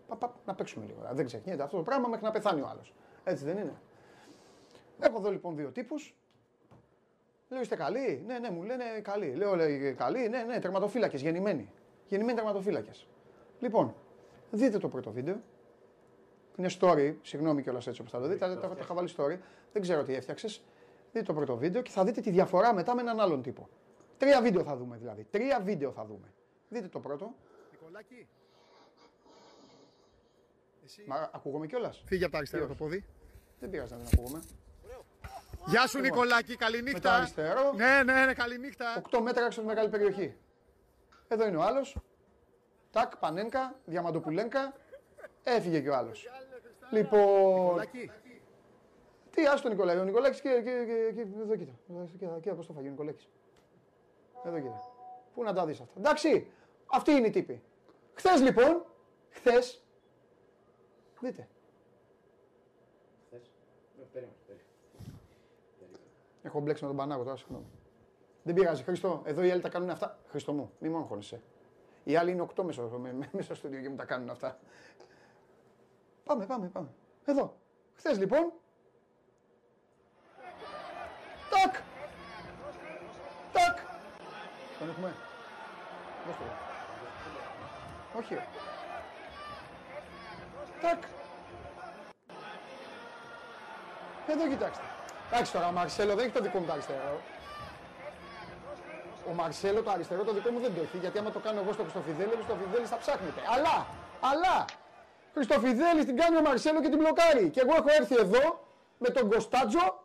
Πα, 0.08 0.16
πα, 0.16 0.34
να 0.46 0.54
παίξουμε 0.54 0.84
λίγο. 0.86 1.08
Δεν 1.12 1.26
ξεχνιέται 1.26 1.62
αυτό 1.62 1.76
το 1.76 1.82
πράγμα 1.82 2.08
μέχρι 2.08 2.24
να 2.24 2.30
πεθάνει 2.30 2.60
ο 2.60 2.66
άλλος. 2.66 2.94
Έτσι 3.24 3.44
δεν 3.44 3.58
είναι. 3.58 3.80
Έχω 4.98 5.18
εδώ 5.18 5.30
λοιπόν 5.30 5.56
δύο 5.56 5.70
τύπους. 5.70 6.14
Λέω 7.48 7.60
είστε 7.60 7.76
καλοί; 7.76 8.22
Ναι, 8.26 8.38
ναι, 8.38 8.50
μου 8.50 8.62
λένε 8.62 8.84
καλοί. 9.02 9.34
Λέω 9.34 9.56
λέει, 9.56 9.94
καλοί. 9.94 10.28
Ναι, 10.28 10.42
ναι, 10.42 10.58
τερματοφύλακες, 10.58 11.22
γεννημένοι. 11.22 11.70
Γεννημένοι 12.06 12.36
τερματοφύλακες. 12.36 13.06
Λοιπόν, 13.58 13.94
δείτε 14.52 14.78
το 14.78 14.88
πρώτο 14.88 15.10
βίντεο. 15.12 15.40
Είναι 16.56 16.70
story, 16.80 17.14
συγγνώμη 17.22 17.62
κιόλας 17.62 17.86
έτσι 17.86 18.00
όπως 18.00 18.12
θα 18.12 18.20
το 18.20 18.26
δείτε, 18.26 18.44
αλλά 18.44 18.54
το 18.54 18.60
έχω- 18.64 18.74
το 18.74 18.80
είχα 18.82 18.94
βάλει 18.94 19.08
story. 19.16 19.38
Δεν 19.72 19.82
ξέρω 19.82 20.02
τι 20.02 20.14
έφτιαξες. 20.14 20.62
Δείτε 21.12 21.24
το 21.24 21.34
πρώτο 21.34 21.56
βίντεο 21.56 21.82
και 21.82 21.90
θα 21.90 22.04
δείτε 22.04 22.20
τη 22.20 22.30
διαφορά 22.30 22.74
μετά 22.74 22.94
με 22.94 23.00
έναν 23.00 23.20
άλλον 23.20 23.42
τύπο. 23.42 23.68
Τρία 24.18 24.42
βίντεο 24.42 24.62
θα 24.64 24.76
δούμε 24.76 24.96
δηλαδή. 24.96 25.24
Τρία 25.30 25.60
βίντεο 25.60 25.92
θα 25.92 26.04
δούμε. 26.04 26.32
Δείτε 26.68 26.88
το 26.88 27.00
πρώτο. 27.00 27.34
Νικολάκη, 27.72 28.26
εσύ 30.84 31.04
Μα 31.06 31.30
ακούγομαι 31.32 31.66
κιόλας; 31.66 32.02
φύγε 32.06 32.22
από 32.22 32.32
το 32.32 32.38
αριστερό 32.38 32.66
το 32.66 32.74
πόδι. 32.74 33.04
Δεν 33.60 33.70
πειράζει 33.70 33.92
να 33.92 33.98
δεν 33.98 34.06
ακούγομαι. 34.12 34.42
Γεια 35.66 35.86
σου 35.86 35.98
Νικολάκη, 36.00 36.50
Με 36.50 36.56
το 36.56 36.64
καληνύχτα. 36.64 37.14
αριστερό, 37.14 37.72
Ναι, 37.72 38.02
ναι, 38.04 38.24
ναι, 38.24 38.32
καληνύχτα. 38.34 39.02
8 39.10 39.20
μέτρα 39.20 39.44
έξω 39.44 39.60
από 39.60 39.68
τη 39.68 39.74
μεγάλη 39.74 39.90
περιοχή. 39.90 40.36
Εδώ 41.28 41.46
είναι 41.46 41.56
ο 41.56 41.62
άλλος. 41.62 41.96
Τάκ, 42.92 43.16
Πανένκα, 43.16 43.74
Διαμαντοπουλένκα. 43.84 44.74
Έφυγε 45.42 45.80
κι 45.80 45.88
ο 45.88 45.94
άλλος. 45.96 46.26
Λοιπόν, 46.90 47.62
Νικολάκη, 47.64 48.10
τι 49.30 49.46
άστο 49.46 49.68
Νικολάκη. 49.68 49.98
Ο 50.00 50.04
Νικολάκης 50.04 50.40
και, 50.40 50.48
και, 50.64 50.84
και, 50.86 51.12
και 51.14 51.20
εδώ 51.40 51.56
κοίτα. 51.56 51.72
Εδώ, 51.90 52.04
Κοίτα, 52.04 52.38
κοίτα 52.42 52.54
πώς 52.54 52.66
το 52.66 52.72
φάγει 52.72 52.86
ο 52.86 52.90
Νικολάκης. 52.90 53.28
Εδώ 54.44 54.60
κοίτα. 54.60 54.80
Πού 55.34 55.42
να 55.42 55.52
τα 55.52 55.66
δεις 55.66 55.80
αυτά. 55.80 55.94
Εντάξει, 55.98 56.46
αυτή 56.86 57.10
είναι 57.12 57.26
η 57.26 57.30
τύπη. 57.30 57.62
Χθες 58.14 58.40
λοιπόν, 58.40 58.84
χθες, 59.30 59.82
δείτε, 61.20 61.48
Θες. 63.30 63.50
Ε, 64.00 64.04
Περίμενε, 64.12 64.36
περίμενε. 64.46 64.68
έχω 66.42 66.60
μπλέξει 66.60 66.82
με 66.82 66.88
τον 66.88 66.98
Πανάγο 66.98 67.22
τώρα, 67.24 67.36
συγγνώμη. 67.36 67.64
Δεν 68.42 68.54
πειράζει, 68.54 68.82
Χριστό, 68.82 69.22
εδώ 69.24 69.42
οι 69.42 69.50
άλλοι 69.50 69.60
τα 69.60 69.68
κάνουν 69.68 69.90
αυτά. 69.90 70.18
Χριστό 70.28 70.52
μου, 70.52 70.72
μη 70.78 70.88
μόνο 70.88 71.04
χώνεσαι. 71.04 71.42
Οι 72.04 72.16
άλλοι 72.16 72.30
είναι 72.30 72.42
8 72.56 72.62
μέσα, 72.62 72.82
με- 72.82 73.12
με- 73.12 73.28
μέσα 73.32 73.44
στο 73.44 73.54
στούντιο 73.54 73.80
και 73.80 73.88
μου 73.88 73.96
τα 73.96 74.04
κάνουν 74.04 74.30
αυτά. 74.30 74.58
Πάμε, 76.24 76.46
πάμε, 76.46 76.68
πάμε. 76.68 76.88
Εδώ. 77.24 77.56
Χθες 77.94 78.18
λοιπόν. 78.18 78.52
Τάκ. 81.50 81.74
Τάκ. 83.52 83.78
Τον 84.78 84.88
έχουμε. 84.88 85.14
Δώστε 86.26 86.44
το. 88.12 88.18
Όχι. 88.18 88.34
ρε. 88.34 88.46
Τάκ. 90.80 91.02
Εδώ 94.28 94.48
κοιτάξτε. 94.48 94.84
Εντάξει 95.32 95.52
τώρα, 95.52 95.68
ο 95.68 95.72
Μαρσέλο 95.72 96.14
δεν 96.14 96.24
έχει 96.24 96.34
το 96.34 96.42
δικό 96.42 96.58
μου 96.58 96.66
το 96.66 96.72
αριστερό. 96.72 97.20
Ο 99.30 99.32
Μαρσέλο 99.34 99.82
το 99.82 99.90
αριστερό 99.90 100.24
το 100.24 100.32
δικό 100.32 100.50
μου 100.50 100.60
δεν 100.60 100.74
το 100.74 100.80
έχει, 100.80 100.96
γιατί 100.98 101.18
άμα 101.18 101.30
το 101.30 101.38
κάνω 101.38 101.60
εγώ 101.60 101.72
στο 101.72 101.82
Χριστοφιδέλη, 101.82 102.32
ο 102.32 102.34
Χριστοφιδέλης 102.34 102.88
θα 102.88 102.98
ψάχνετε. 102.98 103.40
Αλλά, 103.54 103.86
αλλά, 104.20 104.64
Χριστοφιδέλης 105.34 106.04
την 106.04 106.16
κάνει 106.16 106.36
ο 106.36 106.40
Μαρσέλο 106.40 106.80
και 106.82 106.88
την 106.88 106.98
μπλοκάρει. 106.98 107.50
Και 107.50 107.60
εγώ 107.60 107.74
έχω 107.74 107.88
έρθει 108.00 108.14
εδώ 108.14 108.66
με 108.98 109.08
τον 109.08 109.30
Κωνστάτζο 109.30 110.04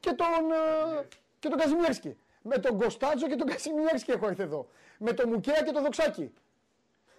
και 0.00 0.12
τον, 0.12 0.50
ε, 0.52 1.06
και 1.38 1.48
τον 1.48 1.58
Καζιμιέρσκι. 1.58 2.16
Με 2.42 2.58
τον 2.58 2.78
Κωνστάτζο 2.78 3.28
και 3.28 3.36
τον 3.36 3.46
Καζιμιέρσκι 3.46 4.10
έχω 4.10 4.28
έρθει 4.28 4.42
εδώ. 4.42 4.68
Με 4.98 5.12
τον 5.12 5.28
Μουκέα 5.28 5.62
και 5.62 5.72
τον 5.72 5.82
Δοξάκη. 5.82 6.32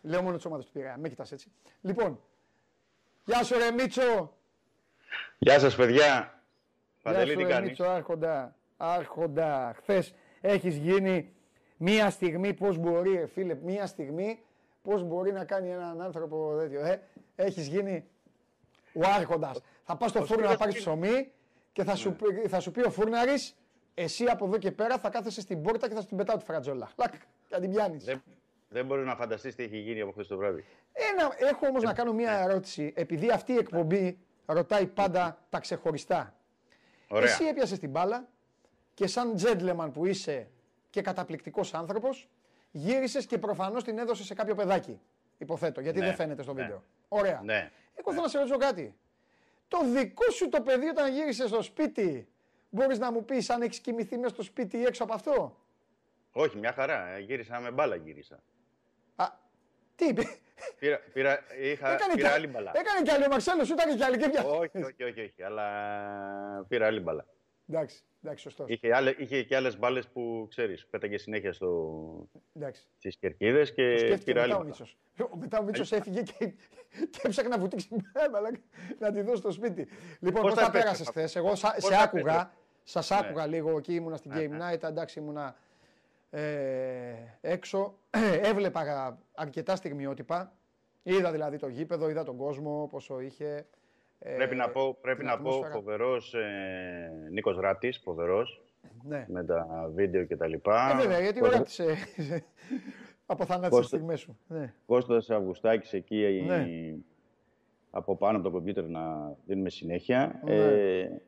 Λέω 0.01 0.21
μόνο 0.21 0.35
τις 0.35 0.45
ομάδες 0.45 0.65
του 0.65 0.71
Πειραιά, 0.71 0.97
με 0.97 1.09
κοιτάς 1.09 1.31
έτσι. 1.31 1.51
Λοιπόν, 1.81 2.21
γεια 3.25 3.43
σου 3.43 3.57
ρε 3.57 3.71
Μίτσο. 3.71 4.33
Γεια 5.37 5.59
σας 5.59 5.75
παιδιά. 5.75 6.05
Γεια 6.05 6.43
Παντελή 7.01 7.31
σου, 7.31 7.37
τι 7.37 7.43
ρε 7.43 7.49
κάνεις; 7.49 7.69
Μίτσο, 7.69 7.85
άρχοντα. 7.85 8.55
Άρχοντα. 8.81 9.73
Χθες 9.75 10.13
έχεις 10.41 10.75
γίνει 10.75 11.33
μία 11.77 12.09
στιγμή 12.09 12.53
πώς 12.53 12.77
μπορεί, 12.77 13.11
ρε 13.15 13.25
φίλε, 13.25 13.55
μία 13.63 13.85
στιγμή 13.85 14.39
πώς 14.81 15.03
μπορεί 15.03 15.31
να 15.31 15.45
κάνει 15.45 15.69
έναν 15.69 16.01
άνθρωπο 16.01 16.55
τέτοιο. 16.59 16.79
Ε, 16.85 17.01
έχεις 17.35 17.67
γίνει 17.67 18.05
ο 18.93 18.99
άρχοντας. 19.15 19.61
Θα 19.83 19.97
πας 19.97 20.09
στο 20.09 20.25
φούρνο 20.25 20.49
να 20.49 20.57
πάρεις 20.57 20.75
ψωμί 20.75 21.31
και 21.71 21.83
θα 21.83 21.95
σου, 21.95 22.13
πει- 22.15 22.47
θα 22.47 22.59
σου 22.59 22.71
πει 22.71 22.85
ο 22.85 22.89
φούρναρης 22.89 23.55
εσύ 23.93 24.25
από 24.25 24.45
εδώ 24.45 24.57
και 24.57 24.71
πέρα 24.71 24.97
θα 24.97 25.09
κάθεσαι 25.09 25.41
στην 25.41 25.61
πόρτα 25.61 25.87
και 25.87 25.93
θα 25.93 26.01
σου 26.01 26.07
την 26.07 26.17
πετάω 26.17 26.37
τη 26.37 26.43
φρατζόλα. 26.45 26.89
Λακ, 26.97 27.11
και 27.11 27.17
θα 27.49 27.59
την 27.59 27.69
πιάνεις. 27.69 28.03
Δεν, 28.05 28.23
δεν 28.69 28.85
μπορείς 28.85 29.05
να 29.05 29.15
φανταστείς 29.15 29.55
τι 29.55 29.63
έχει 29.63 29.77
γίνει 29.77 30.01
από 30.01 30.11
χθες 30.11 30.27
το 30.27 30.37
βράδυ. 30.37 30.65
Ένα, 30.93 31.49
έχω 31.49 31.67
όμως 31.67 31.83
να 31.83 31.93
κάνω 31.93 32.13
μία 32.13 32.31
ερώτηση, 32.31 32.93
επειδή 32.95 33.29
αυτή 33.31 33.51
η 33.53 33.57
εκπομπή 33.57 34.19
ρωτάει 34.45 34.85
πάντα 34.87 35.45
τα 35.49 35.59
ξεχωριστά. 35.59 36.33
Ωραία. 37.07 37.29
Εσύ 37.29 37.43
έπιασες 37.43 37.79
την 37.79 37.89
μπάλα 37.89 38.27
και 38.99 39.07
σαν 39.07 39.35
gentleman 39.41 39.89
που 39.93 40.05
είσαι 40.05 40.47
και 40.89 41.01
καταπληκτικός 41.01 41.73
άνθρωπος, 41.73 42.29
γύρισες 42.71 43.25
και 43.25 43.37
προφανώς 43.37 43.83
την 43.83 43.97
έδωσες 43.97 44.25
σε 44.25 44.33
κάποιο 44.33 44.55
παιδάκι. 44.55 44.99
Υποθέτω, 45.37 45.81
γιατί 45.81 45.99
Ναι, 45.99 46.05
δεν 46.05 46.15
φαίνεται 46.15 46.41
στο 46.43 46.53
ναι. 46.53 46.61
βίντεο. 46.61 46.83
Ωραία. 47.07 47.41
Ναι. 47.43 47.71
Εγώ 47.95 48.11
θέλω 48.11 48.21
να 48.23 48.27
σε 48.29 48.37
ρωτήσω 48.37 48.57
κάτι. 48.57 48.95
Το 49.67 49.77
δικό 49.93 50.31
σου 50.31 50.49
το 50.49 50.61
παιδί 50.61 50.87
όταν 50.87 51.13
γύρισε 51.13 51.47
στο 51.47 51.61
σπίτι, 51.61 52.27
μπορείς 52.69 52.99
να 52.99 53.11
μου 53.11 53.25
πεις 53.25 53.49
αν 53.49 53.61
έχεις 53.61 53.79
κοιμηθεί 53.79 54.17
μέσα 54.17 54.33
στο 54.33 54.43
σπίτι 54.43 54.77
ή 54.77 54.83
έξω 54.83 55.03
από 55.03 55.13
αυτό; 55.13 55.57
Όχι, 56.31 56.57
μια 56.57 56.73
χαρά. 56.73 57.07
Ε, 57.07 57.19
Γύρισα 57.19 57.59
με 57.59 57.71
μπάλα 57.71 57.95
γύρισα. 57.95 58.39
Α, 59.15 59.25
τι 59.95 60.05
είπε; 60.05 60.21
Πήρα, 60.79 60.99
πήρα, 61.13 61.39
είχα, 61.61 61.89
Έκανε 61.93 62.13
πήρα 62.13 62.27
κι- 62.27 62.35
άλλη 62.35 62.47
μπάλα. 62.47 62.71
Έκανε 62.75 63.01
κι 63.03 63.11
άλλη 63.11 63.23
ο 63.25 63.27
Μαρσέλος, 63.29 63.67
σου 63.67 63.73
ήταν 63.73 63.95
κι 63.97 64.03
άλλη 64.03 64.17
και 64.17 64.29
πια. 64.29 64.43
όχι, 64.43 64.83
όχι, 64.83 65.03
όχι, 65.03 65.21
όχι, 65.21 65.43
αλλά 65.43 65.65
πήρα 66.67 66.85
άλλη 66.85 66.99
μπάλα. 66.99 67.25
Εντάξει, 67.69 68.01
εντάξει, 68.23 68.43
σωστός. 68.43 68.69
Είχε, 68.69 68.95
άλλες, 68.95 69.15
είχε 69.17 69.43
και 69.43 69.55
άλλες 69.55 69.77
μπάλες 69.79 70.07
που 70.07 70.45
ξέρεις, 70.49 70.85
πέταγε 70.87 71.17
συνέχεια 71.17 71.53
στο... 71.53 72.27
Εντάξει. 72.53 72.87
στις 72.97 73.17
κερκίδες 73.17 73.67
Το 73.69 73.73
και 73.75 73.97
σκέφτηκε 73.97 74.23
πήρε 74.31 74.39
άλλη. 74.41 74.49
μετά 74.49 74.55
ο 74.55 74.63
μπάλα. 74.63 74.69
Μίτσος. 74.69 74.97
Μετά 75.39 75.59
ο 75.59 75.63
Μίτσος 75.63 75.91
έφυγε 75.91 76.21
και, 76.21 76.45
και 77.09 77.19
έψαχνε 77.23 77.49
να 77.49 77.57
βουτήξει 77.61 77.87
την 77.87 78.01
μπάλα 78.31 78.49
να 78.99 79.11
τη 79.11 79.21
δώσει 79.21 79.37
στο 79.37 79.51
σπίτι. 79.51 79.87
Λοιπόν, 80.19 80.41
Πώς 80.41 80.51
πώ 80.53 80.57
τα 80.59 80.65
τα 80.65 80.71
πέρασες 80.71 81.07
επέστρεψα. 81.07 81.11
χθες. 81.11 81.35
Εγώ 81.35 81.55
σα- 81.55 81.73
Πώς 81.73 81.83
σε 81.83 81.89
τα 81.89 81.99
άκουγα. 81.99 82.21
επέστρεψα. 82.21 82.53
Σας 82.83 83.11
άκουγα 83.11 83.47
λίγο 83.47 83.77
εκεί, 83.77 83.93
ήμουνα 83.95 84.15
στην 84.17 84.31
Ναι, 84.31 84.45
Game 84.45 84.49
ναι. 84.49 84.71
Night. 84.73 84.83
Εντάξει, 84.83 85.19
ήμουνα 85.19 85.55
ε, 86.29 87.13
έξω. 87.41 87.97
Έβλεπα 88.51 89.17
αρκετά 89.35 89.75
στιγμιότυπα. 89.75 90.53
Είδα 91.03 91.31
δηλαδή 91.31 91.57
το 91.57 91.67
γήπεδο, 91.67 92.09
είδα 92.09 92.23
τον 92.23 92.37
κόσμο, 92.37 92.87
πόσο 92.91 93.19
είχε. 93.19 93.65
Ε, 94.19 94.35
Πρέπει 94.35 94.55
να 94.55 94.69
πω, 94.69 94.97
πρέπει 95.01 95.17
την 95.17 95.27
να 95.27 95.31
πω 95.37 95.49
ατμόσφαιρα. 95.49 95.73
φοβερός 95.73 96.33
ε, 96.33 97.11
Νίκος 97.31 97.57
Ράπτης, 97.59 97.97
φοβερός, 98.03 98.61
Ναι. 99.03 99.25
με 99.27 99.43
τα 99.43 99.89
βίντεο 99.93 100.23
και 100.25 100.35
τα 100.35 100.45
Ε, 100.45 100.47
λοιπά. 100.47 100.95
βέβαια, 101.01 101.19
γιατί 101.19 101.39
Κώστα- 101.39 101.55
γράψε 101.55 101.95
από 103.25 103.45
θανάτισε 103.45 103.69
Κώστα- 103.81 103.97
στιγμές 103.97 104.19
σου. 104.19 104.37
Ναι. 104.47 104.73
Κώστας 104.85 105.29
Αυγουστάκης 105.29 105.93
εκεί 105.93 106.43
Ναι. 106.47 106.67
από 107.91 108.15
πάνω 108.17 108.35
από 108.37 108.45
το 108.45 108.51
κομπιούτερ 108.51 108.87
να 108.87 109.35
δίνουμε 109.45 109.69
συνέχεια. 109.69 110.41
Ναι. 110.43 110.55
Ε, 110.55 111.21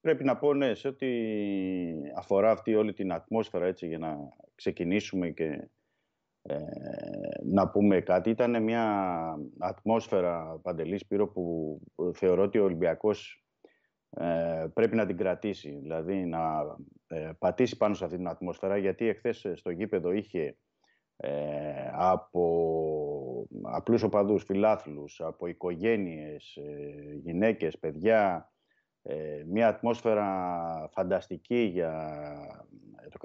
πρέπει 0.00 0.24
να 0.24 0.36
πω 0.36 0.54
ναι, 0.54 0.74
σε 0.74 0.88
ό,τι 0.88 1.06
αφορά 2.16 2.50
αυτή 2.50 2.74
όλη 2.74 2.92
την 2.92 3.12
ατμόσφαιρα 3.12 3.66
έτσι 3.66 3.86
για 3.86 3.98
να 3.98 4.18
ξεκινήσουμε 4.54 5.28
και 5.30 5.68
ε, 6.46 6.58
να 7.44 7.68
πούμε 7.68 8.00
κάτι. 8.00 8.30
Ήταν 8.30 8.62
μια 8.62 9.14
ατμόσφαιρα, 9.58 10.58
Παντελής 10.62 11.00
Σπύρο, 11.00 11.28
που 11.28 11.78
θεωρώ 12.14 12.42
ότι 12.42 12.58
ο 12.58 12.64
Ολυμπιακός 12.64 13.44
ε, 14.10 14.66
πρέπει 14.74 14.96
να 14.96 15.06
την 15.06 15.16
κρατήσει. 15.16 15.78
Δηλαδή 15.82 16.14
να 16.14 16.76
ε, 17.06 17.30
πατήσει 17.38 17.76
πάνω 17.76 17.94
σε 17.94 18.04
αυτή 18.04 18.16
την 18.16 18.28
ατμόσφαιρα, 18.28 18.76
γιατί 18.76 19.08
εχθές 19.08 19.46
στο 19.54 19.70
γήπεδο 19.70 20.12
είχε 20.12 20.56
ε, 21.16 21.90
από 21.92 23.48
απλούς 23.62 24.02
οπαδούς, 24.02 24.44
φιλάθλους, 24.44 25.20
από 25.20 25.46
οικογένειες, 25.46 26.56
ε, 26.56 27.14
γυναίκες, 27.22 27.78
παιδιά, 27.78 28.52
ε, 29.02 29.42
μια 29.46 29.68
ατμόσφαιρα 29.68 30.88
φανταστική 30.92 31.58
για 31.58 32.20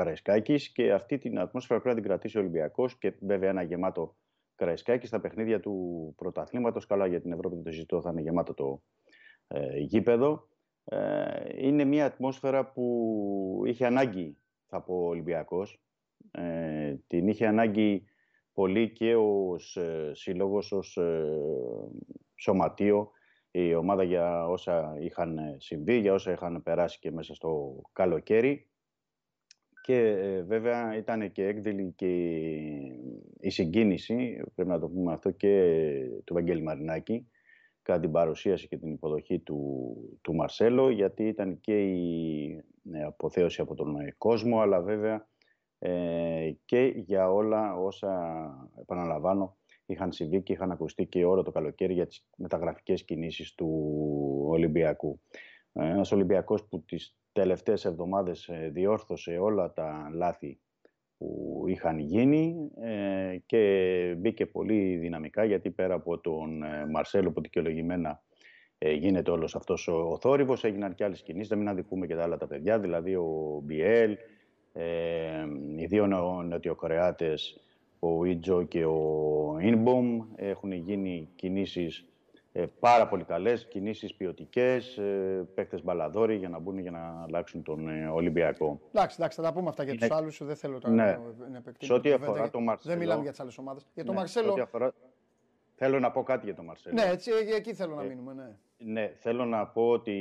το 0.04 0.08
Καραϊσκάκης 0.08 0.72
και 0.72 0.94
αυτή 0.94 1.18
την 1.18 1.40
ατμόσφαιρα 1.40 1.82
πρέπει 1.82 1.96
να 1.96 2.02
την 2.02 2.10
κρατήσει 2.10 2.38
ο 2.38 2.40
Ολυμπιακός 2.40 2.98
και 2.98 3.14
βέβαια 3.22 3.50
ένα 3.50 3.62
γεμάτο 3.62 4.16
Καραϊσκάκη 4.56 5.08
στα 5.08 5.20
παιχνίδια 5.20 5.60
του 5.60 6.14
πρωταθλήματος. 6.18 6.86
Καλά 6.86 7.08
για 7.08 7.22
την 7.22 7.32
Ευρώπη 7.32 7.56
δεν 7.56 7.64
το 7.64 7.72
συζητώ, 7.72 8.02
θα 8.02 8.10
είναι 8.10 8.22
γεμάτο 8.22 8.54
το 8.54 8.84
ε, 9.48 9.78
γήπεδο. 9.78 10.48
Ε, 10.84 11.68
είναι 11.68 11.84
μια 11.84 12.06
ατμόσφαιρα 12.06 12.72
που 12.72 13.64
είχε 13.66 13.86
ανάγκη, 13.86 14.38
θα 14.68 14.82
πω, 14.82 14.94
ο 14.94 15.08
Ολυμπιακός. 15.08 15.84
Ε, 16.32 16.96
την 17.08 17.28
είχε 17.28 17.48
ανάγκη 17.48 18.04
πολύ 18.54 18.92
και 18.92 19.16
ως 19.16 19.76
ε, 19.76 20.12
σύλλογος, 20.14 20.72
ως 20.72 20.98
ε, 20.98 21.38
σωματείο, 22.36 23.12
η 23.52 23.76
ομάδα 23.76 24.04
για 24.04 24.48
όσα 24.48 24.98
είχαν 25.00 25.40
συμβεί, 25.58 25.98
για 25.98 26.14
όσα 26.14 26.32
είχαν 26.32 26.64
περάσει 26.64 27.00
και 27.00 27.12
μέσα 27.12 27.34
στο 27.34 27.82
καλοκαίρι. 27.94 28.71
Και 29.82 29.96
ε, 29.96 30.42
βέβαια 30.42 30.98
ήταν 30.98 31.32
και 31.32 31.46
έκδηλη 31.46 31.94
και 31.96 32.08
η 33.40 33.50
συγκίνηση, 33.50 34.42
πρέπει 34.56 34.70
να 34.70 34.80
το 34.80 34.90
πούμε 34.90 35.14
αυτό, 35.14 35.32
και 35.32 35.84
του 36.24 36.34
Βαγγέλη 36.34 36.62
Μαρινάκη 36.62 37.28
κατά 37.82 38.00
την 38.00 38.12
παρουσίαση 38.12 38.68
και 38.68 38.78
την 38.78 38.92
υποδοχή 38.92 39.40
του, 39.40 39.96
του 40.22 40.36
Μαρσέλο, 40.36 40.90
γιατί 40.90 41.28
ήταν 41.28 41.60
και 41.60 41.82
η 41.82 42.64
ε, 42.92 43.04
αποθέωση 43.04 43.62
από 43.62 43.76
τον 43.76 44.00
ε, 44.00 44.14
κόσμο, 44.18 44.60
αλλά 44.60 44.82
βέβαια 44.82 45.28
ε, 45.80 46.52
και 46.66 46.94
για 46.96 47.32
όλα 47.32 47.76
όσα, 47.76 48.70
επαναλαμβάνω, 48.80 49.58
είχαν 49.86 50.12
συμβεί 50.12 50.42
και 50.42 50.54
είχαν 50.54 50.72
ακουστεί 50.72 51.06
και 51.06 51.26
όλο 51.26 51.44
το 51.44 51.52
καλοκαίρι 51.52 51.94
για 51.94 52.08
τις 52.08 52.28
μεταγραφικές 52.38 53.04
κινήσεις 53.04 53.56
του 53.56 53.68
Ολυμπιακού. 54.48 55.22
Ε, 55.74 55.90
Ένας 55.90 56.12
Ολυμπιακός 56.12 56.68
που 56.68 56.84
τις 56.84 57.18
τελευταίες 57.32 57.86
εβδομάδες 57.86 58.48
ε, 58.48 58.70
διόρθωσε 58.74 59.38
όλα 59.38 59.74
τα 59.74 60.10
λάθη 60.14 60.60
που 61.18 61.64
είχαν 61.68 62.00
γίνει 62.00 62.72
ε, 62.82 63.38
και 63.46 64.16
μπήκε 64.18 64.46
πολύ 64.46 64.98
δυναμικά 64.98 65.44
γιατί 65.44 65.72
πέρα 65.72 65.94
από 65.94 66.20
τον 66.20 66.64
ε, 66.64 66.86
Μαρσέλο 66.86 67.32
που 67.32 67.42
δικαιολογημένα 67.42 68.22
ε, 68.78 68.92
γίνεται 68.92 69.32
όλος 69.32 69.56
αυτός 69.56 69.88
ο, 69.88 69.94
ο 69.94 70.18
θόρυβος, 70.18 70.64
έγιναν 70.64 70.96
και 70.96 71.04
άλλες 71.04 71.22
κινήσεις, 71.22 71.48
δεν 71.48 71.58
μην 71.58 71.68
αδικούμε 71.68 72.08
και 72.08 72.16
τα 72.16 72.24
άλλα 72.24 72.38
τα 72.38 72.48
παιδιά, 72.48 72.80
δηλαδή 72.80 73.16
ο 73.16 73.62
Μπιέλ, 73.64 74.18
ε, 74.74 75.46
οι 75.76 75.86
δύο 75.86 76.08
νεο- 76.08 76.42
νοτιοκορεάτες, 76.44 77.60
ο 78.00 78.26
Ίτζο 78.26 78.64
και 78.64 78.86
ο 78.86 79.58
Ινμπομ, 79.62 80.20
έχουν 80.36 80.72
γίνει 80.72 81.30
κινήσεις 81.36 82.11
ε, 82.54 82.66
πάρα 82.80 83.08
πολύ 83.08 83.24
καλές, 83.24 83.66
κινήσεις 83.66 84.14
ποιοτικές, 84.14 84.98
ε, 84.98 85.48
παίκτες 85.56 85.84
μπαλαδόροι 85.84 86.36
για 86.36 86.50
να 86.50 86.60
μπουν 86.60 86.78
για 86.80 86.92
να 86.92 87.24
αλλάξουν 87.28 87.64
τον 87.64 87.90
ε, 87.90 88.08
Ολυμπιακό. 88.08 88.80
Εντάξει, 88.94 89.16
εντάξει, 89.20 89.38
θα 89.42 89.44
τα 89.48 89.54
πούμε 89.54 89.70
αυτά 89.70 89.84
για 89.84 89.94
Είναι- 89.94 90.08
του 90.08 90.14
άλλους. 90.16 90.44
Δεν 90.44 90.56
θέλω 90.56 90.80
τώρα 90.80 90.94
Ναι. 90.96 91.04
να, 91.04 91.50
να 91.50 91.58
επεκτείνω 91.58 91.76
Σε 91.80 91.94
ό,τι 91.94 92.02
την 92.02 92.12
κουβέντα, 92.12 92.16
αφορά 92.16 92.38
γιατί 92.38 92.52
τον 92.52 92.64
Μαρσέλο- 92.64 92.94
Δεν 92.96 93.04
μιλάμε 93.04 93.22
για 93.22 93.32
τις 93.32 93.40
άλλες 93.40 93.58
ομάδες. 93.58 93.88
Για 93.94 94.04
τον 94.06 94.16
Ναι, 94.16 94.26
σε 94.28 94.40
ό,τι 94.40 94.48
Μαρσέλο. 94.48 94.64
αφορά- 94.64 94.94
Θέλω 95.84 96.00
να 96.00 96.12
πω 96.12 96.24
κάτι 96.24 96.46
για 96.46 96.56
τον 96.56 96.66
Μαρσέλο. 96.66 96.96
Ναι, 96.96 97.12
έτσι, 97.12 97.32
ε, 97.52 97.56
εκεί 97.56 97.74
θέλω 97.74 97.96
να 97.96 98.04
Ε, 98.04 98.08
μείνουμε. 98.08 98.34
Ναι. 98.34 98.48
Ναι, 98.92 99.12
θέλω 99.20 99.46
να 99.46 99.68
πω 99.68 99.90
ότι 99.90 100.16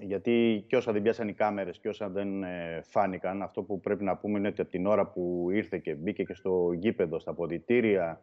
γιατί 0.00 0.64
και 0.68 0.76
όσα 0.76 0.92
δεν 0.92 1.02
πιάσαν 1.02 1.28
οι 1.28 1.32
κάμερες 1.32 1.78
και 1.78 1.88
όσα 1.88 2.08
δεν 2.08 2.42
ε, 2.42 2.80
φάνηκαν, 2.86 3.42
αυτό 3.42 3.62
που 3.62 3.80
πρέπει 3.80 4.04
να 4.04 4.16
πούμε 4.16 4.38
είναι 4.38 4.48
ότι 4.48 4.60
από 4.60 4.70
την 4.70 4.86
ώρα 4.86 5.06
που 5.06 5.48
ήρθε 5.50 5.78
και 5.78 5.94
μπήκε 5.94 6.22
και 6.24 6.34
στο 6.34 6.72
γήπεδο, 6.72 7.18
στα 7.18 7.34
ποδητήρια, 7.34 8.20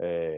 ε, 0.00 0.32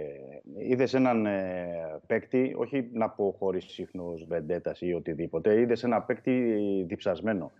είδες 0.58 0.94
έναν 0.94 1.26
ε, 1.26 2.00
παίκτη, 2.06 2.54
όχι 2.56 2.88
να 2.92 3.10
πω 3.10 3.36
χωρίς 3.38 3.64
σύχνος 3.64 4.24
βεντέτας 4.28 4.80
ή 4.80 4.92
οτιδήποτε, 4.92 5.60
είδες 5.60 5.84
ένα 5.84 6.02
παίκτη 6.02 6.54
διψασμένο. 6.88 7.52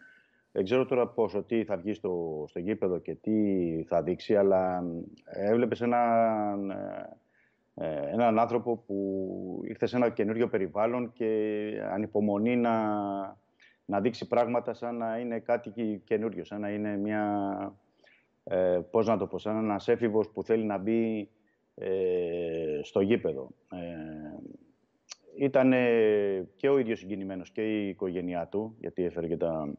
Δεν 0.53 0.65
ξέρω 0.65 0.87
τώρα 0.87 1.09
πόσο 1.09 1.43
τι 1.43 1.65
θα 1.65 1.77
βγει 1.77 1.93
στο, 1.95 2.45
στο 2.49 2.59
γήπεδο 2.59 2.99
και 2.99 3.15
τι 3.15 3.33
θα 3.89 4.03
δείξει, 4.03 4.37
αλλά 4.37 4.85
έβλεπες 5.25 5.81
έναν, 5.81 6.71
ε, 6.71 7.19
ε, 7.75 8.11
έναν 8.13 8.39
άνθρωπο 8.39 8.77
που 8.77 9.61
ήρθε 9.65 9.87
σε 9.87 9.97
ένα 9.97 10.11
καινούριο 10.11 10.49
περιβάλλον 10.49 11.13
και 11.13 11.71
ανυπομονεί 11.91 12.57
να, 12.57 12.79
να 13.85 14.01
δείξει 14.01 14.29
πράγματα 14.29 14.75
σαν 14.75 14.97
να 14.97 15.19
είναι 15.19 15.39
κάτι 15.39 15.71
και- 15.71 16.01
καινούριο, 16.05 16.45
σαν 16.45 16.61
να 16.61 16.71
είναι 16.71 16.97
μια, 16.97 17.25
ε, 18.45 18.81
πώς 18.91 19.07
να 19.07 19.17
το 19.17 19.27
πω, 19.27 19.39
σαν 19.39 19.57
ένας 19.57 19.89
έφηβος 19.89 20.29
που 20.31 20.43
θέλει 20.43 20.65
να 20.65 20.79
μπει 20.79 21.29
ε, 21.81 22.81
στο 22.83 23.01
γήπεδο. 23.01 23.51
Ε, 23.73 24.39
ήταν 25.45 25.71
και 26.57 26.69
ο 26.69 26.79
ίδιος 26.79 26.99
συγκινημένος 26.99 27.51
και 27.51 27.63
η 27.85 27.89
οικογένειά 27.89 28.47
του, 28.47 28.77
γιατί 28.81 29.05
έφερε 29.05 29.27
και 29.27 29.37
τα 29.37 29.75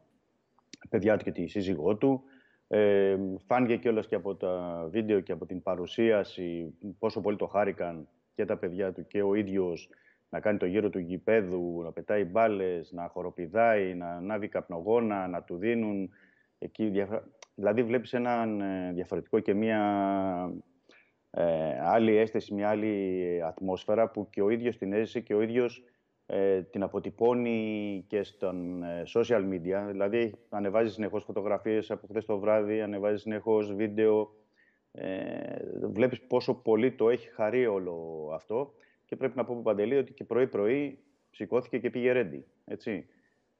παιδιά 0.90 1.18
του 1.18 1.24
και 1.24 1.32
τη 1.32 1.48
σύζυγό 1.48 1.96
του. 1.98 2.24
Ε, 2.68 3.18
φάνηκε 3.46 3.76
κιόλας 3.78 4.08
και 4.08 4.16
από 4.16 4.36
τα 4.36 4.86
βίντεο 4.92 5.20
και 5.20 5.32
από 5.32 5.46
την 5.46 5.62
παρουσίαση 5.62 6.74
πόσο 7.00 7.22
πολύ 7.22 7.38
το 7.38 7.48
χάρηκαν 7.48 8.08
και 8.36 8.46
τα 8.46 8.58
παιδιά 8.58 8.92
του 8.94 9.08
και 9.08 9.22
ο 9.22 9.34
ίδιος 9.34 9.90
να 10.30 10.40
κάνει 10.40 10.58
το 10.58 10.66
γύρο 10.66 10.90
του 10.90 11.00
γηπέδου, 11.00 11.82
να 11.84 11.92
πετάει 11.92 12.24
μπάλες, 12.24 12.92
να 12.92 13.08
χοροπηδάει, 13.08 13.94
να 13.96 14.08
ανάβει 14.08 14.48
καπνογόνα, 14.48 15.28
να 15.28 15.44
του 15.44 15.58
δίνουν 15.58 16.10
εκεί. 16.60 16.88
διαφορα- 16.90 17.28
Δηλαδή 17.56 17.84
βλέπεις 17.84 18.14
έναν 18.14 18.62
ε, 18.62 18.92
διαφορετικό 18.94 19.40
και 19.40 19.54
μία 19.54 19.80
ε, 21.32 21.80
άλλη 21.82 22.16
αίσθηση, 22.16 22.54
μια 22.54 22.70
άλλη 22.70 23.42
ατμόσφαιρα 23.46 24.10
που 24.10 24.30
και 24.30 24.42
ο 24.42 24.50
ίδιος 24.50 24.78
την 24.78 24.94
έζησε 24.94 25.20
και 25.20 25.34
ο 25.34 25.42
ίδιος 25.42 25.84
ε, 26.26 26.62
την 26.62 26.84
αποτυπώνει 26.84 28.04
και 28.08 28.24
στον 28.24 28.84
ε, 28.84 29.04
social 29.16 29.50
media. 29.50 29.88
Δηλαδή 29.90 30.34
ανεβάζεις 30.50 30.94
συνεχώς 30.94 31.24
φωτογραφίες 31.24 31.92
από 31.92 32.08
χθες 32.08 32.26
το 32.26 32.40
βράδυ, 32.40 32.82
ανεβάζεις 32.82 33.22
συνεχώς 33.22 33.74
βίντεο. 33.74 34.36
Ε, 34.92 35.56
βλέπεις 35.82 36.22
πόσο 36.22 36.54
πολύ 36.54 36.92
το 36.92 37.10
έχει 37.10 37.30
χαρεί 37.30 37.68
όλο 37.68 38.30
αυτό 38.34 38.74
και 39.06 39.16
πρέπει 39.16 39.38
να 39.38 39.46
πω 39.46 39.62
Παντελή 39.64 39.96
ότι 39.96 40.14
και 40.14 40.24
πρωί-πρωί 40.24 41.00
σηκώθηκε 41.32 41.78
και 41.78 41.90
πήγε 41.90 42.12
ρέντι. 42.12 42.46
Έτσι. 42.66 43.06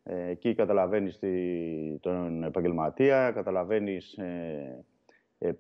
Ε, 0.04 0.30
εκεί 0.30 0.56
καταλαβαίνεις 0.56 1.20
τη- 1.20 1.98
τον 2.00 2.44
επαγγελματία, 2.44 3.32
καταλαβαίνεις 3.32 4.14
ε, 4.18 4.24
ε, 4.24 4.86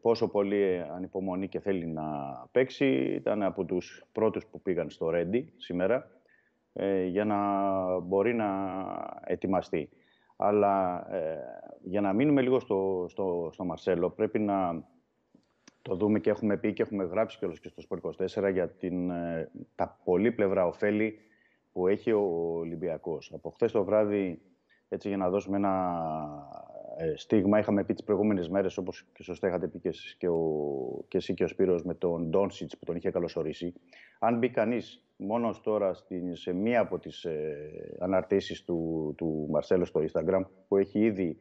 πόσο 0.01 0.27
πολύ 0.27 0.85
ανυπομονεί 0.95 1.47
και 1.47 1.59
θέλει 1.59 1.85
να 1.85 2.03
παίξει. 2.51 2.85
Ήταν 2.85 3.43
από 3.43 3.65
τους 3.65 4.05
πρώτους 4.11 4.45
που 4.45 4.61
πήγαν 4.61 4.89
στο 4.89 5.09
Ρέντι 5.09 5.53
σήμερα 5.57 6.09
ε, 6.73 7.03
για 7.03 7.25
να 7.25 7.39
μπορεί 7.99 8.33
να 8.33 8.47
ετοιμαστεί. 9.23 9.89
Αλλά 10.35 11.05
ε, 11.11 11.39
για 11.81 12.01
να 12.01 12.13
μείνουμε 12.13 12.41
λίγο 12.41 12.59
στο, 12.59 13.05
στο, 13.09 13.49
στο 13.51 13.65
Μαρσέλο, 13.65 14.09
πρέπει 14.09 14.39
να 14.39 14.83
το 15.81 15.95
δούμε 15.95 16.19
και 16.19 16.29
έχουμε 16.29 16.57
πει 16.57 16.73
και 16.73 16.81
έχουμε 16.81 17.03
γράψει 17.03 17.37
κιόλας 17.37 17.59
και 17.59 17.67
στο 17.67 17.81
Σπορ 17.81 17.99
24 18.43 18.51
για 18.51 18.69
την, 18.69 19.09
ε, 19.09 19.51
τα 19.75 19.99
πολύπλευρα 20.03 20.65
ωφέλη 20.65 21.19
που 21.71 21.87
έχει 21.87 22.11
ο 22.11 22.21
Ολυμπιακός. 22.57 23.31
Από 23.35 23.49
χθες 23.49 23.71
το 23.71 23.83
βράδυ 23.83 24.41
έτσι 24.89 25.07
για 25.07 25.17
να 25.17 25.29
δώσουμε 25.29 25.57
ένα 25.57 25.95
ε, 26.70 26.70
στίγμα. 27.15 27.59
Είχαμε 27.59 27.83
πει 27.83 27.93
τις 27.93 28.03
προηγούμενες 28.03 28.49
μέρες, 28.49 28.77
όπως 28.77 29.05
και 29.13 29.23
σωστά 29.23 29.47
είχατε 29.47 29.67
πει 29.67 29.79
και, 29.79 29.89
εσείς 29.89 30.15
και, 30.15 30.27
ο, 30.27 30.39
και 31.07 31.17
εσύ 31.17 31.33
και 31.33 31.43
ο 31.43 31.47
Σπύρος 31.47 31.83
με 31.83 31.93
τον 31.93 32.29
Ντόνσιτς 32.29 32.77
που 32.77 32.85
τον 32.85 32.95
είχε 32.95 33.11
καλωσορίσει. 33.11 33.73
Αν 34.19 34.37
μπει 34.37 34.49
κανείς 34.49 35.05
μόνος 35.15 35.61
τώρα 35.61 35.93
στην, 35.93 36.35
σε 36.35 36.53
μία 36.53 36.79
από 36.79 36.99
τις 36.99 37.23
ε, 37.23 37.97
αναρτήσεις 37.99 38.63
του, 38.63 39.13
του 39.17 39.47
Μαρσέλο 39.49 39.85
στο 39.85 40.01
Instagram, 40.01 40.41
που 40.67 40.77
έχει 40.77 40.99
ήδη 40.99 41.39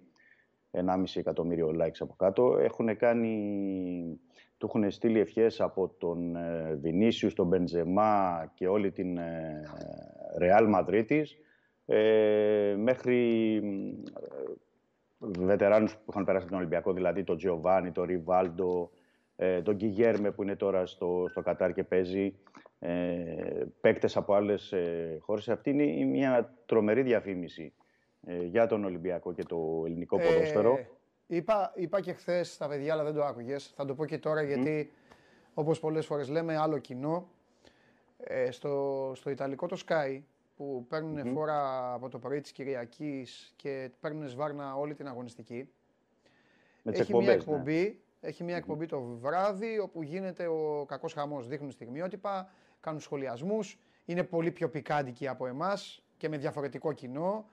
1,5 0.71 0.83
εκατομμύριο 1.15 1.69
likes 1.69 1.99
από 1.99 2.15
κάτω, 2.15 2.59
έχουν 2.59 2.97
κάνει, 2.97 4.21
του 4.59 4.67
έχουν 4.67 4.91
στείλει 4.91 5.19
ευχές 5.19 5.61
από 5.61 5.89
τον 5.99 6.37
ε, 6.37 6.79
Βινίσιους, 6.81 7.35
τον 7.35 7.47
Μπεντζεμά 7.47 8.53
και 8.55 8.69
όλη 8.69 8.91
την 8.91 9.19
ε, 9.19 9.63
Ρεάλ 10.39 10.69
Μαδρίτης, 10.69 11.37
ε, 11.87 12.75
μέχρι 12.79 13.55
ε, 13.57 14.53
βετεράνους 15.21 15.97
που 15.97 16.11
είχαν 16.11 16.25
περάσει 16.25 16.43
από 16.43 16.53
τον 16.53 16.61
Ολυμπιακό, 16.61 16.93
δηλαδή 16.93 17.25
τον 17.25 17.37
Τζιοβάνι, 17.37 17.91
τον 17.91 18.05
Ριβάλντο, 18.05 18.91
ε, 19.37 19.63
τον 19.63 19.75
Γκυγέρμε 19.75 20.31
που 20.31 20.43
είναι 20.43 20.57
τώρα 20.57 20.87
στο, 20.87 21.27
στο 21.31 21.43
Κατάρ 21.43 21.73
και 21.73 21.85
παίζει, 21.85 22.35
ε, 22.79 23.35
παίκτες 23.81 24.17
από 24.17 24.35
άλλες 24.35 24.73
ε, 24.73 25.19
χώρες. 25.21 25.49
Αυτή 25.49 25.71
είναι 25.71 26.05
μια 26.05 26.55
τρομερή 26.67 27.03
διαφήμιση 27.03 27.73
ε, 28.27 28.45
για 28.45 28.67
τον 28.67 28.85
Ολυμπιακό 28.85 29.33
και 29.33 29.43
το 29.43 29.83
ελληνικό 29.87 30.19
ποδόσφαιρο. 30.19 30.77
Ε, 30.77 30.87
είπα, 31.27 31.73
είπα 31.75 32.01
και 32.01 32.13
χθες 32.13 32.53
στα 32.53 32.69
παιδιά, 32.69 32.93
αλλά 32.93 33.05
δεν 33.05 33.15
το 33.15 33.25
άκουγες. 33.25 33.73
Θα 33.77 33.85
το 33.85 33.95
πω 33.95 34.05
και 34.07 34.19
τώρα 34.19 34.43
γιατί, 34.43 34.93
όπως 35.55 35.81
πολλές 35.81 36.07
φορές 36.07 36.29
λέμε, 36.29 36.57
άλλο 36.57 36.79
κοινό. 36.79 37.29
Ε, 38.25 38.51
στο, 38.51 39.13
στο 39.15 39.31
Ιταλικό 39.31 39.67
το 39.67 39.83
Sky 39.87 40.21
που 40.61 40.87
παίρνουν 40.89 41.33
φόρα 41.33 41.93
από 41.93 42.09
το 42.09 42.19
πρωί 42.19 42.41
της 42.41 42.53
Κυριακής 42.53 43.53
και 43.57 43.91
παίρνουν 44.01 44.29
σβάρνα 44.29 44.75
όλη 44.75 44.95
την 44.95 45.09
αγωνιστική. 45.09 45.69
Με 46.83 46.91
τις 46.91 47.01
έχει 47.01 47.17
μια 47.17 47.33
εκπομπές, 47.33 47.47
ναι. 47.47 47.53
εκπομπή, 47.53 48.01
έχει 48.21 48.45
μια 48.45 48.57
εκπομπή 48.57 48.87
το 48.87 49.01
βράδυ 49.01 49.79
όπου 49.79 50.03
γίνεται 50.03 50.47
ο 50.47 50.85
κακός 50.89 51.13
χαμός. 51.13 51.49
Δείχνουν 51.49 51.71
στιγμιότυπα, 51.71 52.51
κάνουν 52.81 53.01
σχολιασμούς. 53.01 53.79
Είναι 54.05 54.23
πολύ 54.23 54.51
πιο 54.51 54.69
πικάντικοι 54.69 55.29
από 55.29 55.47
εμάς 55.47 56.03
και 56.17 56.29
με 56.29 56.37
διαφορετικό 56.37 56.93
κοινό. 56.93 57.49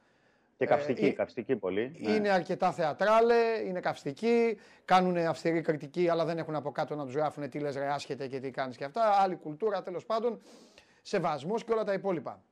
Και 0.57 0.65
καυστική, 0.65 1.05
ε, 1.05 1.11
καυστική 1.11 1.55
πολύ. 1.55 1.95
ναι. 1.99 2.11
Είναι 2.11 2.29
αρκετά 2.29 2.71
θεατράλε, 2.71 3.59
είναι 3.65 3.79
καυστικοί, 3.79 4.57
κάνουν 4.85 5.17
αυστηρή 5.17 5.61
κριτική, 5.61 6.09
αλλά 6.09 6.25
δεν 6.25 6.37
έχουν 6.37 6.55
από 6.55 6.71
κάτω 6.71 6.95
να 6.95 7.05
τους 7.05 7.13
γράφουν 7.13 7.49
τι 7.49 7.59
λες 7.59 7.75
ρε 7.75 7.87
άσχετε 7.87 8.27
και 8.27 8.39
τι 8.39 8.51
κάνεις 8.51 8.77
και 8.77 8.83
αυτά. 8.83 9.01
Άλλη 9.21 9.35
κουλτούρα 9.35 9.83
τέλος 9.83 10.05
πάντων, 10.05 10.41
σεβασμός 11.01 11.63
και 11.63 11.71
όλα 11.71 11.83
τα 11.83 11.93
υπόλοιπα. 11.93 12.43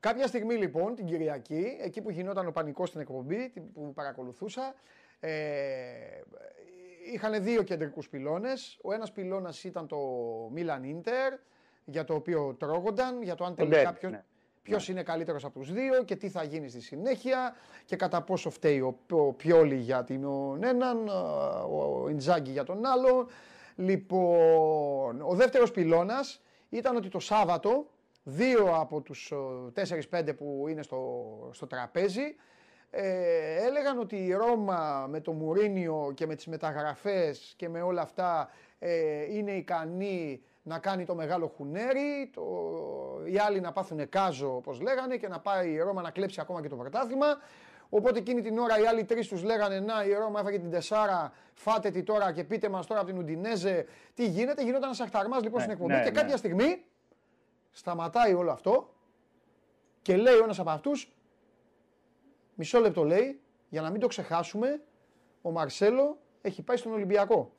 Κάποια 0.00 0.26
στιγμή 0.26 0.54
λοιπόν 0.54 0.94
την 0.94 1.06
Κυριακή, 1.06 1.76
εκεί 1.82 2.00
που 2.02 2.10
γινόταν 2.10 2.46
ο 2.46 2.50
πανικός 2.50 2.88
στην 2.88 3.00
εκπομπή, 3.00 3.48
την- 3.50 3.72
που 3.72 3.92
παρακολουθούσα, 3.94 4.74
ε, 5.20 5.30
είχαν 7.14 7.42
δύο 7.42 7.62
κεντρικούς 7.62 8.08
πυλώνες. 8.08 8.78
Ο 8.82 8.92
ένας 8.92 9.12
πυλώνας 9.12 9.64
ήταν 9.64 9.86
το 9.86 9.96
Milan 10.56 10.84
Inter, 10.94 11.38
για 11.84 12.04
το 12.04 12.14
οποίο 12.14 12.56
τρώγονταν, 12.58 13.22
για 13.22 13.34
το 13.34 13.44
αν 13.44 13.54
Το 13.54 13.66
τελικά 13.66 13.92
derby, 13.92 13.98
ποιος, 13.98 14.12
ναι. 14.12 14.24
ποιος 14.62 14.88
είναι 14.88 15.02
καλύτερος 15.02 15.44
από 15.44 15.58
τους 15.58 15.72
δύο 15.72 16.02
και 16.02 16.16
τι 16.16 16.28
θα 16.28 16.42
γίνει 16.42 16.68
στη 16.68 16.80
συνέχεια 16.80 17.54
και 17.84 17.96
κατά 17.96 18.22
πόσο 18.22 18.50
φταίει 18.50 18.80
ο, 18.80 18.98
ο 19.10 19.32
Πιόλη 19.32 19.76
για 19.76 20.04
τον 20.04 20.62
έναν, 20.64 21.08
ο 21.70 22.08
Ιντζάγκη 22.08 22.50
για 22.50 22.64
τον 22.64 22.84
άλλο. 22.86 23.28
Λοιπόν, 23.76 25.20
ο 25.20 25.34
δεύτερος 25.34 25.70
πυλώνας 25.70 26.40
ήταν 26.68 26.96
ότι 26.96 27.08
το 27.08 27.18
Σάββατο 27.18 27.86
δύο 28.30 28.74
από 28.74 29.00
τους 29.00 29.32
4-5 30.10 30.36
που 30.36 30.66
είναι 30.68 30.82
στο, 30.82 31.00
στο 31.52 31.66
τραπέζι 31.66 32.34
ε, 32.90 33.66
έλεγαν 33.66 33.98
ότι 33.98 34.16
η 34.16 34.32
Ρώμα 34.32 35.06
με 35.08 35.20
το 35.20 35.32
Μουρίνιο 35.32 36.12
και 36.14 36.26
με 36.26 36.34
τις 36.34 36.46
μεταγραφές 36.46 37.54
και 37.56 37.68
με 37.68 37.82
όλα 37.82 38.02
αυτά 38.02 38.50
ε, 38.78 39.34
είναι 39.34 39.50
ικανή 39.50 40.42
να 40.62 40.78
κάνει 40.78 41.04
το 41.04 41.14
μεγάλο 41.14 41.46
χουνέρι, 41.56 42.30
το, 42.34 42.42
οι 43.24 43.38
άλλοι 43.38 43.60
να 43.60 43.72
πάθουν 43.72 44.08
κάζο 44.08 44.56
όπως 44.56 44.80
λέγανε 44.80 45.16
και 45.16 45.28
να 45.28 45.40
πάει 45.40 45.70
η 45.70 45.78
Ρώμα 45.78 46.02
να 46.02 46.10
κλέψει 46.10 46.40
ακόμα 46.40 46.62
και 46.62 46.68
το 46.68 46.76
πρωτάθλημα. 46.76 47.26
Οπότε 47.88 48.18
εκείνη 48.18 48.40
την 48.40 48.58
ώρα 48.58 48.80
οι 48.80 48.86
άλλοι 48.86 49.04
τρεις 49.04 49.28
τους 49.28 49.42
λέγανε 49.42 49.80
Να, 49.80 50.04
η 50.04 50.12
Ρώμα 50.12 50.40
έφαγε 50.40 50.58
την 50.58 50.70
τεσσάρα, 50.70 51.32
φάτε 51.54 51.90
τη 51.90 52.02
τώρα 52.02 52.32
και 52.32 52.44
πείτε 52.44 52.68
μας 52.68 52.86
τώρα 52.86 53.00
από 53.00 53.10
την 53.10 53.18
Ουντινέζε 53.18 53.86
τι 54.14 54.26
γίνεται. 54.26 54.62
Γινόταν 54.62 54.84
ένας 54.84 55.00
αχταρμάς 55.00 55.42
λοιπόν 55.42 55.56
Ναι, 55.56 55.64
στην 55.64 55.72
εκπομπή 55.72 55.92
ναι, 55.92 56.02
και 56.02 56.10
ναι. 56.10 56.20
κάποια 56.20 56.36
στιγμή 56.36 56.84
σταματάει 57.70 58.34
όλο 58.34 58.50
αυτό 58.52 58.94
και 60.02 60.16
λέει 60.16 60.34
ο 60.34 60.42
ένας 60.42 60.58
από 60.58 60.70
αυτούς, 60.70 61.12
μισό 62.54 62.80
λεπτό 62.80 63.04
λέει, 63.04 63.40
για 63.68 63.82
να 63.82 63.90
μην 63.90 64.00
το 64.00 64.06
ξεχάσουμε, 64.06 64.82
ο 65.42 65.50
Μαρσέλο 65.50 66.18
έχει 66.42 66.62
πάει 66.62 66.76
στον 66.76 66.92
Ολυμπιακό. 66.92 67.52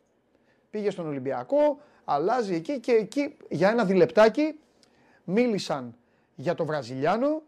Πήγε 0.69 0.89
στον 0.89 1.07
Ολυμπιακό, 1.07 1.79
αλλάζει 2.03 2.55
εκεί 2.55 2.79
και 2.79 2.91
εκεί 2.91 3.37
για 3.49 3.69
ένα 3.69 3.85
διλεπτάκι 3.85 4.59
μίλησαν 5.23 5.95
για 6.35 6.53
το 6.53 6.65
Βραζιλιάνο, 6.65 7.41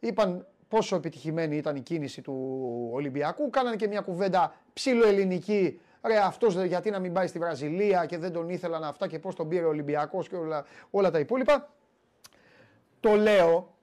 είπαν 0.00 0.46
πόσο 0.68 0.96
επιτυχημένη 0.96 1.56
ήταν 1.56 1.76
η 1.76 1.80
κίνηση 1.80 2.22
του 2.22 2.88
Ολυμπιακού, 2.92 3.50
κάνανε 3.50 3.76
και 3.76 3.88
μια 3.88 4.00
κουβέντα 4.00 4.54
ψιλοελληνική, 4.72 5.80
ρε 6.06 6.18
αυτός 6.18 6.54
δε- 6.54 6.64
γιατί 6.64 6.90
να 6.90 6.98
μην 6.98 7.12
πάει 7.12 7.26
στη 7.26 7.38
Βραζιλία 7.38 8.06
και 8.06 8.18
δεν 8.18 8.32
τον 8.32 8.48
ήθελαν 8.48 8.84
αυτά 8.84 9.08
και 9.08 9.18
πώς 9.18 9.34
τον 9.34 9.48
πήρε 9.48 9.64
ο 9.64 9.68
Ολυμπιακός 9.68 10.28
και 10.28 10.36
όλα, 10.36 10.64
όλα 10.90 11.10
τα 11.10 11.18
υπόλοιπα. 11.18 11.72
Το 13.00 13.14
λέω 13.14 13.74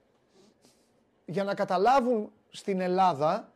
για 1.26 1.44
να 1.44 1.54
καταλάβουν 1.54 2.32
στην 2.50 2.80
Ελλάδα 2.82 3.52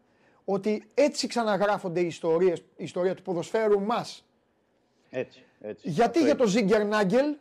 ότι 0.45 0.89
έτσι 0.93 1.27
ξαναγράφονται 1.27 1.99
οι 1.99 2.05
ιστορίες, 2.05 2.59
η 2.59 2.83
ιστορία 2.83 3.15
του 3.15 3.21
ποδοσφαίρου 3.21 3.81
μας. 3.81 4.25
Έτσι, 5.09 5.43
έτσι. 5.61 5.89
Γιατί 5.89 6.07
Αυτό 6.07 6.19
για 6.19 6.29
είναι. 6.29 6.37
το 6.37 6.47
Ζιγκερνάγκελ, 6.47 7.35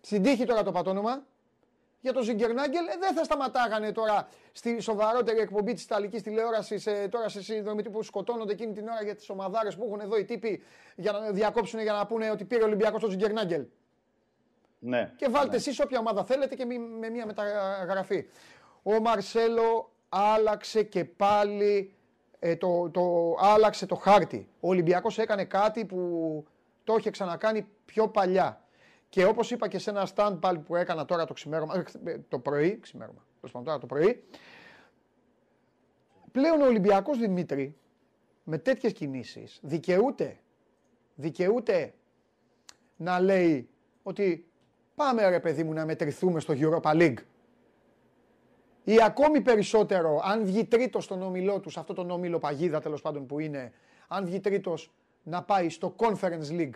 στην 0.00 0.22
τύχη 0.22 0.44
τώρα 0.44 0.62
το 0.62 0.72
πατόνομα, 0.72 1.22
για 2.02 2.12
το 2.12 2.22
Ζιγκερνάγκελ 2.22 2.86
ε, 2.86 2.96
δεν 3.00 3.14
θα 3.14 3.24
σταματάγανε 3.24 3.92
τώρα 3.92 4.28
στη 4.52 4.80
σοβαρότερη 4.80 5.38
εκπομπή 5.38 5.72
της 5.72 5.84
Ιταλικής 5.84 6.22
τηλεόρασης 6.22 6.86
ε, 6.86 7.08
τώρα 7.10 7.28
σε 7.28 7.42
συνδρομή 7.42 7.90
που 7.90 8.02
σκοτώνονται 8.02 8.52
εκείνη 8.52 8.72
την 8.72 8.88
ώρα 8.88 9.02
για 9.04 9.14
τις 9.14 9.28
ομαδάρες 9.30 9.76
που 9.76 9.84
έχουν 9.84 10.00
εδώ 10.00 10.16
οι 10.18 10.24
τύποι 10.24 10.62
για 10.96 11.12
να 11.12 11.30
διακόψουν 11.30 11.80
για 11.80 11.92
να 11.92 12.06
πούνε 12.06 12.30
ότι 12.30 12.44
πήρε 12.44 12.62
ο 12.62 12.66
Ολυμπιακός 12.66 13.00
το 13.00 13.10
Ζιγκερνάγκελ. 13.10 13.64
Ναι. 14.78 15.12
Και 15.16 15.28
βάλτε 15.28 15.50
ναι. 15.50 15.56
εσείς 15.56 15.80
όποια 15.80 15.98
ομάδα 15.98 16.24
θέλετε 16.24 16.54
και 16.54 16.64
μη- 16.64 16.98
με 17.00 17.08
μια 17.08 17.26
μεταγραφή. 17.26 18.26
Ο 18.82 19.00
Μαρσέλο 19.00 19.92
άλλαξε 20.08 20.82
και 20.82 21.04
πάλι 21.04 21.94
ε, 22.38 22.56
το, 22.56 22.90
το, 22.90 23.36
άλλαξε 23.38 23.86
το 23.86 23.94
χάρτη. 23.94 24.48
Ο 24.60 24.68
Ολυμπιακός 24.68 25.18
έκανε 25.18 25.44
κάτι 25.44 25.84
που 25.84 26.44
το 26.84 26.94
είχε 26.98 27.10
ξανακάνει 27.10 27.66
πιο 27.84 28.08
παλιά. 28.08 28.61
Και 29.12 29.24
όπως 29.24 29.50
είπα 29.50 29.68
και 29.68 29.78
σε 29.78 29.90
ένα 29.90 30.08
stand 30.14 30.36
πάλι 30.40 30.58
που 30.58 30.76
έκανα 30.76 31.04
τώρα 31.04 31.24
το 31.24 31.32
ξημέρωμα, 31.32 31.76
ε, 31.76 31.82
χθε- 31.82 32.06
ε, 32.06 32.18
το 32.28 32.38
πρωί, 32.38 32.78
ξημέρωμα, 32.80 33.24
τέλος 33.36 33.52
πάντων, 33.52 33.64
τώρα 33.64 33.78
το 33.78 33.86
πρωί, 33.86 34.24
πλέον 36.32 36.60
ο 36.60 36.64
Ολυμπιακός 36.64 37.18
Δημήτρη 37.18 37.76
με 38.44 38.58
τέτοιες 38.58 38.92
κινήσεις 38.92 39.60
δικαιούται, 39.62 40.38
δικαιούται 41.14 41.94
να 42.96 43.20
λέει 43.20 43.68
ότι 44.02 44.46
πάμε 44.94 45.28
ρε 45.28 45.40
παιδί 45.40 45.64
μου 45.64 45.72
να 45.72 45.84
μετρηθούμε 45.84 46.40
στο 46.40 46.54
Europa 46.56 46.90
League. 46.92 47.18
Ή 48.84 49.02
ακόμη 49.02 49.40
περισσότερο, 49.40 50.20
αν 50.24 50.44
βγει 50.44 50.64
τρίτος 50.64 51.04
στον 51.04 51.22
όμιλό 51.22 51.60
τους, 51.60 51.72
σε 51.72 51.80
αυτό 51.80 51.94
τον 51.94 52.10
όμιλο 52.10 52.38
παγίδα 52.38 52.80
τέλος 52.80 53.00
πάντων 53.00 53.26
που 53.26 53.38
είναι, 53.38 53.72
αν 54.08 54.24
βγει 54.24 54.40
τρίτος 54.40 54.92
να 55.22 55.42
πάει 55.42 55.68
στο 55.68 55.94
Conference 55.96 56.48
League 56.50 56.74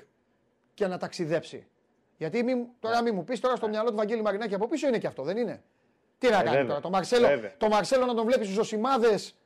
και 0.74 0.86
να 0.86 0.98
ταξιδέψει. 0.98 1.66
Γιατί 2.16 2.42
μη, 2.42 2.54
μου- 2.54 2.68
τώρα 2.80 3.02
μην 3.02 3.14
μου 3.14 3.24
πεις 3.24 3.40
τώρα 3.40 3.56
στο 3.56 3.68
μυαλό 3.68 3.90
του 3.90 3.96
Βαγγέλη 3.96 4.22
Μαρινάκη 4.22 4.54
από 4.54 4.68
πίσω 4.68 4.88
είναι 4.88 4.98
και 4.98 5.06
αυτό, 5.06 5.22
δεν 5.22 5.36
είναι. 5.36 5.62
Τι 6.18 6.28
να 6.30 6.34
Ε, 6.40 6.42
κάνει 6.42 6.48
βέβαια. 6.50 6.66
τώρα, 6.66 6.80
το 6.80 6.90
Μαρσέλο, 6.90 7.26
Βέβαια. 7.26 7.52
το 7.56 7.68
Μαρσέλο 7.68 8.04
να 8.06 8.14
τον 8.14 8.24
βλέπεις 8.26 8.44
στους 8.44 8.56
Ζωσιμάδες 8.58 9.36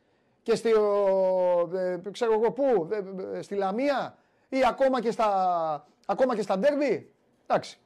και 0.43 0.55
στη, 0.55 0.73
ο, 0.73 1.71
ε, 1.75 2.01
ξέρω 2.11 2.33
εγώ 2.33 2.51
πού, 2.53 2.89
ε, 2.93 3.39
ε, 3.39 3.43
στη 3.43 3.55
Λαμία 3.55 4.19
ή 4.49 4.59
ακόμα 4.69 5.01
και 5.01 5.11
στα, 5.11 5.89
ακόμα 6.07 6.35
και 6.37 6.43
στα 6.43 6.59
ντέρμπι. 6.59 7.11
Εντάξει. 7.47 7.79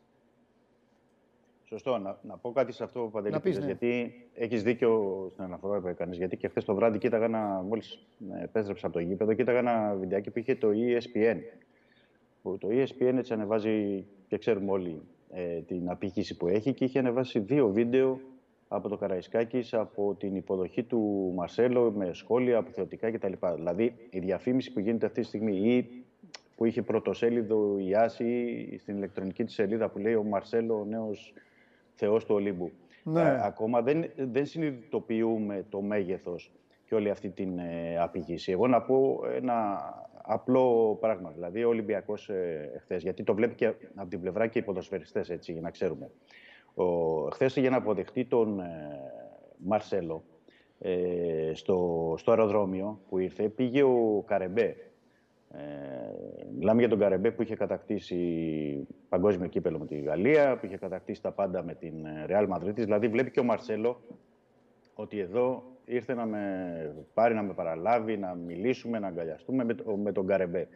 Σωστό. 1.64 1.98
Να, 1.98 2.18
να 2.22 2.36
πω 2.36 2.52
κάτι 2.52 2.72
σε 2.72 2.84
αυτό 2.84 3.00
που 3.00 3.10
Παντελή 3.10 3.34
Να 3.34 3.40
πεις, 3.40 3.52
είπες, 3.52 3.64
ναι. 3.64 3.70
γιατί 3.70 4.14
έχεις 4.34 4.62
δίκιο 4.62 5.26
στην 5.32 5.44
αναφορά 5.44 5.80
που 5.80 5.86
έκανες. 5.88 6.16
Γιατί 6.16 6.36
και 6.36 6.48
χθες 6.48 6.64
το 6.64 6.74
βράδυ 6.74 6.98
κοίταγα 6.98 7.24
ένα, 7.24 7.62
μόλις 7.68 7.98
ε, 8.40 8.42
επέστρεψα 8.44 8.86
από 8.86 8.94
το 8.94 9.00
γήπεδο, 9.00 9.34
κοίταγα 9.34 9.58
ένα 9.58 9.94
βιντεάκι 9.94 10.30
που 10.30 10.38
είχε 10.38 10.54
το 10.54 10.68
E 10.72 10.98
ESPN. 11.00 11.36
Που 12.42 12.58
το 12.58 12.68
E 12.70 12.82
ESPN 12.86 13.14
έτσι 13.16 13.32
ανεβάζει 13.32 14.06
και 14.34 14.40
ξέρουμε 14.40 14.70
όλοι 14.70 15.02
ε, 15.30 15.60
την 15.60 15.90
απήχηση 15.90 16.36
που 16.36 16.48
έχει 16.48 16.72
και 16.72 16.84
είχε 16.84 16.98
ανεβάσει 16.98 17.38
δύο 17.38 17.68
βίντεο 17.68 18.20
από 18.68 18.88
το 18.88 18.96
Καραϊσκάκης, 18.96 19.74
από 19.74 20.14
την 20.18 20.34
υποδοχή 20.34 20.82
του 20.82 21.32
Μαρσέλο 21.34 21.92
με 21.96 22.10
σχόλια, 22.12 22.58
αποθεωτικά 22.58 23.10
κτλ. 23.10 23.32
Δηλαδή 23.54 23.94
η 24.10 24.18
διαφήμιση 24.18 24.72
που 24.72 24.80
γίνεται 24.80 25.06
αυτή 25.06 25.20
τη 25.20 25.26
στιγμή 25.26 25.56
ή 25.56 26.04
που 26.56 26.64
είχε 26.64 26.82
πρωτοσέλιδο 26.82 27.78
η 27.78 27.94
Άση 27.94 28.78
στην 28.78 28.96
ηλεκτρονική 28.96 29.44
της 29.44 29.54
σελίδα 29.54 29.88
που 29.88 29.98
λέει 29.98 30.14
ο 30.14 30.22
Μαρσέλο 30.22 30.80
ο 30.80 30.84
νέος 30.84 31.34
θεός 31.92 32.24
του 32.24 32.34
Ολύμπου. 32.34 32.70
Ναι. 33.02 33.20
Ε, 33.20 33.40
ακόμα 33.44 33.82
δεν, 33.82 34.10
δεν 34.16 34.46
συνειδητοποιούμε 34.46 35.64
το 35.70 35.80
μέγεθος 35.80 36.52
και 36.86 36.94
όλη 36.94 37.10
αυτή 37.10 37.28
την 37.28 37.58
ε, 37.58 37.98
απηγήση. 37.98 38.52
Εγώ 38.52 38.66
να 38.66 38.82
πω 38.82 39.20
ένα 39.34 39.78
απλό 40.26 40.96
πράγμα. 41.00 41.30
Δηλαδή, 41.30 41.64
ο 41.64 41.68
Ολυμπιακός 41.68 42.28
ε, 42.28 42.70
εχθές, 42.74 43.02
γιατί 43.02 43.22
το 43.22 43.34
βλέπει 43.34 43.54
και 43.54 43.66
από 43.94 44.08
την 44.08 44.20
πλευρά 44.20 44.46
και 44.46 44.58
οι 44.58 44.62
ποδοσφαιριστές, 44.62 45.30
έτσι, 45.30 45.52
για 45.52 45.60
να 45.60 45.70
ξέρουμε. 45.70 46.10
Ο, 46.74 46.84
χθες 47.28 47.56
για 47.56 47.70
να 47.70 47.76
αποδεχτεί 47.76 48.24
τον 48.24 48.60
ε, 48.60 48.64
Μαρσέλο 49.56 50.24
ε, 50.78 51.50
στο, 51.54 52.14
στο 52.18 52.30
αεροδρόμιο 52.30 53.00
που 53.08 53.18
ήρθε, 53.18 53.48
πήγε 53.48 53.82
ο 53.82 54.24
Καρεμπέ. 54.26 54.76
Ε, 55.50 55.60
μιλάμε 56.58 56.80
για 56.80 56.88
τον 56.88 56.98
Καρεμπέ 56.98 57.30
που 57.30 57.42
είχε 57.42 57.56
κατακτήσει 57.56 58.86
παγκόσμιο 59.08 59.48
κύπελο 59.48 59.78
με 59.78 59.86
τη 59.86 60.00
Γαλλία, 60.00 60.56
που 60.56 60.66
είχε 60.66 60.76
κατακτήσει 60.76 61.22
τα 61.22 61.32
πάντα 61.32 61.62
με 61.62 61.74
την 61.74 61.94
Real 62.28 62.48
Madrid. 62.48 62.74
Δηλαδή 62.74 63.08
βλέπει 63.08 63.30
και 63.30 63.40
ο 63.40 63.44
Μαρσέλο 63.44 64.00
ότι 64.94 65.18
εδώ 65.18 65.73
ήρθε 65.86 66.14
να 66.14 66.24
με 66.26 66.94
πάρει, 67.14 67.34
να 67.34 67.42
με 67.42 67.52
παραλάβει, 67.52 68.16
να 68.16 68.34
μιλήσουμε, 68.34 68.98
να 68.98 69.06
αγκαλιαστούμε 69.06 69.64
με, 69.64 69.74
το- 69.74 69.96
με 69.96 70.12
τον 70.12 70.26
Καρεμπέ. 70.26 70.68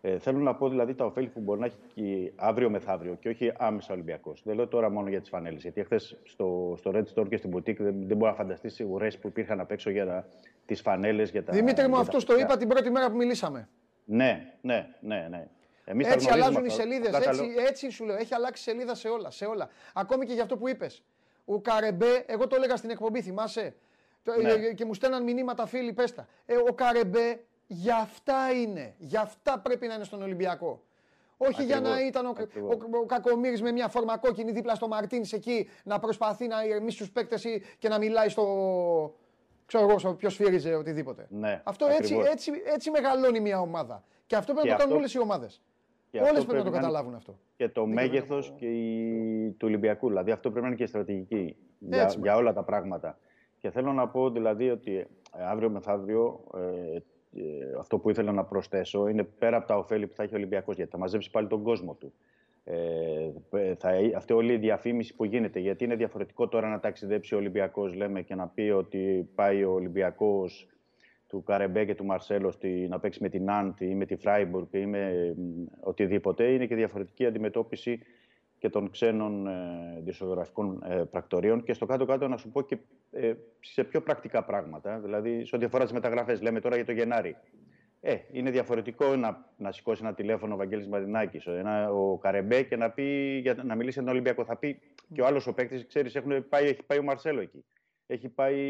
Ε, 0.00 0.18
θέλω 0.18 0.38
να 0.38 0.54
πω 0.54 0.68
δηλαδή 0.68 0.94
τα 0.94 1.04
ωφέλη 1.04 1.26
που 1.28 1.40
μπορεί 1.40 1.60
να 1.60 1.66
έχει 1.66 1.76
και 1.94 2.32
αύριο 2.36 2.70
μεθαύριο 2.70 3.14
και 3.20 3.28
όχι 3.28 3.52
άμεσα 3.58 3.92
Ολυμπιακός. 3.92 4.42
Δεν 4.44 4.54
λέω 4.56 4.66
τώρα 4.68 4.90
μόνο 4.90 5.08
για 5.08 5.20
τις 5.20 5.28
φανέλες. 5.28 5.62
Γιατί 5.62 5.84
χθε 5.84 5.98
στο, 6.24 6.74
στο 6.78 6.90
Red 6.94 7.04
Store 7.14 7.28
και 7.28 7.36
στην 7.36 7.50
Boutique 7.56 7.76
δεν, 7.76 7.94
δεν 8.06 8.16
μπορεί 8.16 8.30
να 8.30 8.34
φανταστείς 8.36 8.78
οι 8.78 8.84
ουρές 8.84 9.18
που 9.18 9.28
υπήρχαν 9.28 9.60
απ' 9.60 9.70
έξω 9.70 9.90
για 9.90 10.26
τις 10.66 10.80
φανέλες. 10.80 11.30
Για 11.30 11.44
τα, 11.44 11.52
Δημήτρη 11.52 11.82
μου, 11.84 11.88
για 11.90 11.98
αυτό 12.00 12.12
τα 12.18 12.18
το 12.18 12.26
παιδιά. 12.26 12.44
είπα 12.44 12.56
την 12.56 12.68
πρώτη 12.68 12.90
μέρα 12.90 13.10
που 13.10 13.16
μιλήσαμε. 13.16 13.68
Ναι, 14.04 14.52
ναι, 14.60 14.86
ναι. 15.00 15.26
ναι. 15.30 15.46
Εμείς 15.84 16.06
τα 16.06 16.12
Έτσι 16.12 16.26
γνωρίζουμε 16.26 16.32
αλλάζουν 16.32 16.64
οι 16.64 16.68
αυτά. 16.68 16.82
σελίδες. 16.82 17.06
Απλά 17.06 17.20
τα 17.20 17.30
Έτσι, 17.30 17.42
λέω- 17.42 17.66
έτσι 17.66 17.90
σου 17.90 18.04
λέω. 18.04 18.16
Έχει 18.16 18.34
αλλάξει 18.34 18.62
σελίδα 18.62 18.94
σε 18.94 19.08
όλα, 19.08 19.30
σε 19.30 19.44
όλα. 19.44 19.68
Ακόμη 19.94 20.26
και 20.26 20.32
για 20.32 20.42
αυτό 20.42 20.56
που 20.56 20.68
είπες. 20.68 21.02
Ο 21.44 21.60
Καρεμπέ, 21.60 22.24
εγώ 22.26 22.46
το 22.46 22.56
έλεγα 22.56 22.76
στην 22.76 22.90
εκπομπή, 22.90 23.22
θυμάσαι; 23.22 23.74
Το- 24.24 24.40
Ναι. 24.42 24.50
ε, 24.52 24.72
Και 24.74 24.84
μου 24.84 24.94
στέλναν 24.94 25.22
μηνύματα 25.22 25.66
φίλοι, 25.66 25.92
πέστα. 25.92 26.26
Ε, 26.46 26.54
ο 26.56 26.72
Καρεμπέ 26.74 27.40
για 27.66 27.96
αυτά 27.96 28.52
είναι. 28.62 28.94
Για 28.98 29.20
αυτά 29.20 29.58
πρέπει 29.58 29.86
να 29.86 29.94
είναι 29.94 30.04
στον 30.04 30.22
Ολυμπιακό. 30.22 30.82
Όχι 31.36 31.64
για 31.64 31.80
να 31.80 31.88
Ακριβώς, 31.88 32.08
ήταν 32.08 32.26
ο, 32.26 32.28
ακριβώς. 32.38 32.74
ο, 32.74 32.98
ο 33.02 33.04
Κακομοίρης 33.06 33.62
με 33.62 33.72
μια 33.72 33.88
φόρμα 33.88 34.16
κόκκινη 34.18 34.52
δίπλα 34.52 34.74
στο 34.74 34.88
Μαρτίνς 34.88 35.32
εκεί 35.32 35.68
να 35.84 35.98
προσπαθεί 35.98 36.46
να 36.46 36.64
ηρεμήσει 36.64 36.98
τους 36.98 37.10
παίκτες 37.10 37.44
ή 37.44 37.62
και 37.78 37.88
να 37.88 37.98
μιλάει 37.98 38.28
στο. 38.28 39.14
ξέρω 39.66 39.88
εγώ, 39.88 39.98
στο 39.98 40.14
ποιος 40.14 40.32
σφύριζε 40.32 40.74
οτιδήποτε. 40.74 41.26
Ναι, 41.30 41.60
αυτό 41.64 41.86
έτσι, 41.86 41.96
ακριβώς. 42.02 42.26
έτσι, 42.26 42.50
έτσι 42.74 42.90
μεγαλώνει 42.90 43.40
μια 43.40 43.60
ομάδα. 43.60 44.04
Και 44.26 44.36
αυτό 44.36 44.52
πρέπει 44.52 44.68
Και 44.68 44.72
να 44.72 44.78
το 44.78 44.84
κάνουν 44.84 45.02
αυτό- 45.02 45.18
όλες 45.18 45.28
οι 45.30 45.30
ομάδες. 45.32 45.62
και 46.10 46.18
Όλες 46.18 46.30
αυτό 46.32 46.44
πρέπει 46.44 46.56
να 46.58 46.62
το 46.64 46.68
είναι 46.68 46.78
καταλάβουν 46.86 47.14
αυτό. 47.14 47.38
και 47.56 47.68
το 47.68 47.84
Δεν 47.84 47.92
μέγεθος 47.92 48.44
ξέρω. 48.44 48.56
και 48.58 48.66
η... 48.66 49.50
του 49.50 49.66
Ολυμπιακού. 49.66 50.08
Δηλαδή 50.08 50.30
αυτό 50.30 50.48
πρέπει 50.50 50.62
να 50.64 50.68
είναι 50.72 50.76
και 50.80 50.86
στρατηγική 50.86 51.56
για, 51.78 52.02
Έτσι, 52.02 52.18
για 52.22 52.36
όλα 52.36 52.52
τα 52.52 52.62
πράγματα. 52.62 53.18
Και 53.64 53.70
θέλω 53.70 53.92
να 53.92 54.08
πω 54.08 54.30
δηλαδή 54.30 54.70
ότι 54.70 54.96
ε, 54.96 55.06
αύριο 55.32 55.70
μεθαύριο 55.70 56.40
ε, 56.54 56.96
ε, 56.96 57.78
αυτό 57.78 57.98
που 57.98 58.10
ήθελα 58.10 58.32
να 58.32 58.44
προσθέσω 58.44 59.08
είναι 59.08 59.22
πέρα 59.22 59.56
από 59.56 59.66
τα 59.66 59.76
ωφέλη 59.76 60.06
που 60.06 60.14
θα 60.14 60.22
έχει 60.22 60.34
ο 60.34 60.36
Ολυμπιακός, 60.36 60.76
γιατί 60.76 60.90
θα 60.90 60.98
μαζέψει 60.98 61.30
πάλι 61.30 61.46
τον 61.46 61.62
κόσμο 61.62 61.94
του. 61.94 62.12
Ε, 62.64 63.30
θα, 63.78 63.90
αυτή 64.16 64.32
όλη 64.32 64.52
η 64.52 64.56
διαφήμιση 64.56 65.14
που 65.14 65.24
γίνεται, 65.24 65.60
γιατί 65.60 65.84
είναι 65.84 65.94
διαφορετικό 65.94 66.48
τώρα 66.48 66.68
να 66.68 66.80
ταξιδέψει 66.80 67.34
ο 67.34 67.38
Ολυμπιακός, 67.38 67.94
λέμε, 67.94 68.22
και 68.22 68.34
να 68.34 68.46
πει 68.46 68.62
ότι 68.62 69.28
πάει 69.34 69.64
ο 69.64 69.72
Ολυμπιακός 69.72 70.68
του 71.28 71.42
Καρεμπέ 71.42 71.84
και 71.84 71.94
του 71.94 72.04
Μαρσέλο 72.04 72.50
στη, 72.50 72.86
να 72.88 72.98
παίξει 72.98 73.22
με 73.22 73.28
την 73.28 73.44
Νάντ 73.44 73.80
ή 73.80 73.94
με 73.94 74.06
τη 74.06 74.16
Φράιμπουργκ 74.16 74.66
ή 74.70 74.86
με 74.86 75.34
μ, 75.36 75.64
οτιδήποτε. 75.80 76.44
Είναι 76.44 76.66
και 76.66 76.74
διαφορετική 76.74 77.26
αντιμετώπιση 77.26 78.00
και 78.64 78.70
των 78.70 78.90
ξένων 78.90 79.46
ε, 79.46 80.00
δισογραφικών 80.04 80.82
ε, 80.88 81.04
πρακτορείων. 81.10 81.62
Και 81.62 81.72
στο 81.72 81.86
κάτω-κάτω 81.86 82.28
να 82.28 82.36
σου 82.36 82.50
πω 82.50 82.62
και 82.62 82.78
ε, 83.10 83.32
σε 83.60 83.84
πιο 83.84 84.02
πρακτικά 84.02 84.44
πράγματα. 84.44 85.00
Δηλαδή, 85.00 85.44
σε 85.44 85.56
ό,τι 85.56 85.64
αφορά 85.64 85.84
τις 85.84 85.92
μεταγραφές, 85.92 86.42
λέμε 86.42 86.60
τώρα 86.60 86.76
για 86.76 86.84
το 86.84 86.92
Γενάρη. 86.92 87.36
Ε, 88.00 88.16
είναι 88.32 88.50
διαφορετικό 88.50 89.16
να, 89.16 89.52
να 89.56 89.72
σηκώσει 89.72 90.02
ένα 90.04 90.14
τηλέφωνο 90.14 90.54
ο 90.54 90.56
Βαγγέλης 90.56 90.88
Μαρινάκης, 90.88 91.46
ένα, 91.46 91.92
ο 91.92 92.18
Καρεμπέ 92.18 92.62
και 92.62 92.76
να, 92.76 92.90
πει, 92.90 93.38
για, 93.42 93.54
να 93.54 93.74
μιλήσει 93.74 93.92
για 93.92 94.02
τον 94.02 94.12
Ολυμπιακό. 94.12 94.44
Θα 94.44 94.56
πει 94.56 94.80
και 95.14 95.20
ο 95.20 95.26
άλλος 95.26 95.46
ο 95.46 95.54
παίκτης, 95.54 95.86
ξέρεις, 95.86 96.14
έχουν 96.14 96.48
πάει, 96.48 96.64
έχει 96.64 96.82
πάει 96.82 96.98
ο 96.98 97.02
Μαρσέλο 97.02 97.40
εκεί. 97.40 97.64
Έχει 98.06 98.28
πάει, 98.28 98.60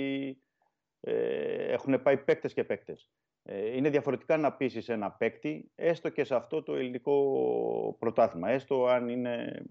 ε, 1.00 1.72
έχουν 1.72 2.02
πάει 2.02 2.16
παίκτες 2.16 2.52
και 2.52 2.64
παίκτες. 2.64 3.10
Ε, 3.46 3.76
είναι 3.76 3.90
διαφορετικά 3.90 4.36
να 4.36 4.52
πείσει 4.52 4.92
ένα 4.92 5.10
παίκτη, 5.10 5.70
έστω 5.74 6.08
και 6.08 6.24
σε 6.24 6.34
αυτό 6.34 6.62
το 6.62 6.74
ελληνικό 6.74 7.96
πρωτάθλημα. 7.98 8.50
Έστω 8.50 8.86
αν 8.86 9.08
είναι 9.08 9.62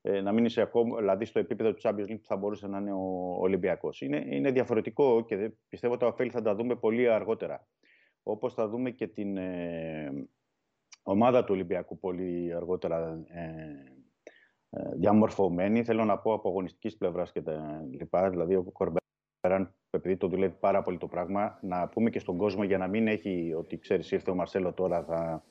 ε, 0.00 0.20
να 0.20 0.32
μην 0.32 0.44
είσαι 0.44 0.60
ακόμα, 0.60 0.98
δηλαδή 0.98 1.24
στο 1.24 1.38
επίπεδο 1.38 1.72
του 1.74 1.80
Champions 1.82 2.10
League 2.10 2.20
που 2.20 2.26
θα 2.26 2.36
μπορούσε 2.36 2.66
να 2.66 2.78
είναι 2.78 2.92
ο 2.92 3.36
Ολυμπιακός. 3.40 4.00
Είναι, 4.00 4.24
είναι 4.26 4.50
διαφορετικό 4.50 5.24
και 5.24 5.36
δεν- 5.36 5.58
πιστεύω 5.68 5.96
τα 5.96 6.06
ωφέλη 6.06 6.30
θα 6.30 6.42
τα 6.42 6.54
δούμε 6.54 6.76
πολύ 6.76 7.08
αργότερα. 7.08 7.66
Όπως 8.22 8.54
θα 8.54 8.68
δούμε 8.68 8.90
και 8.90 9.06
την 9.06 9.36
ε, 9.36 10.28
ομάδα 11.02 11.40
του 11.44 11.52
Ολυμπιακού 11.54 11.98
πολύ 11.98 12.54
αργότερα 12.54 13.24
ε, 13.26 13.42
ε, 14.70 14.94
διαμορφωμένη. 14.96 15.84
Θέλω 15.84 16.04
να 16.04 16.18
πω 16.18 16.32
από 16.32 16.48
αγωνιστικής 16.48 16.96
πλευράς 16.96 17.32
και 17.32 17.42
τα 17.42 17.86
λοιπά. 17.90 18.30
Δηλαδή 18.30 18.54
ο 18.54 18.62
Κορμπεράν, 18.62 19.74
επειδή 19.90 20.16
το 20.16 20.26
δουλεύει 20.28 20.54
πάρα 20.60 20.82
πολύ 20.82 20.98
το 20.98 21.06
πράγμα, 21.06 21.58
να 21.62 21.88
πούμε 21.88 22.10
και 22.10 22.18
στον 22.18 22.36
κόσμο 22.36 22.62
για 22.64 22.78
να 22.78 22.86
μην 22.86 23.08
έχει 23.08 23.54
ότι 23.58 23.78
ξέρεις 23.78 24.10
ήρθε 24.10 24.30
ο 24.30 24.34
Μαρσέλο 24.34 24.72
τώρα 24.72 25.02
θα, 25.04 25.42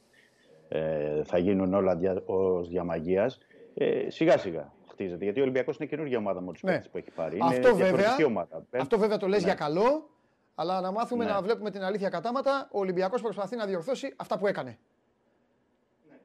ε, 0.67 1.23
θα 1.23 1.37
γίνουν 1.37 1.73
όλα 1.73 1.95
δια, 1.95 2.21
ως 2.25 2.69
διά 2.69 2.88
μαγείας. 2.88 3.37
Ε, 3.73 4.09
σιγά 4.09 4.37
σιγά 4.37 4.71
χτίζεται. 4.89 5.23
Γιατί 5.23 5.39
ο 5.39 5.43
Ολυμπιακός 5.43 5.77
είναι 5.77 5.85
καινούργια 5.87 6.17
ομάδα 6.17 6.41
με 6.41 6.51
τους 6.51 6.63
Ναι. 6.63 6.71
παίκτες 6.71 6.89
που 6.89 6.97
έχει 6.97 7.11
πάρει. 7.11 7.37
Αυτό 7.41 7.55
είναι 7.55 7.61
βέβαια- 7.67 7.83
διαφορετική 7.85 8.23
ομάδα. 8.23 8.65
Αυτό 8.71 8.97
βέβαια 8.97 9.17
το 9.17 9.27
λες 9.27 9.39
Ναι. 9.41 9.45
για 9.47 9.55
καλό, 9.55 10.09
αλλά 10.55 10.81
να 10.81 10.91
μάθουμε 10.91 11.25
Ναι. 11.25 11.31
να 11.31 11.41
βλέπουμε 11.41 11.71
την 11.71 11.81
αλήθεια 11.83 12.09
κατάματα. 12.09 12.67
Ο 12.71 12.79
Ολυμπιακός 12.79 13.21
προσπαθεί 13.21 13.55
να 13.55 13.65
διορθώσει 13.65 14.13
αυτά 14.15 14.37
που 14.37 14.47
έκανε. 14.47 14.77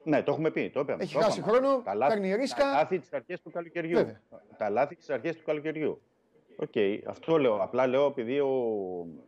Ναι, 0.03 0.23
το 0.23 0.31
έχουμε 0.31 0.51
πει. 0.51 0.69
Το 0.69 0.79
είπαμε. 0.79 1.03
Έχει 1.03 1.13
το 1.13 1.19
χάσει 1.19 1.39
είπαμε. 1.39 1.57
χρόνο, 1.57 1.81
Τα 1.81 1.95
λάθη- 1.95 2.19
παίρνει 2.21 2.35
ρίσκα. 2.35 2.63
Τα 2.63 2.71
λάθη 2.71 2.99
της 2.99 3.13
αρχής 3.13 3.37
του 3.43 3.51
καλοκαιριού. 3.51 3.97
Βέβαια. 3.97 4.21
Τα 4.57 4.69
λάθη 4.69 4.95
της 4.95 5.09
αρχής 5.09 5.33
του 5.33 5.43
καλοκαιριού. 5.45 6.01
Οκ, 6.55 6.73
αυτό 7.07 7.37
λέω. 7.37 7.55
Απλά 7.55 7.87
λέω 7.87 8.05
επειδή 8.05 8.39
ο 8.39 8.51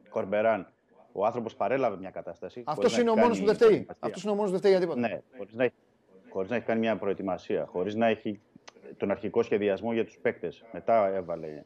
Κορμπεράν, 0.09 0.67
ο 1.11 1.25
άνθρωπος 1.25 1.55
παρέλαβε 1.55 1.97
μια 1.97 2.09
κατάσταση. 2.09 2.63
Αυτός 2.65 2.75
χωρίς 2.75 2.95
να 2.95 3.01
είναι 3.01 3.09
ο 3.09 3.13
έχει 3.13 3.21
μόνος 3.21 3.39
που 3.39 3.45
κάνει 3.45 3.57
δεν 3.57 3.67
φταίει. 3.67 3.69
προετοιμασία. 3.69 4.07
Αυτός 4.07 4.23
είναι 4.23 4.31
ο 4.31 4.35
μόνος 4.35 4.51
που 4.51 4.57
δεν 4.57 4.59
φταίει 4.59 4.71
για 4.71 4.81
τίποτα. 4.81 4.99
Ναι, 4.99 5.21
χωρίς 5.37 5.53
να, 5.55 5.63
έχει- 5.63 5.73
χωρίς 6.29 6.49
να 6.49 6.55
έχει 6.55 6.65
κάνει 6.65 6.79
μια 6.79 6.97
προετοιμασία, 6.97 7.65
χωρίς 7.65 7.95
να 7.95 8.07
έχει 8.07 8.39
τον 8.97 9.11
αρχικό 9.11 9.43
σχεδιασμό 9.43 9.93
για 9.93 10.05
τους 10.05 10.17
παίκτες. 10.17 10.63
Μετά 10.71 11.07
έβαλε 11.07 11.63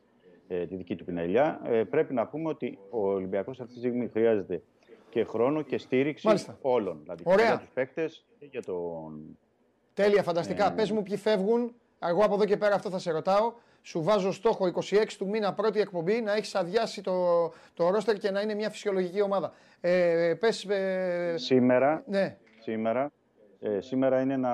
ε, 0.48 0.66
τη 0.66 0.76
δική 0.76 0.96
του 0.96 1.06
πινελιά. 1.06 1.62
Ε, 1.66 1.84
πρέπει 1.84 2.14
να 2.14 2.28
πούμε 2.28 2.50
ότι 2.50 2.78
ο 2.90 3.08
Ολυμπιακός 3.10 3.60
αυτή 3.60 3.74
τη 3.74 3.80
στιγμή 3.80 4.08
χρειάζεται 4.08 4.62
και 5.10 5.24
χρόνο 5.24 5.62
και 5.62 5.78
στήριξη 5.78 6.28
Μάλιστα. 6.28 6.58
όλων. 6.62 7.00
Δηλαδή 7.02 7.24
Ωραία. 7.26 7.38
και 7.46 7.52
για 7.52 7.60
τους 7.60 7.70
παίκτες 7.74 8.26
και 8.40 8.46
για 8.52 8.64
τον 8.64 9.38
Τέλεια, 9.94 10.24
φανταστικά. 10.24 10.68
Ε, 10.72 10.74
Πες 10.76 10.92
μου 10.92 11.04
ποιοι 11.04 11.18
φεύγουν. 11.18 11.74
Εγώ 12.00 12.24
από 12.24 12.34
εδώ 12.34 12.46
και 12.46 12.58
πέρα 12.58 12.76
αυτό 12.76 12.90
θα 12.90 13.00
σε 13.00 13.12
ρωτάω. 13.12 13.54
Σου 13.82 14.04
βάζω 14.04 14.32
στόχο 14.32 14.72
26 14.76 15.06
του 15.18 15.28
μήνα 15.28 15.54
πρώτη 15.54 15.80
εκπομπή 15.80 16.22
να 16.22 16.34
έχεις 16.34 16.56
αδειάσει 16.56 17.02
το, 17.02 17.48
το 17.74 17.90
ρόστερ 17.90 18.18
και 18.18 18.32
να 18.32 18.42
είναι 18.42 18.54
μια 18.54 18.70
φυσιολογική 18.70 19.22
ομάδα. 19.22 19.54
Ε, 19.82 20.34
πες, 20.40 20.64
ε, 20.66 21.34
Σήμερα, 21.38 22.04
ναι, 22.08 22.38
σήμερα, 22.60 23.12
ε, 23.60 23.80
σήμερα 23.80 24.22
είναι 24.22 24.38
να 24.38 24.52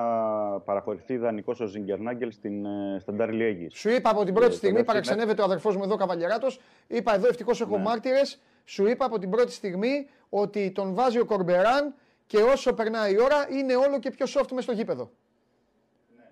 παραχωρηθεί 0.60 1.16
δανεικός 1.16 1.60
ο 1.60 1.66
Ζιγκερνάγκελ 1.66 2.32
στην 2.32 2.64
ε, 2.64 2.98
Σταντάρ 3.00 3.32
Λιέγης. 3.32 3.74
σου 3.78 3.88
είπα 3.90 4.10
από 4.10 4.24
την 4.24 4.34
πρώτη 4.34 4.52
Ε, 4.52 4.56
στιγμή, 4.56 4.78
το 4.78 4.84
παραξενεύεται 4.84 5.40
ο 5.42 5.44
αδερφός 5.44 5.76
μου 5.76 5.82
εδώ 5.82 5.96
Καβαλιεράτος. 5.96 6.60
Είπα 6.86 7.14
εδώ 7.14 7.28
ευτυχώς 7.28 7.60
έχω 7.60 7.76
Ναι. 7.76 7.82
μάρτυρες. 7.82 8.40
Σου 8.64 8.86
είπα 8.86 9.04
από 9.04 9.18
την 9.18 9.30
πρώτη 9.30 9.52
στιγμή 9.52 10.08
ότι 10.28 10.70
τον 10.70 10.94
βάζει 10.94 11.18
ο 11.18 11.24
Κορμπεράν 11.24 11.94
και 12.26 12.36
όσο 12.36 12.72
περνάει 12.74 13.12
η 13.12 13.20
ώρα 13.20 13.46
είναι 13.50 13.74
όλο 13.74 13.98
και 13.98 14.10
πιο 14.10 14.26
soft 14.28 14.52
μες 14.52 14.64
στο 14.64 14.72
γήπεδο. 14.72 15.10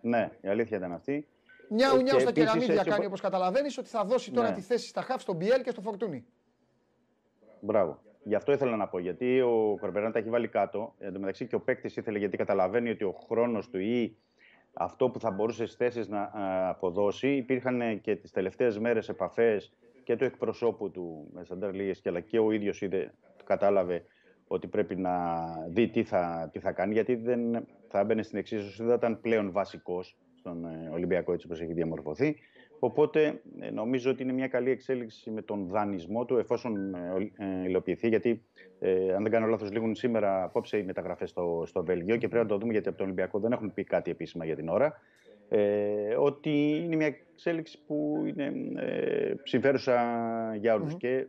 Ναι, 0.00 0.30
η 0.40 0.48
αλήθεια 0.48 0.76
ήταν 0.76 0.92
αυτή. 0.92 1.26
Νιάου 1.69 1.99
Ε, 1.99 2.03
νιάου 2.03 2.15
και 2.16 2.20
στα 2.20 2.28
επίσης 2.31 2.47
κεραμίδια 2.49 2.74
έτσι 2.74 2.85
κάνει 2.89 2.99
οπο- 2.99 3.07
όπως 3.07 3.20
καταλαβαίνεις 3.20 3.78
ότι 3.78 3.89
θα 3.89 4.05
δώσει 4.05 4.32
τώρα 4.32 4.49
Ναι. 4.49 4.55
τη 4.55 4.61
θέση 4.61 4.89
στα 4.89 5.01
χαφ 5.03 5.20
στον 5.23 5.36
Μπιέλ 5.36 5.62
και 5.62 5.70
στο 5.70 5.81
Φορτούνι. 5.81 6.24
Μπράβο. 7.61 7.99
Γι' 8.23 8.35
αυτό 8.35 8.53
ήθελα 8.53 8.77
να 8.77 8.89
πω. 8.89 8.99
Γιατί 8.99 9.41
ο 9.41 9.77
Κορμπεράν 9.81 10.12
τα 10.12 10.19
έχει 10.19 10.28
βάλει 10.31 10.49
κάτω. 10.49 10.95
Εν 10.99 11.12
τω 11.12 11.19
μεταξύ 11.19 11.47
και 11.47 11.55
ο 11.55 11.61
παίκτης 11.61 11.97
ήθελε 11.97 12.19
γιατί 12.19 12.36
καταλαβαίνει 12.36 12.91
ότι 12.91 13.05
ο 13.05 13.12
χρόνος 13.28 13.69
του 13.70 13.78
ή 13.78 14.16
αυτό 14.73 15.09
που 15.11 15.20
θα 15.20 15.31
μπορούσε 15.31 15.65
στις 15.65 15.77
θέσεις 15.77 16.09
να 16.09 16.20
α, 16.20 16.69
αποδώσει. 16.69 17.28
Υπήρχαν 17.36 17.81
ε, 17.81 17.95
και 17.95 18.16
τις 18.16 18.31
τελευταίες 18.31 18.78
μέρες 18.78 19.09
επαφές 19.09 19.73
και 20.05 20.16
του 20.16 20.24
εκπροσώπου 20.24 20.91
του 20.91 21.28
με 21.32 21.45
Σταντάρ 21.45 21.73
Λιέγη 21.74 22.01
αλλά 22.05 22.20
και 22.20 22.39
ο 22.39 22.51
ίδιος 22.51 22.81
είδε, 22.82 23.15
κατάλαβε 23.45 24.05
ότι 24.47 24.66
πρέπει 24.66 24.97
να 24.97 25.45
δει 25.69 25.89
τι 25.89 26.05
θα, 26.05 26.49
τι 26.53 26.59
θα 26.59 26.73
κάνει. 26.73 26.93
Γιατί 26.93 27.15
δεν 27.15 27.66
θα 27.89 27.99
έμπαινε 27.99 28.23
στην 28.23 28.39
εξίσωση, 28.39 28.77
δεν 28.77 28.86
θα 28.89 28.95
ήταν 28.95 29.20
πλέον 29.20 29.53
βασικός 29.53 30.16
στον 30.44 30.64
ε, 30.64 30.90
Ολυμπιακό 30.92 31.32
έτσι 31.32 31.46
όπως 31.46 31.60
έχει 31.60 31.72
διαμορφωθεί. 31.72 32.36
Οπότε 32.78 33.40
ε, 33.60 33.70
νομίζω 33.70 34.10
ότι 34.10 34.22
είναι 34.22 34.32
μια 34.32 34.48
καλή 34.48 34.70
εξέλιξη 34.70 35.30
με 35.30 35.42
τον 35.42 35.66
δανεισμό 35.68 36.24
του 36.24 36.36
εφόσον 36.36 36.94
ε, 36.94 37.10
ολ- 37.14 37.32
ε, 37.36 37.68
υλοποιηθεί. 37.68 38.08
Γιατί, 38.08 38.44
ε, 38.78 39.14
αν 39.14 39.22
δεν 39.22 39.32
κάνω 39.32 39.46
λάθος, 39.46 39.72
λήγουν 39.72 39.94
σήμερα 39.94 40.42
απόψε 40.42 40.78
οι 40.78 40.82
μεταγραφές 40.82 41.30
στο, 41.30 41.62
στο 41.66 41.84
Βέλγιο 41.84 42.16
και 42.16 42.28
πρέπει 42.28 42.42
να 42.44 42.50
το 42.50 42.58
δούμε 42.58 42.72
γιατί 42.72 42.88
από 42.88 42.96
τον 42.96 43.06
Ολυμπιακό 43.06 43.38
δεν 43.38 43.52
έχουν 43.52 43.74
πει 43.74 43.84
κάτι 43.84 44.10
επίσημα 44.10 44.44
για 44.44 44.56
την 44.56 44.68
ώρα. 44.68 45.00
Ε, 45.48 46.14
ότι 46.18 46.80
είναι 46.84 46.96
μια 46.96 47.06
εξέλιξη 47.06 47.78
που 47.86 48.22
είναι 48.26 48.52
ε, 48.76 49.34
συμφέρουσα 49.42 49.96
για 50.56 50.74
όλους. 50.74 50.96
Και 50.96 51.26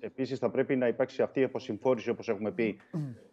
επίσης 0.00 0.38
θα 0.38 0.50
πρέπει 0.50 0.76
να 0.76 0.86
υπάρξει 0.86 1.22
αυτή 1.22 1.40
η 1.40 1.44
αποσυμφόρηση, 1.44 2.10
όπως 2.10 2.28
έχουμε 2.28 2.50
πει, 2.50 2.76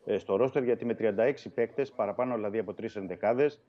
ε, 0.05 0.17
στο 0.17 0.35
ρόστερ, 0.35 0.63
γιατί 0.63 0.85
με 0.85 0.93
36 0.99 1.49
παίκτες, 1.53 1.91
παραπάνω 1.91 2.35
δηλαδή 2.35 2.57
από 2.57 2.73
τρεις 2.73 2.95
ενδεκάδες, 2.95 3.61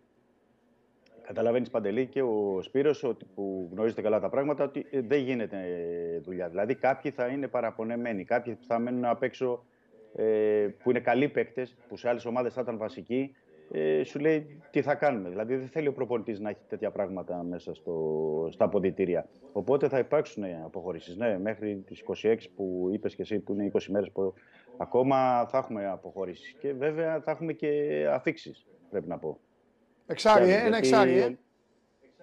Καταλαβαίνεις 1.27 1.71
Παντελή 1.71 2.07
και 2.07 2.23
ο 2.23 2.59
Σπύρος 2.63 3.05
ότι 3.05 3.25
που 3.35 3.69
γνωρίζετε 3.73 4.03
καλά 4.03 4.21
τα 4.21 4.29
πράγματα 4.29 4.65
ότι 4.65 4.87
ε, 4.91 5.01
δεν 5.01 5.21
γίνεται 5.21 5.57
ε, 5.57 6.19
δουλειά. 6.19 6.49
Δηλαδή 6.49 6.75
κάποιοι 6.75 7.11
θα 7.11 7.27
είναι 7.27 7.49
παραπονεμένοι, 7.49 8.25
κάποιοι 8.25 8.59
θα 8.67 8.79
μένουν 8.79 9.05
απ' 9.05 9.23
έξω 9.23 9.65
ε, 10.17 10.25
που 10.83 10.91
είναι 10.91 11.01
καλοί 11.01 11.29
παίκτες, 11.29 11.77
που 11.89 11.97
σε 11.97 12.09
άλλες 12.09 12.25
ομάδες 12.25 12.53
θα 12.53 12.61
ήταν 12.61 12.79
βασικοί. 12.79 13.35
Ε, 13.71 14.05
σου 14.05 14.19
λέει 14.19 14.61
τι 14.71 14.83
θα 14.83 14.95
κάνουμε. 14.95 15.29
Δηλαδή 15.29 15.57
δεν 15.57 15.69
θέλει 15.69 15.89
ο 15.89 15.93
προπονητής 15.93 16.41
να 16.41 16.49
έχει 16.49 16.61
τέτοια 16.69 16.91
πράγματα 16.91 17.43
μέσα 17.43 17.75
στο, 17.75 18.49
στα 18.51 18.65
αποδητήρια. 18.65 19.29
Οπότε 19.53 19.89
θα 19.89 19.99
υπάρξουν 19.99 20.45
αποχωρήσεις. 20.65 21.17
Ναι, 21.17 21.39
μέχρι 21.39 21.83
τις 21.87 22.03
26 22.23 22.37
που 22.57 22.89
είπες 22.93 23.15
και 23.15 23.23
εσύ, 23.23 23.39
που 23.39 23.53
είναι 23.53 23.71
20 23.73 23.79
μέρες 23.89 24.11
που 24.11 24.35
ακόμα 24.77 25.47
θα 25.47 25.59
έχουμε 25.59 25.89
αποχωρήσεις. 25.89 26.53
Και 26.53 26.73
βέβαια 26.73 27.21
θα 27.21 27.31
έχουμε 27.31 27.53
και 27.53 28.05
αφήξεις, 28.11 28.67
πρέπει 28.91 29.09
να 29.09 29.19
πω. 29.19 29.39
Εξάρι, 30.07 30.45
ε, 30.45 30.47
Γιατί- 30.47 30.67
ένα 30.67 30.77
εξάρι. 30.77 31.19
Ε. 31.19 31.37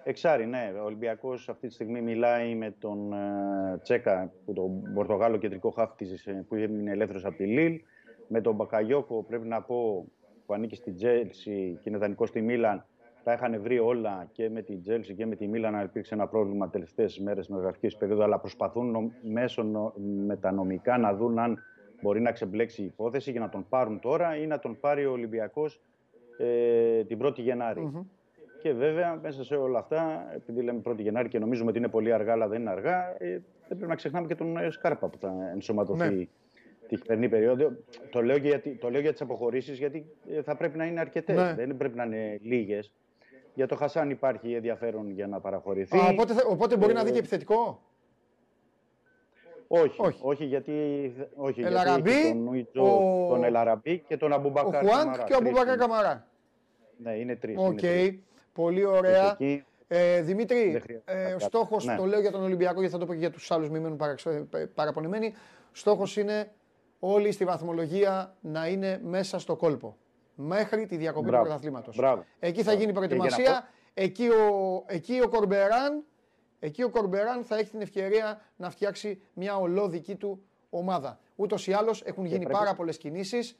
Εξάρι, 0.06 0.46
ναι. 0.46 0.72
Ο 0.80 0.84
Ολυμπιακός 0.84 1.48
αυτή 1.48 1.66
τη 1.66 1.72
στιγμή 1.74 2.00
μιλάει 2.00 2.54
με 2.54 2.74
τον 2.78 3.12
ε, 3.12 3.78
Σέκα, 3.82 4.32
που 4.44 4.52
τον 4.52 4.92
Πορτογάλο 4.94 5.36
κεντρικό 5.36 5.70
χαφ 5.70 6.06
που 6.48 6.54
είναι 6.56 6.90
ελεύθερος 6.90 7.24
από 7.24 7.36
τη 7.36 7.46
Λιλ. 7.46 7.80
Με 8.28 8.40
τον 8.40 8.54
Μπακαγιόκο, 8.54 9.22
πρέπει 9.22 9.46
να 9.46 9.62
πω, 9.62 10.06
που 10.46 10.54
ανήκει 10.54 10.76
στην 10.76 10.94
Τσέλσι 10.96 11.78
και 11.82 11.88
είναι 11.88 11.98
δανεικός 11.98 12.28
στη 12.28 12.40
Μίλαν. 12.40 12.84
Τα 13.24 13.32
είχαν 13.32 13.60
βρει 13.62 13.78
όλα 13.78 14.28
και 14.32 14.50
με 14.50 14.62
την 14.62 14.82
Τσέλσι 14.82 15.14
και 15.14 15.26
με 15.26 15.36
τη 15.36 15.46
Μίλαν. 15.48 15.84
Υπήρξε 15.84 16.14
ένα 16.14 16.26
πρόβλημα 16.26 16.68
τελευταίες 16.70 17.18
μέρες 17.18 17.48
μεταγραφική 17.48 17.96
περίοδου, 17.98 18.22
αλλά 18.22 18.38
προσπαθούν 18.38 18.90
νο- 18.90 19.12
μέσω 19.22 19.62
νο- 19.62 19.92
με 20.26 20.36
τα 20.36 20.52
νομικά 20.52 20.98
να 20.98 21.14
δουν 21.14 21.38
αν 21.38 21.58
μπορεί 22.02 22.20
να 22.20 22.32
ξεμπλέξει 22.32 22.82
η 22.82 22.84
υπόθεση 22.84 23.30
για 23.30 23.40
να 23.40 23.48
τον 23.48 23.66
πάρουν 23.68 24.00
τώρα 24.00 24.36
ή 24.36 24.46
να 24.46 24.58
τον 24.58 24.80
πάρει 24.80 25.06
ο 25.06 25.12
Ολυμπιακός 25.12 25.80
ε, 26.38 27.04
την 27.04 27.18
1η 27.22 27.38
γεναρη 27.38 28.06
Και 28.62 28.72
βέβαια 28.72 29.18
μέσα 29.22 29.44
σε 29.44 29.54
όλα 29.54 29.78
αυτά, 29.78 30.26
επειδή 30.34 30.62
λέμε 30.62 30.80
1η 30.84 30.98
Γενάρη 30.98 31.28
και 31.28 31.38
νομίζουμε 31.38 31.68
ότι 31.70 31.78
είναι 31.78 31.88
πολύ 31.88 32.12
αργά, 32.12 32.32
αλλά 32.32 32.48
δεν 32.48 32.60
είναι 32.60 32.70
αργά, 32.70 33.14
ε, 33.18 33.28
δεν 33.68 33.76
πρέπει 33.76 33.86
να 33.86 33.94
ξεχνάμε 33.94 34.26
και 34.26 34.34
τον 34.34 34.56
ε, 34.56 34.70
Σκάρπα 34.70 35.08
που 35.08 35.18
θα 35.18 35.32
ενσωματωθεί 35.52 36.14
Ναι. 36.14 36.26
τη 36.88 36.96
χειμερινή 36.96 37.28
περίοδο. 37.28 37.72
Το 38.10 38.22
λέω, 38.22 38.36
γιατί, 38.36 38.70
το 38.70 38.90
λέω 38.90 39.00
για 39.00 39.12
τις 39.12 39.20
αποχωρήσεις, 39.20 39.78
γιατί 39.78 40.06
ε, 40.30 40.42
θα 40.42 40.56
πρέπει 40.56 40.76
να 40.78 40.84
είναι 40.84 41.00
αρκετές. 41.00 41.36
Ναι. 41.36 41.54
Δεν 41.54 41.76
πρέπει 41.76 41.96
να 41.96 42.04
είναι 42.04 42.38
λίγες. 42.42 42.92
Για 43.54 43.66
το 43.66 43.76
Χασάν 43.76 44.10
υπάρχει 44.10 44.52
ενδιαφέρον 44.52 45.10
για 45.10 45.26
να 45.26 45.40
παραχωρηθεί. 45.40 45.96
Α, 45.98 46.08
οπότε, 46.10 46.32
θα- 46.32 46.46
οπότε 46.48 46.76
μπορεί 46.76 46.90
Ε, 46.90 46.94
να 46.94 47.04
δει 47.04 47.10
και 47.10 47.18
επιθετικό; 47.18 47.82
Όχι, 49.80 49.94
όχι. 50.00 50.18
όχι. 50.22 50.44
γιατί, 50.44 50.72
όχι, 51.36 51.60
Ελαραμπή, 51.60 52.10
γιατί 52.10 52.20
έχει 52.26 52.32
τον 52.34 52.42
Νουιτζο, 52.42 52.82
ο- 53.24 53.28
τον 53.28 53.44
Ελ 53.44 53.57
Αραμπί 53.57 53.98
και 53.98 54.16
τον 54.16 54.32
Ο 54.32 54.34
Αμπουμπακάρ. 54.34 54.84
Χουάνγκ 54.84 55.00
Καμαρά. 55.02 55.22
και 55.24 55.34
ο 55.34 55.36
Τρεις 55.38 55.48
Αμπουμπάκαρ 55.48 55.74
είναι. 55.74 55.76
Καμαρά. 55.86 56.26
Ναι, 56.96 57.12
είναι 57.12 57.36
τρεις. 57.36 57.56
Οκ. 57.58 57.78
Πολύ 58.52 58.84
ωραία. 58.84 59.30
Εκεί, 59.30 59.64
Ε, 59.88 60.20
Δημήτρη, 60.20 60.70
Δεν 60.70 60.80
χρειάζεται 60.80 61.12
ε, 61.12 61.24
ο 61.26 61.28
κάτι. 61.30 61.42
στόχος, 61.42 61.84
Ναι. 61.84 61.96
το 61.96 62.04
λέω 62.04 62.20
για 62.20 62.30
τον 62.30 62.42
Ολυμπιακό 62.42 62.78
γιατί 62.78 62.92
θα 62.92 62.98
το 63.00 63.06
πω 63.06 63.12
και 63.12 63.18
για 63.18 63.30
τους 63.30 63.50
άλλους, 63.50 63.70
μην 63.70 63.82
μείνουν 63.82 63.96
παραξε- 63.96 64.40
πε- 64.50 64.66
παραπονεμένοι. 64.66 65.34
Στόχος 65.72 66.16
είναι 66.16 66.50
όλοι 66.98 67.32
στη 67.32 67.44
βαθμολογία 67.44 68.34
να 68.40 68.66
είναι 68.68 69.00
μέσα 69.04 69.38
στο 69.38 69.56
κόλπο. 69.56 69.96
Μέχρι 70.34 70.86
τη 70.86 70.96
διακοπή 70.96 71.26
Μπράβο. 71.26 71.42
του 71.42 71.48
πρωταθλήματος. 71.48 71.96
Μπράβο. 71.96 72.24
Εκεί 72.38 72.62
θα 72.62 72.62
Μπράβο. 72.62 72.78
γίνει 72.80 72.90
η 72.90 72.94
Και 72.94 73.00
για 73.00 73.08
να 73.08 73.16
προετοιμασία. 73.26 73.68
Εκεί 73.94 74.28
ο, 74.28 74.82
εκεί 74.86 75.20
ο 75.24 75.28
Κορμπεράν 75.28 76.04
Εκεί 76.64 76.82
ο 76.82 76.90
Κορμπεράν 76.90 77.44
θα 77.44 77.56
έχει 77.58 77.70
την 77.70 77.80
ευκαιρία 77.80 78.40
να 78.56 78.70
φτιάξει 78.70 79.20
μια 79.32 79.56
ολοδική 79.56 80.14
του 80.14 80.42
ομάδα. 80.70 81.18
Ούτως 81.36 81.66
ή 81.66 81.72
άλλως 81.72 82.02
έχουν 82.02 82.24
γίνει 82.24 82.38
πρέπει- 82.38 82.58
πάρα 82.58 82.74
πολλές 82.74 82.98
κινήσεις 82.98 83.58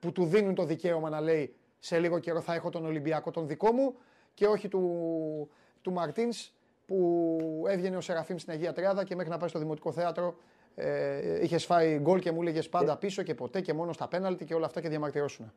που 0.00 0.12
του 0.12 0.24
δίνουν 0.24 0.54
το 0.54 0.64
δικαίωμα 0.64 1.10
να 1.10 1.20
λέει 1.20 1.54
σε 1.78 1.98
λίγο 1.98 2.18
καιρό 2.18 2.40
θα 2.40 2.54
έχω 2.54 2.70
τον 2.70 2.86
Ολυμπιακό 2.86 3.30
τον 3.30 3.46
δικό 3.46 3.72
μου 3.72 3.94
και 4.34 4.46
όχι 4.46 4.68
του, 4.68 5.50
του 5.82 5.92
Μαρτίνς 5.92 6.52
που 6.86 7.64
έβγαινε 7.68 7.96
ο 7.96 8.00
Σεραφείμ 8.00 8.36
στην 8.36 8.52
Αγία 8.52 8.72
Τριάδα 8.72 9.04
και 9.04 9.14
μέχρι 9.14 9.30
να 9.30 9.38
πάει 9.38 9.48
στο 9.48 9.58
Δημοτικό 9.58 9.92
Θέατρο 9.92 10.36
ε, 10.74 11.42
είχες 11.44 11.64
φάει 11.64 11.98
γκολ 11.98 12.18
και 12.20 12.32
μου 12.32 12.42
έλεγες 12.42 12.68
πάντα 12.68 12.96
πίσω 12.96 13.22
και 13.22 13.34
ποτέ 13.34 13.60
και 13.60 13.72
μόνο 13.72 13.92
στα 13.92 14.08
πέναλτι 14.08 14.44
και 14.44 14.54
όλα 14.54 14.66
αυτά 14.66 14.80
και 14.80 14.88
διαμαρτυρώσουν. 14.88 15.52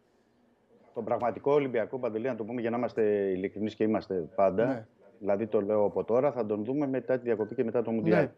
Τον 0.93 1.03
πραγματικό 1.03 1.51
Ολυμπιακό 1.51 1.99
Παντελή, 1.99 2.27
να 2.27 2.35
το 2.35 2.43
πούμε 2.43 2.61
για 2.61 2.69
να 2.69 2.77
είμαστε 2.77 3.01
ειλικρινείς 3.29 3.75
και 3.75 3.83
είμαστε 3.83 4.15
πάντα. 4.35 4.65
Ναι. 4.65 4.87
Δηλαδή 5.21 5.47
το 5.47 5.61
λέω 5.61 5.83
από 5.85 6.03
τώρα, 6.03 6.31
θα 6.31 6.45
τον 6.45 6.63
δούμε 6.63 6.87
μετά 6.87 7.17
τη 7.17 7.23
διακοπή 7.23 7.55
και 7.55 7.63
μετά 7.63 7.81
το 7.81 7.91
Μουντιάλ. 7.91 8.23
Ναι. 8.23 8.31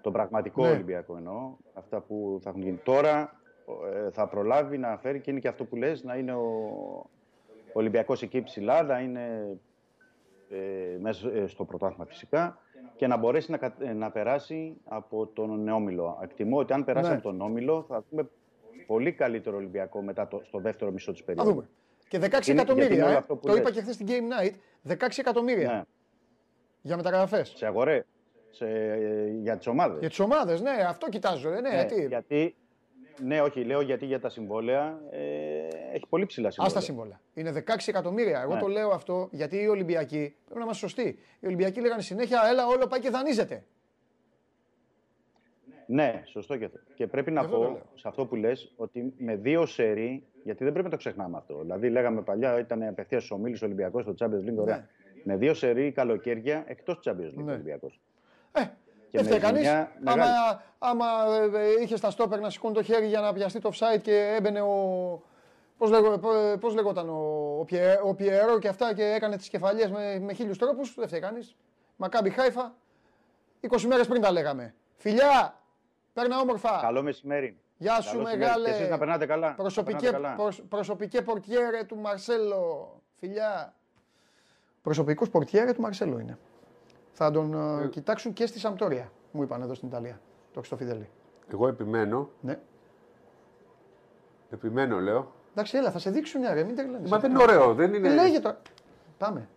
Τον 0.00 0.12
πραγματικό 0.12 0.62
Ναι. 0.64 0.70
Ολυμπιακό 0.70 1.16
εννοώ. 1.16 1.56
Αυτά 1.74 2.00
που 2.00 2.38
θα 2.42 2.48
έχουν 2.50 2.62
γίνει. 2.62 2.80
Τώρα 2.82 3.40
ε, 4.06 4.10
θα 4.10 4.28
προλάβει 4.28 4.78
να 4.78 4.98
φέρει 4.98 5.20
και 5.20 5.30
είναι 5.30 5.40
και 5.40 5.48
αυτό 5.48 5.64
που 5.64 5.76
λες, 5.76 6.02
να 6.04 6.16
είναι 6.16 6.32
ο 6.32 6.46
Ολυμπιακός 7.72 8.22
εκεί 8.22 8.42
ψηλά, 8.42 8.82
να 8.82 9.00
είναι 9.00 9.56
ε, 10.50 10.96
μέσα 11.00 11.30
ε, 11.32 11.46
στο 11.46 11.64
πρωτάθλημα 11.64 12.04
φυσικά 12.04 12.58
και 12.96 13.06
να 13.06 13.16
μπορέσει 13.16 13.50
να, 13.50 13.56
κα- 13.56 13.74
ε, 13.80 13.92
να 13.92 14.10
περάσει 14.10 14.76
από 14.84 15.26
τον 15.26 15.62
Νεόμιλο. 15.62 16.18
Εκτιμώ 16.22 16.56
ότι 16.58 16.72
αν 16.72 16.84
περάσει 16.84 17.08
Ναι. 17.08 17.14
από 17.14 17.22
τον 17.22 17.36
Νεόμιλο 17.36 17.84
θα 17.88 18.04
δούμε 18.10 18.28
πολύ 18.86 19.12
καλύτερο 19.12 19.56
Ολυμπιακό 19.56 20.02
μετά 20.02 20.28
το, 20.28 20.40
στο 20.44 20.58
δεύτερο 20.58 20.90
μισό 20.90 21.12
της 21.12 21.20
Να 21.20 21.26
περίοδου. 21.26 21.50
δούμε. 21.50 21.68
Και 22.08 22.18
16 22.18 22.22
Είναι- 22.22 22.30
γιατί 22.40 22.50
εκατομμύρια. 22.50 22.94
είναι 22.94 23.02
όλο 23.04 23.12
ε. 23.12 23.16
αυτό 23.16 23.36
που 23.36 23.46
Το 23.46 23.52
είπα 23.52 23.62
λες. 23.62 23.72
και 23.72 23.80
χθες 23.80 23.94
στην 23.94 24.06
Game 24.10 24.10
Night. 24.10 24.54
16 24.92 25.18
εκατομμύρια 25.18 25.72
Ναι. 25.72 25.82
Για 26.82 26.96
μεταγραφές. 26.96 27.52
Σε 27.56 27.66
αγορέ. 27.66 28.04
Σε, 28.50 28.66
ε, 28.68 29.28
για 29.42 29.56
τις 29.56 29.66
ομάδες. 29.66 29.98
Για 29.98 30.08
τις 30.08 30.18
ομάδες, 30.18 30.60
ναι, 30.60 30.70
αυτό 30.88 31.08
κοιτάζω. 31.08 31.48
ε, 31.48 31.52
Ναι, 31.52 31.68
Ναι, 31.68 31.74
γιατί. 31.74 32.06
γιατί, 32.06 32.54
ναι, 33.22 33.40
όχι, 33.40 33.64
λέω 33.64 33.80
γιατί 33.80 34.06
για 34.06 34.20
τα 34.20 34.28
συμβόλαια 34.28 35.00
ε, 35.10 35.18
έχει 35.92 36.06
πολύ 36.08 36.26
ψηλά 36.26 36.48
Α 36.48 36.50
συμβόλαια. 36.50 36.74
τα 36.78 36.84
σύμβολα. 36.84 37.20
Είναι 37.34 37.52
16 37.52 37.88
εκατομμύρια. 37.88 38.40
Εγώ 38.40 38.54
Ναι. 38.54 38.60
το 38.60 38.66
λέω 38.66 38.90
αυτό 38.90 39.28
γιατί 39.32 39.56
οι 39.62 39.66
Ολυμπιακοί 39.68 40.34
πρέπει 40.44 40.58
να 40.58 40.64
είμαστε 40.64 40.86
σωστοί. 40.86 41.18
Οι 41.40 41.46
Ολυμπιακοί 41.46 41.80
λέγανε 41.80 42.02
συνέχεια, 42.02 42.40
έλα, 42.50 42.66
όλο 42.66 42.86
πάει 42.86 43.00
και 43.00 43.10
δανείζεται. 43.10 43.64
Ναι, 45.86 46.22
σωστό 46.26 46.56
και 46.56 46.64
αυτό. 46.64 46.78
Και 46.94 47.06
πρέπει 47.06 47.30
να 47.30 47.40
Γι' 47.40 47.46
αυτό 47.46 47.58
το 47.58 47.64
πω 47.66 47.70
λέω. 47.72 47.82
σε 47.94 48.08
αυτό 48.08 48.26
που 48.26 48.34
λες 48.36 48.72
ότι 48.76 49.12
με 49.18 49.36
δύο 49.36 49.66
σερί, 49.66 50.24
γιατί 50.44 50.62
δεν 50.64 50.72
πρέπει 50.72 50.84
να 50.86 50.90
το 50.92 50.96
ξεχνάμε 50.96 51.36
αυτό. 51.36 51.58
Δηλαδή, 51.60 51.88
λέγαμε 51.90 52.22
παλιά, 52.22 52.58
ήταν 52.58 52.82
απευθείας 52.82 53.24
στου 53.24 53.36
ομίλου 53.38 53.58
Ολυμπιακός 53.62 54.02
στο 54.02 54.14
Champions 54.18 54.48
League. 54.50 54.56
Ωραία. 54.56 54.76
Ναι. 54.76 54.86
Με 55.24 55.36
δύο 55.36 55.54
σερί 55.54 55.92
καλοκαίρια 55.92 56.64
εκτός 56.66 57.00
Champions 57.04 57.10
League 57.38 57.44
Ναι. 57.44 57.52
Ολυμπιακός. 57.52 58.00
Ε, 58.52 58.60
Και 58.60 58.68
δεν 59.10 59.22
με 59.22 59.26
φταίει 59.28 59.38
κανείς. 59.38 59.60
ζημιά 59.62 59.92
Άμα, 60.04 60.16
μεγάλη. 60.16 60.32
άμα 60.78 61.06
ε, 61.58 61.82
είχες 61.82 61.98
στα 61.98 62.10
στόπερ 62.10 62.40
να 62.40 62.50
σηκώνει 62.50 62.74
το 62.74 62.82
χέρι 62.82 63.06
για 63.06 63.20
να 63.20 63.32
πιαστεί 63.32 63.58
το 63.58 63.70
offside 63.74 64.00
και 64.02 64.34
έμπαινε 64.38 64.60
ο. 64.60 65.22
Πώς 65.78 65.90
λέγω, 65.90 66.18
πώς- 66.18 66.58
πώς 66.60 66.74
λεγόταν 66.74 67.08
ο, 67.08 67.56
ο, 67.60 67.64
Πιε- 67.64 68.00
ο 68.04 68.14
Πιερό 68.14 68.58
και 68.58 68.68
αυτά 68.68 68.94
και 68.94 69.02
έκανε 69.04 69.36
τις 69.36 69.48
κεφαλιές 69.48 69.90
με, 69.90 70.18
με 70.20 70.32
χίλιους 70.32 70.58
τρόπους. 70.58 70.94
Δεν 70.94 71.06
φταίει 71.06 71.20
κανείς. 71.20 71.56
Μακάμπι 71.96 72.30
Χάιφα. 72.30 72.74
20 73.60 73.80
μέρες 73.86 74.06
πριν 74.06 74.20
τα 74.22 74.30
λέγαμε. 74.32 74.74
Φιλιά! 74.96 75.56
Παίρνα 76.12 76.38
όμορφα. 76.40 76.78
Καλό 76.82 77.02
μεσημέρι. 77.02 77.56
Γεια 77.76 78.00
σου 78.00 78.10
Καλό 78.10 78.22
μεγάλε. 78.22 78.42
σημερινό. 78.52 78.64
Και 78.64 78.70
εσείς 78.70 78.88
να 78.88 78.98
περνάτε 78.98 79.26
καλά. 79.26 79.48
Να 79.48 79.54
Προσωπικέ, 79.54 79.96
περνάτε 80.10 80.22
καλά. 80.22 80.34
προσ- 80.34 80.62
προσωπικέ 80.62 81.22
πορτιέρε 81.22 81.84
του 81.84 81.96
Μαρσέλο. 81.96 82.90
Φιλιά. 83.18 83.74
Προσωπικός 84.82 85.28
πορτιέρε 85.30 85.72
του 85.72 85.80
Μαρσέλο 85.80 86.18
είναι. 86.18 86.38
Θα 87.12 87.30
τον 87.30 87.54
ε, 87.82 87.86
κοιτάξουν 87.86 88.32
και 88.32 88.46
στη 88.46 88.58
Σαμπτόρια, 88.58 89.12
μου 89.30 89.42
είπαν 89.42 89.62
εδώ 89.62 89.74
στην 89.74 89.88
Ιταλία. 89.88 90.20
Το 90.52 90.58
Χριστοφιδέλη. 90.58 91.08
Εγώ 91.52 91.68
επιμένω, 91.68 92.30
Ναι. 92.40 92.58
επιμένω 94.50 94.98
λέω. 95.00 95.32
Εντάξει, 95.52 95.76
έλα, 95.76 95.90
θα 95.90 95.98
σε 95.98 96.10
δείξουν, 96.10 96.40
ρε, 96.52 96.64
μην 96.64 96.76
τρελαίνεις. 96.76 97.10
Μα 97.10 97.18
δεν 97.18 97.30
είναι 97.30 97.42
ωραίο, 97.42 97.74
δεν 97.74 97.94
είναι. 97.94 98.14
Λέγε 98.14 98.40
τώρα. 98.40 98.58
Πάμε. 99.18 99.48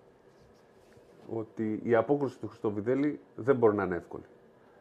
Ότι 1.34 1.80
η 1.84 1.95
απόκρουση 1.95 2.38
του 2.39 2.47
Χριστοβιδέλη 2.47 3.19
δεν 3.35 3.56
μπορεί 3.56 3.76
να 3.76 3.84
είναι 3.84 3.95
εύκολη. 3.95 4.23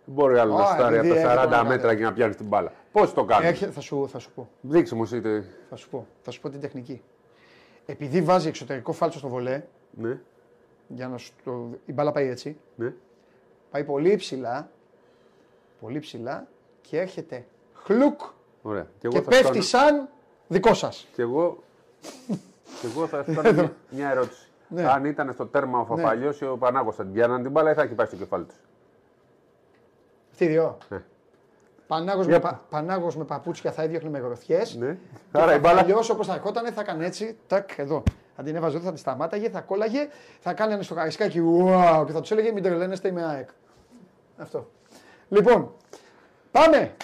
Δεν 0.05 0.15
μπορεί 0.15 0.39
άλλο 0.39 0.55
να 0.57 0.63
Α, 0.63 0.67
στάρει 0.67 0.99
από 0.99 1.07
επειδή 1.07 1.23
τα 1.23 1.33
έχει 1.33 1.49
40 1.49 1.51
τον- 1.59 1.67
μέτρα 1.67 1.95
και 1.95 2.03
να 2.03 2.13
πιάνει 2.13 2.35
την 2.35 2.47
μπάλα. 2.47 2.73
Πώς 2.93 3.15
το 3.15 3.25
κάνεις; 3.25 3.49
Έρχε, 3.49 3.67
θα, 3.71 3.81
σου, 3.81 4.09
θα 4.09 4.19
σου 4.19 4.31
πω. 4.35 4.49
Δείξε 4.61 4.95
μου 4.95 5.03
εσύ. 5.03 5.21
τε- 5.21 5.45
Θα 5.69 5.77
σου 5.77 5.89
πω. 5.91 6.07
Θα 6.21 6.31
σου 6.31 6.41
πω 6.41 6.51
την 6.51 6.61
τεχνική. 6.61 7.03
Επειδή 7.87 8.23
βάζει 8.23 8.49
εξωτερικό 8.49 8.93
φάλτσο 8.93 9.19
στο 9.19 9.29
βολέ, 9.29 9.63
Ναι, 9.91 10.19
για 10.89 11.09
να 11.09 11.17
σου 11.19 11.33
το... 11.45 11.69
η 11.87 11.93
μπάλα 11.93 12.13
πάει 12.13 12.29
έτσι, 12.29 12.57
ναι. 12.77 12.93
πάει 13.71 13.85
πολύ 13.85 14.17
ψηλά, 14.17 14.71
πολύ 15.81 15.99
ψηλά 15.99 16.47
και 16.81 17.01
έρχεται 17.01 17.45
χλουκ 17.75 18.21
Ωραία. 18.63 18.87
Και 18.99 19.07
εγώ, 19.07 19.17
και 19.17 19.23
θα 19.23 19.31
πέφτει 19.31 19.45
κάνω- 19.47 19.63
σαν 19.63 20.09
δικό 20.49 20.75
σας. 20.75 21.07
και 21.15 21.23
εγώ, 21.23 21.63
και 22.81 22.87
εγώ 22.95 23.07
θα 23.07 23.25
σου 23.25 23.35
κάνω 23.43 23.53
μια, 23.53 23.73
μια 23.91 24.11
ερώτηση. 24.11 24.49
Ναι. 24.69 24.87
Αν 24.89 25.05
ήταν 25.05 25.33
στο 25.33 25.47
τέρμα 25.47 25.79
ο 25.79 25.85
Φαφαλιός 25.85 26.41
ή 26.41 26.45
ο 26.45 26.57
Πανάγος 26.57 26.95
θα 26.95 27.03
την 27.03 27.13
πιάναν 27.13 27.43
την 27.43 27.51
μπάλα 27.51 27.71
ή 27.71 27.75
θα 27.75 27.83
έχει 27.83 27.95
πάει 27.95 28.07
στο 28.07 28.17
κεφάλι 28.17 28.45
τους; 28.45 28.57
Αυτοί 30.31 30.45
οι 30.45 30.49
δύο. 30.49 30.79
Ναι. 30.89 31.03
Πανάγος, 31.87 32.27
Για 32.27 32.35
με, 32.35 32.41
πα, 32.41 32.65
Πανάγος 32.71 33.17
με 33.17 33.25
παπούτσια 33.25 33.73
θα 33.73 33.83
έδιωχνε 33.83 34.09
με 34.09 34.19
γροθιές. 34.19 34.75
Ναι. 34.75 34.97
Και 35.33 35.41
Άρα 35.41 35.55
η 35.55 35.59
μπάλα. 35.59 35.81
Αλλιώ 35.81 35.99
όπως 36.13 36.27
θα 36.27 36.35
ερχόταν 36.35 36.73
θα 36.73 36.81
έκανε 36.81 37.07
έτσι, 37.07 37.37
τάκ, 37.47 37.79
εδώ. 37.79 38.03
Θα 38.37 38.43
την 38.43 38.57
έβαζε 38.57 38.77
εδώ, 38.77 38.87
θα 38.87 38.93
τη 38.93 38.99
σταμάταγε, 38.99 39.49
θα 39.51 39.61
κόλλαγε, 39.61 40.09
θα 40.41 40.55
κάνανε 40.55 40.83
στο 40.83 40.95
καρισκάκι 40.95 41.41
wow, 41.59 42.03
και 42.07 42.13
θα 42.13 42.21
τους 42.21 42.31
έλεγε 42.31 42.53
μην 42.53 42.63
τρελαίνεστε 42.63 43.09
είμαι 43.09 43.25
ΑΕΚ. 43.25 43.49
Αυτό. 44.37 44.71
Λοιπόν, 45.29 45.75
πάμε. 46.51 46.95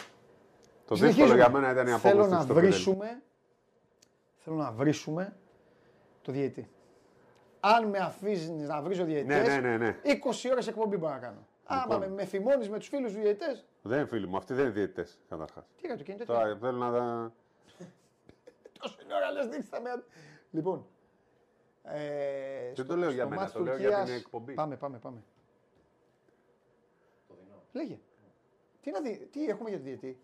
Το 0.86 0.94
Συνεχίζουμε. 0.96 1.24
δύσκολο 1.26 1.34
για 1.34 1.50
μένα 1.50 1.72
ήταν 1.72 1.86
η 1.86 1.90
Θέλω 1.98 2.12
απόκριση 2.12 2.30
να 2.30 2.40
στο 2.40 2.54
Πινέλ. 2.54 2.70
βρίσουμε, 2.70 3.22
θέλω 4.36 4.56
να 4.56 4.72
βρίσουμε 4.72 5.36
το 6.22 6.32
διαιτή. 6.32 6.70
Αν 7.60 7.88
με 7.88 7.98
αφήσεις 7.98 8.48
να 8.48 8.82
βρίζω 8.82 9.04
διαιτητές, 9.04 9.46
Ναι, 9.48 9.54
ναι, 9.58 9.68
ναι, 9.68 9.76
ναι. 9.76 9.96
20 10.02 10.50
ώρες 10.50 10.66
εκπομπή 10.68 10.96
μπορώ 10.96 11.12
να 11.12 11.18
κάνω. 11.18 11.46
Άμα 11.64 11.82
Λοιπόν. 11.94 11.98
με, 12.08 12.14
με 12.14 12.24
φημώνεις 12.24 12.68
με 12.68 12.78
τους 12.78 12.88
φίλους 12.88 13.12
του 13.12 13.20
διαιτητές, 13.20 13.64
Δεν 13.82 13.98
είναι 13.98 14.06
φίλοι 14.08 14.26
μου, 14.26 14.36
αυτοί 14.36 14.54
δεν 14.54 14.64
είναι 14.64 14.72
διαιτητέ 14.74 15.06
καταρχάς. 15.28 15.64
τι 15.76 15.80
έκανε 15.84 15.98
το 15.98 16.04
κινητό. 16.04 16.24
τι 16.24 16.30
Τώρα 16.32 16.56
θέλω 16.60 16.76
να. 16.78 16.90
δα- 16.90 17.32
Τόση 18.80 18.96
ώρα 19.16 19.30
λες 19.32 19.46
δείξτε 19.46 19.80
με. 19.80 20.02
Λοιπόν. 20.50 20.86
Ε, 21.84 22.72
Δεν 22.74 22.86
το 22.86 22.96
λέω 22.96 23.10
για 23.10 23.20
στο 23.20 23.28
μένα, 23.28 23.40
μάτς 23.40 23.52
το 23.52 23.60
λέω 23.60 23.76
για 23.76 23.86
Τουρκίας- 23.88 24.08
την 24.08 24.18
εκπομπή. 24.18 24.54
Πάμε, 24.54 24.76
πάμε, 24.76 24.98
πάμε. 24.98 25.22
Λέγε. 27.72 27.98
Τι, 28.82 28.90
να 28.90 29.00
δει, 29.00 29.28
τι 29.32 29.44
έχουμε 29.46 29.68
για 29.68 29.78
τη 29.78 29.84
διετή; 29.84 30.18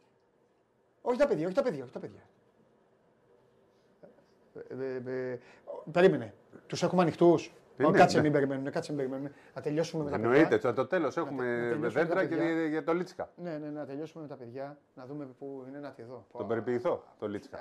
Όχι 1.02 1.18
τα 1.18 1.26
παιδιά, 1.26 1.46
όχι 1.46 1.54
τα 1.54 1.62
παιδιά, 1.62 1.82
όχι 1.82 1.92
τα 1.92 1.98
παιδιά. 1.98 2.20
Ε, 4.68 4.84
ε, 4.84 5.30
ε, 5.32 5.38
περίμενε. 5.92 6.34
Τους 6.66 6.82
έχουμε 6.82 7.02
ανοιχτούς. 7.02 7.52
Ε, 7.76 7.84
Ω, 7.84 7.90
ναι, 7.90 7.98
κάτσε 7.98 8.16
ναι. 8.16 8.22
μην 8.22 8.32
περιμένουν, 8.32 8.70
κάτσε 8.70 8.92
μην 8.92 9.00
περιμένουν. 9.00 9.34
Να 9.54 9.62
τελειώσουμε 9.62 10.04
με 10.04 10.10
τα 10.10 10.16
παιδιά. 10.16 10.32
Εννοείται, 10.32 10.58
στο 10.58 10.72
το 10.72 10.86
τέλος 10.86 11.16
να 11.16 11.22
έχουμε 11.22 11.44
τελειώσουμε 11.44 11.88
δέντρα 11.88 12.14
τα 12.14 12.22
και 12.26 12.36
παιδιά. 12.36 12.52
για- 12.52 12.66
για 12.66 12.84
το 12.84 12.94
Λίτσκα. 12.94 13.30
Ναι, 13.36 13.50
ναι, 13.50 13.58
ναι, 13.58 13.70
να 13.70 13.86
τελειώσουμε 13.86 14.22
με 14.22 14.28
τα 14.28 14.36
παιδιά. 14.36 14.78
Να 14.94 15.06
δούμε 15.06 15.24
πού 15.38 15.64
είναι 15.68 15.78
να 15.78 15.90
τη 15.90 16.02
εδώ. 16.02 16.26
Τον 16.36 16.46
περιποιηθώ, 16.48 17.04
το 17.18 17.28
Λίτσκα. 17.28 17.58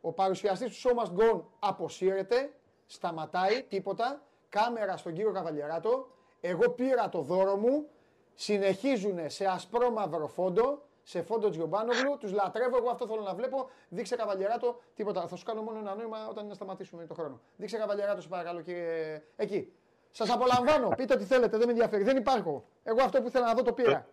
Ο 0.00 0.12
παρουσιαστής 0.12 0.80
του 0.80 0.88
Show 0.88 1.02
Must 1.02 1.20
Go 1.20 1.34
On 1.34 1.40
αποσύρεται, 1.58 2.52
σταματάει, 2.86 3.62
τίποτα. 3.62 4.22
Κάμερα 4.48 4.96
στον 4.96 5.12
κύριο 5.12 5.32
Καβαλιαράτο. 5.32 6.08
Εγώ 6.40 6.70
πήρα 6.70 7.08
το 7.08 7.20
δώρο 7.20 7.56
μου. 7.56 7.88
Συνεχίζουν 8.34 9.30
σε 9.30 9.44
ασπρόμαυρο 9.44 10.26
φόντο, 10.26 10.82
σε 11.02 11.22
φόντο 11.22 11.50
Τζιομπάνογλου. 11.50 12.16
Τους 12.18 12.32
λατρεύω, 12.32 12.76
εγώ 12.76 12.90
αυτό 12.90 13.06
θέλω 13.06 13.20
να 13.20 13.34
βλέπω. 13.34 13.68
Δείξε 13.88 14.16
Καβαλιαράτο, 14.16 14.80
τίποτα. 14.94 15.26
Θα 15.26 15.36
σου 15.36 15.44
κάνω 15.44 15.62
μόνο 15.62 15.78
ένα 15.78 15.94
νόημα 15.94 16.28
όταν 16.28 16.46
να 16.46 16.54
σταματήσουμε 16.54 17.06
το 17.06 17.14
χρόνο. 17.14 17.40
Δείξε 17.56 17.76
Καβαλιαράτο, 17.78 18.20
σε 18.20 18.28
παρακαλώ, 18.28 18.60
κύριε. 18.60 19.22
Εκεί. 19.36 19.72
Σας 20.10 20.30
απολαμβάνω. 20.30 20.88
Πείτε 20.88 21.14
ό,τι 21.14 21.24
θέλετε, 21.24 21.56
δεν 21.56 21.66
με 21.66 21.72
ενδιαφέρει. 21.72 22.02
Δεν 22.02 22.16
υπάρχω. 22.16 22.64
Εγώ 22.82 23.02
αυτό 23.02 23.20
που 23.20 23.26
ήθελα 23.26 23.46
να 23.46 23.54
δω 23.54 23.62
το 23.62 23.72
πήρα. 23.72 24.08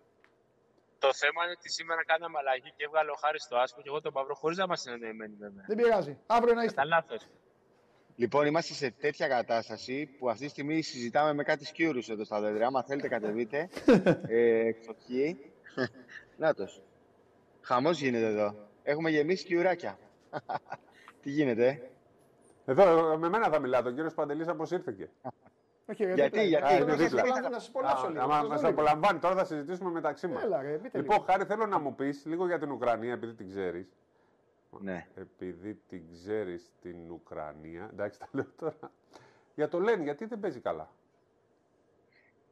Το 0.98 1.14
θέμα 1.14 1.42
είναι 1.44 1.54
ότι 1.58 1.70
σήμερα 1.70 2.04
κάναμε 2.04 2.38
αλλαγή 2.38 2.72
και 2.76 2.84
έβγαλε 2.84 3.10
ο 3.10 3.14
Χάρης 3.14 3.46
το 3.48 3.58
άσπρο 3.58 3.82
και 3.82 3.88
εγώ 3.88 4.00
τον 4.00 4.12
Παύρο 4.12 4.34
χωρίς 4.34 4.56
να 4.56 4.64
είμαστε 4.64 4.90
συνεννοημένοι 4.90 5.34
βέβαια. 5.38 5.64
Δεν 5.66 5.76
πειράζει. 5.76 6.18
Αύριο 6.26 6.54
να 6.54 6.62
είστε. 6.62 6.74
Κατά 6.74 6.88
λάθος. 6.88 7.28
Λοιπόν, 8.16 8.46
είμαστε 8.46 8.74
σε 8.74 8.90
τέτοια 8.90 9.28
κατάσταση 9.28 10.06
που 10.18 10.30
αυτή 10.30 10.44
τη 10.44 10.50
στιγμή 10.50 10.82
συζητάμε 10.82 11.32
με 11.32 11.42
κάτι 11.42 11.64
σκιούρους 11.64 12.08
εδώ 12.08 12.24
στα 12.24 12.40
δέντρα. 12.40 12.66
Άμα 12.66 12.82
θέλετε, 12.82 13.08
κατεβείτε. 13.08 13.68
ε, 14.28 14.66
εξοχή. 14.66 15.52
Νάτος. 16.36 16.82
Χαμός 17.60 18.00
γίνεται 18.00 18.26
εδώ. 18.26 18.68
Έχουμε 18.82 19.10
γεμίσει 19.10 19.42
σκιουράκια. 19.42 19.98
Τι 21.22 21.30
γίνεται, 21.30 21.68
ε; 22.64 22.72
Εδώ 22.72 23.16
με 23.18 23.28
μένα 23.28 23.48
θα 23.48 23.58
μιλάτε, 23.58 23.88
ο 23.88 23.92
κύριος 23.92 24.14
Παντελής 24.14 24.48
αποσύρθηκε. 24.48 25.10
Όχι, 25.90 26.04
ρε, 26.04 26.14
Γιατί, 26.14 26.40
δίπλα. 26.40 26.42
γιατί, 26.58 26.64
Α, 26.72 26.76
είναι 26.76 26.84
να 26.84 26.96
σας 26.96 27.02
δίπλα. 27.08 27.20
απολαύσω, 27.22 27.48
Να 27.50 27.58
σα 27.60 27.68
απολαύσω 27.68 28.06
Α, 28.06 28.10
λίγο. 28.10 28.22
Άμα 28.22 28.34
να 28.34 28.40
σας 28.40 28.48
μας 28.48 28.60
δω 28.60 28.68
λίγο. 28.68 28.80
απολαμβάνει, 28.80 29.18
τώρα 29.18 29.34
θα 29.34 29.44
συζητήσουμε 29.44 29.90
μεταξύ 29.90 30.26
μας. 30.26 30.42
Έλα, 30.42 30.62
ρε, 30.62 30.78
πείτε 30.78 30.98
Λοιπόν, 30.98 31.14
λίγο. 31.16 31.26
Χάρη, 31.30 31.44
θέλω 31.44 31.66
να 31.66 31.78
μου 31.78 31.94
πεις 31.94 32.24
λίγο 32.26 32.46
για 32.46 32.58
την 32.58 32.70
Ουκρανία, 32.70 33.12
επειδή 33.12 33.34
την 33.34 33.48
ξέρεις. 33.48 33.86
Ναι. 34.80 35.06
Επειδή 35.14 35.74
την 35.88 36.02
ξέρεις 36.12 36.72
την 36.82 37.10
Ουκρανία. 37.10 37.88
Εντάξει, 37.92 38.18
τα 38.18 38.28
λέω 38.32 38.46
τώρα. 38.58 38.92
Για 39.54 39.68
το 39.68 39.80
λένε, 39.80 40.02
γιατί 40.02 40.24
δεν 40.24 40.40
παίζει 40.40 40.60
καλά; 40.60 40.90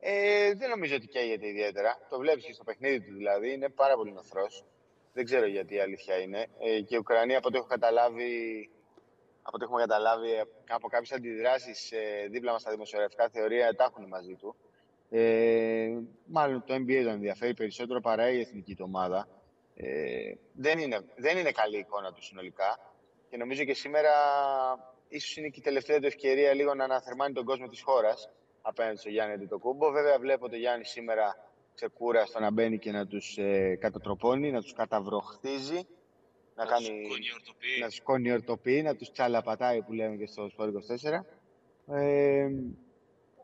Ε, 0.00 0.54
δεν 0.54 0.70
νομίζω 0.70 0.94
ότι 0.96 1.06
καίγεται 1.06 1.46
ιδιαίτερα. 1.48 1.98
Το 2.08 2.18
βλέπεις 2.18 2.44
και 2.44 2.52
στο 2.52 2.64
παιχνίδι 2.64 3.00
του 3.00 3.14
δηλαδή. 3.14 3.52
Είναι 3.52 3.68
πάρα 3.68 3.94
πολύ 3.96 4.12
νοθρός. 4.12 4.64
Δεν 5.12 5.24
ξέρω 5.24 5.46
γιατί 5.46 5.74
η 5.74 5.80
αλήθεια 5.80 6.16
είναι. 6.18 6.46
Ε, 6.58 6.80
και 6.80 6.94
η 6.94 6.98
Ουκρανία, 6.98 7.38
από 7.38 7.48
ό,τι 7.48 7.56
έχω 7.56 7.66
καταλάβει, 7.66 8.70
από 9.46 9.52
ό,τι 9.56 9.64
έχουμε 9.64 9.80
καταλάβει 9.80 10.32
ε, 10.32 10.42
από 10.68 10.88
κάποιες 10.88 11.12
αντιδράσεις 11.12 11.92
ε, 11.92 12.26
δίπλα 12.30 12.52
μας 12.52 12.60
στα 12.60 12.70
δημοσιογραφικά 12.70 13.28
θεωρία, 13.28 13.74
τα 13.74 13.84
έχουν 13.84 14.06
μαζί 14.08 14.34
του. 14.34 14.56
Ε, 15.10 15.98
μάλλον 16.26 16.64
το 16.66 16.74
NBA 16.74 17.00
τον 17.04 17.12
ενδιαφέρει 17.12 17.54
περισσότερο 17.54 18.00
παρά 18.00 18.30
η 18.30 18.40
εθνική 18.40 18.74
του 18.74 18.84
ομάδα. 18.86 19.28
Ε, 19.76 20.32
δεν, 20.52 20.78
είναι, 20.78 21.00
δεν 21.16 21.38
είναι 21.38 21.50
καλή 21.50 21.76
η 21.76 21.78
εικόνα 21.78 22.12
του 22.12 22.22
συνολικά. 22.22 22.78
Και 23.30 23.36
νομίζω 23.36 23.64
και 23.64 23.74
σήμερα 23.74 24.12
ίσως 25.08 25.36
είναι 25.36 25.48
και 25.48 25.58
η 25.60 25.62
τελευταία 25.62 25.98
του 26.00 26.06
ευκαιρία 26.06 26.54
λίγο 26.54 26.74
να 26.74 26.84
αναθερμάνει 26.84 27.34
τον 27.34 27.44
κόσμο 27.44 27.66
της 27.66 27.82
χώρας 27.82 28.30
απέναντι 28.62 28.96
στο 28.98 29.08
Γιάννη 29.08 29.34
Αντιτοκούμπο. 29.34 29.90
Βέβαια 29.90 30.18
βλέπω 30.18 30.48
τον 30.48 30.58
Γιάννη 30.58 30.84
σήμερα 30.84 31.36
ξεκούραστο 31.74 32.40
να 32.40 32.50
μπαίνει 32.50 32.78
και 32.78 32.90
να 32.90 33.06
τους 33.06 33.36
ε, 33.38 33.76
κατατροπώνει, 33.80 34.50
να 34.50 34.60
τους 34.60 34.72
καταβροχθίζει, 34.72 35.86
να, 36.56 36.64
Να 36.64 36.70
κάνει, 36.70 36.86
τους 36.86 37.08
κονιορτοποιεί. 37.08 37.78
να 37.80 37.86
τους 37.88 38.00
κονιορτοποιεί, 38.02 38.80
να 38.84 38.96
τους 38.96 39.10
τσαλαπατάει 39.10 39.82
που 39.82 39.92
λέμε 39.92 40.16
και 40.16 40.26
στο 40.26 40.50
Sport 40.58 40.68
24. 40.68 41.24
Ε, 41.88 42.48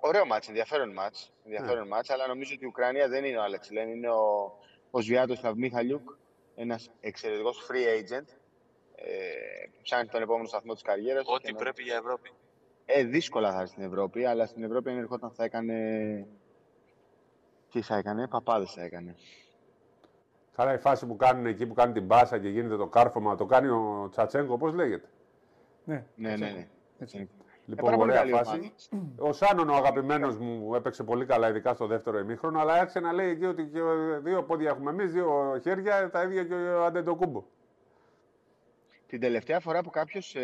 ωραίο 0.01 0.27
μάτς, 0.27 0.49
ενδιαφέρον 0.49 0.93
μάτς, 0.93 1.33
ενδιαφέρον 1.45 1.87
μάτς, 1.89 2.11
αλλά 2.11 2.27
νομίζω 2.27 2.53
ότι 2.55 2.65
η 2.65 2.67
Ουκρανία 2.67 3.09
δεν 3.09 3.25
είναι 3.25 3.39
ο 3.39 3.43
Άλεξ 3.43 3.71
Λέν, 3.71 3.89
είναι 3.89 4.09
ο, 4.11 4.53
ο 4.91 5.01
Σβιάτος 5.01 5.41
Θαυμίχαλιουκ, 5.41 6.11
ένας 6.55 6.91
εξαιρετικός 7.01 7.67
free 7.71 7.99
agent, 8.01 8.27
ε, 8.95 9.11
ψάχνει 9.83 10.09
τον 10.09 10.23
επόμενο 10.23 10.49
σταθμό 10.49 10.73
της 10.73 10.83
καριέρας. 10.83 11.25
του 11.25 11.31
Ό,τι 11.35 11.45
και 11.47 11.53
να- 11.53 11.59
πρέπει 11.59 11.83
για 11.83 11.97
Ευρώπη. 11.97 12.31
ε, 12.85 13.05
δύσκολα 13.05 13.51
θα 13.51 13.57
είναι 13.59 13.67
στην 13.67 13.83
Ευρώπη, 13.83 14.25
αλλά 14.25 14.47
στην 14.47 14.63
Ευρώπη 14.65 14.91
αν 14.91 14.99
ερχόταν 14.99 15.31
θα 15.31 15.45
έκανε... 15.45 16.27
Τι 17.71 17.83
θα 17.83 17.97
έκανε, 17.97 18.29
παπάδες 18.29 18.73
θα 18.73 18.83
έκανε. 18.83 19.17
Καλά, 20.57 20.75
η 20.75 20.79
φάση 20.79 21.07
που 21.07 21.17
κάνουν 21.17 21.47
εκεί 21.47 21.67
που 21.67 21.75
κάνει 21.75 21.93
την 21.93 22.05
μπάσα 22.05 22.39
και 22.39 22.49
γίνεται 22.49 22.77
το 22.77 22.87
κάρφωμα, 22.87 23.37
το 23.37 23.47
κάνει 23.47 23.69
ο 23.69 24.09
Τσατσέγκο, 24.11 24.57
πώς 24.57 24.73
λέγεται; 24.73 25.09
Ναι, 25.85 26.05
Ναι, 26.17 26.37
ναι, 26.37 26.51
ναι. 26.51 26.69
Έτσι. 26.99 27.29
Λοιπόν, 27.67 27.85
πάρα 27.85 27.97
πολύ 27.97 28.11
ωραία 28.11 28.23
καλή 28.23 28.45
φάση. 28.45 28.73
Ο 29.19 29.33
Σάνον, 29.33 29.69
ο 29.69 29.75
αγαπημένος 29.75 30.39
μου, 30.39 30.75
έπαιξε 30.75 31.05
πολύ 31.05 31.27
καλά, 31.27 31.49
ειδικά 31.49 31.75
στο 31.75 31.87
δεύτερο 31.87 32.19
ημίχρονο, 32.19 32.61
αλλά 32.61 32.73
άρχισε 32.73 33.01
να 33.01 33.13
λέει 33.13 33.31
εκεί 33.31 33.45
ότι 33.45 33.65
και 33.65 33.81
δύο 34.23 34.43
πόδια 34.43 34.71
έχουμε 34.71 34.91
εμείς, 34.91 35.13
δύο 35.13 35.59
χέρια, 35.63 36.11
τα 36.11 36.23
ίδια 36.23 36.45
και 36.45 36.55
ο 36.55 36.85
Αντεντοκούμπο. 36.85 37.45
Την 39.07 39.21
τελευταία 39.21 39.61
φορά 39.61 39.83
που 39.83 39.91
κάποιος 39.91 40.35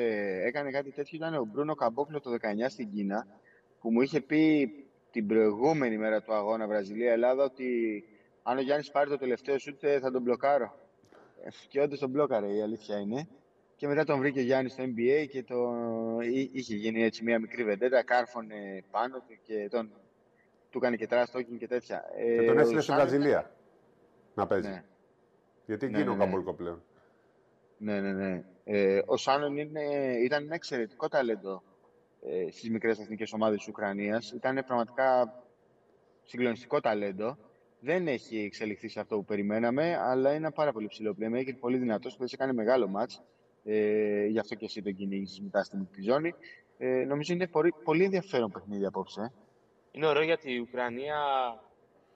έκανε 0.44 0.70
κάτι 0.70 0.90
τέτοιο 0.90 1.16
ήταν 1.16 1.34
ο 1.34 1.44
Μπρούνο 1.52 1.74
Καμπόκλο 1.74 2.20
το 2.20 2.30
19 2.30 2.36
στην 2.68 2.90
Κίνα, 2.90 3.26
που 3.80 3.90
μου 3.90 4.00
είχε 4.00 4.20
πει 4.20 4.70
την 5.10 5.26
προηγούμενη 5.26 5.98
μέρα 5.98 6.22
του 6.22 6.34
αγώνα 6.34 6.66
Βραζιλία-Ελλάδα 6.66 7.44
ότι 7.44 8.04
αν 8.50 8.58
ο 8.58 8.60
Γιάννης 8.60 8.90
πάρει 8.90 9.10
το 9.10 9.16
τελευταίο 9.18 9.58
σουτ 9.58 9.82
ε, 9.84 9.98
θα 9.98 10.10
τον 10.10 10.22
μπλοκάρω. 10.22 10.74
Ε, 11.42 11.48
Και 11.68 11.80
όντως 11.80 11.98
τον 11.98 12.10
μπλόκαρε, 12.10 12.46
η 12.52 12.62
αλήθεια 12.62 12.98
είναι. 12.98 13.28
Και 13.76 13.86
μετά 13.86 14.04
τον 14.04 14.18
βρήκε 14.18 14.38
ο 14.38 14.42
Γιάννης 14.42 14.72
στο 14.72 14.84
NBA 14.84 15.26
και 15.30 15.42
το... 15.42 15.56
εί- 16.20 16.50
είχε 16.54 16.74
γίνει 16.74 17.02
έτσι 17.02 17.24
μια 17.24 17.38
μικρή 17.38 17.64
βεντέτα, 17.64 18.02
κάρφωνε 18.04 18.84
πάνω 18.90 19.16
του 19.18 19.38
και 19.42 19.68
τον... 19.70 19.90
του 20.70 20.78
έκανε 20.78 20.96
και 20.96 21.06
trash 21.10 21.24
talking 21.36 21.56
και 21.58 21.66
τέτοια. 21.66 22.04
Και 22.16 22.46
τον 22.46 22.58
Ε, 22.58 22.60
έστειλε 22.60 22.60
ο 22.60 22.64
στην 22.64 22.80
Σάνος- 22.80 23.08
Βραζιλία 23.08 23.50
να 24.34 24.46
παίζει. 24.46 24.68
Ναι. 24.68 24.84
Γιατί 25.66 25.86
εκεί 25.86 25.94
Ναι, 25.94 26.00
είναι 26.00 26.10
ο 26.10 26.12
ναι, 26.12 26.18
ναι. 26.18 26.24
Καμπόκλο 26.24 26.54
πλέον. 26.54 26.82
Ναι, 27.78 28.00
ναι, 28.00 28.12
ναι. 28.12 28.44
Ε, 28.64 29.02
ο 29.06 29.16
Σάνον 29.16 29.56
είναι, 29.56 29.82
ήταν 30.24 30.44
ένα 30.44 30.54
εξαιρετικό 30.54 31.08
ταλέντο 31.08 31.62
ε, 32.22 32.50
στις 32.50 32.70
μικρές 32.70 32.98
εθνικές 32.98 33.32
ομάδες 33.32 33.58
της 33.58 33.68
Ουκρανίας. 33.68 34.32
Ήταν 34.32 34.64
πραγματικά 34.66 35.34
συγκλονιστικό 36.24 36.80
ταλέντο. 36.80 37.36
Δεν 37.80 38.08
έχει 38.08 38.38
εξελιχθεί 38.38 38.88
σε 38.88 39.00
αυτό 39.00 39.16
που 39.16 39.24
περιμέναμε, 39.24 39.96
αλλά 39.96 40.28
είναι 40.28 40.38
ένα 40.38 40.52
πάρα 40.52 40.72
πολύ 40.72 40.86
ψηλό 40.86 41.16
playmaker, 41.20 41.58
πολύ 41.60 41.76
δυνατός, 41.76 42.16
που 42.16 42.24
έκανε 42.30 42.52
μεγάλο 42.52 42.88
μάτς. 42.88 43.22
Ε, 43.64 44.26
γι' 44.26 44.38
αυτό 44.38 44.54
και 44.54 44.64
εσύ 44.64 44.82
τον 44.82 44.94
κυνήγησες 44.94 45.40
μετά 45.40 45.62
στη 45.64 45.76
μικρή 45.76 46.02
ζώνη. 46.02 46.34
Ε, 46.78 47.04
νομίζω 47.04 47.32
είναι 47.32 47.46
πολύ, 47.46 47.74
πολύ 47.84 48.04
ενδιαφέρον 48.04 48.50
παιχνίδι 48.50 48.84
απόψε. 48.86 49.20
ε. 49.20 49.32
Είναι 49.92 50.06
ωραίο 50.06 50.22
γιατί 50.22 50.52
η 50.52 50.58
Ουκρανία 50.58 51.18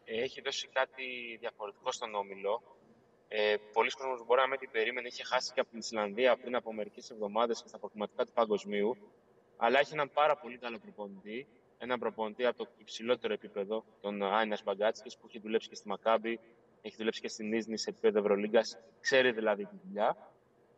ε, 0.04 0.22
έχει 0.22 0.40
δώσει 0.40 0.68
κάτι 0.72 1.02
διαφορετικό 1.40 1.92
στον 1.92 2.14
Όμιλο. 2.14 2.62
Ε, 3.28 3.54
Πολλοί 3.72 3.90
κόσμοι 3.90 4.24
μπορεί 4.26 4.40
να 4.40 4.48
μην 4.48 4.58
την 4.58 4.70
περίμενε. 4.70 5.08
Είχε 5.08 5.24
χάσει 5.24 5.52
και 5.52 5.60
από 5.60 5.70
την 5.70 5.78
Ισλανδία 5.78 6.36
πριν 6.36 6.54
από 6.54 6.72
μερικές 6.72 7.10
εβδομάδες 7.10 7.62
και 7.62 7.68
στα 7.68 7.78
προκριματικά 7.78 8.24
του 8.24 8.32
Παγκοσμίου. 8.32 8.96
Αλλά 9.56 9.78
έχει 9.78 9.92
έναν 9.92 10.10
πάρα 10.12 10.36
πολύ 10.36 10.58
καλό 10.58 10.78
προπονητή. 10.78 11.46
Έναν 11.84 11.98
προπονητή 11.98 12.46
από 12.46 12.56
το 12.58 12.66
υψηλότερο 12.78 13.32
επίπεδο, 13.32 13.84
τον 14.00 14.22
Άινας 14.22 14.62
Μπαγκάτσκι, 14.62 15.16
που 15.20 15.26
έχει 15.28 15.38
δουλέψει 15.38 15.68
και 15.68 15.74
στη 15.74 15.88
Μακάμπη, 15.88 16.40
έχει 16.82 16.96
δουλέψει 16.96 17.20
και 17.20 17.28
στην 17.28 17.52
Ίσνη 17.52 17.78
σε 17.78 17.90
επίπεδο 17.90 18.18
Ευρωλίγκας. 18.18 18.78
Ξέρει 19.00 19.32
δηλαδή 19.32 19.64
τη 19.64 19.74
δουλειά. 19.86 20.16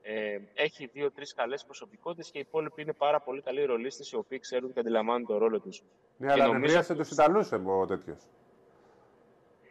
Ε, 0.02 0.38
έχει 0.54 0.86
δύο-τρει 0.92 1.24
καλές 1.34 1.64
προσωπικότητες 1.64 2.30
και 2.30 2.38
οι 2.38 2.40
υπόλοιποι 2.40 2.82
είναι 2.82 2.92
πάρα 2.92 3.20
πολύ 3.20 3.42
καλοί 3.42 3.64
ρολίστες 3.64 4.10
οι 4.10 4.16
οποίοι 4.16 4.38
ξέρουν 4.38 4.72
και 4.72 4.80
αντιλαμβάνουν 4.80 5.26
τον 5.26 5.38
ρόλο 5.38 5.60
τους. 5.60 5.82
Ναι, 6.16 6.32
αλλά 6.32 6.46
νομίζω 6.46 6.56
ανεβρίασε 6.58 6.92
ότι- 6.92 7.00
τους 7.02 7.10
Ιταλούς 7.10 7.52
ο 7.52 7.86
τέτοιος. 7.86 8.18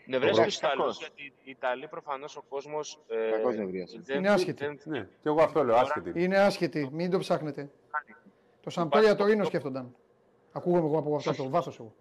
Νευρίασε 0.06 0.42
Κακός. 0.42 0.46
τους 0.46 0.58
Ιταλούς, 0.58 0.98
γιατί 0.98 1.24
οι 1.44 1.50
Ιταλοί 1.52 1.88
προφανώς 1.88 2.36
ο 2.38 2.42
κόσμος. 2.50 3.00
Ε, 3.08 3.30
Κακός 3.32 3.56
νευρίασε. 3.56 4.00
δεν- 4.04 4.18
Είναι 4.18 4.30
άσχετοι. 4.30 4.66
δεν- 4.66 4.80
Ναι, 4.84 5.00
και 5.02 5.30
εγώ 5.30 5.42
αυτό 5.42 5.64
λέω, 5.64 5.76
άσχετη. 5.76 6.24
Είναι 6.24 6.38
άσχετη, 6.38 6.90
μην 6.92 7.12
το 7.12 7.20
ψάχνετε. 7.20 7.72
Το 8.62 8.70
Σαμπέρια 8.70 9.16
το 9.16 9.26
Ρήνο 9.26 9.44
σκέφτονταν. 9.44 9.96
Ακούγομαι 10.54 10.86
εγώ 10.88 10.98
από 10.98 11.16
αυτό 11.16 11.36
το 11.36 11.50
βάθος 11.50 11.80
εγώ. 11.80 11.94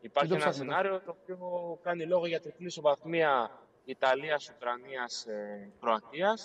Υπάρχει 0.00 0.30
Μην 0.30 0.38
το 0.40 0.44
ένα 0.44 0.52
ψάχνετε. 0.52 0.80
σενάριο 0.82 1.00
το 1.00 1.16
οποίο 1.22 1.78
κάνει 1.82 2.06
λόγο 2.06 2.26
για 2.26 2.40
τριπλή 2.40 2.66
ισοβαθμία 2.66 3.50
Ιταλία-Ουκρανία-Κροατία, 3.84 6.38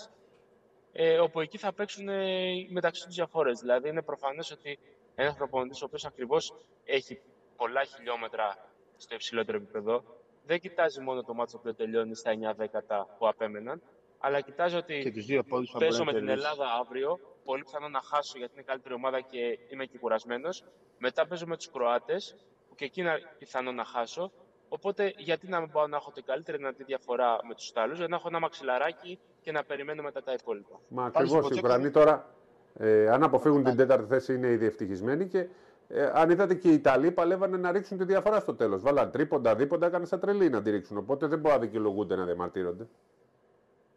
ε, 0.92 1.18
όπου 1.18 1.40
εκεί 1.40 1.58
θα 1.58 1.72
παίξουν 1.72 2.08
ε, 2.08 2.52
μεταξύ 2.70 3.04
τους 3.06 3.14
διαφορές. 3.14 3.60
Δηλαδή, 3.60 3.88
είναι 3.88 4.02
προφανές 4.02 4.50
ότι 4.50 4.78
ένας 5.14 5.34
προπονητής, 5.34 5.82
ο 5.82 5.84
οποίος 5.84 6.04
ακριβώς 6.04 6.54
έχει 6.84 7.20
πολλά 7.56 7.84
χιλιόμετρα 7.84 8.56
στο 8.96 9.14
υψηλότερο 9.14 9.56
επίπεδο, 9.56 10.02
δεν 10.46 10.60
κοιτάζει 10.60 11.00
μόνο 11.00 11.22
το 11.22 11.34
μάτσο 11.34 11.58
που 11.58 11.74
τελειώνει 11.74 12.14
στα 12.14 12.30
9 12.30 12.54
δέκατα 12.56 13.14
που 13.18 13.28
απέμεναν, 13.28 13.82
αλλά 14.18 14.40
κοιτάζει 14.40 14.76
ότι 14.76 15.00
Και 15.02 15.12
τους 15.12 15.24
δύο 15.26 15.42
πόντους 15.42 15.70
θα 15.70 15.78
παίζω 15.78 16.04
μπορεί 16.04 16.04
με 16.04 16.12
να 16.12 16.18
την 16.18 16.26
κερδίσει. 16.26 16.46
Ελλάδα 16.50 16.72
αύριο. 16.80 17.18
Πολύ 17.50 17.62
πιθανό 17.62 17.88
να 17.88 18.00
χάσω 18.10 18.38
γιατί 18.38 18.52
είναι 18.54 18.62
καλύτερη 18.66 18.94
ομάδα 18.94 19.20
και 19.20 19.58
είμαι 19.68 19.84
και 19.84 19.98
κουρασμένος. 19.98 20.64
Μετά 20.98 21.26
παίζω 21.26 21.46
με 21.46 21.56
τους 21.56 21.70
Κροάτες, 21.70 22.36
που 22.68 22.74
και 22.74 22.84
εκεί 22.84 23.00
είναι 23.00 23.12
πιθανό 23.38 23.72
να 23.72 23.84
χάσω. 23.84 24.32
Οπότε, 24.68 25.12
γιατί 25.16 25.48
να 25.48 25.60
μην 25.60 25.70
πάω 25.70 25.86
να 25.86 25.96
έχω 25.96 26.10
την 26.10 26.24
καλύτερη 26.24 26.56
δυνατή 26.56 26.84
διαφορά 26.84 27.38
με 27.48 27.54
τους 27.54 27.68
Ιταλούς, 27.68 27.98
για 27.98 28.08
να 28.08 28.16
έχω 28.16 28.28
ένα 28.28 28.40
μαξιλαράκι 28.40 29.18
και 29.40 29.52
να 29.52 29.64
περιμένω 29.64 30.02
μετά 30.02 30.22
τα 30.22 30.32
υπόλοιπα. 30.32 30.80
Μα 30.88 31.10
Πάλι 31.10 31.26
ακριβώς 31.26 31.28
στο 31.28 31.38
οι 31.38 31.42
Ποτσέκο 31.42 31.66
Ουκρανοί 31.66 31.90
τώρα, 31.90 32.34
ε, 32.78 33.08
αν 33.10 33.22
αποφύγουν 33.22 33.64
την 33.64 33.76
τέταρτη 33.76 34.06
θέση, 34.06 34.34
είναι 34.34 34.48
ήδη 34.48 34.66
ευτυχισμένοι 34.66 35.26
και 35.26 35.46
ε, 35.88 36.10
αν 36.14 36.30
είδατε 36.30 36.54
και 36.54 36.68
οι 36.68 36.74
Ιταλοί 36.74 37.10
παλεύανε 37.10 37.56
να 37.56 37.72
ρίξουν 37.72 37.98
τη 37.98 38.04
διαφορά 38.04 38.40
στο 38.40 38.54
τέλος. 38.54 38.82
Βάλαν 38.82 39.10
τρίποντα, 39.10 39.54
δίποντα, 39.54 39.86
έκανε 39.86 40.04
σαν 40.04 40.20
τρελή 40.20 40.50
να 40.50 40.62
τη 40.62 40.70
ρίξουν. 40.70 40.96
Οπότε 40.96 41.26
δεν 41.26 41.38
μπορεί 41.38 41.54
να 41.54 41.60
δικαιολογούνται 41.60 42.16
να 42.16 42.24
διαμαρτύρονται. 42.24 42.86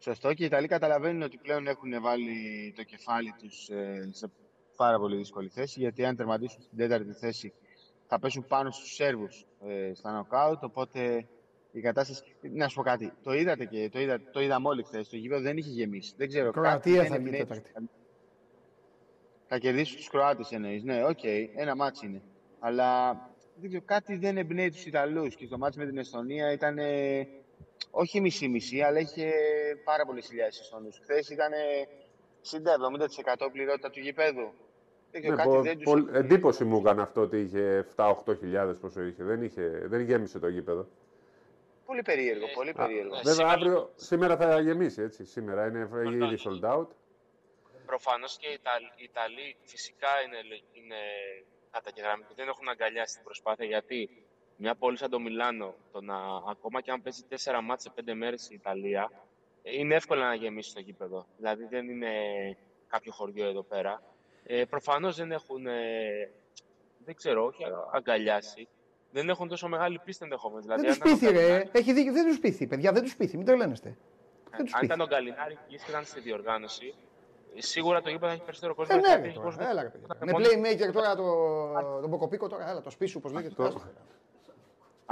Σωστό 0.04 0.34
και 0.34 0.42
οι 0.42 0.46
Ιταλοί 0.46 0.66
καταλαβαίνουν 0.68 1.22
ότι 1.22 1.36
πλέον 1.42 1.66
έχουν 1.66 2.00
βάλει 2.00 2.72
το 2.76 2.82
κεφάλι 2.82 3.34
τους 3.38 3.68
ε, 3.68 4.08
σε 4.12 4.30
πάρα 4.76 4.98
πολύ 4.98 5.16
δύσκολη 5.16 5.48
θέση 5.48 5.80
γιατί 5.80 6.04
αν 6.04 6.16
τερματίσουν 6.16 6.62
στην 6.62 6.78
τέταρτη 6.78 7.12
θέση 7.12 7.52
θα 8.06 8.18
πέσουν 8.18 8.44
πάνω 8.48 8.70
στους 8.70 8.94
Σέρβους 8.94 9.46
ε, 9.66 9.94
στα 9.94 10.12
νοκάουτ 10.12 10.64
οπότε 10.64 11.26
η 11.72 11.80
κατάσταση... 11.80 12.22
Να 12.40 12.68
σου 12.68 12.74
πω 12.74 12.82
κάτι, 12.82 13.12
το 13.22 13.32
είδατε 13.32 13.64
και 13.64 13.88
το, 13.92 14.00
είδα, 14.00 14.20
το 14.32 14.40
είδαμε 14.40 14.68
όλοι 14.68 14.82
χθες, 14.82 15.08
το 15.08 15.16
γήπεδο 15.16 15.40
δεν 15.42 15.56
είχε 15.56 15.70
γεμίσει. 15.70 16.14
Δεν 16.16 16.28
ξέρω, 16.28 16.50
Κροατία 16.50 16.72
κάτι 16.78 16.90
δεν 16.90 17.06
θα 17.06 17.16
βγει 17.16 17.24
εμπνέει 17.26 17.40
τέταρτη. 17.40 17.72
τους- 17.72 17.88
Θα 19.46 19.58
κερδίσουν 19.58 19.96
τους 19.96 20.08
Κροάτες 20.08 20.50
εννοείς, 20.52 20.82
ναι, 20.82 21.04
οκ, 21.04 21.24
ένα 21.56 21.76
ματς 21.76 22.02
είναι. 22.02 22.22
Αλλά 22.60 23.12
δεν 23.56 23.68
ξέρω, 23.68 23.84
κάτι 23.86 24.16
δεν 24.16 24.36
εμπνέει 24.36 24.70
τους 24.70 24.84
Ιταλούς 24.86 25.34
και 25.36 25.46
στο 25.46 25.58
ματς 25.58 25.76
με 25.76 25.86
την 25.86 25.98
Εστονία 25.98 26.52
ήταν 26.52 26.78
ε, 26.78 27.28
όχι 27.90 28.20
μισή-μισή, 28.20 28.80
αλλά 28.80 28.98
είχε 28.98 29.32
πάρα 29.84 30.04
πολλές 30.06 30.26
χιλιάδες 30.26 30.60
Εστονούς. 30.60 30.98
Χθες 31.02 31.28
ήταν 31.28 31.52
60-70% 33.46 33.48
πληρότητα 33.52 33.90
του 33.90 34.00
γηπέδου. 34.00 34.52
Δεν 35.10 35.20
ξέρω, 35.20 35.36
Ναι, 35.36 35.42
κάτι 35.42 35.54
πο- 35.56 35.62
δεν 35.62 35.78
τους... 35.78 35.84
πο- 35.92 36.16
εντύπωση 36.16 36.64
μου 36.64 36.76
έκανε 36.78 37.02
αυτό 37.02 37.20
ότι 37.20 37.38
είχε 37.40 37.86
7-8 37.96 38.14
χιλιάδες 38.38 38.78
πόσο 38.78 39.02
είχε. 39.02 39.24
Δεν, 39.24 39.42
είχε. 39.42 39.62
δεν 39.84 40.00
γέμισε 40.00 40.38
το 40.38 40.48
γήπεδο. 40.48 40.86
Πολύ 41.86 42.02
περίεργο, 42.02 42.46
πολύ 42.54 42.72
περίεργο. 42.72 43.14
ε, 43.14 43.16
Βέβαια, 43.16 43.32
σήμερα- 43.34 43.52
αύριο, 43.52 43.90
σήμερα 43.96 44.36
θα 44.36 44.60
γεμίσει 44.60 45.02
έτσι. 45.02 45.24
Σήμερα 45.24 45.66
είναι 45.66 45.88
ήδη 46.26 46.38
sold 46.44 46.64
out. 46.74 46.86
Προφανώς 47.86 48.36
και 48.36 48.48
οι 48.48 48.52
Ιταλοί, 48.52 48.90
οι 48.96 49.02
Ιταλοί 49.04 49.56
φυσικά 49.62 50.08
είναι, 50.26 50.36
είναι 50.72 50.96
καταγεγραμμένοι. 51.70 52.32
Δεν 52.36 52.48
έχουν 52.48 52.68
αγκαλιάσει 52.68 53.14
την 53.14 53.24
προσπάθεια 53.24 53.64
γιατί 53.66 54.21
μια 54.62 54.74
πόλη 54.74 54.96
σαν 54.96 55.10
το 55.10 55.20
Μιλάνο, 55.20 55.74
το 55.92 56.00
να, 56.00 56.16
ακόμα 56.50 56.80
και 56.80 56.90
αν 56.90 57.02
παίζει 57.02 57.22
τέσσερα 57.28 57.60
μάτια 57.60 57.78
σε 57.78 57.90
πέντε 57.94 58.14
μέρες 58.14 58.50
η 58.50 58.54
Ιταλία, 58.54 59.10
ε, 59.62 59.76
είναι 59.78 59.94
εύκολο 59.94 60.20
να 60.22 60.34
γεμίσει 60.34 60.74
το 60.74 60.80
γήπεδο. 60.80 61.26
Δηλαδή 61.36 61.64
δεν 61.64 61.88
είναι 61.88 62.08
κάποιο 62.88 63.12
χωριό 63.12 63.46
εδώ 63.46 63.62
πέρα. 63.62 64.02
Ε, 64.44 64.64
Προφανώς 64.64 65.16
δεν 65.16 65.32
έχουν, 65.32 65.66
ε, 65.66 66.30
δεν 67.04 67.14
ξέρω, 67.14 67.44
όχι 67.44 67.64
αγκαλιάσει. 67.92 68.68
Δεν 69.10 69.28
έχουν 69.28 69.48
τόσο 69.48 69.68
μεγάλη 69.68 70.00
πίστη 70.04 70.24
ενδεχομένως. 70.24 70.64
Δηλαδή, 70.64 70.82
Δεν 70.86 70.90
τους 70.90 71.00
αν 71.00 71.16
ήταν 71.16 71.16
ο 71.16 71.18
πείθει, 71.20 71.32
ρε. 71.32 71.40
Γκαλινάρη- 71.46 71.76
Έχει 71.76 71.92
δίκιο, 71.92 72.12
δεν 72.12 72.26
τους 72.26 72.38
πείθει, 72.38 72.66
παιδιά, 72.66 72.92
δεν 72.92 73.02
τους 73.02 73.16
πείθει, 73.16 73.36
μην 73.36 73.46
τρελαίνεστε. 73.46 73.96
Δεν 74.50 74.64
τους 74.64 74.74
αν 74.74 74.84
ήταν 74.84 74.98
πείθει. 74.98 75.10
ο 75.12 75.14
Γκαλινάρη 75.16 75.58
και 75.68 75.74
ήσταν 75.74 76.04
στη 76.04 76.20
διοργάνωση, 76.20 76.94
σίγουρα 77.56 78.00
το 78.02 78.08
γήπεδο 78.08 78.26
θα 78.26 78.32
έχει 78.32 78.42
περισσότερο 78.42 78.74
κόσμο. 78.74 78.94
Ε, 78.96 78.98
γιατί 78.98 79.10
ναι, 79.10 79.16
θα 79.16 79.22
ρε, 79.22 79.28
έχει 79.28 79.36
τώρα. 79.36 79.46
κόσμο- 79.48 79.68
Έλα, 79.70 79.82
ρε, 79.82 79.88
παιδιά. 79.88 80.06
θα 80.18 80.24
Με 80.24 80.32
μόνο- 80.32 80.46
playmaker 80.46 80.92
τώρα 80.92 81.16
το, 81.16 82.00
τον 82.00 82.10
Ποκοπίκο 82.10 82.48
τώρα, 82.48 82.70
έλα, 82.70 82.80
το 82.80 82.90
σπίσου, 82.90 83.18
όπως 83.18 83.32
λέγεται. 83.32 83.54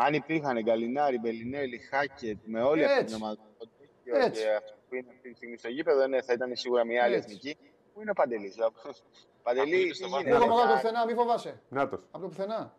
Αυτό. 0.01 0.09
άστο, 0.09 0.21
ρε. 0.21 0.21
Αν 0.21 0.33
υπήρχαν 0.33 0.63
Γκαλινάρη, 0.63 1.19
Μπελινέλη, 1.19 1.79
Χάκετ 1.79 2.39
με 2.45 2.63
όλη 2.63 2.85
αυτή 2.85 2.97
την 2.97 3.03
Έτσι. 3.05 3.15
ομάδα 3.15 3.35
του 3.59 3.71
Έτσι. 4.05 4.43
και 4.43 4.49
αυτό 4.51 4.75
που 4.89 4.95
είναι 4.95 5.09
αυτή 5.15 5.29
τη 5.31 5.37
στιγμή 5.37 5.57
στο 5.57 5.69
γήπεδο, 5.69 6.07
ναι, 6.07 6.23
θα 6.23 6.33
ήταν 6.33 6.57
σίγουρα 6.57 6.85
μια 6.85 7.05
άλλη 7.05 7.15
Έτσι. 7.15 7.27
εθνική. 7.29 7.59
Πού 7.95 8.01
είναι 8.01 8.11
ο 8.11 8.15
Παντελής. 8.15 8.55
Παντελή, 9.43 9.63
Ακούγεται 9.75 9.89
τι 9.91 9.95
στο 9.97 10.07
γίνεται; 10.07 10.23
Πήγαμε 10.25 10.47
βάθος. 10.47 10.63
από 10.63 10.69
το 10.73 10.75
πουθενά, 10.81 11.05
μη 11.07 11.15
φοβάσαι. 11.15 11.61
Νάτος. 11.69 12.01
Από 12.11 12.23
το 12.23 12.29
πουθενά. 12.29 12.75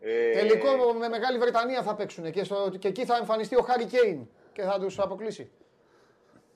Ε, 0.00 0.32
Τελικό 0.32 0.92
με 0.92 1.08
Μεγάλη 1.08 1.38
Βρετανία 1.38 1.82
θα 1.82 1.94
παίξουν 1.94 2.30
και, 2.30 2.44
στο, 2.44 2.70
και 2.78 2.88
εκεί 2.88 3.04
θα 3.04 3.16
εμφανιστεί 3.16 3.56
ο 3.56 3.62
Χάρη 3.62 3.84
Κέιν 3.84 4.28
και 4.52 4.62
θα 4.62 4.78
τους 4.80 4.98
αποκλείσει. 4.98 5.50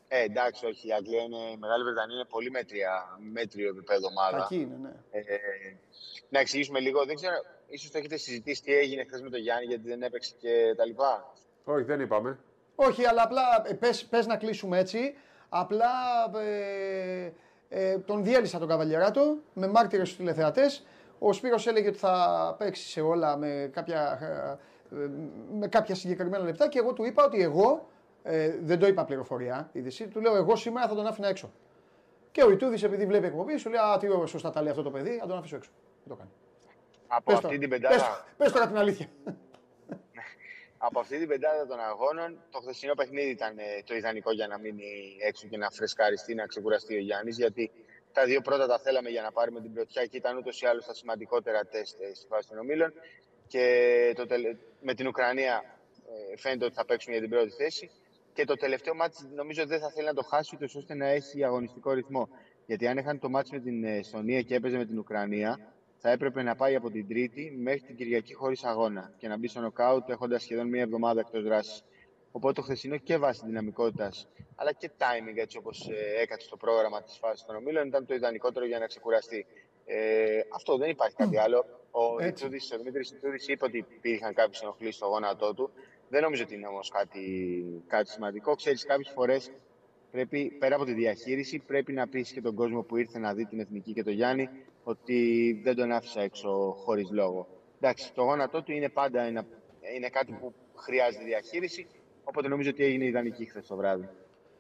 Ε, 0.08 0.22
εντάξει, 0.22 0.66
όχι. 0.66 0.88
Η 0.88 0.92
Αγγλία 0.92 1.22
είναι, 1.22 1.36
η 1.36 1.56
Μεγάλη 1.56 1.84
Βρετανία 1.84 2.14
είναι 2.14 2.24
πολύ 2.24 2.50
μέτρια, 2.50 3.18
μέτριο 3.32 3.68
επίπεδο 3.68 4.06
ομάδα. 4.06 4.36
Κακή 4.38 4.56
είναι, 4.56 4.76
ναι. 4.82 4.92
Ε, 5.10 5.22
να 6.28 6.38
εξηγήσουμε 6.38 6.80
λίγο. 6.80 7.04
Δεν 7.04 7.14
ξέρω, 7.14 7.34
ίσως 7.72 7.90
το 7.90 7.98
έχετε 7.98 8.16
συζητήσει 8.16 8.62
τι 8.62 8.74
έγινε 8.74 9.04
χθες 9.04 9.22
με 9.22 9.30
τον 9.30 9.40
Γιάννη 9.40 9.64
γιατί 9.64 9.88
δεν 9.88 10.02
έπαιξε 10.02 10.34
και 10.38 10.74
τα 10.76 10.86
λοιπά. 10.86 11.32
Όχι, 11.64 11.84
δεν 11.84 12.00
είπαμε. 12.00 12.38
Όχι, 12.74 13.04
αλλά 13.04 13.22
απλά 13.22 13.42
ε, 13.66 13.74
πες, 13.74 14.04
πες 14.04 14.26
να 14.26 14.36
κλείσουμε 14.36 14.78
έτσι. 14.78 15.14
Απλά 15.48 15.90
ε, 16.40 17.32
ε, 17.68 17.98
τον 17.98 18.24
διέλυσα 18.24 18.58
τον 18.58 18.68
Καβαλιεράτο 18.68 19.38
με 19.52 19.66
μάρτυρες 19.66 20.06
στους 20.06 20.18
τηλεθεατές. 20.18 20.86
Ο 21.18 21.32
Σπύρος 21.32 21.66
έλεγε 21.66 21.88
ότι 21.88 21.98
θα 21.98 22.56
παίξει 22.58 22.88
σε 22.88 23.00
όλα 23.00 23.36
με 23.36 23.70
κάποια, 23.72 24.18
ε, 24.90 24.96
ε, 24.96 25.10
με 25.58 25.68
κάποια 25.68 25.94
συγκεκριμένα 25.94 26.44
λεπτά 26.44 26.68
και 26.68 26.78
εγώ 26.78 26.92
του 26.92 27.04
είπα 27.04 27.24
ότι 27.24 27.42
εγώ, 27.42 27.88
ε, 28.22 28.58
δεν 28.62 28.78
το 28.78 28.86
είπα 28.86 29.04
πληροφορία, 29.04 29.70
είδηση, 29.72 30.08
του 30.08 30.20
λέω 30.20 30.36
εγώ 30.36 30.56
σήμερα 30.56 30.88
θα 30.88 30.94
τον 30.94 31.06
άφηνα 31.06 31.28
έξω. 31.28 31.52
Και 32.30 32.42
ο 32.42 32.50
Ιτούδης 32.50 32.82
επειδή 32.82 33.06
βλέπει 33.06 33.26
εκπομπή 33.26 33.56
σου 33.56 33.70
λέει 33.70 33.80
Α, 33.80 33.98
τι 33.98 34.08
ωραίο, 34.08 34.26
σωστά 34.26 34.50
τα 34.50 34.62
λέει 34.62 34.70
αυτό 34.70 34.82
το 34.82 34.90
παιδί, 34.90 35.18
θα 35.18 35.26
τον 35.26 35.38
αφήσω 35.38 35.56
έξω. 35.56 35.70
Δεν 36.04 36.08
το 36.08 36.14
κάνει. 36.14 36.30
Από 37.14 37.24
Πες 37.24 37.34
αυτή 37.34 37.46
τώρα, 37.46 37.58
την 37.58 37.68
πες, 37.68 37.80
πεντάδα. 37.80 38.26
πες 38.36 38.52
τώρα 38.52 38.66
την 38.66 38.76
αλήθεια. 38.76 39.08
από 40.86 41.00
αυτή 41.00 41.18
την 41.18 41.28
πεντάδα 41.28 41.66
των 41.66 41.80
αγώνων, 41.80 42.38
το 42.50 42.58
χθεσινό 42.60 42.94
παιχνίδι 42.94 43.30
ήταν 43.30 43.58
ε, 43.58 43.82
το 43.84 43.94
ιδανικό 43.94 44.32
για 44.32 44.46
να 44.46 44.58
μείνει 44.58 45.16
έξω 45.28 45.48
και 45.48 45.56
να 45.56 45.70
φρεσκαριστεί, 45.70 46.34
να 46.34 46.46
ξεκουραστεί 46.46 46.94
ο 46.94 46.98
Γιάννης. 46.98 47.36
Γιατί 47.36 47.70
τα 48.12 48.24
δύο 48.24 48.40
πρώτα 48.40 48.66
τα 48.66 48.78
θέλαμε 48.78 49.08
για 49.08 49.22
να 49.22 49.32
πάρουμε 49.32 49.60
την 49.60 49.72
πρωτιά 49.72 50.06
και 50.06 50.16
ήταν 50.16 50.36
ούτως 50.36 50.60
ή 50.60 50.66
άλλως 50.66 50.84
τα 50.84 50.94
σημαντικότερα 50.94 51.64
τεστ 51.64 52.00
ε, 52.00 52.14
στη 52.14 52.26
φάση 52.26 52.48
των 52.48 52.58
ομίλων. 52.58 52.92
Και 53.46 54.12
το 54.16 54.26
τελε... 54.26 54.56
με 54.80 54.94
την 54.94 55.06
Ουκρανία 55.06 55.64
ε, 56.32 56.36
φαίνεται 56.36 56.64
ότι 56.64 56.74
θα 56.74 56.84
παίξουμε 56.84 57.16
για 57.16 57.24
την 57.28 57.36
πρώτη 57.36 57.50
θέση. 57.50 57.90
Και 58.32 58.44
το 58.44 58.54
τελευταίο 58.54 58.94
μάτι 58.94 59.16
νομίζω 59.34 59.66
δεν 59.66 59.80
θα 59.80 59.90
θέλει 59.90 60.06
να 60.06 60.14
το 60.14 60.22
χάσει 60.22 60.54
ούτως 60.54 60.74
ώστε 60.74 60.94
να 60.94 61.06
έχει 61.06 61.44
αγωνιστικό 61.44 61.92
ρυθμό. 61.92 62.28
Γιατί 62.66 62.86
αν 62.86 62.98
έχανε 62.98 63.18
το 63.18 63.28
μάτι 63.28 63.48
με 63.52 63.60
την 63.60 63.84
Εστονία 63.84 64.42
και 64.42 64.54
έπαιζε 64.54 64.76
με 64.76 64.84
την 64.84 64.98
Ουκρανία, 64.98 65.72
θα 66.02 66.10
έπρεπε 66.10 66.42
να 66.42 66.54
πάει 66.54 66.74
από 66.74 66.90
την 66.90 67.08
Τρίτη 67.08 67.56
μέχρι 67.58 67.80
την 67.80 67.96
Κυριακή 67.96 68.34
χωρίς 68.34 68.64
αγώνα 68.64 69.12
και 69.18 69.28
να 69.28 69.38
μπει 69.38 69.48
στο 69.48 69.60
νοκάουτ 69.60 70.08
έχοντας 70.08 70.42
σχεδόν 70.42 70.68
μία 70.68 70.82
εβδομάδα 70.82 71.20
εκτός 71.20 71.42
δράσης. 71.42 71.84
Οπότε 72.32 72.52
το 72.52 72.62
χθεσινό 72.62 72.96
και 72.96 73.16
βάση 73.16 73.42
δυναμικότητας 73.46 74.28
αλλά 74.62 74.72
και 74.72 74.90
timing 74.98 75.36
έτσι 75.36 75.56
όπως 75.56 75.88
έκατσε 76.22 76.46
στο 76.46 76.56
πρόγραμμα 76.56 77.02
της 77.02 77.18
φάσης 77.18 77.44
των 77.46 77.56
ομίλων 77.56 77.86
ήταν 77.86 78.06
το 78.06 78.14
ιδανικότερο 78.14 78.66
για 78.66 78.78
να 78.78 78.86
ξεκουραστεί. 78.86 79.46
Ε, 79.84 80.40
αυτό 80.54 80.76
δεν 80.76 80.90
υπάρχει 80.90 81.16
κάτι 81.16 81.38
άλλο. 81.38 81.64
Ο, 81.90 82.22
Έτσι. 82.22 82.44
Ιτούδης, 82.44 82.72
ο 82.72 82.76
Δημήτρης 82.76 83.10
Ιτούδη 83.10 83.52
είπε 83.52 83.64
ότι 83.64 83.78
υπήρχαν 83.78 84.34
κάποιες 84.34 84.62
ενοχλήσεις 84.62 84.96
στο 84.96 85.06
γόνατό 85.06 85.54
του. 85.54 85.70
Δεν 86.08 86.22
νομίζω 86.22 86.42
ότι 86.42 86.54
είναι 86.54 86.66
όμως 86.66 86.88
κάτι, 86.88 87.24
κάτι 87.86 88.10
σημαντικό. 88.10 88.54
Ξέρεις, 88.54 88.84
κάποιες 88.84 89.12
φορές 89.14 89.50
πρέπει, 90.10 90.56
πέρα 90.58 90.74
από 90.74 90.84
τη 90.84 90.92
διαχείριση, 90.92 91.58
πρέπει 91.66 91.92
να 91.92 92.08
πείσει 92.08 92.34
και 92.34 92.40
τον 92.40 92.54
κόσμο 92.54 92.82
που 92.82 92.96
ήρθε 92.96 93.18
να 93.18 93.34
δει 93.34 93.46
την 93.46 93.60
Εθνική 93.60 93.92
και 93.92 94.02
τον 94.02 94.12
Γιάννη 94.12 94.48
ότι 94.84 95.60
δεν 95.64 95.76
τον 95.76 95.92
άφησα 95.92 96.20
έξω 96.20 96.74
χωρίς 96.78 97.10
λόγο. 97.10 97.46
Εντάξει, 97.80 98.14
το 98.14 98.22
γόνατό 98.22 98.62
του 98.62 98.72
είναι 98.72 98.88
πάντα 98.88 99.20
ένα, 99.22 99.44
είναι 99.96 100.08
κάτι 100.08 100.32
που 100.40 100.54
χρειάζεται 100.76 101.24
διαχείριση, 101.24 101.86
οπότε 102.24 102.48
νομίζω 102.48 102.70
ότι 102.70 102.84
έγινε 102.84 103.04
ιδανική 103.04 103.44
χθες 103.44 103.66
το 103.66 103.76
βράδυ. 103.76 104.08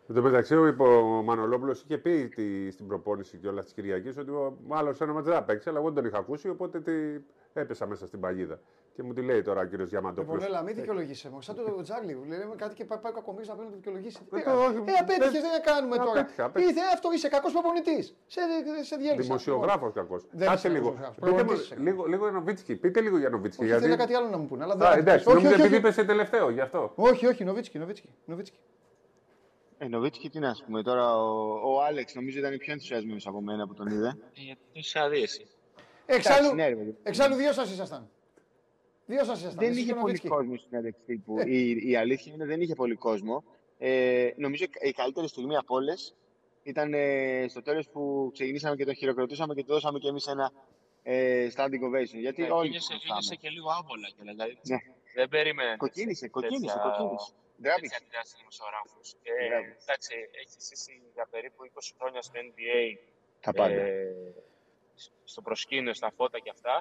Εν 0.08 0.14
τω 0.14 0.22
μεταξύ, 0.22 0.54
ο, 0.56 0.66
είπε 0.66 0.82
ο 0.82 1.22
Μανολόπουλος 1.22 1.82
είχε 1.82 1.98
πει 1.98 2.28
τη, 2.28 2.70
στην 2.70 2.86
προπόνηση 2.86 3.38
και 3.38 3.48
όλα 3.48 3.62
της 3.62 3.72
Κυριακής 3.72 4.16
ότι 4.16 4.30
ο- 4.30 4.56
μάλλον 4.66 4.94
σε 4.94 5.04
ένα 5.04 5.12
μάτς 5.12 5.26
δεν 5.26 5.34
θα 5.34 5.42
παίξει, 5.44 5.68
αλλά 5.68 5.78
εγώ 5.78 5.86
δεν 5.86 5.96
τον 5.96 6.04
είχα 6.04 6.18
ακούσει, 6.18 6.48
οπότε 6.48 6.80
τι, 6.80 6.92
έπεσα 7.52 7.86
μέσα 7.86 8.06
στην 8.06 8.20
παγίδα. 8.20 8.60
Και 8.94 9.02
μου 9.02 9.12
τη 9.12 9.22
λέει 9.22 9.42
τώρα 9.42 9.60
ο 9.60 9.64
κύριος 9.64 9.90
Λοιπόν, 9.90 10.00
Διαμαντόπουλο. 10.14 10.44
έλα, 10.44 10.62
μην 10.62 10.74
δικαιολογήσει. 10.74 11.28
Μου 11.28 11.40
σαν 11.40 11.54
το 11.56 11.82
Τζάρλι. 11.82 12.12
Λέμε 12.28 12.54
κάτι 12.56 12.74
και 12.74 12.84
πάει 12.84 12.98
πάει 12.98 13.12
ο 13.12 13.14
κακομοίρης 13.14 13.48
να 13.48 13.54
πρέπει 13.54 13.70
να 13.70 13.76
δικαιολογήσεις. 13.76 14.18
Τι 14.18 14.24
Ε, 14.24 14.28
το- 14.30 14.36
έκανε; 14.36 14.56
όχι, 14.66 14.76
Ε, 14.76 14.92
απέτυχες, 15.00 15.32
δεν- 15.32 15.50
δεν 15.50 15.62
κάνουμε 15.62 15.96
τώρα. 15.96 16.10
Απέτυχα, 16.20 16.44
απέτυχα. 16.44 16.70
Ήθε 16.70 16.80
αυτό, 16.94 17.12
είσαι 17.12 17.28
κακός 17.28 17.52
προπονητής. 17.52 18.14
Σε, 18.26 18.40
σε 18.82 18.96
διέλυσα. 18.96 19.22
Δημοσιογράφος 19.22 19.92
κακός. 19.92 20.22
Δεν 20.30 20.48
Κάτσε 20.48 20.68
είσαι 20.68 20.68
λίγο. 20.78 20.90
δημοσιογράφος, 20.90 21.16
Πείτε 21.18 21.30
μου 21.30 21.36
προπονητής 21.36 21.66
είσαι. 21.66 21.76
λίγο, 21.80 22.04
λίγο 22.04 22.22
για 22.28 22.32
Νοβίτσκι. 22.38 22.76
Πείτε 22.76 23.00
λίγο 23.00 23.18
για 23.18 23.28
Νοβίτσκι. 23.28 23.60
Όχι, 23.62 23.70
γιατί... 23.70 23.84
ήθελα 23.86 24.00
κάτι 24.02 24.14
άλλο 24.14 24.28
να 24.28 24.36
μου 24.38 24.46
πούνε. 24.46 24.62
Αλλά 24.64 24.74
Α, 24.74 24.90
δεν. 24.90 24.98
εντάξει, 24.98 25.26
όχι, 25.28 25.34
νόμιζα 25.36 25.52
όχι, 25.54 25.60
επειδή 25.62 25.74
όχι. 25.76 25.84
είπε 25.86 25.92
σε 26.00 26.04
τελευταίο, 26.04 26.50
γι' 26.50 26.60
αυτό. 26.60 26.92
Όχι, 26.94 27.26
όχι, 27.26 27.44
Νοβίτσκι, 27.44 27.78
Νοβίτσκι. 27.78 28.08
Νοβίτσκι. 28.24 28.58
Ε, 29.78 29.88
Νοβίτσκι, 29.88 30.30
τι 30.30 30.38
να 30.38 30.54
σου 30.54 30.64
πούμε 30.64 30.82
τώρα, 30.82 31.16
ο, 31.22 31.30
ο 31.74 31.82
Άλεξ 31.82 32.14
νομίζω 32.14 32.38
ήταν 32.38 32.56
πιο 32.58 32.72
ενθουσιασμένος 32.72 33.26
από 33.26 33.40
μένα 33.40 33.66
που 33.66 33.74
τον 33.74 33.86
είδε. 33.86 34.08
Ε, 34.08 34.40
Γιατί 34.40 34.60
το 34.60 34.70
είσαι 34.72 34.98
αδίεση. 34.98 35.46
Εξάλλου, 36.06 36.36
Εντάξει, 36.38 36.54
ναι, 36.54 36.68
ρε 36.68 36.74
παιδί. 36.74 36.96
εξάλλου 37.02 37.34
δύο 37.34 37.52
σας 37.52 37.70
ήσασταν. 37.70 38.08
Δύο 39.06 39.24
σας 39.24 39.38
ήσασταν. 39.38 39.58
Δεν 39.58 39.68
εσείς 39.70 39.82
είχε 39.82 39.86
και 39.92 39.98
ο 39.98 40.00
πολύ 40.00 40.04
Νοβίτσκι. 40.04 40.28
κόσμο 40.28 40.56
στην 40.56 40.76
ένταξη 40.78 41.00
τύπου. 41.06 41.38
Ε. 41.38 41.44
Η, 41.56 41.90
η 41.90 41.96
αλήθεια 41.96 42.32
είναι 42.32 42.44
δεν 42.44 42.60
είχε 42.60 42.74
πολύ 42.74 42.94
κόσμο. 42.94 43.44
Ε, 43.78 44.30
νομίζω 44.36 44.64
η 44.80 44.90
καλύτερη 44.92 45.28
στιγμή 45.28 45.56
από 45.56 45.74
όλες 45.74 46.14
ήταν 46.62 46.94
ε, 46.94 47.46
στο 47.48 47.62
τέλος 47.62 47.88
που 47.88 48.30
ξεκινήσαμε 48.32 48.76
και 48.76 48.84
το 48.84 48.94
χειροκροτούσαμε 48.94 49.54
και 49.54 49.64
του 49.64 49.72
δώσαμε 49.72 49.98
κι 49.98 50.06
εμείς 50.06 50.26
ένα 50.26 50.52
ε, 51.02 51.48
standing 51.56 51.82
ovation. 51.88 52.18
Γιατί 52.26 52.42
Ναι, 52.42 52.50
όλοι 52.50 52.68
Ήγεσαι 52.68 52.88
το 52.88 52.94
ήγεσαι 52.94 53.08
χαμούσαμε. 53.08 53.36
και 53.42 53.48
λίγο 53.48 53.68
άβολα 53.78 54.08
κιόλας, 54.14 54.34
Δηλαδή, 54.34 54.58
Ναι. 54.72 54.78
δεν 55.14 55.28
περίμενες. 55.28 55.76
Κοκκίνησε, 55.76 56.28
κοκκίνησε, 56.28 56.74
τέτοια- 56.76 56.90
κοκκίνησε. 56.98 57.32
Ντράπηκε. 57.62 57.88
τέτοια 57.88 58.06
τεράστια 58.10 58.36
δημοσιογράφους. 58.42 59.06
Ε, 59.22 59.46
Μπράβο. 59.48 59.64
εντάξει, 59.84 60.12
έχεις 60.40 60.56
ζήσει 60.68 60.94
για 61.16 61.26
περίπου 61.34 61.60
20 61.64 61.92
χρόνια 61.98 62.20
στο 62.22 62.34
NBA. 62.46 62.80
Τα 63.40 63.52
πάντα. 63.52 63.74
ε, 63.74 64.34
στο 65.24 65.40
προσκήνιο, 65.42 65.94
στα 65.94 66.10
φώτα 66.16 66.38
και 66.44 66.50
αυτά. 66.56 66.74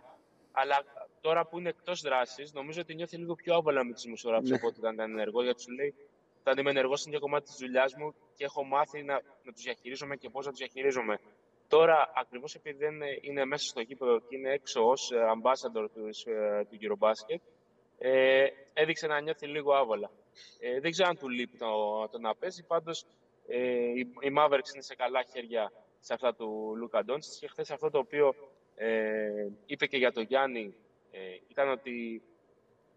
Αλλά 0.51 0.83
τώρα 1.21 1.45
που 1.45 1.59
είναι 1.59 1.69
εκτός 1.69 2.01
δράσης, 2.01 2.53
νομίζω 2.53 2.81
ότι 2.81 2.95
νιώθει 2.95 3.17
λίγο 3.17 3.35
πιο 3.35 3.55
άβολα 3.55 3.83
με 3.85 3.93
του 3.93 4.01
δημοσιογράφου 4.01 4.47
Ναι. 4.47 4.55
από 4.55 4.67
ότι 4.67 4.79
όταν 4.79 4.93
ήταν 4.93 5.11
ενεργό. 5.11 5.43
Γιατί 5.43 5.61
σου 5.61 5.71
λέει, 5.71 5.93
όταν 6.39 6.57
είμαι 6.57 6.69
ενεργός 6.69 7.05
είναι 7.05 7.15
ένα 7.15 7.23
κομμάτι 7.23 7.45
της 7.45 7.57
δουλειάς 7.59 7.95
μου 7.95 8.13
και 8.35 8.43
έχω 8.43 8.63
μάθει 8.63 9.03
να, 9.03 9.13
να 9.43 9.51
τους 9.53 9.63
διαχειρίζομαι 9.63 10.15
και 10.15 10.29
πώς 10.29 10.45
να 10.45 10.51
τους 10.51 10.59
διαχειρίζομαι. 10.59 11.19
Τώρα, 11.67 12.11
ακριβώς 12.15 12.55
επειδή 12.55 12.77
δεν 12.77 12.93
είναι, 12.93 13.17
είναι 13.21 13.45
μέσα 13.45 13.65
στο 13.67 13.81
γήπεδο 13.81 14.19
και 14.19 14.35
είναι 14.35 14.49
έξω 14.51 14.87
ως 14.89 15.11
ambassador 15.13 15.85
του, 15.93 16.09
ε, 16.31 16.63
του 16.65 16.77
Eurobasket, 16.81 17.39
ε, 17.97 18.45
έδειξε 18.73 19.07
να 19.07 19.21
νιώθει 19.21 19.47
λίγο 19.47 19.73
άβολα. 19.73 20.11
Ε, 20.59 20.79
δεν 20.79 20.91
ξέρω 20.91 21.09
αν 21.09 21.17
του 21.17 21.29
λείπει 21.29 21.57
το, 21.57 22.07
το 22.11 22.19
να 22.19 22.35
παίζει, 22.35 22.63
πάντως 22.63 23.05
ε, 23.47 23.57
οι, 23.57 23.99
οι 23.99 24.33
Mavericks 24.37 24.73
είναι 24.73 24.81
σε 24.83 24.95
καλά 24.95 25.23
χέρια 25.23 25.71
σε 25.99 26.13
αυτά 26.13 26.35
του 26.35 26.73
Λούκα 26.77 27.03
Ντόντσιτς 27.03 27.39
και 27.39 27.47
χθες 27.47 27.71
αυτό 27.71 27.89
το 27.89 27.97
οποίο 27.97 28.35
ε, 28.85 29.47
είπε 29.65 29.85
και 29.85 29.97
για 29.97 30.11
τον 30.11 30.23
Γιάννη 30.23 30.73
ε, 31.11 31.19
ήταν 31.47 31.69
ότι 31.69 32.21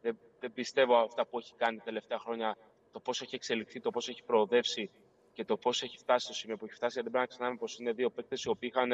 δεν, 0.03 0.19
δεν 0.41 0.53
πιστεύω 0.53 0.97
αυτά 0.97 1.27
που 1.27 1.39
έχει 1.39 1.55
κάνει 1.55 1.79
τα 1.79 1.85
τελευταία 1.85 2.19
χρόνια, 2.19 2.57
το 2.93 3.01
πόσο 3.01 3.25
έχει 3.25 3.35
εξελιχθεί, 3.35 3.81
το 3.81 3.91
πόσο 3.91 4.11
έχει 4.11 4.23
προοδεύσει 4.23 4.91
και 5.33 5.45
το 5.45 5.57
πόσο 5.57 5.85
έχει 5.85 5.99
φτάσει 5.99 6.25
στο 6.25 6.35
σημείο 6.35 6.57
που 6.57 6.65
έχει 6.65 6.75
φτάσει. 6.75 6.93
Γιατί 6.93 7.11
δεν 7.11 7.13
πρέπει 7.13 7.27
να 7.31 7.35
ξεχνάμε 7.37 7.57
πως 7.57 7.79
είναι 7.79 7.93
δύο 7.93 8.11
παίκτες 8.11 8.43
οι 8.45 8.49
οποίοι 8.49 8.71
είχαν 8.75 8.93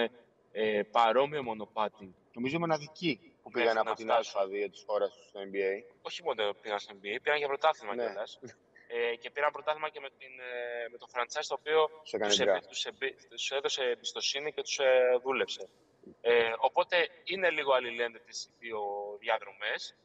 ε, 0.52 0.82
παρόμοιο 0.90 1.42
μονοπάτι 1.42 2.14
Νομίζω 2.34 2.58
μοναδικοί 2.58 3.20
που 3.42 3.50
Μέχρι 3.54 3.60
πήγαν 3.68 3.74
να 3.74 3.80
από 3.90 3.94
την 4.00 4.06
φτάσουν. 4.06 4.40
Α2 4.40 4.68
της 4.70 4.84
χώρας 4.86 5.10
του 5.16 5.24
στο 5.28 5.40
NBA. 5.40 5.72
όχι 6.02 6.22
μόνο 6.22 6.52
πήγαν 6.62 6.78
στο 6.78 6.94
NBA, 6.94 7.16
πήγαν 7.22 7.38
για 7.38 7.46
πρωτάθλημα 7.46 7.94
Ναι. 7.94 8.04
κιόλας. 8.04 8.38
Ε, 8.92 9.16
και 9.16 9.30
πήραν 9.30 9.50
πρωτάθλημα 9.52 9.88
και 9.88 10.00
με, 10.00 10.08
την, 10.18 10.28
ε, 10.40 10.88
με 10.90 10.98
το 10.98 11.06
franchise 11.12 11.44
το 11.48 11.56
οποίο 11.58 11.88
Σε 12.02 12.16
έκανε 12.16 12.30
τους, 12.32 12.40
draft. 12.40 12.46
επέ- 12.46 12.66
τους, 12.66 12.84
επέ- 12.84 13.28
τους 13.28 13.50
έδωσε 13.50 13.82
εμπιστοσύνη 13.84 14.52
και 14.52 14.62
τους 14.62 14.78
ε, 14.78 15.18
δούλεψε. 15.22 15.68
Ε, 16.20 16.52
οπότε 16.58 16.96
είναι 17.24 17.50
λίγο 17.50 17.72
αλληλένδετες 17.72 18.44
οι 18.44 18.50
δύο 18.58 18.80
διαδρομές. 19.20 19.96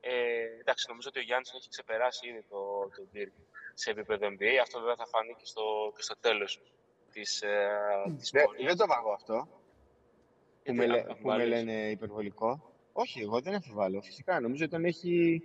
Ε, 0.00 0.42
εντάξει, 0.60 0.86
νομίζω 0.88 1.08
ότι 1.08 1.18
ο 1.18 1.22
Γιάννης 1.22 1.52
έχει 1.54 1.68
ξεπεράσει 1.68 2.28
ήδη 2.28 2.42
το, 2.48 2.58
το 2.96 3.02
Dirk 3.14 3.32
σε 3.74 3.90
επίπεδο 3.90 4.26
NBA. 4.26 4.54
Αυτό 4.62 4.78
βέβαια 4.80 4.96
θα 4.96 5.06
φανεί 5.06 5.34
και 5.38 5.46
στο, 5.46 5.92
και 5.96 6.02
στο 6.02 6.14
τέλος 6.20 6.60
της, 7.12 7.42
ε, 7.42 7.68
της 8.18 8.30
Δεν, 8.30 8.44
πορείας. 8.44 8.66
δεν 8.66 8.76
το 8.76 8.86
βαγώ 8.94 9.12
αυτό. 9.12 9.48
Που 9.48 10.72
Γιατί 10.72 10.78
με, 10.78 10.86
λέ- 10.86 11.00
α- 11.00 11.02
που 11.02 11.26
με 11.26 11.32
αμφιβάλλεις. 11.32 11.48
λένε 11.48 11.90
υπερβολικό. 11.90 12.72
Όχι, 12.92 13.20
εγώ 13.20 13.40
δεν 13.40 13.54
αμφιβάλλω. 13.54 14.00
Φυσικά 14.02 14.40
νομίζω 14.40 14.64
ότι 14.64 14.72
τον 14.72 14.84
έχει. 14.84 15.42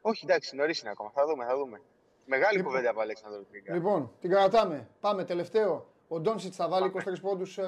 Όχι, 0.00 0.24
εντάξει, 0.24 0.56
νωρίς 0.56 0.80
είναι 0.80 0.90
ακόμα. 0.90 1.10
Θα 1.10 1.26
δούμε, 1.26 1.44
θα 1.44 1.56
δούμε. 1.56 1.80
Μεγάλη 2.26 2.56
Λοιπόν. 2.56 2.70
κουβέντα 2.72 2.90
από 2.90 3.00
Αλέξανδρο 3.00 3.42
Τρίγκα. 3.42 3.74
Λοιπόν, 3.74 4.12
την 4.20 4.30
κρατάμε. 4.30 4.88
Πάμε 5.00 5.24
τελευταίο. 5.24 5.86
Ο 6.08 6.20
Ντόνσιτς 6.20 6.56
θα 6.56 6.68
βάλει 6.68 6.86
23 6.94 7.20
πόντους 7.20 7.58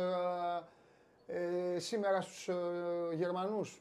ε, 1.26 1.74
ε, 1.74 1.78
σήμερα 1.78 2.20
στους 2.20 2.48
ε, 2.48 2.54
Γερμανούς. 3.14 3.80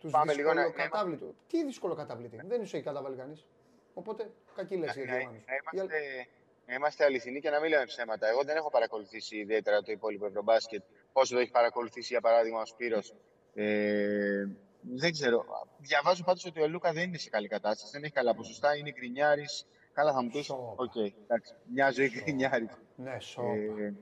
Τους 0.00 0.10
Πάμε 0.10 0.34
λίγο 0.34 0.52
να- 0.52 0.70
ακατάβλητους. 0.70 1.34
Τι 1.48 1.64
δύσκολο 1.64 1.94
ακατάβλητοι. 1.94 2.40
Δεν 2.46 2.60
τους 2.60 2.72
έχει 2.74 2.82
καταβάλει 2.82 3.16
κανείς. 3.16 3.46
Οπότε 3.94 4.30
κακή 4.54 4.76
λέξη 4.76 5.02
για 5.02 5.12
να, 5.12 5.18
Γερμανούς. 5.18 5.42
να 5.46 5.54
είμαστε, 5.54 6.26
να 6.66 6.74
είμαστε 6.74 7.04
αληθινοί 7.04 7.40
και 7.40 7.50
να 7.50 7.60
μην 7.60 7.70
λέμε 7.70 7.84
ψέματα. 7.84 8.28
Εγώ 8.28 8.42
δεν 8.44 8.56
έχω 8.56 8.70
παρακολουθήσει 8.70 9.36
ιδιαίτερα 9.36 9.82
το 9.82 9.92
υπόλοιπο 9.92 10.26
Ευρωμπάσκετ 10.26 10.82
όσο 11.12 11.34
το 11.34 11.40
έχει 11.40 11.50
παρακολουθήσει 11.50 12.06
για 12.12 12.20
παράδειγμα 12.20 12.60
ο 12.60 12.64
Σπύρος. 12.66 13.14
Ε, 13.54 14.44
δεν 14.80 15.12
ξέρω. 15.12 15.44
Διαβάζω 15.78 16.24
πάντως 16.24 16.44
ότι 16.44 16.60
ο 16.60 16.68
Λούκα 16.68 16.92
δεν 16.92 17.08
είναι 17.08 17.18
σε 17.18 17.30
καλή 17.30 17.48
κατάσταση. 17.48 17.90
Δεν 17.92 18.02
έχει 18.04 18.12
καλά 18.12 18.34
ποσοστά. 18.34 18.76
Είναι 18.76 18.90
γκρινιάρης. 18.90 19.66
Καλά, 19.92 20.12
θα 20.12 20.22
μου 20.22 20.30
πεις. 20.30 20.44
Σόπα. 20.44 20.74
Οκ, 20.76 20.96
εντάξει. 20.96 21.54
Μια 21.72 21.90
ζωή 21.90 22.08
γκρινιάρης. 22.08 22.70
Ναι, 22.96 23.20
σοπ. 23.20 23.44
Ε, 23.78 23.94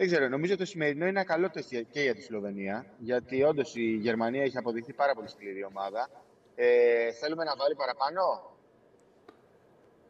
δεν 0.00 0.08
ξέρω, 0.08 0.28
νομίζω 0.28 0.56
το 0.56 0.64
σημερινό 0.64 1.06
είναι 1.06 1.18
ένα 1.18 1.24
καλό 1.24 1.50
τεστ 1.50 1.70
για- 1.70 1.82
και 1.82 2.00
για 2.00 2.14
τη 2.14 2.22
Σλοβενία. 2.22 2.86
Γιατί 2.98 3.42
όντως 3.42 3.74
η 3.76 3.82
Γερμανία 3.96 4.42
έχει 4.42 4.56
αποδειχθεί 4.58 4.92
πάρα 4.92 5.14
πολύ 5.14 5.28
σκληρή 5.28 5.64
ομάδα. 5.64 6.08
Ε, 6.54 7.12
θέλουμε 7.12 7.44
να 7.44 7.54
βάλει 7.56 7.74
παραπάνω; 7.74 8.50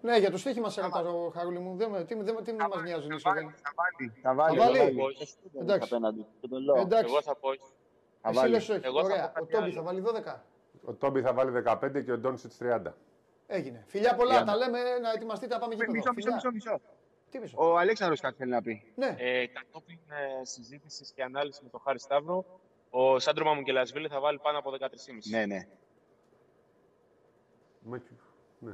Ναι, 0.02 0.16
για 0.18 0.30
το 0.30 0.38
στοίχημα 0.38 0.70
σε 0.70 0.80
ρωτάω, 0.80 1.28
Χαρούλη 1.30 1.58
μου. 1.58 1.76
Δεν, 1.76 1.90
με- 1.90 2.04
τι, 2.04 2.14
δεν, 2.14 2.36
τι 2.44 2.50
Θα 2.50 2.56
μας 2.56 2.68
βάλει, 2.70 2.82
νοιάζουν 2.82 3.10
οι 3.10 3.18
θα 3.20 3.30
βάλει, 3.30 3.40
Σλοβαίνοι. 3.40 3.54
θα 3.62 3.72
βάλει. 3.80 4.12
Θα 4.22 4.34
βάλει. 4.34 4.58
βάλει. 4.58 4.76
θα 4.78 4.84
βάλει; 4.84 5.00
Όχι. 5.00 5.22
Εσύ 5.22 5.34
δεν 5.52 5.62
Εντάξει. 5.62 5.84
είσαι 5.86 5.94
απέναντι. 5.94 6.26
Και 6.40 6.48
το 6.48 6.58
λέω. 6.58 6.76
Εντάξει. 6.80 7.12
Εγώ 7.12 7.22
θα 7.22 7.34
πω 7.36 7.48
όχι. 7.48 7.60
Θα 8.22 8.28
Εσύ 8.28 8.38
βάλει. 8.38 8.50
λες 8.52 8.68
όχι. 8.68 8.80
Εγώ 8.84 8.98
θα 9.00 9.04
Ωραία. 9.04 9.28
πω 9.30 9.32
κάτι 9.32 9.44
Ο 9.44 9.46
Τόμπι 9.56 9.64
άλλο. 9.64 9.72
θα 9.72 9.82
βάλει 9.82 10.00
12. 10.00 10.44
Ο 10.84 10.92
Τόμπι 10.94 11.20
θα 11.20 11.32
βάλει 11.32 11.50
15 11.50 12.02
και 12.04 12.12
ο 12.12 12.18
Ντόνσιτς 12.18 12.56
30. 12.56 12.94
Έγινε. 13.46 13.84
Φιλιά 13.86 14.14
πολλά. 14.14 14.30
Φιλιά. 14.38 14.44
Τα 14.52 14.56
λέμε 14.56 14.78
να 15.02 15.10
ετοιμαστείτε 15.12 15.54
να 15.54 15.60
πάμε 15.60 15.74
Μισό, 15.74 15.84
γήπεδο. 15.90 16.12
μισό, 16.14 16.32
μισό, 16.32 16.50
μισό. 16.52 16.80
Τι 17.31 17.39
μισό. 17.39 17.57
Ο 17.59 17.78
Αλέξανδρος 17.78 18.20
κάτι 18.20 18.36
θέλει 18.36 18.51
να 18.51 18.62
πει. 18.62 18.93
Ναι. 18.97 19.15
Ε, 19.19 19.47
κατόπιν 19.47 19.98
ε, 20.40 20.44
συζήτησης 20.44 21.11
και 21.12 21.23
ανάλυσης 21.23 21.62
με 21.62 21.69
τον 21.69 21.81
Χάρη 21.85 21.98
Σταύρο, 21.98 22.61
ο 22.90 23.19
Σάντρο 23.19 23.44
Μαμουκελασβίλη 23.44 24.09
θα 24.09 24.20
βάλει 24.20 24.39
πάνω 24.39 24.59
από 24.59 24.70
13,5. 24.70 25.31
Ναι, 25.31 25.47
ναι. 25.47 25.66
Μάκη- 27.82 28.07
Ναι. 28.59 28.73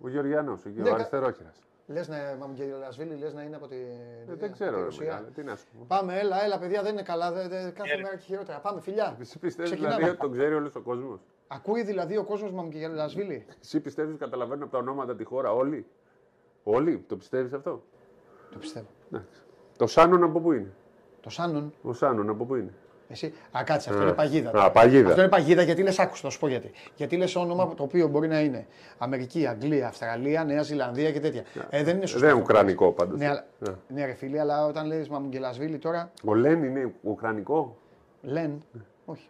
Ο 0.00 0.08
Γεωργιανός, 0.08 0.64
εκεί, 0.64 0.76
Ναι, 0.76 0.82
ο 0.82 0.84
κα- 0.88 0.94
αριστερόχειρας. 0.94 1.56
Λες 1.86 2.08
να 2.08 2.36
μαμ 2.38 2.54
και 2.54 2.64
Λασβίλη, 2.64 3.14
λες 3.16 3.34
να 3.34 3.42
είναι 3.42 3.56
από 3.56 3.68
τη. 3.68 3.76
Ε, 3.76 4.34
δεν 4.34 4.52
ξέρω, 4.52 4.76
ρε, 4.78 4.82
Ρωσία. 4.84 5.04
μεγάλε, 5.04 5.26
τι 5.30 5.42
να 5.42 5.56
σου 5.56 5.64
πω. 5.78 5.84
Πάμε, 5.88 6.18
έλα, 6.18 6.44
έλα, 6.44 6.58
παιδιά, 6.58 6.82
δεν 6.82 6.92
είναι 6.92 7.02
καλά. 7.02 7.32
δε- 7.32 7.48
δε- 7.48 7.70
κάθε 7.70 7.96
Ναι. 7.96 8.02
μέρα 8.02 8.16
και 8.16 8.22
χειρότερα. 8.24 8.58
Πάμε, 8.60 8.80
φιλιά. 8.80 9.16
Εσύ 9.20 9.38
πιστεύεις 9.38 9.70
Ξεκινάμε. 9.70 9.96
δηλαδή 9.96 10.12
ότι 10.12 10.20
τον 10.22 10.32
ξέρει 10.32 10.54
όλος 10.54 10.74
ο 10.74 10.80
κόσμος; 10.80 11.20
Ακούει 11.46 11.82
δηλαδή 11.82 12.16
ο 12.16 12.24
κόσμος 12.24 12.52
μαμ 12.52 12.68
και 12.68 12.88
Λασβίλη. 12.88 13.46
Εσύ 13.60 13.80
πιστεύεις 13.80 14.10
ότι 14.10 14.20
καταλαβαίνουν 14.20 14.62
από 14.62 14.72
τα 14.72 14.78
ονόματα 14.78 15.16
τη 15.16 15.24
χώρα 15.24 15.52
όλοι; 15.52 15.86
Όλοι, 16.62 17.04
το 17.08 17.16
πιστεύεις 17.16 17.52
αυτό; 17.52 17.82
Το 18.52 18.58
πιστεύω. 18.58 18.86
Εντάξει. 19.12 19.40
Το 19.76 19.86
Σάνον 19.86 20.22
από 20.22 20.40
πού 20.40 20.52
είναι; 20.52 20.72
Το 21.20 21.30
Σάνον, 21.30 21.72
Ο 21.82 21.92
Σάνον 21.92 22.28
από 22.28 22.44
πού 22.44 22.54
είναι; 22.54 22.72
εσύ. 23.08 23.34
Α, 23.58 23.62
κάτσε, 23.64 23.90
αυτό 23.90 24.02
Α. 24.02 24.04
είναι 24.06 24.14
παγίδα. 24.14 24.64
Α, 24.64 24.70
παγίδα. 24.70 25.08
Αυτό 25.08 25.20
είναι 25.20 25.30
παγίδα 25.30 25.62
γιατί 25.62 25.82
λες, 25.82 25.98
άκουσα, 25.98 26.22
θα 26.22 26.30
σου 26.30 26.38
πω 26.38 26.48
γιατί. 26.48 26.70
Γιατί 26.96 27.16
λες 27.16 27.36
όνομα 27.36 27.74
το 27.74 27.82
οποίο 27.82 28.08
μπορεί 28.08 28.28
να 28.28 28.40
είναι 28.40 28.66
Αμερική, 28.98 29.46
Αγγλία, 29.46 29.86
Αυστραλία, 29.88 30.44
Νέα 30.44 30.62
Ζηλανδία 30.62 31.12
και 31.12 31.20
τέτοια. 31.20 31.44
Ε, 31.70 31.82
δεν 31.82 31.96
είναι 31.96 32.06
σωστό. 32.06 32.26
Δεν 32.26 32.34
είναι 32.34 32.40
αυτό. 32.42 32.52
ουκρανικό 32.54 32.92
πάντως. 32.92 33.18
Ναι, 33.18 33.28
αλλά, 33.28 33.44
ναι, 33.88 34.06
ρε 34.06 34.12
φίλε, 34.14 34.40
αλλά 34.40 34.66
όταν 34.66 34.86
λες 34.86 35.08
Μαμουγκελασβίλη 35.08 35.78
τώρα, 35.78 36.12
Ο 36.24 36.34
Λέν 36.34 36.62
είναι 36.62 36.94
ουκρανικό; 37.02 37.76
λένε. 38.22 38.58
Όχι. 39.04 39.28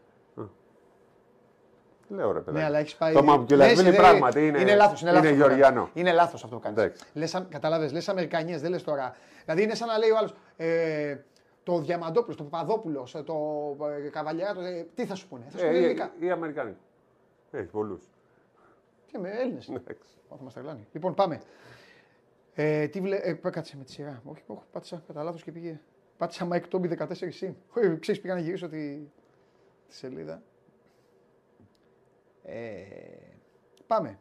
Λέω 2.13 2.33
ρε 2.33 2.39
παιδάκι. 2.41 2.59
Ναι, 2.59 2.65
αλλά 2.65 2.79
έχεις 2.79 2.95
πάει. 2.97 3.13
Το 3.15 3.23
Μαμουκελασβίλη 3.23 3.83
Λες, 3.89 3.95
ε, 3.95 3.97
πράγματι 3.97 4.47
είναι, 4.47 4.61
Είναι 4.61 4.75
λάθος. 4.75 5.01
Είναι, 5.01 5.11
είναι 5.11 5.19
λάθος 5.21 5.31
αυτό 5.33 5.45
που 5.45 5.49
Γεωργιανό. 5.49 5.75
κάνεις. 5.81 5.91
Είναι 5.95 6.13
λάθος 6.13 6.45
αυτό 6.45 6.57
που 6.57 6.63
κάνεις. 6.63 6.79
Εντάξει. 7.15 7.47
Κατάλαβες, 7.49 7.93
λες 7.93 8.09
Αμερικανιέ, 8.09 8.59
δεν 8.59 8.71
λες 8.71 8.83
τώρα. 8.83 9.17
Δηλαδή 9.45 9.63
είναι 9.63 9.75
σαν 9.75 9.89
να 9.89 9.99
λέει 9.99 10.11
ο 10.11 10.17
άλλος. 10.17 10.35
Ε, 10.57 11.17
το 11.63 11.79
Διαμαντόπουλος, 11.79 12.37
το 12.37 12.45
Παπαδόπουλος, 12.45 13.11
το 13.25 13.37
ε, 14.07 14.09
Καβαλιέρα, 14.09 14.67
ε, 14.67 14.87
τι 14.95 15.07
θα 15.07 15.15
σου 15.15 15.29
πούνε. 15.29 15.45
Θα 15.51 15.59
σου 15.59 15.65
πούνε 15.65 15.77
Ε, 15.77 15.81
ελληνικά. 15.81 16.13
ή, 16.21 16.27
ή 16.27 16.31
Αμερικάνικο. 16.31 16.79
Έχει 17.51 17.67
πολλούς. 17.67 18.03
Και 19.07 19.19
με 19.19 19.31
Έλληνες. 19.31 19.69
Εντάξει. 19.69 20.13
Θα 20.29 20.37
μα 20.41 20.51
τρελάνει. 20.51 20.87
Λοιπόν, 20.93 21.15
πάμε. 21.15 21.41
Ε, 22.55 22.87
τι 22.89 23.01
βλέ... 23.01 23.17
ε, 23.17 23.33
κάτσε 23.33 23.77
με 23.77 23.85
τη 23.85 23.91
σειρά. 23.93 24.23
Όχι, 24.25 24.43
όχι, 24.47 24.61
πάτησα 24.73 25.03
κατά 25.07 25.23
λάθος 25.23 25.43
και 25.43 25.53
πήγε. 25.53 25.81
Πάτησα 26.17 26.49
Mike 26.53 26.63
Toby 26.77 26.99
14 26.99 27.07
συν. 27.29 27.55
Όχι, 27.77 27.99
ξέρεις, 27.99 28.21
πήγα 28.21 28.35
να 28.35 28.41
γυρίσω 28.41 28.69
τη, 28.69 28.95
τη 29.89 29.95
σελίδα. 29.95 30.43
Ε, 32.45 32.83
πάμε. 33.87 34.19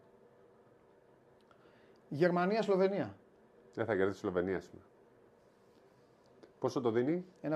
Γερμανία-Σλοβενία. 2.10 3.15
Δεν 3.73 3.85
θα 3.85 3.95
κερδίσει 3.95 4.18
η 4.18 4.19
Σλοβενία 4.19 4.60
σήμερα. 4.60 4.85
Πόσο 6.60 6.81
το 6.81 6.91
δίνει; 6.91 7.26
1,55. 7.41 7.49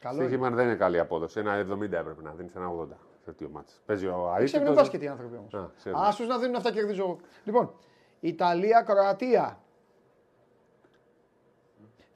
Καλό 0.00 0.16
είναι. 0.16 0.24
Στοίχημα 0.26 0.50
δεν 0.50 0.66
είναι 0.66 0.76
καλή 0.76 0.98
απόδοση. 0.98 1.40
Ένα 1.40 1.66
70 1.70 1.80
έπρεπε 1.82 2.22
να 2.22 2.32
δίνει, 2.32 2.50
ένα 2.56 2.68
80. 2.70 2.86
τέτοιο 3.24 3.48
μάτς. 3.48 3.80
Παίζει 3.86 4.06
ο 4.06 4.10
Ξέρουν 4.10 4.42
Αίτητος. 4.42 4.74
μπάσκετ 4.74 5.02
οι 5.02 5.08
άνθρωποι 5.08 5.36
όμως. 5.36 5.54
Α, 5.54 5.70
ξέρουν. 5.76 6.00
Άσου 6.00 6.26
να 6.26 6.38
δίνουν 6.38 6.54
αυτά 6.56 6.72
κερδίζω. 6.72 7.02
εγώ. 7.02 7.18
Λοιπόν, 7.44 7.72
Ιταλία-Κροατία. 8.20 9.60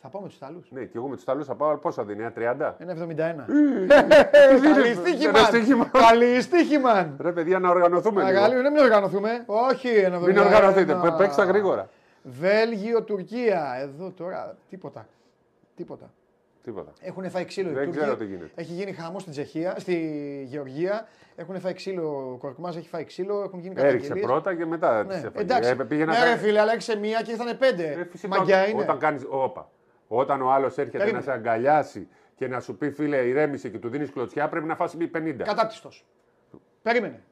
Θα 0.05 0.09
πάω 0.09 0.23
με 0.23 0.29
του 0.29 0.35
Ιταλού. 0.37 0.62
Ναι, 0.69 0.81
και 0.85 0.93
εγώ 0.99 1.07
με 1.09 1.15
του 1.16 1.23
Ιταλού 1.23 1.45
θα 1.45 1.55
πάω 1.55 1.77
πόσα 1.77 2.05
δίνει, 2.05 2.23
ένα 2.23 2.33
30. 2.37 2.74
1,71. 2.79 3.45
Ρε 3.49 4.69
Καλή 4.73 4.95
στοίχημα. 4.95 5.39
στοίχημα. 5.39 5.91
Καλή 5.93 6.41
στοίχημα. 6.41 7.15
Ρε 7.20 7.33
παιδιά, 7.33 7.59
να 7.59 7.69
οργανωθούμε. 7.70 8.23
λίγο. 8.23 8.33
Μεγάλη, 8.35 8.55
δεν 8.62 8.73
μην 8.73 8.83
οργανωθούμε. 8.83 9.43
Όχι, 9.47 9.89
1,71. 9.89 10.20
Μην 10.27 10.39
οργανωθείτε, 10.39 10.95
πέ- 11.03 11.16
παίξτε 11.16 11.43
γρήγορα. 11.45 11.89
Βέλγιο-Τουρκία. 12.23 13.77
Εδώ 13.81 14.11
τώρα 14.16 14.57
τίποτα. 14.70 15.07
Τίποτα. 15.77 16.11
Τίποτα. 16.65 16.93
Έχουν 17.01 17.31
φάει 17.31 17.45
ξύλο 17.45 17.70
οι 17.70 17.73
Δεν 17.73 17.85
Τούρκοι. 17.85 17.99
ξέρω 18.01 18.16
τι 18.16 18.24
γίνεται. 18.24 18.51
Έχει 18.55 18.73
γίνει 18.73 18.93
χαμό 18.93 19.19
στην 19.19 19.33
Τσεχία, 19.33 19.74
στη 19.79 19.95
Γεωργία. 20.49 21.07
Έχουν 21.37 21.61
φάει 21.61 21.73
ξύλο. 21.73 22.31
Ο 22.33 22.37
Κορκμάζ 22.37 22.77
έχει 22.77 22.89
φάει 22.89 23.05
ξύλο. 23.05 23.43
Έχουν 23.43 23.59
γίνει 23.61 23.74
Έριξε 23.77 23.97
καταγγελίες. 23.97 24.27
πρώτα 24.27 24.55
και 24.55 24.66
μετά 24.66 25.05
τις 25.07 25.16
Ναι, 25.20 25.27
έφαγε. 25.27 25.39
εντάξει. 25.45 25.70
Ε, 25.70 25.74
πήγε 25.74 26.05
να 26.05 26.12
ναι, 26.12 26.19
κάνει- 26.19 26.31
ρε 26.31 26.37
φίλε, 26.37 26.61
αλλά 26.61 26.73
έξε 26.73 26.97
μία 26.97 27.23
και 27.23 27.31
ήρθανε 27.31 27.55
πέντε. 27.55 27.85
Ε, 27.85 28.05
φυσικά, 28.11 28.37
Μαγκιά 28.37 28.69
είναι. 28.69 28.81
Όταν, 28.83 28.99
κάνεις, 28.99 29.23
όπα, 29.29 29.70
όταν 30.14 30.43
ο 30.43 30.51
άλλος 30.52 30.78
έρχεται 30.78 30.98
Περίμενε. 30.98 31.24
να 31.24 31.32
σε 31.32 31.39
αγκαλιάσει 31.39 32.09
και 32.34 32.48
να 32.48 32.60
σου 32.60 32.76
πει 32.76 32.90
φίλε 32.90 33.16
ηρέμησε 33.16 33.68
και 33.68 33.78
του 33.78 33.89
δίνεις 33.89 34.10
κλωτσιά, 34.10 34.48
πρέπει 34.48 34.66
να 34.66 34.74
φάσει 34.76 35.10
50. 35.14 35.32
Κατάπτυστος. 35.44 36.06
Περίμενε. 36.82 37.22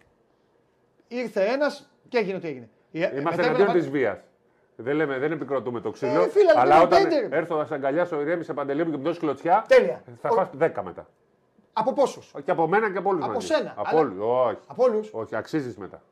Ήρθε 1.09 1.45
ένας 1.45 1.91
και 2.09 2.19
έγινε 2.19 2.37
ό,τι 2.37 2.49
έγινε. 2.49 2.69
Ε, 2.93 2.99
Είμαστε 2.99 3.21
μετά 3.23 3.43
εναντίον 3.43 3.53
έπρεπε 3.61 3.73
της 3.79 3.87
να 3.87 3.93
βίας. 3.93 4.19
Δεν, 4.77 4.95
λέμε, 4.97 5.19
δεν 5.19 5.33
επικροτούμε 5.33 5.81
το 5.81 5.91
ξύλο. 5.91 6.23
Ε, 6.23 6.29
φίλε, 6.29 6.51
αλλά 6.51 6.61
αλλά 6.61 6.75
δεν 6.75 6.83
όταν 6.87 7.01
είναι 7.01 7.21
πέντε. 7.21 7.37
έρθω 7.37 7.57
να 7.57 7.65
σε 7.65 7.75
αγκαλιάσω, 7.75 8.21
ηρέμησε 8.21 8.53
παντελή 8.55 8.85
μου 8.85 8.91
και 8.91 8.97
μου 8.97 9.03
δώσεις 9.03 9.19
κλωτσιά, 9.19 9.65
Τέλεια. 9.69 10.03
θα 10.21 10.29
Ο- 10.29 10.35
φας 10.35 10.49
10 10.59 10.83
μετά. 10.83 11.07
Από 11.73 11.93
πόσους; 11.93 12.35
Και 12.45 12.51
από 12.51 12.67
μένα 12.69 12.93
και 12.93 12.99
από 12.99 13.09
όλους 13.11 13.25
Από 13.25 13.41
σένα, 13.41 13.75
Από 13.77 13.89
αλλά- 13.89 14.01
όλους. 14.01 14.19
Όχι. 14.21 14.59
Από 14.67 14.85
όλους; 14.85 15.11
Όχι, 15.13 15.37
αξίζεις 15.37 15.77
μετά. 15.77 16.03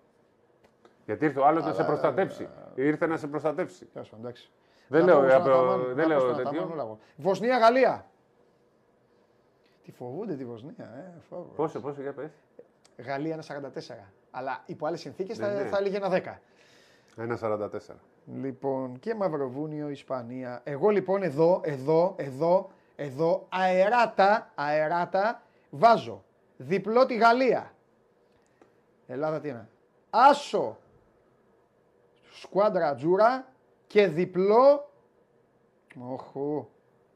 Γιατί 1.07 1.25
ήρθε 1.25 1.41
ο 1.41 1.47
άλλος 1.47 1.65
να 1.65 1.73
σε 1.73 1.85
προστατεύσει. 1.85 2.49
Ήρθε 2.75 3.07
να 3.07 3.17
σε 3.17 3.27
προστατεύσει. 3.27 3.89
εντάξει. 4.19 4.51
Δεν 4.89 5.01
Να 5.05 5.07
λέω, 5.07 5.21
πω 5.21 5.29
στον 5.29 5.41
απο- 5.41 5.51
Αταμάν, 5.51 5.85
δεν 5.95 5.97
να 5.97 6.03
πω 6.03 6.09
λέω 6.09 6.21
στον 6.21 6.37
τέτοιο. 6.37 6.51
Αταμάν 6.51 6.71
όλα 6.73 6.83
εγώ. 6.83 6.99
Βοσνία-Γαλλία. 7.17 8.07
Τι 9.85 9.93
φοβούνται 9.93 10.35
τη 10.35 10.45
Βοσνία, 10.45 10.75
ε, 10.79 11.21
φόβο. 11.29 11.43
Πόσο, 11.57 11.81
πόσο, 11.81 12.01
για 12.03 12.13
πες. 12.13 12.31
Γαλλία 12.97 13.33
ένα 13.33 13.43
44. 13.43 14.13
Αλλά 14.31 14.63
υπό 14.67 14.87
άλλες 14.87 15.01
συνθήκες 15.01 15.39
θα, 15.39 15.49
Ναι, 15.49 15.63
ναι. 15.63 15.69
θα 15.69 15.79
έλεγε 15.79 15.97
ένα 15.97 16.09
10. 16.09 16.41
Ένα 17.17 17.37
44. 17.37 18.01
Λοιπόν, 18.27 18.99
και 18.99 19.15
Μαυροβούνιο, 19.15 19.89
Ισπανία. 19.89 20.61
Εγώ 20.65 20.89
λοιπόν 20.89 21.23
εδώ, 21.23 21.61
εδώ, 21.65 22.15
εδώ, 22.19 22.71
εδώ, 22.97 23.47
αεράτα, 23.49 24.51
αεράτα, 24.55 25.43
βάζω 25.71 26.25
διπλό 26.57 27.07
τη 27.07 27.17
Γαλλία. 27.17 27.73
Ελλάδα 29.07 29.41
τι 29.41 29.49
είναι. 29.49 29.69
Άσο, 30.11 30.77
σκουάντρα 32.41 32.95
τζούρα 32.95 33.47
και 33.89 34.07
διπλό. 34.09 34.91
Οχου, 36.01 36.69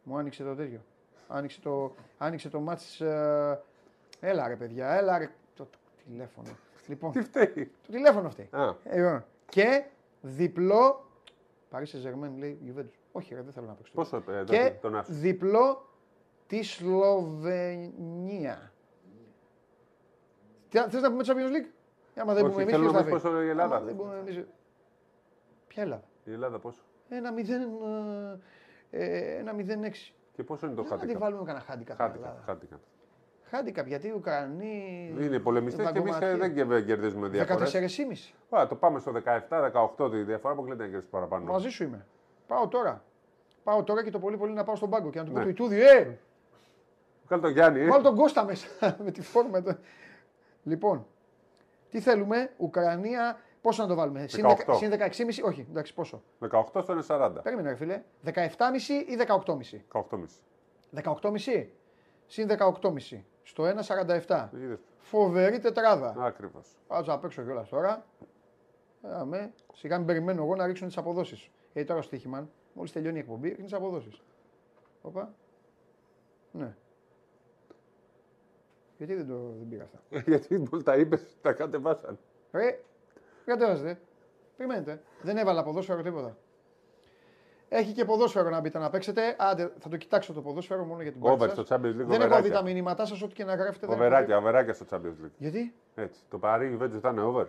μου 0.03 0.17
άνοιξε 0.17 0.43
το 0.45 0.55
τέτοιο. 0.55 0.81
Άνοιξε 1.29 1.61
το, 1.61 1.95
άνοιξε 2.19 2.49
το 2.49 2.61
μάτς. 2.61 3.01
ε, 3.01 3.61
έλα 4.21 4.49
ρε 4.49 4.57
παιδιά, 4.57 4.91
έλα 4.93 5.19
ρε. 5.19 5.31
Το, 5.57 5.65
το 5.65 5.79
τηλέφωνο. 6.07 6.49
Λοιπόν, 6.87 7.13
Τι 7.13 7.21
φταίει; 7.23 7.73
το 7.87 7.93
τηλέφωνο 7.93 8.27
αυτή. 8.27 8.49
Α, 8.51 8.75
Ε, 8.85 8.97
λοιπόν. 8.97 9.25
και 9.49 9.85
διπλό. 10.21 11.07
Παρί 11.71 11.87
σε 11.87 11.99
Ζερμέν 11.99 12.37
λέει 12.39 12.59
Juventus. 12.67 12.99
Όχι, 13.13 13.35
ρε, 13.35 13.43
δεν 13.43 13.53
θέλω 13.53 13.67
να 13.67 13.73
παίξω. 13.73 13.93
πόσο 13.95 14.17
ε, 14.29 14.37
εδώ 14.37 14.45
Και 14.53 14.73
τον 14.81 14.97
άσο. 14.97 15.13
διπλό 15.13 15.87
τη 16.47 16.63
Σλοβενία. 16.63 18.73
Θες 20.69 21.03
να 21.03 21.11
πούμε 21.11 21.25
Champions 21.27 21.57
League; 21.57 21.69
Άμα 22.17 22.35
δεν 22.35 22.43
Όχι, 22.45 22.51
πούμε 22.53 22.63
εμείς, 22.63 22.75
θέλω 22.75 22.91
ποιος 22.91 22.93
να 22.93 22.99
θα 22.99 23.05
πεις 23.05 23.13
πει. 23.15 23.21
πόσο 23.21 23.43
η 23.43 23.49
Ελλάδα. 23.49 23.77
Άμα 23.77 23.85
δεν 23.85 23.97
πούμε 23.97 24.19
εμείς... 24.19 24.45
Ποια 25.69 25.83
Ελλάδα; 25.83 26.05
Η 26.25 26.33
Ελλάδα 26.33 26.59
πόσο; 26.59 26.79
Ένα 27.09 27.31
0. 27.33 28.39
Ε, 28.91 29.37
ένα 29.39 29.53
0-6. 29.55 30.13
Και 30.33 30.43
πόσο 30.43 30.67
είναι 30.67 30.75
το 30.75 30.83
Δεν 30.83 30.91
θα 30.91 30.95
τη 30.97 31.01
χάτικα. 31.01 31.19
βάλουμε 31.19 31.45
κανένα 31.45 31.65
χάντικα. 31.65 31.93
στην 31.95 32.05
Χάτικα. 32.05 32.25
Ελλάδα. 32.27 32.43
χάτικα. 32.47 32.81
Χάντικα 33.51 33.83
γιατί 33.83 34.07
οι 34.09 34.13
Ουκρανοί. 34.17 35.15
Είναι 35.21 35.39
πολεμιστές 35.39 35.91
και 35.93 35.99
εμείς 35.99 36.13
βαγκωματίες. 36.13 36.55
δεν 36.55 36.69
κε- 36.69 36.87
κερδίζουμε 36.87 37.29
διαφορές. 37.29 37.71
14,5. 38.51 38.67
Το 38.69 38.75
πάμε 38.75 38.99
στο 38.99 39.13
17-18 39.13 40.11
τη 40.11 40.23
διαφορά 40.23 40.55
που 40.55 40.65
λέτε 40.65 40.83
να 40.83 40.89
κερδίσει 40.89 41.11
παραπάνω. 41.11 41.53
Μαζί 41.53 41.69
σου 41.69 41.83
είμαι. 41.85 42.07
Πάω 42.47 42.69
τώρα. 42.69 43.05
Πάω 43.65 43.83
τώρα 43.83 44.05
και 44.05 44.11
το 44.11 44.19
πολύ 44.19 44.37
πολύ 44.37 44.53
να 44.53 44.65
πάω 44.65 44.77
στον 44.77 44.91
πάγκο 44.91 45.11
και 45.11 45.19
να 45.19 45.25
του 45.25 45.31
πω 45.33 45.39
Ναι. 45.39 45.45
του 45.45 45.51
Ιτούδιου, 45.51 45.79
ε, 45.83 46.19
Κάλ 47.29 47.41
τον 47.41 47.51
Γιάννη. 47.51 47.81
ε. 47.81 47.89
βάλω 47.89 48.03
τον 48.03 48.17
Κώστα 48.17 48.45
μέσα 48.45 48.67
με 49.05 49.11
τη 49.11 49.23
φόρμα. 49.23 49.63
του. 49.63 49.77
Λοιπόν, 50.63 51.07
τι 51.91 52.01
θέλουμε, 52.01 52.51
Ουκρανία, 52.57 53.39
πόσο 53.63 53.83
να 53.83 53.89
το 53.89 53.95
βάλουμε, 53.95 54.27
συν 54.27 54.45
18. 54.47 54.75
10 55.01 55.11
συν 55.11 55.31
16,5, 55.39 55.45
όχι, 55.45 55.67
εντάξει, 55.71 55.95
πόσο; 55.95 56.23
18 56.51 56.65
στο 56.83 56.93
είναι 56.93 57.03
40. 57.09 57.33
Περίμενε, 57.43 57.69
ρε 57.69 57.75
φίλε, 57.75 58.03
17,5 58.25 58.33
ή 59.07 59.17
18,5. 59.17 59.85
18,5. 59.93 60.43
18,5 61.03 61.67
συν 62.27 62.49
18,5 62.59 63.21
στο 63.43 63.65
1,47. 63.65 64.49
Είδες. 64.55 64.81
Φοβερή 64.99 65.59
τετράδα. 65.59 66.15
Ακριβώς. 66.19 66.77
Πάω 66.87 67.03
να 67.03 67.19
παίξω 67.19 67.43
κιόλας 67.43 67.69
τώρα. 67.69 68.07
Άμε. 69.03 69.53
Σιγά 69.73 69.97
μην 69.97 70.07
περιμένω 70.07 70.43
εγώ 70.43 70.57
να 70.57 70.67
ρίξουν 70.67 70.87
τις 70.87 70.97
αποδόσεις. 70.97 71.51
Γιατί 71.73 71.89
τώρα 71.89 72.03
στο 72.03 72.11
στοίχημα, 72.15 72.49
μόλις 72.73 72.93
τελειώνει 72.93 73.17
η 73.17 73.21
εκπομπή, 73.21 73.49
ρίχνει 73.49 73.65
τις 73.65 73.73
αποδόσεις. 73.73 74.23
Όπα. 75.03 75.35
Ναι. 76.53 76.77
Γιατί 78.97 79.15
δεν, 79.15 79.27
το, 79.27 79.55
δεν 79.59 79.69
πήγα 79.69 79.83
αυτά; 79.83 80.01
Γιατί 80.31 80.59
μόλι 80.59 80.83
τα 80.83 80.97
είπες, 80.97 81.37
τα 81.41 81.53
κατεβάσαν. 81.53 82.19
Ρε, 82.53 82.81
κατέβαζετε. 83.45 84.01
Περιμένετε. 84.57 85.03
Δεν 85.23 85.37
έβαλα 85.37 85.63
ποδόσφαιρο 85.63 86.03
τίποτα. 86.03 86.37
Έχει 87.69 87.93
και 87.93 88.05
ποδόσφαιρο 88.05 88.51
να 88.51 88.61
μπείτε 88.61 88.79
να 88.79 88.91
παίξετε. 88.91 89.37
Άντε, 89.39 89.73
θα 89.79 89.89
το 89.89 89.97
κοιτάξω 89.97 90.33
το 90.33 90.41
ποδόσφαιρο 90.43 90.85
μόνο 90.85 91.03
για 91.03 91.13
την 91.13 91.21
Over 91.25 91.37
πάρτι 91.39 91.55
στο 91.55 91.65
σας. 91.65 91.79
Champions 91.79 92.01
League. 92.01 92.07
Δεν 92.07 92.21
έχω 92.21 92.21
δει 92.21 92.29
τα 92.29 92.37
Οβεράκια. 92.37 92.63
μηνύματά 92.63 93.07
σας, 93.07 93.23
ό,τι 93.23 93.35
και 93.35 93.45
να 93.45 93.55
γράφετε. 93.55 93.87
δεν 93.87 93.89
έχω 93.97 94.05
Οβεράκια, 94.05 94.37
δει. 94.37 94.43
οβεράκια 94.43 94.73
στο 94.73 94.85
Champions 94.91 95.25
League. 95.25 95.31
Γιατί; 95.39 95.75
Έτσι. 95.95 96.21
Το 96.31 96.39
Παρί 96.39 96.79
Juventus 96.81 96.99
θα 97.01 97.09
είναι 97.11 97.23
over. 97.23 97.47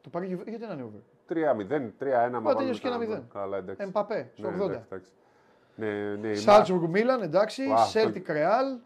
το 0.00 0.08
πάρει 0.08 0.26
γιατί 0.26 0.56
δεν 0.66 0.70
είναι 0.70 0.82
over; 0.82 1.00
3-0, 1.28 1.92
3-1 1.98 2.40
μα 2.40 2.54
τελειώσει 2.54 2.80
και 2.80 2.86
ένα 2.86 2.96
βάλουμε 2.96 3.14
μηδέν. 3.14 3.28
Καλά, 3.32 3.56
εντάξει. 3.56 3.82
Εμπαπέ, 3.86 4.30
στο 4.34 4.50
Ναι, 4.50 4.56
80. 4.56 4.70
εντάξει, 4.70 4.84
εντάξει. 4.90 5.10
Ναι, 5.74 6.16
ναι, 6.20 6.28
η 6.28 6.34
Σάλτσμπουργκ 6.34 6.90
Μίλαν, 6.90 7.22
εντάξει. 7.22 7.62
Wow, 7.68 8.00
Celtic 8.00 8.30
Real. 8.30 8.78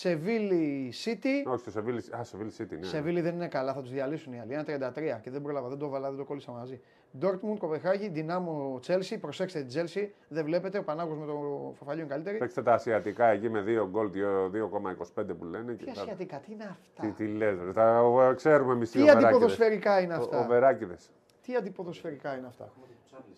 Σεβίλη 0.00 0.92
City. 1.04 1.42
Μα- 1.46 1.52
Όχι, 1.52 1.60
στο 1.60 1.70
Σεβίλη. 1.70 2.02
Α, 2.18 2.24
Σεβίλη 2.24 2.52
City, 2.58 2.78
ναι. 2.78 2.86
Σεβίλη 2.86 3.20
δεν 3.20 3.34
είναι 3.34 3.48
καλά, 3.48 3.72
θα 3.72 3.80
τους 3.80 3.90
διαλύσουν 3.90 4.32
οι 4.32 4.40
άλλοι. 4.40 4.52
Ένα 4.52 4.64
33 4.64 5.20
και 5.22 5.30
δεν 5.30 5.42
πρόλαβα, 5.42 5.68
δεν 5.68 5.78
το 5.78 5.88
βάλα, 5.88 6.08
δεν 6.08 6.18
το 6.18 6.24
κόλλησα 6.24 6.52
μαζί. 6.52 6.80
Ντόρτμουντ, 7.18 7.58
Κοπεχάγη, 7.58 8.08
Δυνάμο 8.08 8.78
Τσέλσι. 8.80 9.18
Προσέξτε 9.18 9.58
την 9.58 9.68
Τσέλσι, 9.68 10.14
δεν 10.28 10.44
βλέπετε. 10.44 10.78
Ο 10.78 10.82
Πανάγος 10.84 11.18
με 11.18 11.26
το 11.26 11.72
Φαφαλιό 11.78 12.00
είναι 12.02 12.10
καλύτερη. 12.12 12.38
Παίξτε 12.38 12.62
τα 12.62 12.72
ασιατικά 12.72 13.26
εκεί 13.26 13.48
με 13.50 13.60
2 13.62 13.86
γκολ, 13.90 14.10
2,25 14.10 15.34
που 15.38 15.44
λένε. 15.44 15.72
Τι 15.74 15.84
και 15.84 15.92
θα- 15.92 16.00
ασιατικά, 16.00 16.36
τι 16.38 16.52
είναι 16.52 16.64
αυτά; 16.64 17.02
Τι, 17.02 17.10
τι 17.24 17.26
λες, 17.32 17.58
ρε. 17.64 17.72
Τα, 17.72 18.02
ο- 18.02 18.34
ξέρουμε 18.34 18.72
εμείς 18.72 18.90
τι 18.90 18.96
Τι 18.96 19.02
οβεράκιδες. 19.02 19.30
αντιποδοσφαιρικά 19.34 20.00
είναι 20.00 20.14
αυτά; 20.14 20.38
Ο- 20.38 20.42
Οβεράκιδες. 20.44 21.10
Τι 21.42 21.54
αντιποδοσφαιρικά 21.56 22.36
είναι 22.36 22.46
αυτά; 22.46 22.72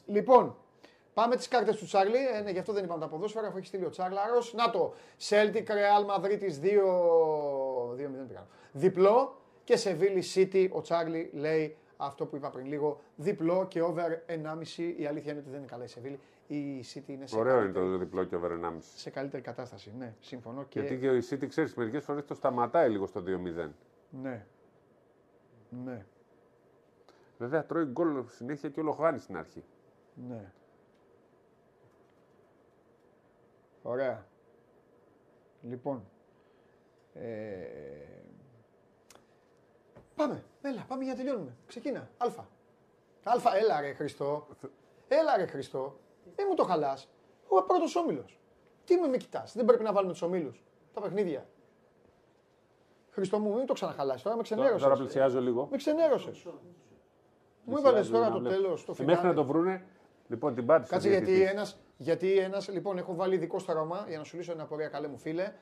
Λοιπόν, 0.07 0.57
πάμε 1.19 1.37
τις 1.37 1.49
κάρτες 1.49 1.77
του 1.77 1.85
Τσάρλι. 1.85 2.27
Ε, 2.35 2.41
ναι, 2.41 2.51
γι' 2.51 2.59
αυτό 2.59 2.73
δεν 2.73 2.85
είπαμε 2.85 3.01
τα 3.01 3.09
ποδόσφαιρα, 3.09 3.47
αφού 3.47 3.57
έχει 3.57 3.67
στείλει 3.67 3.85
ο 3.85 3.91
Τσάρλαρο. 3.91 4.39
Να 4.53 4.71
το. 4.71 4.95
Celtic 5.29 5.67
Real 5.67 6.05
Madrid 6.11 6.41
2. 6.41 6.47
2-0 7.95 8.27
πήγα. 8.29 8.47
Διπλό 8.73 9.41
και 9.65 9.77
Σεβίλη 9.77 10.23
City. 10.35 10.69
Ο 10.71 10.81
Τσάρλι 10.81 11.31
λέει 11.35 11.77
αυτό 11.97 12.27
που 12.27 12.37
είπα 12.37 12.51
πριν 12.51 12.67
λίγο. 12.67 13.01
Διπλό 13.17 13.67
και 13.69 13.83
over 13.83 14.25
1,5. 14.27 14.95
Η 14.97 15.07
αλήθεια 15.07 15.31
είναι 15.33 15.41
ότι 15.41 15.51
δεν 15.51 15.59
είναι 15.59 15.67
καλά 15.67 15.85
η 15.85 15.87
Σεβίλη. 15.87 16.21
Η 16.47 16.85
City 16.95 17.09
είναι 17.09 17.27
σε, 17.27 17.39
Ωραίο 17.39 17.53
είναι 17.53 17.63
καλύτερη, 17.63 17.91
το 17.91 17.99
διπλό 17.99 18.25
και 18.25 18.37
over 18.37 18.51
1,5. 18.51 18.73
σε 18.81 19.11
καλύτερη 19.11 19.43
κατάσταση. 19.43 19.93
Ναι, 19.99 20.15
συμφωνώ. 20.21 20.65
Και... 20.69 20.81
Γιατί 20.81 20.99
και 20.99 21.07
η 21.07 21.23
City, 21.31 21.47
ξέρεις, 21.49 21.75
μερικές 21.75 22.05
φορές 22.05 22.25
το 22.25 22.35
σταματάει 22.35 22.89
λίγο 22.89 23.07
στο 23.07 23.23
2-0. 23.27 23.69
Ναι. 24.11 24.47
Ναι. 25.85 26.07
Βέβαια 27.39 27.65
τρώει 27.67 27.85
γκολ 27.85 28.25
συνέχεια 28.29 28.69
και 28.69 28.81
όλο 28.81 28.93
χάνει 28.93 29.19
στην 29.19 29.37
αρχή. 29.37 29.65
Ναι. 30.29 30.53
Ωραία. 33.89 34.27
Λοιπόν. 35.63 36.05
Ε... 37.15 37.21
Πάμε. 40.15 40.45
Έλα, 40.63 40.85
πάμε 40.89 41.05
για 41.05 41.13
να 41.13 41.19
τελειώνουμε. 41.19 41.57
Ξεκίνα. 41.67 42.11
Αλφα. 42.17 42.49
Αλφα, 43.25 43.57
έλα 43.57 43.81
ρε 43.81 43.93
Χριστό. 43.93 44.47
Έλα 45.09 45.37
ρε 45.37 45.47
Χριστό. 45.47 45.99
Δεν 46.37 46.47
μου 46.49 46.55
το 46.55 46.65
χαλάς. 46.65 47.09
Ο 47.49 47.63
πρώτος 47.63 47.97
όμιλος. 47.97 48.39
Τι 48.85 48.97
με 48.97 49.09
με 49.09 49.17
κοιτάς. 49.17 49.53
Δεν 49.55 49.65
πρέπει 49.65 49.83
να 49.83 49.93
βάλουμε 49.93 50.13
τους 50.13 50.23
ομίλους. 50.23 50.63
Τα 50.93 51.01
παιχνίδια. 51.01 51.47
Χριστό 53.11 53.39
μου, 53.39 53.55
μην 53.55 53.67
το 53.67 53.73
ξαναχαλάσει. 53.73 54.23
Τώρα 54.25 54.37
με 54.37 54.43
Τώρα, 54.43 54.55
ξενέρωσες. 54.63 54.83
τώρα 54.89 54.97
πλησιάζω 54.97 55.41
λίγο. 55.41 55.69
Με 55.71 55.77
ξενέρωσες. 55.77 56.47
Μου 57.65 57.77
έβαλες 57.77 58.11
τώρα 58.11 58.31
το 58.31 58.39
βλέπω. 58.39 58.55
τέλος, 58.55 58.85
το 58.85 58.93
Και 58.93 59.03
Μέχρι 59.03 59.21
φινάλε. 59.21 59.29
να 59.37 59.43
το 59.43 59.45
βρούνε, 59.49 59.87
λοιπόν 60.29 60.55
την 60.55 60.67
πάτησε. 60.67 60.93
Κάτσε 60.93 61.09
γιατί 61.09 61.43
ένας, 61.43 61.79
γιατί 61.97 62.39
ένας, 62.39 62.69
λοιπόν 62.69 62.99
έχω 62.99 63.15
βάλει 63.15 63.35
ειδικό 63.35 63.59
στα 63.59 63.73
Ρώμα 63.73 64.05
για 64.09 64.19
να 64.19 64.25
σου 64.25 64.37
λύσω 64.37 64.53
ένα 64.53 64.65
πορεία 64.65 64.89
καλέ 64.89 65.09
μου 65.09 65.19
φίλε. 65.19 65.53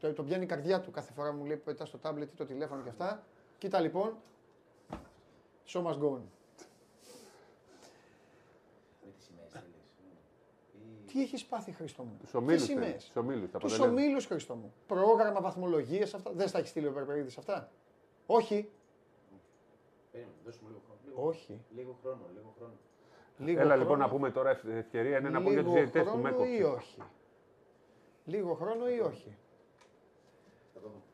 Το, 0.00 0.12
το 0.12 0.22
πιάνει 0.22 0.44
η 0.44 0.46
καρδιά 0.46 0.80
του 0.80 0.90
κάθε 0.90 1.12
φορά 1.12 1.32
μου 1.32 1.44
λέει 1.44 1.56
που 1.56 1.64
πετά 1.64 1.84
στο 1.84 1.98
τάμπλετ 1.98 2.32
ή 2.32 2.36
το 2.36 2.44
τηλέφωνο 2.46 2.82
και 2.82 2.88
αυτά. 2.88 3.22
Κοίτα 3.58 3.80
λοιπόν. 3.80 4.16
Show 5.66 5.82
must 5.82 5.98
go 5.98 6.12
on. 6.12 6.20
Τις 11.06 11.24
έχεις 11.24 11.44
πάθει, 11.44 11.72
Χρήστο 11.72 12.02
μου; 12.02 12.16
Τους 12.20 12.34
ομίλους. 12.34 12.60
Τι 12.60 12.68
σημαίες; 12.68 13.04
Τους 13.04 13.16
ομίλους. 13.16 13.50
Τους 13.50 13.78
ομίλους, 13.78 14.26
Χρήστο 14.26 14.54
μου. 14.54 14.72
Πρόγραμμα 14.86 15.40
βαθμολογίε 15.40 16.02
αυτά. 16.02 16.32
Δεν 16.34 16.48
στα 16.48 16.58
έχεις 16.58 16.70
στείλει 16.70 16.86
ο 16.86 16.92
Περπερίδης 16.92 17.38
αυτά; 17.38 17.70
Όχι. 18.26 18.68
Περίμενε, 20.12 20.36
δώσ' 20.44 20.58
μου 20.58 20.68
λίγο 20.68 20.82
χρόνο. 20.86 21.00
Λίγο, 21.04 21.28
Όχι. 21.28 21.60
λίγο 21.74 21.98
χρόνο, 22.02 22.20
λίγο 22.34 22.54
χρόνο. 22.58 22.74
Λίγο 23.38 23.60
Έλα 23.60 23.68
χρόνο, 23.68 23.82
λοιπόν 23.82 23.98
να 23.98 24.08
πούμε 24.08 24.30
τώρα 24.30 24.50
ευ- 24.50 24.68
ευκαιρία 24.68 25.18
είναι 25.18 25.28
να 25.28 25.42
πω 25.42 25.50
για 25.50 25.62
τους 25.62 25.72
λίγο 25.72 25.74
διαιτητές 25.84 26.08
που 26.12 26.18
με 26.18 26.28
χρόνο 26.30 26.44
ή 26.44 26.56
έκοψε. 26.56 26.76
όχι; 26.76 27.02
Λίγο 28.24 28.54
χρόνο 28.54 28.88
ή 28.88 29.00
όχι; 29.00 29.36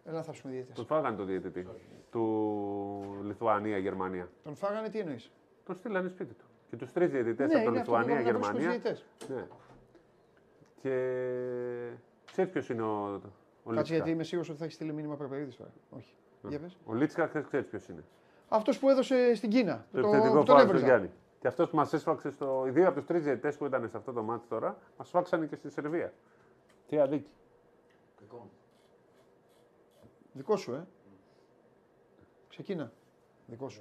Έλα 0.05 0.23
θα 0.23 0.33
πούμε 0.43 0.53
διαιτητές. 0.53 0.77
Τον 0.77 0.87
φάγανε 0.87 1.17
το 1.17 1.25
διαιτητή 1.25 1.67
του 2.11 3.17
Λιθουανία-Γερμανία. 3.23 4.29
Τον 4.45 4.55
φάγανε 4.55 4.89
τι 4.89 4.99
εννοείς; 4.99 5.31
Τον 5.65 5.75
στείλανε 5.75 6.09
σπίτι 6.09 6.35
του. 6.35 6.45
Και 6.71 6.77
τους 6.77 6.93
τρεις 6.93 7.11
διαιτητές 7.11 7.49
Ναι, 7.53 7.55
από 7.55 7.65
το 7.65 7.71
είναι 7.71 7.81
αυτό 7.81 7.93
που 7.93 7.99
είπαμε, 7.99 8.15
να 8.23 8.23
βρούμε 8.31 8.45
στους 8.45 8.55
Λιθουανία-Γερμανία. 8.59 8.81
διαιτητές. 8.81 9.05
Ναι. 9.37 9.47
Και 10.81 10.93
ξέρεις 12.33 12.51
ποιος 12.53 12.69
είναι 12.69 12.83
ο, 12.83 13.05
ο 13.15 13.19
Κάτσε 13.19 13.73
Λίτσκα; 13.73 13.95
γιατί 13.95 14.11
είμαι 14.11 14.23
σίγουρος 14.25 14.49
ότι 14.49 14.59
θα 14.59 14.65
έχεις 14.65 14.77
στείλει 14.77 14.93
μήνυμα 14.93 15.17
Περπερίδης 15.17 15.57
τώρα. 15.57 15.71
Όχι. 15.91 16.15
Για 16.49 16.59
πες. 16.59 16.77
Ο 16.87 16.95
Λίτσκα 16.95 17.27
ξέρεις 17.27 17.67
ποιος 17.67 17.89
είναι. 17.89 18.05
Αυτός 18.49 18.79
που 18.79 18.89
έδωσε 18.89 19.35
στην 19.35 19.51
Κίνα. 19.51 19.87
Το 19.93 20.01
το- 20.01 20.09
επιθετικό 20.09 20.43
που 20.43 20.79
τον 21.51 21.69
φάουλ 21.69 21.71
του 21.71 21.71
έβριζα. 21.71 21.71
Γιάννη. 21.71 21.71
Και 21.71 21.71
αυτός 21.71 21.71
που 21.71 21.77
μας 21.77 21.93
έσφαξε 21.93 22.31
στο. 22.31 22.65
Οι 22.67 22.71
δύο 22.71 22.87
από 22.87 22.97
τους 22.97 23.07
τρεις 23.07 23.23
διαιτητές 23.23 23.57
που 23.57 23.67
ήταν 23.67 23.89
σε 23.89 23.97
αυτό 23.97 24.13
το 24.13 24.23
μάτι 24.23 24.47
τώρα, 24.49 24.79
μας 24.99 25.09
σφάξανε 25.09 25.47
και 25.47 25.57
στη 25.57 25.71
Σερβία. 25.71 26.13
Τι 26.89 26.99
αδίκη. 26.99 27.31
Δικό 28.21 28.37
μου. 28.37 28.51
Δικό 30.33 30.57
σου, 30.57 30.73
ε. 30.73 30.87
Ξεκίνα. 32.49 32.93
Δικό 33.47 33.69
σου. 33.69 33.81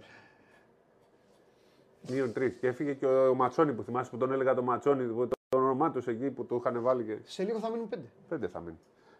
Μείον 2.10 2.34
τρεις. 2.34 2.56
Και 2.56 2.68
έφυγε 2.68 2.94
και 2.94 3.06
ο, 3.06 3.30
ο 3.30 3.34
Ματσόνη 3.34 3.74
που 3.74 3.84
θυμάσαι 3.84 4.10
που 4.10 4.18
τον 4.18 4.32
έλεγα 4.32 4.54
το 4.54 4.62
Ματσόνη, 4.62 5.04
που 5.06 5.28
το, 5.28 5.36
το 5.50 5.58
όνομά 5.58 5.92
του 5.92 6.10
εκεί 6.10 6.32
που 6.32 6.46
του 6.46 6.56
είχαν 6.56 6.82
βάλει 6.82 7.04
και. 7.04 7.20
Σε 7.24 7.44
λίγο 7.44 7.60
θα 7.60 7.70
μείνουν 7.70 7.90
πέντε. 7.90 8.12
Πέντε 8.28 8.48
θα 8.48 8.60
μείνει. 8.60 8.80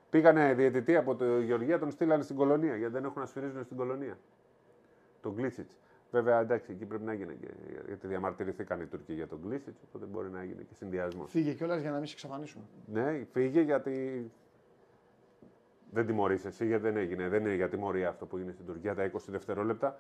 Πήγανε 0.10 0.54
διαιτητή 0.54 0.96
από 0.96 1.16
το 1.16 1.40
Γεωργία, 1.40 1.80
τον 1.80 1.92
στείλανε 1.92 2.24
στην 2.24 2.36
κολονία 2.36 2.76
γιατί 2.76 2.94
δεν 2.94 3.04
έχουν 3.04 3.22
να 3.22 3.28
σφυρίζουν 3.28 3.64
στην 3.64 3.78
κολονία. 3.78 4.18
Τον 5.22 5.34
Γκλίτσιτς. 5.34 5.78
Βέβαια 6.12 6.40
εντάξει, 6.40 6.72
εκεί 6.72 6.86
πρέπει 6.86 7.04
να 7.04 7.14
γίνει 7.14 7.36
και. 7.36 7.48
Γιατί 7.88 8.08
διαμαρτυρηθήκαν 8.08 8.82
οι 8.82 8.86
Τούρκοι 8.86 9.14
για 9.14 9.28
τον 9.28 9.40
Γκλίτσιτ, 9.46 9.76
οπότε 9.88 10.06
μπορεί 10.06 10.30
να 10.30 10.44
γίνει 10.44 10.64
και 10.64 10.74
συνδυασμός. 10.74 11.32
Φύγε 11.32 11.54
κιόλας 11.54 11.82
για 11.82 11.92
να 11.92 11.98
μην 11.98 12.06
σε 12.06 12.14
εξαφανίσουν. 12.14 12.62
Ναι, 12.86 13.26
φύγε 13.32 13.62
γιατί. 13.62 14.32
Δεν 15.92 16.06
τιμωρείς 16.06 16.46
εσύ, 16.46 16.66
γιατί 16.66 16.84
δεν 16.84 16.98
έγινε. 16.98 17.28
Δεν 17.28 17.46
είναι 17.46 17.56
για 17.56 17.70
τιμωρία 17.70 18.10
αυτό 18.10 18.26
που 18.26 18.38
είναι 18.38 18.52
στην 18.52 18.66
Τουρκία 18.66 18.96
τα 18.96 19.12
20 19.12 19.18
δευτερόλεπτα. 19.28 20.00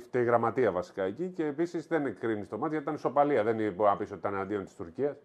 Φταίει 0.00 0.22
η 0.22 0.24
γραμματεία 0.24 0.72
βασικά 0.72 1.02
εκεί 1.02 1.28
και 1.28 1.46
επίσης 1.46 1.86
δεν 1.86 2.18
κρίνεις 2.18 2.48
το 2.48 2.58
μάτι 2.58 2.68
γιατί 2.68 2.84
ήταν 2.84 2.94
ισοπαλία. 2.94 3.42
Δεν 3.42 3.54
μπορεί 3.54 3.90
να 3.90 3.96
πεις 3.96 4.10
ότι 4.10 4.18
ήταν 4.18 4.36
αντίον 4.36 4.64
της 4.64 4.74
Τουρκίας 4.74 5.16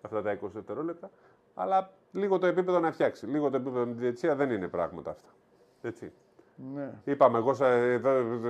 αυτά 0.00 0.22
τα 0.22 0.38
20 0.42 0.50
δευτερόλεπτα. 0.52 1.10
Αλλά 1.54 1.92
λίγο 2.12 2.38
το 2.38 2.46
επίπεδο 2.46 2.80
να 2.80 2.92
φτιάξει. 2.92 3.26
Λίγο 3.26 3.50
το 3.50 3.56
επίπεδο 3.56 3.86
με 3.86 3.92
τη 3.92 3.98
διετησία 3.98 4.34
δεν 4.34 4.50
είναι 4.50 4.68
πράγματα 4.68 5.10
αυτά. 5.10 5.28
Έτσι. 5.82 6.12
Ναι. 6.56 6.92
Είπαμε, 7.04 7.38
εγώ 7.38 7.54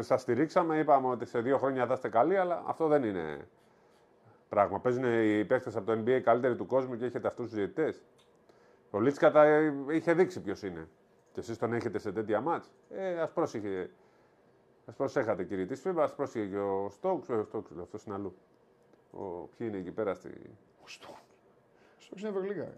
σας 0.03 0.21
στηρίξαμε, 0.21 0.79
είπαμε 0.79 1.09
ότι 1.09 1.27
σε 1.27 1.41
δύο 1.41 1.59
χρόνια 1.59 1.87
θα 1.87 1.93
είστε 1.93 2.09
καλοί, 2.09 2.37
αλλά 2.37 2.63
αυτό 2.67 2.87
δεν 2.87 3.05
είναι 3.05 3.49
πράγμα. 4.49 4.81
Παίζουν 4.81 5.05
οι 5.05 5.45
παίκτες 5.45 5.77
από 5.77 5.87
το 5.87 6.03
NBA 6.05 6.21
καλύτεροι 6.21 6.57
του 6.57 6.67
κόσμου 6.67 6.97
και 6.97 7.05
έχετε 7.05 7.27
αυτούς 7.27 7.47
τους 7.47 7.55
διαιτητές. 7.55 8.05
Ο 8.91 9.01
Λίτσκα 9.01 9.31
τα 9.31 9.61
είχε 9.91 10.13
δείξει 10.13 10.41
ποιος 10.41 10.63
είναι. 10.63 10.89
Και 11.33 11.41
εσείς 11.41 11.59
τον 11.59 11.73
έχετε 11.73 11.99
σε 11.99 12.13
τέτοια 12.13 12.41
μάτς. 12.41 12.71
Ε, 12.91 13.21
ας 13.21 13.33
πρόσεχε. 13.33 13.91
Α 14.87 14.93
προσέχατε 14.93 15.45
κύριε 15.45 15.67
της 15.67 15.83
FIBA, 15.87 15.99
ας 15.99 16.15
πρόσεχε 16.15 16.47
και 16.47 16.59
ο 16.59 16.89
Στόξ. 16.91 17.29
Ο 17.29 17.45
Στόξ, 17.45 17.71
αυτός 17.83 18.05
είναι 18.05 18.15
αλλού. 18.15 18.37
Ο, 19.11 19.19
ποιοι 19.57 19.67
είναι 19.71 19.79
εκεί 19.79 19.91
πέρα 19.91 20.15
στη. 20.15 20.31
Στο, 20.85 21.09
στο 21.99 22.15
είναι 22.19 22.29
Ευρωλίγα. 22.29 22.73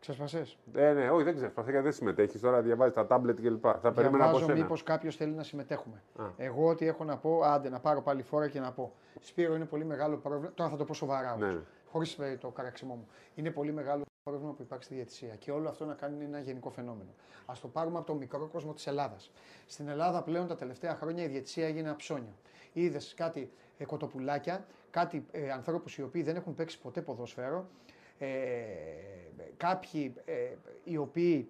Ρε. 0.00 0.12
Ξεσπασές. 0.12 0.56
Ε, 0.74 0.92
ναι, 0.92 1.10
όχι, 1.10 1.22
δεν 1.24 1.34
ξέρω. 1.34 1.52
γιατί 1.56 1.78
δεν 1.78 1.92
συμμετέχεις. 1.92 2.40
Τώρα 2.40 2.60
διαβάζεις 2.62 2.94
τα 2.94 3.06
τάμπλετ 3.06 3.40
κλπ. 3.40 3.60
Θα 3.60 3.92
περίμενα 3.92 4.06
από 4.06 4.16
Διαβάζω 4.16 4.44
σένα. 4.44 4.58
μήπως 4.58 4.82
κάποιος 4.82 5.16
θέλει 5.16 5.32
να 5.32 5.42
συμμετέχουμε. 5.42 6.02
Α. 6.16 6.24
Εγώ 6.36 6.68
ό,τι 6.68 6.86
έχω 6.86 7.04
να 7.04 7.16
πω, 7.16 7.40
άντε 7.42 7.68
να 7.68 7.80
πάρω 7.80 8.02
πάλι 8.02 8.22
φορά 8.22 8.48
και 8.48 8.60
να 8.60 8.72
πω. 8.72 8.92
Σπύρο 9.20 9.54
είναι 9.54 9.64
πολύ 9.64 9.84
μεγάλο 9.84 10.16
πρόβλημα. 10.16 10.52
Τώρα 10.54 10.70
θα 10.70 10.76
το 10.76 10.84
πω 10.84 10.94
σοβαρά 10.94 11.36
Ναι, 11.36 11.44
όμως, 11.44 11.54
ναι. 11.56 11.60
χωρίς 11.90 12.18
ε, 12.18 12.36
το 12.40 12.48
καραξιμό 12.48 12.94
μου. 12.94 13.06
Είναι 13.34 13.50
πολύ 13.50 13.72
μεγάλο 13.72 14.02
πρόβλημα 14.22 14.52
που 14.52 14.62
υπάρχει 14.62 14.84
στη 14.84 14.94
διαιτησία 14.94 15.34
και 15.34 15.50
όλο 15.50 15.68
αυτό 15.68 15.84
να 15.84 15.94
κάνει 15.94 16.24
ένα 16.24 16.40
γενικό 16.40 16.70
φαινόμενο. 16.70 17.10
Α 17.46 17.52
το 17.62 17.68
πάρουμε 17.68 17.98
από 17.98 18.06
το 18.06 18.14
μικρό 18.14 18.48
κόσμο 18.52 18.72
της 18.72 18.86
Ελλάδας. 18.86 19.30
Στην 19.66 19.88
Ελλάδα 19.88 20.22
πλέον 20.22 20.46
τα 20.46 20.56
τελευταία 20.56 20.94
χρόνια 20.94 21.24
η 21.24 21.26
διαιτησία 21.26 21.66
έγινε 21.66 21.90
αψώνιο. 21.90 22.34
Είδες 22.72 23.14
κάτι 23.16 23.50
ε, 23.78 23.84
κοτοπουλάκια, 23.84 24.64
κάτι 24.90 25.26
ε, 25.30 25.50
ανθρώπους 25.50 25.96
οι 25.98 26.02
οποίοι 26.02 26.22
δεν 26.22 26.36
έχουν 26.36 26.54
παίξει 26.54 26.80
ποτέ 26.80 27.00
ποδόσφαιρο, 27.00 27.58
ε, 27.58 27.89
κάποιοι 29.56 30.14
ε, 30.24 30.32
οι 30.84 30.96
οποίοι 30.96 31.48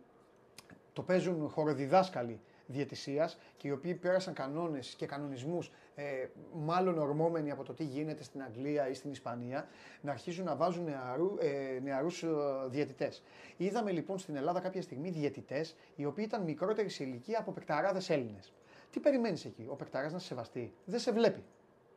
το 0.92 1.02
παίζουν 1.02 1.48
χωροδιδάσκαλοι 1.48 2.40
διαιτησίας 2.66 3.38
και 3.56 3.68
οι 3.68 3.70
οποίοι 3.70 3.94
πέρασαν 3.94 4.34
κανόνες 4.34 4.94
και 4.94 5.06
κανονισμούς 5.06 5.70
ε, 5.94 6.26
μάλλον 6.54 6.98
ορμόμενοι 6.98 7.50
από 7.50 7.64
το 7.64 7.74
τι 7.74 7.84
γίνεται 7.84 8.22
στην 8.22 8.42
Αγγλία 8.42 8.88
ή 8.88 8.94
στην 8.94 9.10
Ισπανία 9.10 9.68
να 10.00 10.10
αρχίζουν 10.10 10.44
να 10.44 10.56
βάζουν 10.56 10.84
νεαρού, 10.84 11.36
ε, 11.40 11.78
νεαρούς 11.82 12.22
ε, 12.22 12.28
διαιτητές. 12.68 13.22
Είδαμε 13.56 13.90
λοιπόν 13.90 14.18
στην 14.18 14.36
Ελλάδα 14.36 14.60
κάποια 14.60 14.82
στιγμή 14.82 15.10
διαιτητές 15.10 15.76
οι 15.96 16.04
οποίοι 16.04 16.24
ήταν 16.28 16.42
μικρότεροι 16.42 16.88
σε 16.88 17.04
ηλικία 17.04 17.38
από 17.38 17.52
παικταράδες 17.52 18.10
Έλληνες. 18.10 18.52
Τι 18.90 19.00
περιμένεις 19.00 19.44
εκεί, 19.44 19.66
ο 19.68 19.74
παικταράς 19.74 20.12
να 20.12 20.18
σε 20.18 20.26
σεβαστεί. 20.26 20.72
Δεν 20.84 21.00
σε 21.00 21.12
βλέπει. 21.12 21.44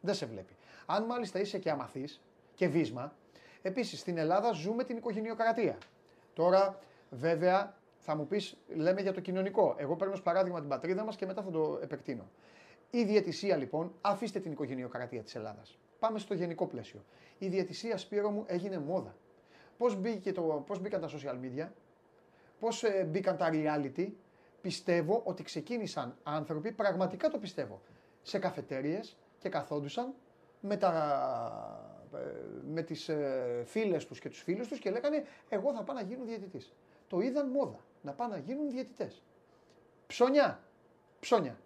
Δεν 0.01 0.15
σε 0.15 0.25
βλέπει. 0.25 0.55
Αν 0.85 1.03
μάλιστα 1.03 1.39
είσαι 1.39 1.57
και 1.57 1.69
αμαθής 1.69 2.21
και 2.55 2.67
βίσμα, 2.67 3.15
επίσης 3.63 3.99
στην 3.99 4.17
Ελλάδα 4.17 4.51
ζούμε 4.51 4.83
την 4.83 4.97
οικογενειοκρατία. 4.97 5.77
Τώρα, 6.33 6.79
βέβαια, 7.09 7.75
θα 7.97 8.15
μου 8.15 8.27
πεις, 8.27 8.57
λέμε 8.75 9.01
για 9.01 9.13
το 9.13 9.21
κοινωνικό. 9.21 9.75
Εγώ 9.77 9.95
παίρνω 9.95 10.13
ως 10.13 10.21
παράδειγμα 10.21 10.59
την 10.59 10.69
πατρίδα 10.69 11.03
μας 11.03 11.15
και 11.15 11.25
μετά 11.25 11.41
θα 11.41 11.51
το 11.51 11.79
επεκτείνω. 11.81 12.29
Η 12.89 13.03
διαιτησία 13.03 13.55
λοιπόν, 13.55 13.93
αφήστε 14.01 14.39
την 14.39 14.51
οικογενειοκρατία 14.51 15.23
της 15.23 15.35
Ελλάδας. 15.35 15.77
Πάμε 15.99 16.19
στο 16.19 16.33
γενικό 16.33 16.67
πλαίσιο. 16.67 17.05
Η 17.37 17.47
διαιτησία, 17.47 17.97
Σπύρο 17.97 18.29
μου, 18.29 18.43
έγινε 18.47 18.79
μόδα. 18.79 19.15
Πώς 19.77 19.97
πώς 20.65 20.79
μπήκαν 20.79 21.01
τα 21.01 21.09
social 21.09 21.35
media, 21.43 21.67
πώς 22.59 22.83
μπήκαν 23.07 23.37
τα 23.37 23.49
reality, 23.51 24.07
πιστεύω 24.61 25.21
ότι 25.23 25.43
ξεκίνησαν 25.43 26.17
άνθρωποι, 26.23 26.71
πραγματικά 26.71 27.29
το 27.29 27.37
πιστεύω, 27.37 27.81
σε 28.21 28.39
καφετέριες 28.39 29.17
και 29.39 29.49
καθόντουσαν 29.49 30.13
με, 30.59 30.77
τα, 30.77 30.91
ε, 31.89 31.92
με 32.71 32.81
τις 32.81 33.09
ε, 33.09 33.63
φίλες 33.65 34.05
τους 34.05 34.19
και 34.19 34.29
τους 34.29 34.41
φίλους 34.41 34.67
τους 34.67 34.79
και 34.79 34.89
λέγανε 34.91 35.25
εγώ 35.49 35.73
θα 35.73 35.83
πάω 35.83 35.95
να 35.95 36.01
γίνω 36.01 36.23
διαιτητής. 36.23 36.73
Το 37.07 37.19
είδαν 37.19 37.47
μόδα, 37.49 37.79
να 38.01 38.11
πάνε 38.11 38.33
να 38.35 38.41
γίνουν 38.41 38.69
διαιτητές. 38.69 39.21
Ψώνια, 40.07 40.59
ψώνια, 41.19 41.57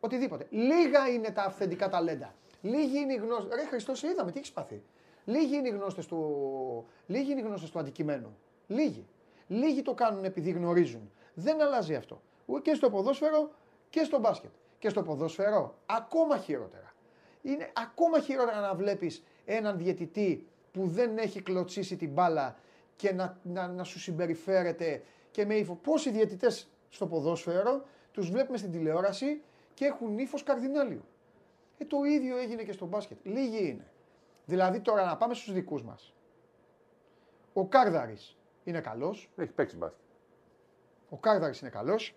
οτιδήποτε. 0.00 0.46
Λίγα 0.50 1.08
είναι 1.08 1.30
τα 1.30 1.42
αυθεντικά 1.42 1.88
ταλέντα. 1.88 2.34
Λίγοι 2.62 2.98
είναι 2.98 3.12
οι 3.12 3.16
γνώστες. 3.16 3.54
Ρε 3.60 3.66
Χριστός, 3.66 3.98
σε 3.98 4.08
είδαμε, 4.08 4.30
τι 4.32 4.38
έχεις 4.38 4.52
πάθει. 4.52 4.82
Λίγοι 5.24 5.56
είναι 5.56 5.68
οι 5.68 5.72
γνώστες 5.72 6.06
του, 6.06 6.86
λίγοι 7.06 7.30
είναι 7.30 7.40
οι 7.40 7.44
γνώστες 7.44 7.70
του 7.70 7.78
αντικειμένου. 7.78 8.36
Λίγοι. 8.66 9.06
Λίγοι 9.48 9.82
το 9.82 9.94
κάνουν 9.94 10.24
επειδή 10.24 10.50
γνωρίζουν. 10.50 11.10
Δεν 11.34 11.60
αλλάζει 11.62 11.94
αυτό. 11.94 12.22
Ου- 12.46 12.62
Και 12.62 12.74
στο 12.74 12.90
ποδόσφαιρο 12.90 13.50
και 13.90 14.04
στο 14.04 14.18
μπάσκετ. 14.18 14.50
Και 14.78 14.88
στο 14.88 15.02
ποδόσφαιρο 15.02 15.78
ακόμα 15.86 16.36
χειρότερα. 16.38 16.92
Είναι 17.42 17.70
ακόμα 17.76 18.20
χειρότερα 18.20 18.60
να 18.60 18.74
βλέπεις 18.74 19.22
έναν 19.50 19.78
διαιτητή 19.78 20.46
που 20.72 20.86
δεν 20.86 21.18
έχει 21.18 21.42
κλωτσίσει 21.42 21.96
την 21.96 22.10
μπάλα 22.10 22.56
και 22.96 23.12
να, 23.12 23.38
να, 23.42 23.68
να 23.68 23.84
σου 23.84 23.98
συμπεριφέρεται 23.98 25.02
και 25.30 25.46
με 25.46 25.54
ύφο. 25.54 25.74
Πόσοι 25.74 26.10
διαιτητές 26.10 26.68
στο 26.88 27.06
ποδόσφαιρο 27.06 27.84
τους 28.12 28.30
βλέπουμε 28.30 28.58
στην 28.58 28.70
τηλεόραση 28.70 29.42
και 29.74 29.84
έχουν 29.84 30.18
ύφος 30.18 30.42
καρδινάλιου. 30.42 31.04
Ε, 31.78 31.84
το 31.84 32.04
ίδιο 32.04 32.36
έγινε 32.36 32.62
και 32.62 32.72
στο 32.72 32.86
μπάσκετ. 32.86 33.18
Λίγοι 33.22 33.68
είναι. 33.68 33.92
Δηλαδή 34.44 34.80
τώρα 34.80 35.04
να 35.04 35.16
πάμε 35.16 35.34
στους 35.34 35.52
δικούς 35.52 35.82
μας. 35.82 36.14
Ο 37.52 37.66
Κάρδαρης 37.66 38.36
είναι 38.64 38.80
καλός. 38.80 39.30
Έχει 39.36 39.52
παίξει 39.52 39.76
μπάσκετ. 39.76 40.00
Ο 41.08 41.16
Κάρδαρης 41.16 41.60
είναι 41.60 41.70
καλός. 41.70 42.14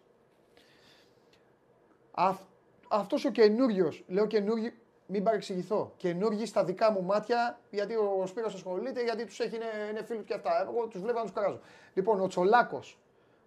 Αυ, 2.11 2.41
αυτός 2.89 3.25
ο 3.25 3.29
καινούριο, 3.31 3.93
λέω 4.07 4.25
καινούριο, 4.25 4.71
μην 5.11 5.23
παρεξηγηθώ. 5.23 5.93
Καινούργοι 5.97 6.45
στα 6.45 6.63
δικά 6.63 6.91
μου 6.91 7.03
μάτια, 7.03 7.59
γιατί 7.69 7.95
ο 7.95 8.23
Σπύρος 8.25 8.53
ασχολείται, 8.53 9.03
γιατί 9.03 9.25
τους 9.25 9.39
έχει, 9.39 9.55
είναι, 9.55 9.65
είναι 9.89 10.03
φίλοι 10.03 10.19
του 10.19 10.25
και 10.25 10.33
αυτά. 10.33 10.61
Εγώ 10.61 10.87
τους 10.87 11.01
βλέπω 11.01 11.17
να 11.17 11.23
τους 11.23 11.33
καράζω. 11.33 11.59
Λοιπόν, 11.93 12.21
ο 12.21 12.27
Τσολάκος 12.27 12.99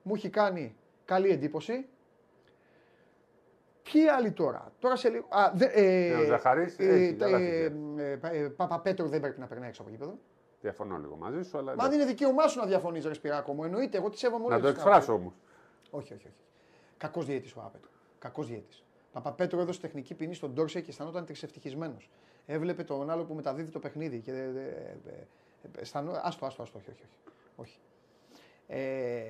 μου 0.03 0.15
έχει 0.15 0.29
κάνει 0.29 0.77
καλή 1.05 1.29
εντύπωση. 1.31 1.87
Ποιοι 3.83 4.09
άλλοι 4.09 4.33
τώρα; 4.33 4.73
Τώρα 4.79 4.97
σε 4.97 5.09
λίγο. 5.09 5.27
Α, 5.29 5.51
δε, 5.55 5.65
ε, 5.65 6.07
Ε, 6.09 6.15
ο 6.15 6.25
Ζαχαρής 6.25 6.79
έχει, 6.79 7.15
τα- 7.17 7.25
καλά 7.25 7.39
ε, 7.39 7.41
φύγε. 7.41 8.19
ε, 8.31 8.39
ε, 8.39 8.49
Παπαπέτρου 8.49 9.09
δεν 9.09 9.21
πρέπει 9.21 9.41
να 9.41 9.47
περνάει 9.47 9.69
έξω 9.69 9.83
από 9.83 9.91
γήπεδο. 9.91 10.19
Διαφωνώ 10.61 10.99
λίγο 10.99 11.17
μαζί 11.17 11.43
σου, 11.43 11.59
αλλά. 11.59 11.67
Μα 11.67 11.73
εντάξει. 11.73 11.91
δεν 11.91 12.01
είναι 12.01 12.09
δικαίωμά 12.09 12.47
σου 12.49 12.59
να 12.59 12.67
διαφωνείς, 12.67 13.05
Ρε 13.05 13.15
Σπυράκο 13.15 13.53
μου. 13.53 13.65
Εννοείται, 13.65 13.97
εγώ 13.97 14.11
τη 14.11 14.19
σέβομαι 14.19 14.45
όλη 14.45 14.55
Να 14.55 14.61
το 14.61 14.67
τη 14.67 14.73
εκφράσω 14.79 15.13
όμως. 15.13 15.33
Όχι, 15.91 16.13
όχι, 16.15 16.27
όχι. 16.27 16.35
Κακός 16.97 17.25
διαιτή 17.27 17.49
ο 17.51 17.55
Παπαπέτρου. 17.55 17.91
Κακός 18.19 18.47
διαιτή. 18.47 18.77
Παπαπέτρου 19.15 19.61
έδωσε 19.61 19.81
τεχνική 19.81 20.15
ποινή 20.15 20.35
στον 20.35 20.53
Ντόρσε 20.53 20.81
και 20.81 20.91
αισθανόταν 20.91 21.25
τρισευτυχισμένο. 21.25 21.97
Έβλεπε 22.47 22.85
τον 22.85 23.11
άλλο 23.11 23.25
που 23.25 23.35
μεταδίδει 23.35 23.71
το 23.71 23.79
παιχνίδι 23.79 24.21
και. 24.21 24.33
δε- 24.33 24.51
δε- 24.51 24.61
ε, 24.61 24.97
ε, 25.07 25.81
αισθανό- 25.81 26.21
Άστο, 26.23 26.47
άστο, 26.47 26.63
άστο, 26.63 26.79
όχι, 26.79 26.91
όχι. 26.91 27.03
όχι. 27.03 27.19
όχι. 27.57 27.79
Ε, 28.67 29.25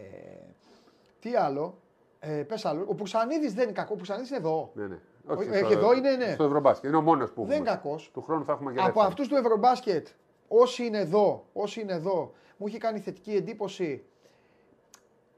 τι 1.21 1.35
άλλο; 1.37 1.79
Ε, 2.21 2.43
πες 2.43 2.65
άλλο. 2.65 2.85
Ο 2.89 2.95
Πουρσανίδη 2.95 3.49
δεν 3.49 3.63
είναι 3.63 3.73
κακός. 3.73 3.93
Ο 3.93 3.97
Πουρσανίδη 3.97 4.29
είναι 4.29 4.37
εδώ. 4.37 4.71
Ναι, 4.75 4.87
ναι. 4.87 4.99
Όχι, 5.27 5.49
έχει 5.53 5.73
εδώ, 5.73 5.93
είναι, 5.95 6.17
ναι. 6.17 6.33
Στο 6.33 6.45
Ευρωμπάσκετ. 6.45 6.89
Είναι 6.89 6.97
ο 6.99 7.01
μόνος 7.03 7.31
που 7.33 7.43
Δεν 7.43 7.51
έχουμε. 7.51 7.57
είναι 7.71 7.77
κακός. 7.81 8.11
Του 8.13 8.23
χρόνου 8.23 8.45
θα 8.45 8.53
έχουμε 8.53 8.73
και 8.73 8.79
Από 8.79 8.87
δεύτερο. 8.87 9.07
αυτούς 9.07 9.29
του 9.29 9.35
Ευρωμπάσκετ, 9.37 10.09
όσοι 10.49 10.85
είναι 10.87 10.99
εδώ, 10.99 11.47
όσοι 11.53 11.81
είναι 11.81 11.93
εδώ, 11.93 12.33
μου 12.57 12.67
έχει 12.67 12.79
κάνει 12.79 12.99
θετική 13.01 13.33
εντύπωση 13.35 14.05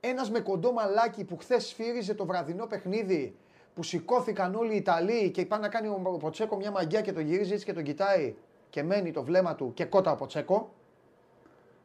ένας 0.00 0.30
με 0.30 0.40
κοντό 0.40 0.72
μαλάκι 0.72 1.24
που 1.24 1.36
χθες 1.36 1.66
σφύριζε 1.66 2.14
το 2.14 2.24
βραδινό 2.26 2.66
παιχνίδι, 2.66 3.36
που 3.76 3.82
σηκώθηκαν 3.82 4.54
όλοι 4.54 4.72
οι 4.72 4.76
Ιταλοί 4.76 5.30
και 5.30 5.46
πάνε 5.46 5.62
να 5.62 5.68
κάνει 5.68 5.88
ο 5.88 6.16
Ποτσέκο 6.20 6.56
μια 6.56 6.70
μαγιά 6.70 7.00
και 7.00 7.12
τον 7.12 7.22
γυρίζει 7.22 7.52
έτσι 7.52 7.64
και 7.64 7.72
τον 7.72 7.82
κοιτάει 7.82 8.34
και 8.70 8.82
μένει 8.82 9.10
το 9.10 9.22
βλέμμα 9.22 9.54
του 9.54 9.70
και 9.74 9.84
κότα 9.84 10.12
ο 10.12 10.14
Ποτσέκο. 10.16 10.72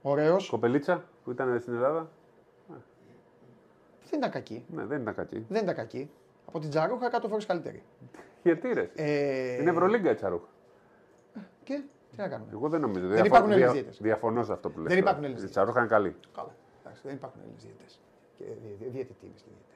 Ωραίος. 0.02 0.50
Κοπελίτσα 0.50 1.04
που 1.24 1.32
ήταν 1.32 1.60
στην 1.60 1.74
Ελλάδα. 1.74 2.10
Δεν 4.10 4.20
ήταν 4.20 4.32
κακή. 4.32 4.66
Ναι, 4.70 4.86
δεν 4.86 5.02
ήταν 5.02 5.16
κακή. 5.16 5.46
Δεν 5.50 5.64
ήταν 5.64 5.76
κακή. 5.76 6.10
Από 6.46 6.60
την 6.60 6.70
Τζαρούχα 6.70 7.10
100 7.22 7.26
φορές 7.30 7.46
καλύτερη. 7.46 7.84
Γιατί 8.44 8.74
ρε. 8.74 8.90
Ε, 8.96 9.62
Είναι 9.62 9.70
Ευρωλίγκα 9.70 10.12
η 10.12 10.16
Τσαρούχα. 10.16 10.48
Και 11.64 11.82
τι 12.12 12.18
να 12.18 12.28
κάνουμε. 12.28 12.50
Εγώ 12.54 12.70
δεν 12.70 12.82
νομίζω. 12.82 13.08
Δεν 13.08 13.26
υπάρχουν 13.26 13.52
Έλληνες 13.52 13.72
διαιτητές. 13.72 13.98
Διαφωνώ 14.02 14.44
σε 14.44 14.52
αυτό 14.54 14.70
που 14.70 14.80
λες. 14.80 14.88
Δεν 14.88 14.98
τώρα. 14.98 15.02
υπάρχουν 15.02 15.24
Έλληνες 15.24 15.44
Η 15.44 15.50
Τσαρούχα 15.50 15.80
είναι 15.80 15.88
καλή. 15.90 16.16
Καλά. 16.36 16.56
Εντάξει, 16.84 17.02
δεν 17.06 17.16
υπάρχουν 17.16 17.40
Έλληνες 17.42 17.62
διαιτητές. 17.64 18.00
Και 18.38 18.44
διε- 18.78 18.92
διαιτητή 18.92 19.26
είμαι 19.26 19.36
και 19.36 19.44
διαιτητέ. 19.44 19.71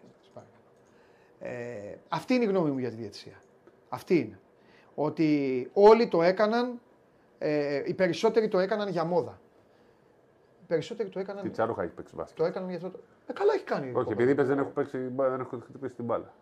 Ε, 1.48 1.96
αυτή 2.10 2.34
είναι 2.34 2.44
η 2.44 2.48
γνώμη 2.48 2.70
μου 2.72 2.78
για 2.78 2.90
τη 2.90 2.96
διαιτησία. 2.96 3.42
Αυτή 3.90 4.18
είναι. 4.20 4.40
Ότι 4.96 5.70
όλοι 5.74 6.08
το 6.08 6.22
έκαναν, 6.22 6.80
ε, 7.38 7.82
οι 7.86 7.94
περισσότεροι 7.94 8.48
το 8.48 8.60
έκαναν 8.60 8.88
για 8.90 9.04
μόδα. 9.04 9.40
Οι 10.62 10.66
περισσότεροι 10.68 11.10
το 11.10 11.20
έκαναν, 11.20 11.46
Η 11.46 11.50
Τσαρούχα 11.50 11.84
έχει 11.84 11.92
παίξει 11.92 12.16
μπάσκετ. 12.16 12.38
το 12.38 12.46
έκαναν 12.46 12.70
για 12.70 12.78
αυτό. 12.78 12.90
το- 12.90 13.00
Ε, 13.28 13.34
καλά 13.34 13.54
έχει 13.54 13.64
κάνει. 13.64 13.86
η 13.86 13.90
Όχι, 13.90 13.94
κοπέλα. 13.94 14.14
επειδή 14.16 14.32
είπες 14.32 14.48
δεν 14.48 14.58
έχω 14.60 14.70
παίξει, 14.70 14.98
δεν 15.16 15.40
έχω 15.40 15.58
χτυπήσει 15.68 15.96
την 15.96 16.06
μπάλα. 16.06 16.34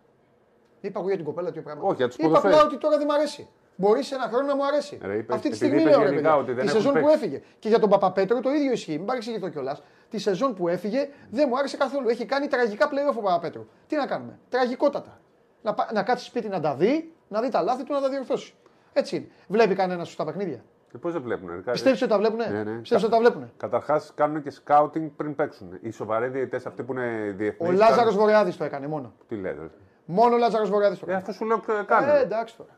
Είπα 0.80 0.98
εγώ 0.98 1.08
για 1.08 1.16
την 1.16 1.24
κοπέλα 1.26 1.50
δύο 1.50 1.62
πράγματα. 1.62 1.86
Όχι, 1.88 1.96
για 1.96 2.06
τους 2.06 2.16
Είπα 2.16 2.26
ποδοσφαίρους. 2.26 2.56
απλά 2.56 2.68
ότι 2.68 2.78
τώρα 2.78 2.96
δεν 2.98 3.06
μου 3.10 3.14
αρέσει. 3.14 3.48
Μπορείς 3.76 4.06
σε 4.06 4.14
ένα 4.14 4.24
χρόνο 4.28 4.46
να 4.46 4.56
μου 4.56 4.66
αρέσει. 4.66 4.98
Ρε, 5.02 5.16
είπες- 5.16 5.36
Αυτή 5.36 5.48
τη 5.50 5.54
επειδή 5.54 5.56
στιγμή 5.56 5.80
είπες 5.80 5.90
λέω 5.90 5.98
ρε 6.02 6.04
γενικά 6.08 6.22
παιδιά. 6.28 6.36
ότι 6.42 6.52
δεν 6.52 6.64
Τη 6.64 6.70
έχουν 6.70 6.80
σεζόν 6.80 6.92
που 6.94 7.00
παίξει. 7.06 7.14
έφυγε. 7.24 7.42
Και 7.58 7.68
για 7.68 7.78
τον 7.78 7.88
Παπαπέτρο 7.90 8.40
το 8.40 8.50
ίδιο 8.52 8.72
ισχύει. 8.72 8.96
Μην 8.96 9.04
παρεξηγηθώ 9.06 9.48
κιόλας. 9.48 9.82
Τη 10.14 10.20
σεζόν 10.20 10.54
που 10.54 10.68
έφυγε 10.68 11.08
δεν 11.30 11.46
μου 11.50 11.58
άρεσε 11.58 11.76
καθόλου. 11.76 12.08
Έχει 12.08 12.24
κάνει 12.24 12.46
τραγικά 12.46 12.88
playoff 12.90 13.16
ο 13.16 13.20
Παπαπέτρου. 13.20 13.66
Τι 13.86 13.96
να 13.96 14.06
κάνουμε; 14.06 14.38
Τραγικότατα. 14.48 15.20
Να, 15.62 15.74
πα- 15.74 15.90
να 15.92 16.02
κάτσει 16.02 16.24
σπίτι 16.24 16.48
να 16.48 16.60
τα 16.60 16.74
δει, 16.74 17.12
να 17.28 17.40
δει 17.40 17.48
τα 17.48 17.62
λάθη 17.62 17.84
του, 17.84 17.92
να 17.92 18.00
τα 18.00 18.08
διορθώσει. 18.08 18.54
Έτσι 18.92 19.16
είναι. 19.16 19.26
Βλέπει 19.48 19.74
κανένας 19.74 20.08
σου 20.08 20.16
τα 20.16 20.24
παιχνίδια; 20.24 20.64
Και 20.90 20.98
πώς 20.98 21.12
δεν 21.12 21.22
βλέπουν. 21.22 21.48
Ρε. 21.64 21.70
Πιστεύεις 21.72 22.02
ότι 22.02 22.10
τα 22.10 22.18
βλέπουν. 22.18 22.36
Ναι, 22.38 22.62
ναι. 22.62 22.78
Πιστεύεις 22.78 23.04
ότι 23.04 23.12
τα 23.12 23.18
βλέπουν. 23.18 23.52
Καταρχάς 23.56 24.12
κάνουν 24.14 24.42
και 24.42 24.50
σκάουτινγκ 24.50 25.10
πριν 25.16 25.34
παίξουν. 25.34 25.78
Οι 25.80 25.90
σοβαροί 25.90 26.28
διαιτητέ 26.28 26.56
αυτοί 26.68 26.82
που 26.82 26.92
είναι 26.92 27.34
διεθνείς. 27.36 27.68
Ο 27.68 27.72
Λάζαρος 27.72 28.16
Βορειάδης 28.16 28.56
το 28.56 28.64
έκανε 28.64 28.86
μόνο. 28.86 29.12
Τι 29.28 29.34
λέτε. 29.36 29.70
Μόνο 30.04 30.34
ο 30.34 30.38
Λάζαρος 30.38 30.70
Βορειάδης 30.70 30.98
το 30.98 31.04
Ε, 31.08 31.10
έκανε. 31.10 31.24
αυτό 31.28 31.32
σου 31.32 31.44
λέω 31.44 31.58
κα- 31.60 31.82
κάνουν. 31.82 32.08
Ε, 32.08 32.20
εντάξει 32.20 32.56
τώρα. 32.56 32.70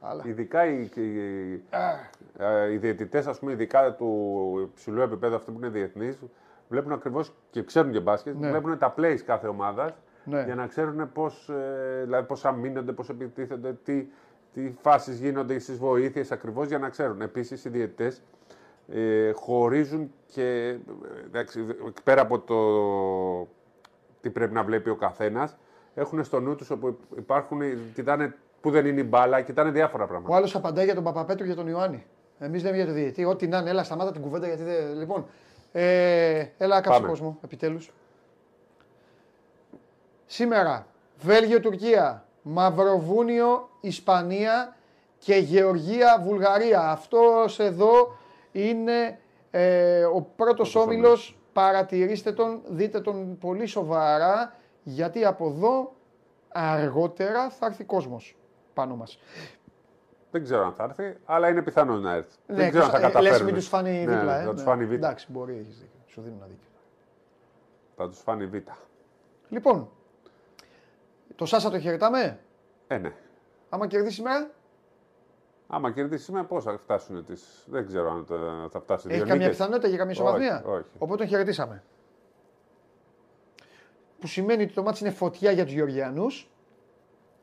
Αλλά. 0.00 0.22
Ειδικά 0.26 0.64
οι, 0.66 0.90
οι, 0.94 1.62
ε, 2.38 2.72
οι 2.72 2.76
διαιτητές, 2.76 3.26
ας 3.26 3.38
πούμε, 3.38 3.52
ειδικά 3.52 3.94
του 3.94 4.68
υψηλού 4.72 5.00
επίπεδου, 5.00 5.34
αυτοί 5.34 5.50
που 5.50 5.58
είναι 5.58 5.68
διεθνείς, 5.68 6.16
βλέπουν 6.72 6.92
ακριβώς 6.92 7.32
και 7.50 7.62
ξέρουν 7.62 7.92
και 7.92 8.00
μπάσκετ, 8.00 8.34
Ναι. 8.38 8.48
βλέπουν 8.50 8.78
τα 8.78 8.94
plays 8.98 9.18
κάθε 9.26 9.46
ομάδας 9.46 9.90
Ναι. 10.24 10.42
για 10.44 10.54
να 10.54 10.66
ξέρουν 10.66 11.12
πώς 11.12 11.48
ε, 11.48 12.02
δηλαδή 12.04 12.26
πώς 12.26 12.44
αμήνονται, 12.44 12.92
πώς 12.92 13.08
επιτίθενται, 13.08 13.76
τι, 13.84 14.06
τι 14.52 14.72
φάσεις 14.80 15.18
γίνονται 15.20 15.58
στις 15.58 15.78
βοήθειες 15.78 16.32
ακριβώς 16.32 16.66
για 16.68 16.78
να 16.78 16.88
ξέρουν. 16.88 17.20
Επίσης, 17.20 17.64
οι 17.64 17.68
διαιτητές 17.68 18.22
ε, 18.88 19.32
χωρίζουν 19.32 20.12
και 20.26 20.42
ε, 20.42 20.76
εντάξει, 21.26 21.66
πέρα 22.04 22.20
από 22.20 22.38
το 22.38 22.56
τι 24.20 24.30
πρέπει 24.30 24.54
να 24.54 24.62
βλέπει 24.62 24.90
ο 24.90 24.96
καθένας, 24.96 25.56
έχουν 25.94 26.24
στο 26.24 26.40
νου 26.40 26.54
τους 26.54 26.70
όπου 26.70 26.98
υπάρχουν, 27.16 27.60
κοιτάνε 27.94 28.34
που 28.60 28.70
δεν 28.70 28.86
είναι 28.86 29.00
η 29.00 29.06
μπάλα, 29.08 29.40
κοιτάνε 29.40 29.70
διάφορα 29.70 30.06
πράγματα. 30.06 30.34
Ο 30.34 30.36
άλλος 30.36 30.54
απαντάει 30.54 30.84
για 30.84 30.94
τον 30.94 31.04
Παπαπέτρου 31.04 31.46
και 31.46 31.54
τον 31.54 31.66
Ιωάννη. 31.68 32.06
Εμείς 32.38 32.62
λέμε 32.62 32.76
για 32.76 32.84
τον 32.84 32.94
διαιτητή. 32.94 33.24
Ό,τι 33.24 33.46
να 33.46 33.58
είναι, 33.58 33.70
έλα 33.70 33.84
σταμάτα 33.84 34.12
την 34.12 34.20
κουβέντα 34.22 34.46
γιατί 34.46 34.62
δεν. 34.62 34.96
Λοιπόν, 34.98 35.24
ε, 35.72 36.46
έλα 36.58 36.74
κάψε 36.80 36.90
Πάμε. 36.90 37.08
κόσμο, 37.08 37.38
επιτέλους. 37.44 37.92
Σήμερα, 40.26 40.86
Βέλγιο-Τουρκία, 41.20 42.26
Μαυροβούνιο, 42.42 43.70
Ισπανία 43.80 44.76
και 45.18 45.34
Γεωργία-Βουλγαρία. 45.34 46.90
Αυτός 46.90 47.58
εδώ 47.58 48.16
είναι 48.52 49.18
ε, 49.50 50.04
ο 50.04 50.20
πρώτος 50.36 50.74
όμιλος. 50.74 51.36
Παρατηρήστε 51.52 52.32
τον, 52.32 52.60
δείτε 52.68 53.00
τον 53.00 53.38
πολύ 53.38 53.66
σοβαρά, 53.66 54.56
γιατί 54.82 55.24
από 55.24 55.46
εδώ 55.46 55.94
αργότερα 56.48 57.50
θα 57.50 57.66
έρθει 57.66 57.84
κόσμος 57.84 58.36
πάνω 58.74 58.96
μας. 58.96 59.18
Δεν 60.32 60.42
ξέρω 60.44 60.64
αν 60.64 60.72
θα 60.72 60.84
έρθει, 60.84 61.16
αλλά 61.24 61.48
είναι 61.48 61.62
πιθανό 61.62 61.96
να 61.96 62.12
έρθει. 62.12 62.36
Ναι, 62.46 62.56
δεν 62.56 62.68
ξέρω 62.70 62.84
αν 62.84 62.90
θα 62.90 62.96
ε, 62.96 63.00
Λες 63.00 63.12
καταφέρουν. 63.12 63.44
μην 63.46 63.54
τους 63.54 63.68
φάνει 63.68 63.90
Ναι, 63.90 63.98
δίπλα, 63.98 64.36
ναι, 64.36 64.42
ε. 64.42 64.44
Θα 64.44 64.50
τους 64.50 64.58
Ναι. 64.60 64.66
φάνει 64.68 64.86
β. 64.86 64.92
Εντάξει, 64.92 65.26
μπορεί, 65.32 65.52
έχεις 65.58 65.78
δίκιο. 65.78 66.00
Σου 66.06 66.20
δίνω 66.20 66.34
ένα 66.36 66.46
δίκιο. 66.46 66.68
Θα 67.96 68.08
τους 68.08 68.18
φάνει 68.18 68.46
β. 68.46 68.54
Λοιπόν, 69.48 69.90
το 71.36 71.46
Σάσα 71.46 71.70
το 71.70 71.78
χαιρετάμε; 71.78 72.38
Ε, 72.86 72.98
ναι. 72.98 73.12
Άμα 73.68 73.86
κερδίσει 73.86 74.14
σήμερα, 74.14 74.50
Άμα 75.66 75.90
κερδίσει 75.92 76.24
σήμερα, 76.24 76.44
πώς 76.44 76.64
θα 76.64 76.78
φτάσουν 76.78 77.24
τις... 77.24 77.64
Δεν 77.66 77.86
ξέρω 77.86 78.10
αν 78.10 78.26
τα- 78.26 78.68
θα 78.70 78.80
φτάσει. 78.80 79.06
έχει 79.08 79.16
δύο 79.16 79.26
καμία 79.26 79.42
νίκες. 79.46 79.56
πιθανότητα 79.56 79.88
για 79.88 79.96
καμία 79.96 80.12
ισοβαθμία; 80.12 80.62
Όχι, 80.64 80.76
όχι. 80.76 80.84
Οπότε 80.98 81.16
τον 81.16 81.26
χαιρετήσαμε. 81.26 81.82
Που 84.20 84.26
σημαίνει 84.26 84.62
ότι 84.62 84.72
το 84.72 84.82
μάτι 84.82 84.98
είναι 85.04 85.10
φωτιά 85.12 85.50
για 85.50 85.64
τους 85.64 85.72
Γεωργιανούς. 85.72 86.50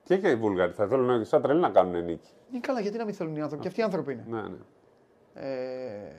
Και 0.09 0.17
και 0.17 0.29
οι 0.29 0.35
Βούλγαροι 0.35 0.71
θα 0.71 0.87
θέλουν 0.87 1.25
σαν 1.25 1.41
τρελή 1.41 1.59
να 1.59 1.69
κάνουν 1.69 2.03
νίκη. 2.03 2.29
Είναι 2.49 2.59
καλά, 2.59 2.79
γιατί 2.79 2.97
να 2.97 3.05
μην 3.05 3.13
θέλουν 3.13 3.35
οι 3.35 3.41
άνθρωποι. 3.41 3.61
Και 3.61 3.67
αυτοί 3.67 3.79
οι 3.79 3.83
άνθρωποι 3.83 4.13
είναι. 4.13 4.25
Ναι, 4.27 4.41
ναι. 4.41 4.57
Ε, 5.33 6.11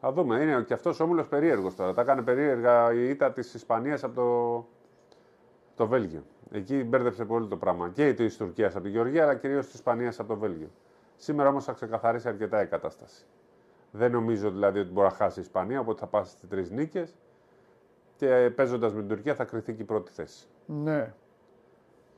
Θα 0.00 0.12
δούμε. 0.12 0.40
Είναι 0.40 0.62
και 0.62 0.74
αυτός 0.74 1.00
όμιλος 1.00 1.28
περίεργος 1.28 1.74
τώρα. 1.74 1.94
Τα 1.94 2.00
έκανε 2.00 2.22
περίεργα 2.22 2.92
η 2.92 3.08
ήττα 3.08 3.32
της 3.32 3.54
Ισπανίας 3.54 4.04
από 4.04 4.14
το... 4.14 4.66
το 5.76 5.86
Βέλγιο. 5.86 6.22
Εκεί 6.50 6.84
μπέρδεψε 6.84 7.24
πολύ 7.24 7.48
το 7.48 7.56
πράγμα. 7.56 7.88
Και 7.88 8.14
της 8.14 8.36
Τουρκίας 8.36 8.74
από 8.74 8.84
τη 8.84 8.90
Γεωργία, 8.90 9.22
αλλά 9.22 9.34
κυρίως 9.34 9.64
της 9.64 9.74
Ισπανίας 9.74 10.18
από 10.20 10.28
το 10.28 10.38
Βέλγιο. 10.38 10.70
Σήμερα 11.16 11.48
όμως 11.48 11.64
θα 11.64 11.72
ξεκαθαρίσει 11.72 12.28
αρκετά 12.28 12.62
η 12.62 12.66
κατάσταση. 12.66 13.26
Δεν 13.90 14.10
νομίζω 14.12 14.50
δηλαδή 14.50 14.78
ότι 14.78 14.90
μπορεί 14.90 15.06
να 15.06 15.14
χάσει 15.14 15.38
η 15.38 15.42
Ισπανία, 15.42 15.80
οπότε 15.80 16.00
θα 16.00 16.06
πάει 16.06 16.24
στις 16.24 16.48
τρεις 16.48 16.70
νίκες. 16.70 17.14
Και 18.18 18.50
παίζοντας 18.54 18.92
με 18.94 19.00
την 19.00 19.08
Τουρκία 19.08 19.34
θα 19.34 19.44
κρυθεί 19.44 19.72
και 19.74 19.82
η 19.82 19.84
πρώτη 19.84 20.12
θέση. 20.12 20.46
ναι. 20.66 21.12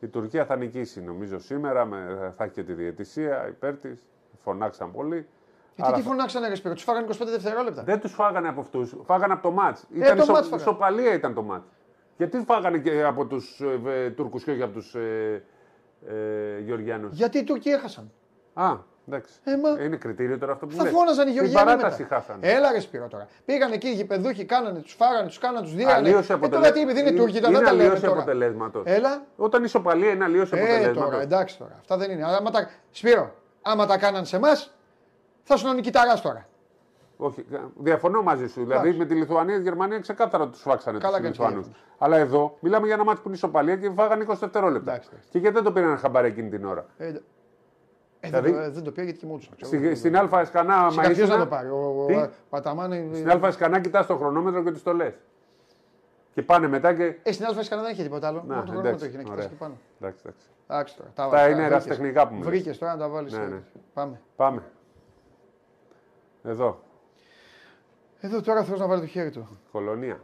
Η 0.02 0.06
Τουρκία 0.08 0.44
θα 0.44 0.56
νικήσει 0.56 1.02
νομίζω 1.02 1.38
σήμερα, 1.38 1.84
με, 1.84 2.32
θα 2.36 2.44
έχει 2.44 2.52
και 2.52 2.62
τη 2.62 2.72
διαιτησία 2.72 3.48
υπέρ 3.48 3.76
της. 3.76 4.04
Φωνάξαν 4.42 4.92
πολύ. 4.92 5.26
Γιατί 5.74 5.90
Άρα 5.90 5.96
τι 5.96 6.02
θα- 6.02 6.08
φωνάξανε 6.08 6.48
ρε 6.48 6.54
Σπύρο, 6.54 6.74
τους 6.74 6.82
φάγανε 6.82 7.06
25 7.06 7.30
δευτερόλεπτα. 7.30 7.82
Δεν 7.82 8.00
τους 8.00 8.12
φάγανε 8.12 8.48
από 8.48 8.60
αυτούς, 8.60 8.96
φάγανε 9.04 9.32
από 9.32 9.42
το 9.42 9.50
μάτς. 9.50 9.84
Ήταν 9.92 10.16
το 10.16 10.22
ισο, 10.22 10.32
μάτς 10.32 10.48
φάγανε. 10.48 10.62
ισοπαλία 10.70 11.14
ήταν 11.14 11.34
το 11.34 11.42
μάτς. 11.42 11.66
Γιατί 12.16 12.38
φάγανε 12.38 12.78
και 12.78 13.02
από 13.04 13.26
τους 13.26 13.60
ε, 13.86 14.10
Τούρκους 14.10 14.44
και 14.44 14.50
όχι 14.50 14.62
από 14.62 14.72
τους 14.72 14.94
ε, 14.94 15.42
ε, 16.06 16.58
Γεωργιάνους; 16.58 17.12
Γιατί 17.16 17.38
οι 17.38 17.44
Τούρκοι 17.44 17.68
έχασαν. 17.68 18.10
Α, 18.54 18.64
εντάξει. 18.64 18.84
Ε, 19.16 19.56
μα- 19.56 19.84
Είναι 19.84 19.96
κριτήριο 19.96 20.38
τώρα 20.38 20.52
αυτό 20.52 20.66
που 20.66 20.74
Θα 20.74 20.82
λες. 20.82 20.92
φώναζαν 20.92 21.28
οι 21.28 21.30
Την 21.32 21.34
Γεωργιανοί. 21.40 21.66
παράταση 21.66 22.02
μετά. 22.02 22.14
χάσανε. 22.14 22.48
Έλα 22.52 22.72
ρε 22.72 22.80
Σπύρο 22.80 23.08
τώρα. 23.08 23.26
Πήγαν 23.44 23.72
εκεί 23.72 23.88
οι 23.88 23.92
γηπεδούχοι, 23.92 24.44
κάνανε, 24.44 24.78
τους 24.78 24.92
φάγανε, 24.92 25.26
τους 25.26 25.38
κάνανε, 25.38 25.60
τους 25.66 25.74
δίγανε. 25.74 25.94
Αλλίωση 25.96 26.18
Ε, 26.32 26.36
τώρα 26.36 26.46
αποτελε- 26.46 26.72
τι, 26.74 26.80
επειδή 26.80 27.00
είναι 27.00 27.08
είναι- 27.08 27.18
Τούρκοι, 27.20 27.36
ήταν, 27.36 27.50
είναι 27.50 27.58
δεν 27.58 27.68
τα 27.68 27.74
λέμε 27.74 27.84
αλλίωση 27.88 28.02
τώρα. 28.06 28.20
αποτελέσματος. 28.20 28.82
Έλα. 28.86 29.22
Όταν 29.36 29.64
ισοπαλία 29.64 30.10
είναι 30.10 30.24
αλλίωση 30.24 30.52
Ε, 30.56 30.58
αποτελέσματος. 30.60 31.02
τώρα, 31.10 31.22
εντάξει 31.22 31.58
τώρα. 31.58 31.76
Αυτά 31.80 31.96
δεν 31.96 32.10
είναι. 32.10 32.24
Άμα 32.24 32.50
τα... 32.50 32.68
Σπύρο, 32.90 33.34
άμα 33.62 33.86
τα 33.86 33.98
κάναν 33.98 34.24
σε 34.26 34.36
εμάς, 34.36 34.74
θα 35.42 35.56
σου 35.56 35.68
είναι 35.68 35.80
κυταράς 35.80 36.20
τώρα. 36.20 36.44
Όχι, 37.22 37.44
διαφωνώ 37.76 38.22
μαζί 38.22 38.46
σου. 38.48 38.60
Δηλαδή 38.62 38.80
Εντάξει. 38.88 38.98
με 38.98 39.04
τη 39.04 39.14
Λιθουανία 39.14 39.52
και 39.54 39.60
τη 39.60 39.68
Γερμανία 39.68 39.98
ξεκάθαρα 39.98 40.48
τους 40.48 40.60
φάξανε 40.60 40.98
Καλά 40.98 41.16
του 41.16 41.22
κάνεις 41.22 41.36
και 41.38 41.42
Λιθουανούς. 41.44 41.66
διάφορους. 41.66 41.88
Αλλά 41.98 42.16
εδώ 42.16 42.56
μιλάμε 42.60 42.86
για 42.86 42.94
ένα 42.94 43.04
μάτι 43.04 43.16
που 43.20 43.22
είναι 43.26 43.36
ισοπαλία 43.36 43.76
και 43.76 43.90
φάγανε 43.94 44.22
20 44.28 44.36
δευτερόλεπτα. 44.40 44.90
Εντάξει, 44.92 45.08
εντάξει. 45.12 45.28
Και 45.30 45.38
γιατί 45.38 45.54
δεν 45.54 45.64
το 45.64 45.72
πήραν 45.72 45.98
χαμπάρι 45.98 46.26
εκείνη 46.28 46.48
την 46.48 46.64
ώρα; 46.64 46.86
Ε, 48.22 48.26
ε, 48.26 48.30
Δηλαδή- 48.30 48.50
δεν, 48.50 48.60
το, 48.60 48.66
ε, 48.66 48.70
δεν 48.70 48.82
το 48.82 48.90
πήγε 48.90 49.04
γιατί 49.04 49.18
κοιμόντουσαν. 49.18 49.52
ξέρω. 49.60 49.76
Στη, 49.84 49.94
στην 49.94 50.16
Α 50.16 50.40
Εσκανά, 50.40 50.74
άμα 50.74 50.90
Σιγά, 50.90 51.02
ποιος 51.02 51.16
ήσουν- 51.16 51.30
να 51.30 51.38
το 51.38 51.46
πάρει. 51.46 51.68
Ο, 51.68 52.04
Τι; 52.06 52.14
ο, 52.14 52.30
ο 52.50 52.56
Αταμάν. 52.56 52.92
ε, 52.92 53.08
Στην 53.12 53.30
Α 53.30 53.46
Εσκανά 53.48 53.80
κοιτάς 53.80 54.06
το 54.06 54.16
χρονόμετρο 54.16 54.62
και 54.62 54.70
του 54.70 54.82
το 54.82 54.92
λες. 54.92 55.14
Και 56.34 56.42
πάνε 56.42 56.68
μετά 56.68 56.94
και. 56.94 57.14
Ε, 57.22 57.32
στην 57.32 57.44
Α 57.46 57.48
Καναδά 57.48 57.82
δεν 57.82 57.92
είχε 57.92 58.02
τίποτα 58.02 58.26
άλλο. 58.28 58.44
Να, 58.46 58.54
Μόνο 58.54 58.72
το 58.72 58.78
εντάξει, 58.78 58.88
χρόνο 58.98 59.04
έχει 59.04 59.16
να 59.16 59.22
κοιτάς 59.22 59.36
ωραία. 59.36 59.46
και 59.48 59.54
πάνω. 59.54 59.74
Εντάξει, 60.00 60.20
εντάξει. 60.24 60.46
Εντάξει 60.68 60.96
τώρα. 60.96 61.10
Τα 61.14 61.22
Αυτά 61.24 61.36
βάλες, 61.36 61.52
είναι 61.52 61.62
βρήκες. 61.66 61.70
ερασιτεχνικά 61.84 62.28
που 62.28 62.34
μου 62.34 62.40
λες. 62.42 62.48
Βρήκες 62.48 62.78
τώρα 62.78 62.92
να 62.92 62.98
τα 62.98 63.08
βάλεις. 63.08 63.32
Ναι, 63.32 63.44
ναι. 63.44 63.60
Πάμε. 63.94 64.20
Πάμε. 64.36 64.62
Εδώ. 66.44 66.80
Εδώ 68.20 68.40
τώρα 68.42 68.62
θέλω 68.64 68.76
να 68.76 68.86
βάλει 68.86 69.00
το 69.00 69.06
χέρι 69.06 69.30
του. 69.30 69.58
Κολονία. 69.72 70.20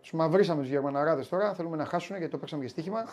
Τους 0.00 0.12
μαυρίσαμε 0.12 0.60
τους 0.60 0.70
Γερμαναράδες 0.70 1.28
τώρα. 1.28 1.54
Θέλουμε 1.54 1.76
να 1.76 1.84
χάσουν 1.84 2.16
γιατί 2.16 2.32
το 2.32 2.38
παίξαμε 2.38 2.62
και 2.62 2.68
στοίχημα. 2.68 3.04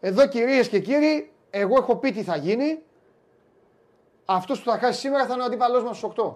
Εδώ 0.00 0.28
κυρίες 0.28 0.68
και 0.68 0.80
κύριοι, 0.80 1.30
εγώ 1.54 1.76
έχω 1.76 1.96
πει 1.96 2.12
τι 2.12 2.22
θα 2.22 2.36
γίνει. 2.36 2.82
Αυτός 4.24 4.62
που 4.62 4.70
θα 4.70 4.78
χάσει 4.78 5.00
σήμερα 5.00 5.26
θα 5.26 5.32
είναι 5.32 5.42
ο 5.42 5.44
αντίπαλός 5.46 5.84
μας 5.84 5.96
στου 5.96 6.12
8. 6.16 6.34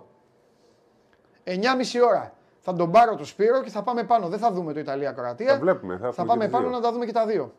9.30 1.45 1.61
ώρα. 2.07 2.33
Θα 2.61 2.73
τον 2.73 2.91
πάρω 2.91 3.17
το 3.17 3.25
Σπύρο 3.25 3.63
και 3.63 3.71
θα 3.71 3.83
πάμε 3.83 4.05
πάνω. 4.05 4.29
Δεν 4.29 4.39
θα 4.39 4.53
δούμε 4.53 4.73
το 4.73 4.79
Ιταλία-Κροατία. 4.79 5.53
Θα 5.53 5.59
βλέπουμε. 5.59 5.97
Θα, 5.97 6.13
Θα 6.13 6.23
έχουμε 6.23 6.27
πάμε 6.27 6.41
και 6.45 6.51
τις 6.51 6.53
πάνω 6.59 6.69
δύο. 6.69 6.77
να 6.77 6.83
τα 6.83 6.93
δούμε 6.93 7.05
και 7.07 7.13
τα 7.13 7.27
δύο. 7.27 7.55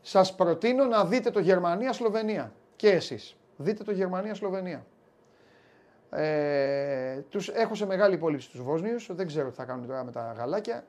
Σας 0.00 0.34
προτείνω 0.34 0.84
να 0.84 1.04
δείτε 1.04 1.30
το 1.30 1.40
Γερμανία-Σλοβενία. 1.40 2.52
Και 2.76 2.90
εσείς. 2.90 3.36
Δείτε 3.56 3.84
το 3.84 3.92
Γερμανία-Σλοβενία. 3.92 4.86
Ε, 6.10 7.16
τους 7.28 7.48
έχω 7.48 7.74
σε 7.74 7.86
μεγάλη 7.86 8.14
υπόλοιψη 8.14 8.50
τους 8.50 8.62
Βόσνιους. 8.62 9.08
Δεν 9.14 9.26
ξέρω 9.26 9.48
τι 9.48 9.54
θα 9.54 9.64
κάνουν 9.64 9.86
τώρα 9.86 10.04
με 10.04 10.12
τα 10.12 10.34
γαλάκια. 10.38 10.84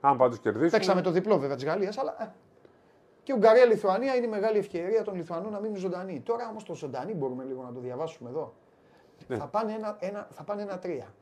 Αν 0.00 0.16
πάντως 0.16 0.38
κερδίσουν. 0.38 0.70
Παίξαμε 0.70 1.00
το 1.00 1.10
διπλό 1.10 1.38
βέβαια 1.38 1.56
της 1.56 1.64
Γαλλίας, 1.64 1.98
αλλά... 1.98 2.34
ε. 3.22 3.24
Και 3.24 3.32
Ουγγαρία-Λιθουανία 3.32 4.14
είναι 4.14 4.26
η 4.26 4.28
μεγάλη 4.28 4.58
ευκαιρία 4.58 5.02
των 5.02 5.14
Λιθουανών 5.14 5.52
να 5.52 5.60
μείνουν 5.60 5.76
ζωντανοί. 5.76 6.20
Τώρα 6.20 6.48
όμως 6.48 6.64
το 6.64 6.74
ζωντανή 6.74 7.14
μπορούμε 7.14 7.44
λίγο 7.44 7.62
να 7.62 7.72
το 7.72 7.80
διαβάσουμε 7.80 8.30
εδώ. 8.30 8.54
Ναι. 9.28 9.36
Θα 9.36 9.46
πάνε 9.46 9.72
ένα, 9.72 9.96
ένα, 10.00 10.28
θα 10.30 10.42
πάνε 10.42 10.62
ένα 10.62 10.78
τρία. 10.78 11.14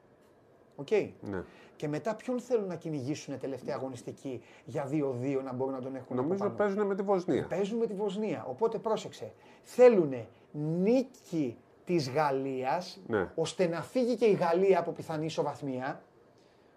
Οκ. 0.76 0.90
Ναι. 1.20 1.42
Και 1.76 1.88
μετά 1.88 2.14
ποιον 2.14 2.40
θέλουν 2.40 2.66
να 2.66 2.74
κυνηγήσουν 2.76 3.38
τελευταία 3.38 3.74
αγωνιστική 3.74 4.42
για 4.64 4.88
2-2 4.90 5.40
να 5.44 5.52
μπορούν 5.52 5.74
να 5.74 5.80
τον 5.80 5.96
έχουν 5.96 6.16
Νομίζω 6.16 6.34
από 6.34 6.42
πάνω; 6.42 6.54
παίζουν 6.54 6.86
με 6.86 6.94
τη 6.94 7.02
Βοσνία. 7.02 7.46
Παίζουν 7.48 7.78
με 7.78 7.86
τη 7.86 7.94
Βοσνία. 7.94 8.44
Οπότε 8.48 8.78
πρόσεξε. 8.78 9.32
Θέλουν 9.62 10.14
νίκη 10.52 11.58
της 11.84 12.10
Γαλλίας 12.10 13.00
Ναι. 13.06 13.30
ώστε 13.34 13.66
να 13.66 13.82
φύγει 13.82 14.16
και 14.16 14.24
η 14.24 14.32
Γαλλία 14.32 14.78
από 14.78 14.90
πιθανή 14.90 15.24
ισοβαθμία 15.24 16.02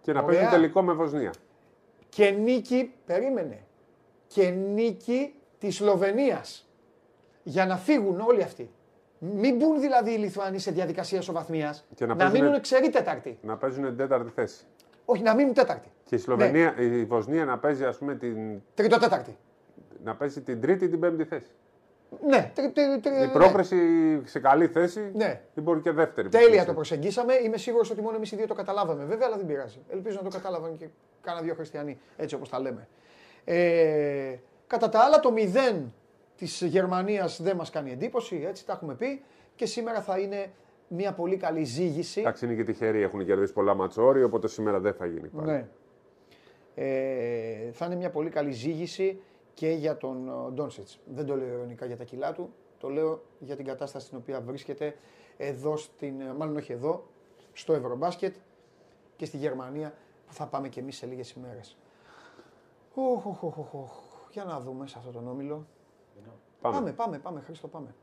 Και 0.02 0.14
να 0.14 0.22
Ωραία. 0.22 0.32
παίζουν 0.36 0.52
τελικό 0.54 0.82
με 0.82 0.94
Βοσνία. 0.94 1.34
και 2.10 2.30
νίκη, 2.30 2.94
περίμενε, 3.06 3.64
και 4.34 4.50
νίκη 4.50 5.34
της 5.60 5.76
Σλοβενίας 5.76 6.68
για 7.44 7.66
να 7.66 7.78
φύγουν 7.78 8.20
όλοι 8.20 8.44
αυτοί. 8.44 8.70
Μην 9.20 9.56
μπουν 9.56 9.80
δηλαδή 9.80 10.12
οι 10.14 10.18
Λιθουανοί 10.18 10.60
σε 10.60 10.72
διαδικασία 10.72 11.20
ισοβαθμίας, 11.20 11.86
Και 11.96 12.06
να 12.06 12.10
να, 12.12 12.16
παίζουνε- 12.16 12.44
μείνουν 12.44 12.62
ξερή 12.62 12.90
τέταρτη. 12.90 13.38
Να 13.42 13.58
παίζουν 13.58 13.84
την 13.84 13.98
τέταρτη 13.98 14.32
θέση. 14.36 14.64
Όχι, 15.06 15.22
να 15.22 15.36
μείνουν 15.36 15.54
τέταρτη. 15.54 15.92
Και 16.06 16.16
η 16.16 16.18
Σλοβενία, 16.18 16.76
η 16.80 17.06
Βοσνία 17.06 17.46
να 17.46 17.58
παίζει 17.60 17.86
ας 17.86 17.98
πούμε 17.98 18.16
την, 18.16 18.62
Τρίτο 18.74 18.98
τέταρτη. 19.00 19.38
να 20.04 20.16
παίζει 20.16 20.42
την 20.42 20.62
τρίτη 20.62 20.86
ή 20.86 20.90
την 20.90 21.00
πέμπτη 21.00 21.24
θέση. 21.24 21.52
Ναι, 22.28 22.52
τρι, 22.56 22.70
τρι, 22.72 23.00
τρι, 23.02 23.16
Η 23.16 23.20
ναι. 23.20 23.28
πρόκριση 23.28 23.78
σε 24.26 24.40
καλή 24.40 24.68
θέση 24.68 25.12
Ναι. 25.14 25.42
ή 25.56 25.62
μπορεί 25.62 25.80
και 25.82 25.92
δεύτερη. 25.92 26.30
Τέλεια 26.30 26.50
θέση. 26.50 26.66
το 26.66 26.74
προσεγγίσαμε. 26.74 27.34
Είμαι 27.44 27.58
σίγουρος 27.58 27.90
ότι 27.92 28.02
μόνο 28.02 28.16
εμείς 28.16 28.32
οι 28.32 28.36
δύο 28.36 28.48
το 28.48 28.54
καταλάβαμε 28.54 29.04
βέβαια, 29.06 29.28
αλλά 29.28 29.38
δεν 29.38 29.46
πειράζει. 29.46 29.80
Ελπίζω 29.90 30.18
να 30.24 30.30
το 30.30 30.36
κατάλαβαν 30.38 30.78
και 30.78 30.88
κάνα 31.22 31.42
δύο 31.42 31.54
χριστιανοί, 31.54 32.00
έτσι 32.18 32.36
όπως 32.36 32.50
τα 32.50 32.60
λέμε. 32.60 32.88
Ε, 33.46 34.36
κατά 34.68 34.90
τα 34.90 35.00
άλλα, 35.00 35.20
το 35.20 35.34
0 35.34 35.92
της 36.38 36.62
Γερμανίας 36.62 37.42
δεν 37.42 37.56
μας 37.56 37.70
κάνει 37.70 37.92
εντύπωση, 37.92 38.44
έτσι 38.48 38.66
τα 38.66 38.74
έχουμε 38.74 38.96
πει. 38.96 39.24
Και 39.56 39.66
σήμερα 39.66 40.02
θα 40.02 40.20
είναι 40.20 40.52
μια 40.88 41.14
πολύ 41.14 41.38
καλή 41.38 41.64
ζήγηση. 41.64 42.20
Εντάξει, 42.20 42.46
είναι 42.46 42.54
και 42.54 42.64
τυχεροί, 42.64 43.02
έχουν 43.02 43.26
κερδίσει 43.26 43.54
πολλά 43.54 43.74
ματσόρι, 43.74 44.24
οπότε 44.24 44.48
σήμερα 44.48 44.80
δεν 44.80 44.94
θα 44.94 45.06
γίνει 45.06 45.28
πάλι. 45.28 45.52
Ναι. 45.52 45.68
Ε, 46.76 47.72
θα 47.72 47.86
είναι 47.86 47.96
μια 47.96 48.10
πολύ 48.10 48.30
καλή 48.30 48.52
ζήγηση 48.52 49.22
και 49.54 49.70
για 49.70 49.98
τον 49.98 50.28
ε, 50.28 50.52
Ντόνσετς. 50.52 51.00
Δεν 51.06 51.26
το 51.26 51.36
λέω 51.36 51.48
ειρωνικά 51.48 51.86
για 51.86 51.98
τα 51.98 52.04
κιλά 52.04 52.34
του, 52.34 52.54
το 52.78 52.90
λέω 52.90 53.22
για 53.40 53.56
την 53.56 53.66
κατάσταση 53.66 54.06
στην 54.06 54.18
οποία 54.18 54.42
βρίσκεται 54.42 54.96
εδώ, 55.38 55.78
στην, 55.78 56.22
ε, 56.22 56.34
μάλλον 56.38 56.56
όχι 56.56 56.72
εδώ, 56.72 57.08
στο 57.54 57.74
Ευρωμπάσκετ 57.74 58.36
και 59.16 59.26
στη 59.26 59.38
Γερμανία 59.38 59.94
που 60.28 60.34
θα 60.34 60.46
πάμε 60.46 60.68
και 60.70 60.80
εμείς 60.80 60.98
σε 60.98 61.06
λίγες 61.06 61.32
ημέρες. 61.32 61.78
Οχ, 62.94 63.26
οχ, 63.26 63.44
οχ, 63.44 63.58
οχ, 63.58 63.74
οχ. 63.74 63.92
Για 64.32 64.44
να 64.44 64.60
δούμε 64.60 64.88
σε 64.88 64.96
αυτόν 64.98 65.14
τον 65.14 65.28
όμιλο. 65.28 65.66
Πάμε. 66.62 66.76
Πάμε, 66.76 66.92
πάμε, 66.92 67.20
πάμε, 67.20 67.42
Χρήστο, 67.42 67.68
πάμε. 67.68 67.96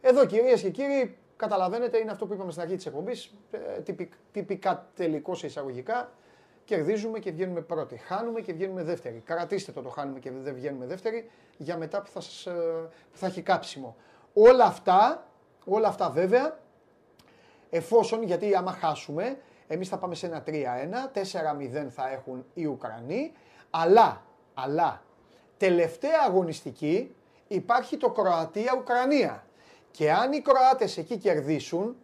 Εδώ 0.00 0.26
κυρίες 0.26 0.62
και 0.62 0.70
κύριοι, 0.70 1.16
καταλαβαίνετε, 1.36 1.98
είναι 1.98 2.10
αυτό 2.10 2.26
που 2.26 2.34
είπαμε 2.34 2.50
στην 2.50 2.62
αρχή 2.62 2.76
της 2.76 2.86
εκπομπής. 2.86 3.34
τυπικά 4.32 4.88
τελικό 4.94 5.34
σε 5.34 5.46
εισαγωγικά. 5.46 6.12
Κερδίζουμε 6.64 7.18
και 7.18 7.30
βγαίνουμε 7.30 7.60
πρώτοι. 7.60 7.96
Χάνουμε 7.96 8.40
και 8.40 8.52
βγαίνουμε 8.52 8.82
δεύτεροι. 8.82 9.22
Κρατήστε 9.24 9.72
το 9.72 9.82
το 9.82 9.88
χάνουμε 9.88 10.18
και 10.18 10.30
δεν 10.30 10.54
βγαίνουμε 10.54 10.86
δεύτεροι 10.86 11.30
για 11.56 11.76
μετά 11.76 12.02
που 12.02 12.10
θα, 12.10 12.20
σας, 12.20 12.46
ε, 12.46 12.52
που 13.12 13.18
θα 13.18 13.26
έχει 13.26 13.42
κάψιμο. 13.42 13.96
Όλα 14.32 14.64
αυτά, 14.64 15.26
όλα 15.64 15.88
αυτά 15.88 16.10
βέβαια, 16.10 16.58
εφόσον, 17.70 18.22
γιατί 18.22 18.54
άμα 18.54 18.72
χάσουμε, 18.72 19.38
εμείς 19.66 19.88
θα 19.88 19.98
πάμε 19.98 20.14
σε 20.14 20.26
ένα 20.26 20.42
3-1, 20.46 21.10
4-0 21.12 21.88
θα 21.88 22.10
έχουν 22.10 22.44
οι 22.54 22.66
Ουκρανοί, 22.66 23.32
αλλά, 23.74 24.22
αλλά, 24.54 25.02
τελευταία 25.56 26.18
αγωνιστική 26.26 27.14
υπάρχει 27.48 27.96
το 27.96 28.10
Κροατία-Ουκρανία. 28.10 29.46
Και 29.90 30.12
αν 30.12 30.32
οι 30.32 30.40
Κροάτες 30.40 30.98
εκεί 30.98 31.16
κερδίσουν, 31.16 31.96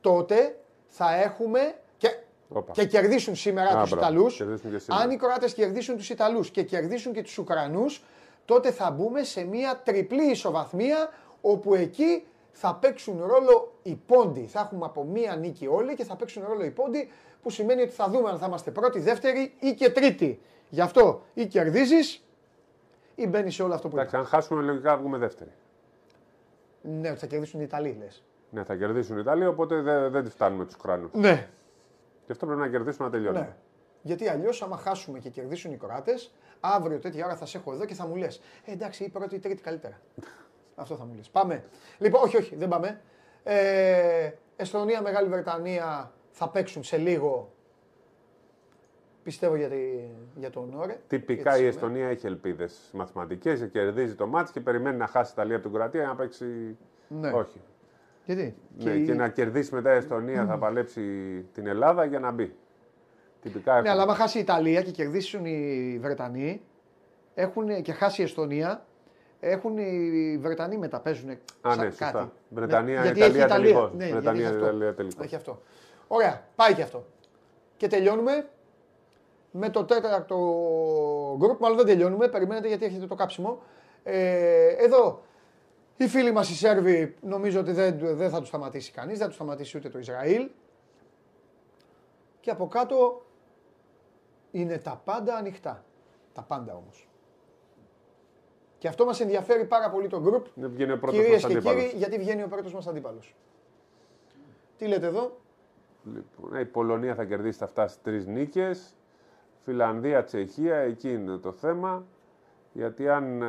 τότε 0.00 0.58
θα 0.88 1.14
έχουμε 1.14 1.74
και, 1.96 2.16
Όπα. 2.48 2.72
και 2.72 2.86
κερδίσουν 2.86 3.36
σήμερα 3.36 3.68
Α, 3.68 3.80
τους 3.80 3.90
μπράβο. 3.90 4.06
Ιταλούς. 4.06 4.36
Κερδίσουν 4.36 4.70
και 4.70 4.78
σήμερα. 4.78 5.02
Αν 5.02 5.10
οι 5.10 5.16
Κροάτες 5.16 5.54
κερδίσουν 5.54 5.96
τους 5.96 6.10
Ιταλούς 6.10 6.50
και 6.50 6.62
κερδίσουν 6.62 7.12
και 7.12 7.22
τους 7.22 7.38
Ουκρανούς, 7.38 8.04
τότε 8.44 8.70
θα 8.70 8.90
μπούμε 8.90 9.22
σε 9.22 9.44
μια 9.44 9.80
τριπλή 9.84 10.30
ισοβαθμία, 10.30 11.12
όπου 11.40 11.74
εκεί 11.74 12.26
θα 12.52 12.74
παίξουν 12.74 13.24
ρόλο 13.26 13.72
οι 13.82 13.94
πόντοι. 14.06 14.46
Θα 14.46 14.60
έχουμε 14.60 14.84
από 14.84 15.04
μία 15.04 15.36
νίκη 15.36 15.66
όλοι 15.66 15.94
και 15.94 16.04
θα 16.04 16.16
παίξουν 16.16 16.42
ρόλο 16.48 16.64
οι 16.64 16.70
πόντοι, 16.70 17.10
που 17.42 17.50
σημαίνει 17.50 17.82
ότι 17.82 17.92
θα 17.92 18.08
δούμε 18.08 18.30
αν 18.30 18.38
θα 18.38 18.46
είμαστε 18.46 18.70
πρώτη, 18.70 19.00
δεύτερη 19.00 19.54
ή 19.60 19.74
και 19.74 19.90
τρίτη. 19.90 20.40
Γι' 20.70 20.80
αυτό 20.80 21.22
ή 21.34 21.46
κερδίζεις 21.46 22.24
ή 23.14 23.26
μπαίνεις 23.26 23.54
σε 23.54 23.62
όλο 23.62 23.74
αυτό 23.74 23.88
που 23.88 23.96
Εντάξει, 23.96 24.14
είπα. 24.14 24.24
αν 24.24 24.30
χάσουμε 24.30 24.62
λογικά 24.62 24.96
βγούμε 24.96 25.18
δεύτεροι. 25.18 25.50
Ναι, 26.82 27.10
ότι 27.10 27.18
θα 27.18 27.26
κερδίσουν 27.26 27.60
οι 27.60 27.64
Ιταλοί, 27.66 27.96
λες. 27.98 28.22
Ναι, 28.50 28.64
θα 28.64 28.76
κερδίσουν 28.76 29.16
οι 29.16 29.20
Ιταλοί, 29.22 29.46
οπότε 29.46 29.80
δεν, 29.80 30.10
δεν 30.10 30.24
τη 30.24 30.30
φτάνουμε 30.30 30.64
τους 30.64 30.74
Ουκρανούς. 30.74 31.10
Ναι. 31.14 31.48
Και 32.26 32.32
αυτό 32.32 32.46
πρέπει 32.46 32.60
να 32.60 32.68
κερδίσουμε 32.68 33.06
να 33.06 33.12
τελειώνουμε. 33.12 33.44
Ναι. 33.44 33.56
Γιατί 34.02 34.28
αλλιώς, 34.28 34.62
άμα 34.62 34.76
χάσουμε 34.76 35.18
και 35.18 35.28
κερδίσουν 35.28 35.72
οι 35.72 35.76
Κροάτες, 35.76 36.32
αύριο 36.60 36.98
τέτοια 36.98 37.24
ώρα 37.24 37.36
θα 37.36 37.46
σε 37.46 37.58
έχω 37.58 37.72
εδώ 37.72 37.84
και 37.84 37.94
θα 37.94 38.06
μου 38.06 38.16
λες: 38.16 38.40
ε, 38.64 38.72
εντάξει, 38.72 39.04
η 39.04 39.08
πρώτη 39.08 39.34
ή 39.34 39.36
η 39.36 39.40
τρίτη 39.40 39.62
καλύτερα. 39.62 40.00
Αυτό 40.74 40.96
θα 40.96 41.04
μου 41.04 41.14
λες. 41.14 41.28
Πάμε. 41.28 41.64
Λοιπόν, 41.98 42.22
όχι, 42.22 42.36
όχι, 42.36 42.56
δεν 42.56 42.68
πάμε. 42.68 43.00
Ε, 43.42 44.30
Εστονία, 44.56 45.02
Μεγάλη 45.02 45.28
Βρετανία 45.28 46.12
θα 46.30 46.48
παίξουν 46.48 46.84
σε 46.84 46.96
λίγο. 46.96 47.52
Πιστεύω 49.22 49.56
για, 49.56 49.68
τη, 49.68 49.76
για 50.34 50.50
τον 50.50 50.74
Ωρε. 50.78 50.98
Τυπικά 51.06 51.58
η 51.58 51.66
Εστονία 51.66 52.08
έχει 52.08 52.26
ελπίδες 52.26 52.90
μαθηματικές, 52.92 53.68
κερδίζει 53.72 54.14
το 54.14 54.26
μάτι 54.26 54.52
και 54.52 54.60
περιμένει 54.60 54.96
να 54.96 55.06
χάσει 55.06 55.30
η 55.30 55.32
Ιταλία 55.36 55.56
από 55.56 55.64
την 55.64 55.74
Κροατία 55.74 56.00
για 56.00 56.08
να 56.08 56.16
παίξει. 56.16 56.76
Ναι. 57.08 57.30
Όχι. 57.30 57.60
Γιατί; 58.24 58.54
Ναι, 58.78 58.96
και, 58.98 59.14
να 59.14 59.28
κερδίσει 59.28 59.74
μετά 59.74 59.94
η 59.94 59.96
Εστονία 59.96 60.46
θα 60.46 60.58
παλέψει 60.58 61.02
την 61.54 61.66
Ελλάδα 61.66 62.04
για 62.04 62.18
να 62.18 62.30
μπει. 62.30 62.54
Τυπικά 63.42 63.72
Ναι, 63.72 63.78
έχουν. 63.78 63.90
αλλά 63.90 64.02
άμα 64.02 64.14
χάσει 64.14 64.38
η 64.38 64.40
Ιταλία 64.40 64.82
και 64.82 64.90
κερδίσουν 64.90 65.44
οι 65.44 65.98
Βρετανοί 66.00 66.60
έχουν, 67.34 67.82
και 67.82 67.92
χάσει 67.92 68.20
η 68.20 68.24
Εστονία, 68.24 68.84
έχουν 69.40 69.78
οι 69.78 70.38
Βρετανοί 70.40 70.78
μετά 70.78 71.00
παίζουν 71.00 71.30
Α, 71.60 71.76
ναι, 71.76 71.84
σωστά. 71.84 72.10
κάτι. 72.10 72.30
Βρετανία, 72.48 73.00
Ναι, 73.00 73.04
γιατί 73.04 73.18
Ιταλία, 73.18 73.44
έχει 73.44 73.54
τελικός. 73.54 73.92
Ναι, 73.94 74.06
Βρετανία, 74.10 74.20
γιατί 74.20 74.38
έχει 74.38 74.46
αυτό. 74.54 74.66
Ιταλία, 74.66 74.94
τελικός. 74.94 75.24
Έχει 75.24 75.34
αυτό. 75.34 75.62
Ωραία, 76.06 76.44
πάει 76.56 76.74
και 76.74 76.82
αυτό. 76.82 77.04
Και 77.76 77.86
τελειώνουμε 77.86 78.48
με 79.50 79.70
το 79.70 79.84
τέταρτο 79.84 80.36
γκρουπ. 81.38 81.60
Μάλλον 81.60 81.76
δεν 81.76 81.86
τελειώνουμε, 81.86 82.28
περιμένετε 82.28 82.68
γιατί 82.68 82.84
έχετε 82.84 83.06
το 83.06 83.14
κάψιμο. 83.14 83.62
Ε, 84.02 84.68
εδώ 84.68 85.22
οι 85.96 86.08
φίλοι 86.08 86.32
μας 86.32 86.50
οι 86.50 86.54
Σέρβοι 86.54 87.16
νομίζω 87.20 87.60
ότι 87.60 87.72
δεν, 87.72 87.98
δεν 87.98 88.30
θα 88.30 88.38
τους 88.38 88.48
σταματήσει 88.48 88.92
κανείς, 88.92 89.12
δεν 89.12 89.20
θα 89.20 89.26
τους 89.26 89.34
σταματήσει 89.34 89.76
ούτε 89.76 89.88
το 89.88 89.98
Ισραήλ. 89.98 90.48
Και 92.40 92.50
από 92.50 92.66
κάτω 92.66 93.22
είναι 94.50 94.78
τα 94.78 95.02
πάντα 95.04 95.34
ανοιχτά. 95.34 95.84
Τα 96.32 96.42
πάντα 96.42 96.74
όμως. 96.74 97.08
Και 98.78 98.88
αυτό 98.88 99.04
μας 99.04 99.20
ενδιαφέρει 99.20 99.64
πάρα 99.64 99.90
πολύ 99.90 100.08
το 100.08 100.20
γκρουπ. 100.20 100.46
Ναι, 100.54 100.66
βγαίνει 100.66 100.92
ο 100.92 100.98
πρώτος 100.98 101.18
Κυρίες 101.18 101.42
μας 101.42 101.52
και 101.52 101.56
αντίπαλος. 101.56 101.82
κύριοι, 101.82 101.96
γιατί 101.96 102.18
βγαίνει 102.18 102.42
ο 102.42 102.48
πρώτος 102.48 102.74
μας 102.74 102.86
αντίπαλος. 102.86 103.34
Τι 104.76 104.86
λέτε 104.86 105.06
εδώ; 105.06 105.36
Λοιπόν, 106.04 106.60
η 106.60 106.64
Πολωνία 106.64 107.14
θα 107.14 107.24
κερδίσει 107.24 107.58
θα 107.58 107.66
φτάσει 107.66 107.98
τρεις 108.02 108.26
νίκες. 108.26 108.94
Φιλανδία, 109.64 110.24
Τσεχία, 110.24 110.76
εκεί 110.76 111.12
είναι 111.12 111.36
το 111.36 111.52
θέμα. 111.52 112.04
Γιατί 112.72 113.08
αν 113.08 113.42
ε, 113.42 113.46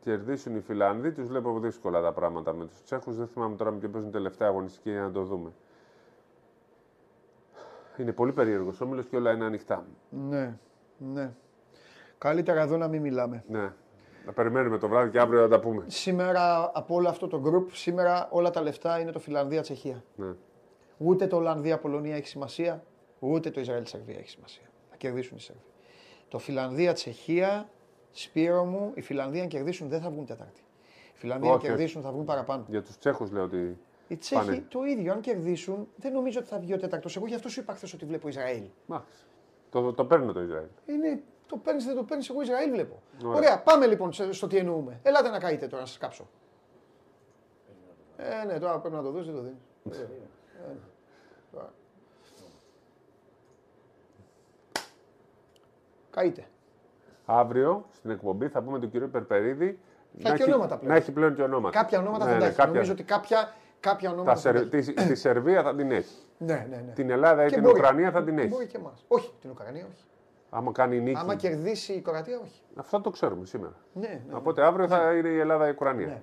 κερδίσουν 0.00 0.56
οι 0.56 0.60
Φιλανδοί, 0.60 1.12
τους 1.12 1.28
βλέπω 1.28 1.58
δύσκολα 1.58 2.00
τα 2.00 2.12
πράγματα 2.12 2.52
με 2.52 2.66
τους 2.66 2.82
Τσέχους. 2.82 3.16
Δεν 3.16 3.26
θυμάμαι 3.26 3.56
τώρα 3.56 3.70
με 3.70 3.78
ποιον 3.78 3.92
παίζουν 3.92 4.10
τελευταία 4.10 4.48
αγωνιστική 4.48 4.90
για 4.90 5.00
να 5.00 5.10
το 5.10 5.22
δούμε. 5.22 5.52
Είναι 7.96 8.12
πολύ 8.12 8.32
περίεργος 8.32 8.80
όμιλος 8.80 9.06
και 9.06 9.16
όλα 9.16 9.32
είναι 9.32 9.44
ανοιχτά. 9.44 9.84
Ναι, 10.10 10.58
ναι. 10.98 11.32
Καλύτερα 12.18 12.60
εδώ 12.60 12.76
να 12.76 12.88
μην 12.88 13.00
μιλάμε. 13.00 13.44
Ναι. 13.48 13.72
Να 14.26 14.32
περιμένουμε 14.32 14.78
το 14.78 14.88
βράδυ 14.88 15.10
και 15.10 15.20
αύριο 15.20 15.40
να 15.40 15.48
τα 15.48 15.60
πούμε. 15.60 15.84
Σήμερα 15.86 16.70
από 16.74 16.94
όλο 16.94 17.08
αυτό 17.08 17.26
το 17.26 17.42
group, 17.44 17.66
σήμερα 17.72 18.28
όλα 18.30 18.50
τα 18.50 18.62
λεφτά 18.62 18.98
είναι 18.98 19.10
το 19.10 19.18
Φιλανδία-Τσεχία. 19.18 20.04
Ναι. 20.16 20.32
Ούτε 20.98 21.26
το 21.26 21.36
Ολλανδία-Πολωνία 21.36 22.16
έχει 22.16 22.26
σημασία, 22.26 22.84
ούτε 23.28 23.50
το 23.50 23.60
Ισραήλ-Σερβία 23.60 24.18
έχει 24.18 24.28
σημασία. 24.28 24.62
Θα 24.90 24.96
κερδίσουν 24.96 25.36
οι 25.36 25.40
Σέρβοι. 25.40 25.62
Το 26.28 26.38
Φιλανδία-Τσεχία, 26.38 27.68
Σπύρο 28.12 28.64
μου, 28.64 28.92
οι 28.94 29.00
Φιλανδοί 29.00 29.40
αν 29.40 29.48
κερδίσουν 29.48 29.88
δεν 29.88 30.00
θα 30.00 30.10
βγουν 30.10 30.26
Τετάρτη. 30.26 30.60
Οι 31.14 31.18
Φιλανδοί 31.18 31.46
αν 31.46 31.52
Όχι, 31.54 31.60
όχι. 31.60 31.68
κερδίσουν 31.68 32.02
θα 32.02 32.10
βγουν 32.12 32.24
παραπάνω. 32.24 32.64
Για 32.68 32.82
του 32.82 32.90
Τσέχου 32.98 33.26
λέω 33.32 33.42
ότι. 33.44 33.78
Οι 34.08 34.16
Τσέχοι 34.16 34.44
Πάνε. 34.46 34.64
το 34.68 34.84
ίδιο, 34.84 35.12
αν 35.12 35.20
κερδίσουν, 35.20 35.88
δεν 35.96 36.12
νομίζω 36.12 36.38
ότι 36.40 36.48
θα 36.48 36.58
βγει 36.58 36.74
ο 36.74 36.78
τέταρτο. 36.78 37.08
Εγώ 37.16 37.26
γι' 37.26 37.34
αυτό 37.34 37.48
σου 37.48 37.60
είπα 37.60 37.74
χθες 37.74 37.92
ότι 37.92 38.04
βλέπω 38.04 38.28
Ισραήλ. 38.28 38.62
Μάξ. 38.86 39.26
Το, 39.70 39.92
το 39.92 40.04
παίρνω 40.04 40.32
το 40.32 40.40
Ισραήλ. 40.42 40.66
Είναι, 40.86 41.22
το 41.46 41.56
παίρνει, 41.56 41.82
δεν 41.82 41.94
το 41.96 42.02
παίρνει, 42.02 42.24
εγώ 42.30 42.42
Ισραήλ 42.42 42.70
βλέπω. 42.70 43.02
Ωραία. 43.24 43.36
Ωραία. 43.36 43.60
πάμε 43.62 43.86
λοιπόν 43.86 44.12
σε- 44.12 44.32
στο 44.32 44.46
τι 44.46 44.56
εννοούμε. 44.56 45.00
Ελάτε 45.02 45.28
να 45.28 45.38
καείτε 45.38 45.66
τώρα 45.66 45.82
να 45.82 45.88
σα 45.88 45.98
κάψω. 45.98 46.28
Ε, 48.16 48.44
ναι, 48.44 48.58
τώρα 48.58 48.78
πρέπει 48.80 48.94
να 48.94 49.02
το 49.02 49.10
δώσει, 49.10 49.30
δεν 49.30 49.34
το 49.34 49.40
δίνει. 49.42 49.58
Καείτε. 56.12 56.44
Αύριο 57.26 57.86
στην 57.92 58.10
εκπομπή 58.10 58.48
θα 58.48 58.62
πούμε 58.62 58.78
τον 58.78 58.90
κύριο 58.90 59.08
Περπερίδη. 59.08 59.78
Θα 60.18 60.32
έχει 60.32 60.42
ονόματα 60.42 60.76
πλέον. 60.76 60.92
Να 60.92 60.98
έχει 60.98 61.12
πλέον 61.12 61.34
και 61.34 61.42
ονόματα. 61.42 61.78
Κάποια 61.80 61.98
ονόματα 61.98 62.24
Ναι, 62.24 62.30
θα 62.30 62.36
ναι, 62.36 62.40
τα 62.42 62.46
έχει. 62.46 62.56
κάποια- 62.56 62.72
Νομίζω 62.72 62.92
ότι 62.92 63.02
κάποια, 63.02 63.54
κάποια 63.80 64.08
τα 64.08 64.14
ονόματα 64.14 64.34
θα 64.34 64.40
Σερ- 64.40 64.68
τα 64.70 64.76
έχει. 64.76 64.92
τη, 64.92 65.06
τη 65.06 65.14
Σερβία 65.14 65.62
θα 65.62 65.74
την 65.74 65.90
έχει. 65.90 66.16
Ναι, 66.38 66.66
ναι, 66.70 66.76
ναι. 66.86 66.92
Την 66.92 67.10
Ελλάδα 67.10 67.44
ή 67.44 67.48
Και 67.48 67.54
την 67.54 67.62
μπορεί. 67.62 67.78
Ουκρανία 67.78 68.10
θα 68.10 68.22
την 68.24 68.34
Και 68.36 68.40
έχει. 68.40 68.48
Μπορεί 68.50 68.66
και 68.66 68.76
εμάς. 68.76 69.04
Όχι, 69.08 69.32
την 69.40 69.50
Ουκρανία 69.50 69.86
όχι. 69.92 70.04
Άμα 70.50 70.72
κάνει 70.72 71.00
νίκη. 71.00 71.18
Άμα 71.18 71.34
κερδίσει 71.34 71.92
η 71.92 72.00
Κροατία, 72.00 72.38
όχι. 72.42 72.60
Αυτό 72.76 73.00
το 73.00 73.10
ξέρουμε 73.10 73.46
σήμερα. 73.46 73.74
Ναι, 73.92 74.08
ναι. 74.08 74.22
ναι. 74.28 74.34
Οπότε 74.36 74.62
αύριο 74.62 74.88
θα 74.88 75.12
είναι 75.12 75.28
η 75.28 75.38
Ελλάδα 75.38 75.64
ή 75.64 75.68
η 75.68 75.72
Ουκρανία. 75.72 76.06
Ναι. 76.06 76.22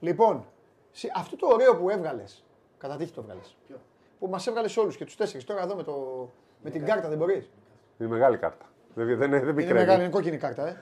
Λοιπόν, 0.00 0.44
συ- 0.90 1.10
αυτό 1.16 1.36
το 1.36 1.46
ωραίο 1.52 1.76
που 1.76 1.90
έβγαλες. 1.90 2.44
Κατά 2.78 2.96
τύχη 2.96 3.12
το 3.12 3.20
έβγαλες. 3.20 3.56
Που 4.18 4.26
μας 4.28 4.46
έβγαλες 4.46 4.76
όλους 4.76 4.96
και 4.96 5.04
τους 5.04 5.16
τέσσερις. 5.16 5.44
Τώρα 5.46 5.62
εδώ 5.62 5.74
με, 5.74 5.82
το, 5.82 6.28
με 6.62 6.70
την 6.70 6.84
κάρτα 6.84 7.08
δεν 7.08 7.18
μπορείς. 7.18 7.50
Είναι 7.98 8.08
μεγάλη 8.08 8.36
κάρτα. 8.36 8.64
Δεν, 8.96 9.06
δεν, 9.06 9.18
δεν, 9.18 9.30
δεν 9.30 9.40
Είναι 9.42 9.52
πικραίνει. 9.52 9.78
μεγάλη, 9.78 10.00
είναι 10.02 10.10
κόκκινη 10.10 10.36
κάρτα, 10.36 10.66
ε. 10.68 10.76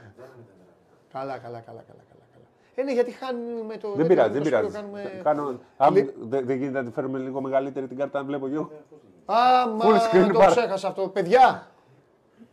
καλά, 1.12 1.38
καλά, 1.38 1.60
καλά, 1.60 1.60
καλά, 1.60 1.82
καλά. 2.10 2.24
καλά. 2.32 2.44
Ε, 2.74 2.82
ναι, 2.82 2.92
γιατί 2.92 3.10
χάνουμε 3.10 3.76
το. 3.76 3.92
Δεν 3.96 4.06
πειράζει, 4.06 4.28
δεν 4.32 4.38
το 4.42 4.44
πειράζει. 4.48 4.64
σπίτι, 4.68 4.80
κάνουμε- 4.80 5.20
Κάνω... 5.24 5.60
Αν 5.76 5.94
Λι- 5.94 6.14
δεν 6.20 6.46
δεν 6.46 6.56
γίνεται 6.56 6.78
να 6.78 6.84
τη 6.84 6.90
φέρουμε 6.90 7.18
λίγο 7.18 7.40
μεγαλύτερη 7.40 7.86
την 7.86 7.96
κάρτα, 7.96 8.18
να 8.18 8.24
βλέπω 8.24 8.46
εγώ. 8.46 8.70
Α, 9.24 9.34
Full 9.80 9.84
μα 9.84 10.10
screen 10.10 10.26
το 10.32 10.38
πάρα. 10.38 10.50
ξέχασα 10.50 10.88
αυτό. 10.88 11.08
Παιδιά, 11.08 11.66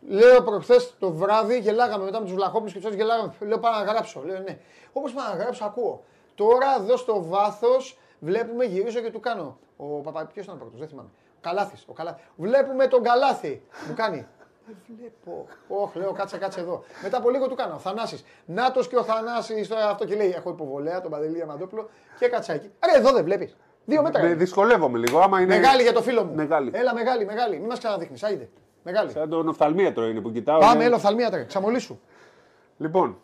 λέω 0.08 0.42
προχθές 0.42 0.94
το 0.98 1.10
βράδυ, 1.12 1.58
γελάγαμε 1.58 2.04
μετά 2.04 2.18
με 2.18 2.24
τους 2.24 2.34
Βλαχόπουλου 2.34 2.70
και 2.70 2.76
τους 2.76 2.84
άλλους 2.84 2.96
γελάγαμε. 2.98 3.32
Λέω 3.40 3.58
πάω 3.58 3.72
να 3.84 3.92
γράψω. 3.92 4.22
Λέω 4.24 4.38
ναι. 4.40 4.58
Όπως 4.92 5.12
πάω 5.12 5.28
να 5.36 5.42
γράψω, 5.42 5.64
ακούω. 5.64 6.04
Τώρα 6.34 6.66
εδώ 6.80 6.96
στο 6.96 7.22
βάθος 7.24 7.98
βλέπουμε, 8.20 8.64
γυρίζω 8.64 9.00
και 9.00 9.10
του 9.10 9.20
κάνω. 9.20 9.58
Ο 9.76 9.84
παπα, 9.84 10.24
ποιος 10.32 10.44
ήταν 10.44 10.58
πρώτος, 10.58 10.78
δεν 10.78 10.88
θυμάμαι. 10.88 11.08
Ο 11.36 11.38
Καλάθης. 11.40 11.84
Ο 11.88 11.92
Καλάθης. 11.92 12.24
Βλέπουμε 12.36 12.86
τον 12.86 13.02
Καλάθη. 13.02 13.62
Μου 13.88 13.94
κάνει. 13.94 14.26
Δεν 14.66 14.76
βλέπω. 14.96 15.46
Όχι, 15.68 15.98
λέω 15.98 16.12
κάτσε, 16.12 16.38
κάτσε 16.38 16.60
εδώ. 16.60 16.84
Μετά 17.02 17.16
από 17.16 17.30
λίγο 17.30 17.48
του 17.48 17.54
κάνω. 17.54 17.78
Θανάσης. 17.78 18.24
Νάτος 18.46 18.88
και 18.88 18.96
ο 18.96 19.02
Θανάσης 19.02 19.68
τώρα 19.68 19.88
αυτό 19.88 20.04
και 20.04 20.14
λέει: 20.14 20.30
Έχω 20.30 20.50
υποβολέα 20.50 21.00
τον 21.00 21.10
Παντελή 21.10 21.34
Διαμαντόπουλο 21.34 21.88
και 22.18 22.28
κάτσα 22.28 22.52
εκεί. 22.52 22.70
Ρε, 22.92 22.98
εδώ 22.98 23.12
δεν 23.12 23.24
βλέπεις. 23.24 23.56
Δύο 23.84 24.02
μέτρα. 24.02 24.20
Ναι, 24.22 24.26
είναι. 24.26 24.36
δυσκολεύομαι 24.36 24.98
λίγο. 24.98 25.18
Άμα 25.20 25.40
είναι... 25.40 25.54
Μεγάλη 25.54 25.82
για 25.82 25.92
το 25.92 26.02
φίλο 26.02 26.24
μου. 26.24 26.34
Μεγάλη. 26.34 26.70
Έλα, 26.74 26.94
μεγάλη, 26.94 27.24
μεγάλη. 27.24 27.56
Μην 27.58 27.66
μας 27.66 27.78
ξαναδείχνεις. 27.78 28.22
Άιντε. 28.22 28.48
Μεγάλη. 28.82 29.10
Σαν 29.10 29.28
τον 29.28 29.48
οφθαλμίατρο 29.48 30.06
είναι 30.06 30.20
που 30.20 30.32
κοιτάω. 30.32 30.58
Πάμε, 30.58 30.74
είναι- 30.74 30.84
έλα, 30.84 30.96
οφθαλμίατρε. 30.96 31.44
Ξαμολύσου. 31.44 32.00
Λοιπόν, 32.76 33.18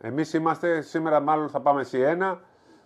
εμείς 0.00 0.32
είμαστε, 0.32 0.80
σήμερα 0.80 1.20
μάλλον 1.20 1.48
θα 1.48 1.60
πάμε 1.60 1.84
σε 1.84 2.06
ένα, 2.06 2.40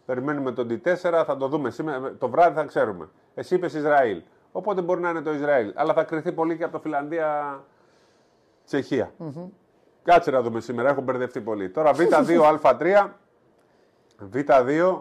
περιμένουμε 0.07 0.53
τον 0.53 0.69
D4, 0.71 0.95
θα 1.27 1.37
το 1.39 1.49
δούμε 1.49 1.71
σήμερα, 1.71 2.15
το 2.19 2.29
βράδυ 2.29 2.55
θα 2.55 2.65
ξέρουμε. 2.65 3.09
Εσύ 3.35 3.55
είπες 3.55 3.75
Ισραήλ, 3.75 4.23
οπότε 4.53 4.83
μπορεί 4.83 5.01
να 5.01 5.09
είναι 5.11 5.21
το 5.23 5.33
Ισραήλ, 5.33 5.73
αλλά 5.75 5.93
θα 5.95 6.05
κρυθεί 6.05 6.33
πολύ 6.33 6.57
και 6.57 6.63
από 6.65 6.73
το 6.73 6.79
Φιλανδία 6.81 7.61
Τσεχία. 8.65 9.13
Κάτσε 10.03 10.31
να 10.31 10.43
δούμε 10.43 10.61
σήμερα, 10.61 10.89
έχω 10.89 11.01
μπερδευτεί 11.01 11.41
πολύ. 11.41 11.71
Τώρα 11.71 11.91
Β2, 11.95 12.59
Α3, 12.63 13.09
Β2 14.35 15.01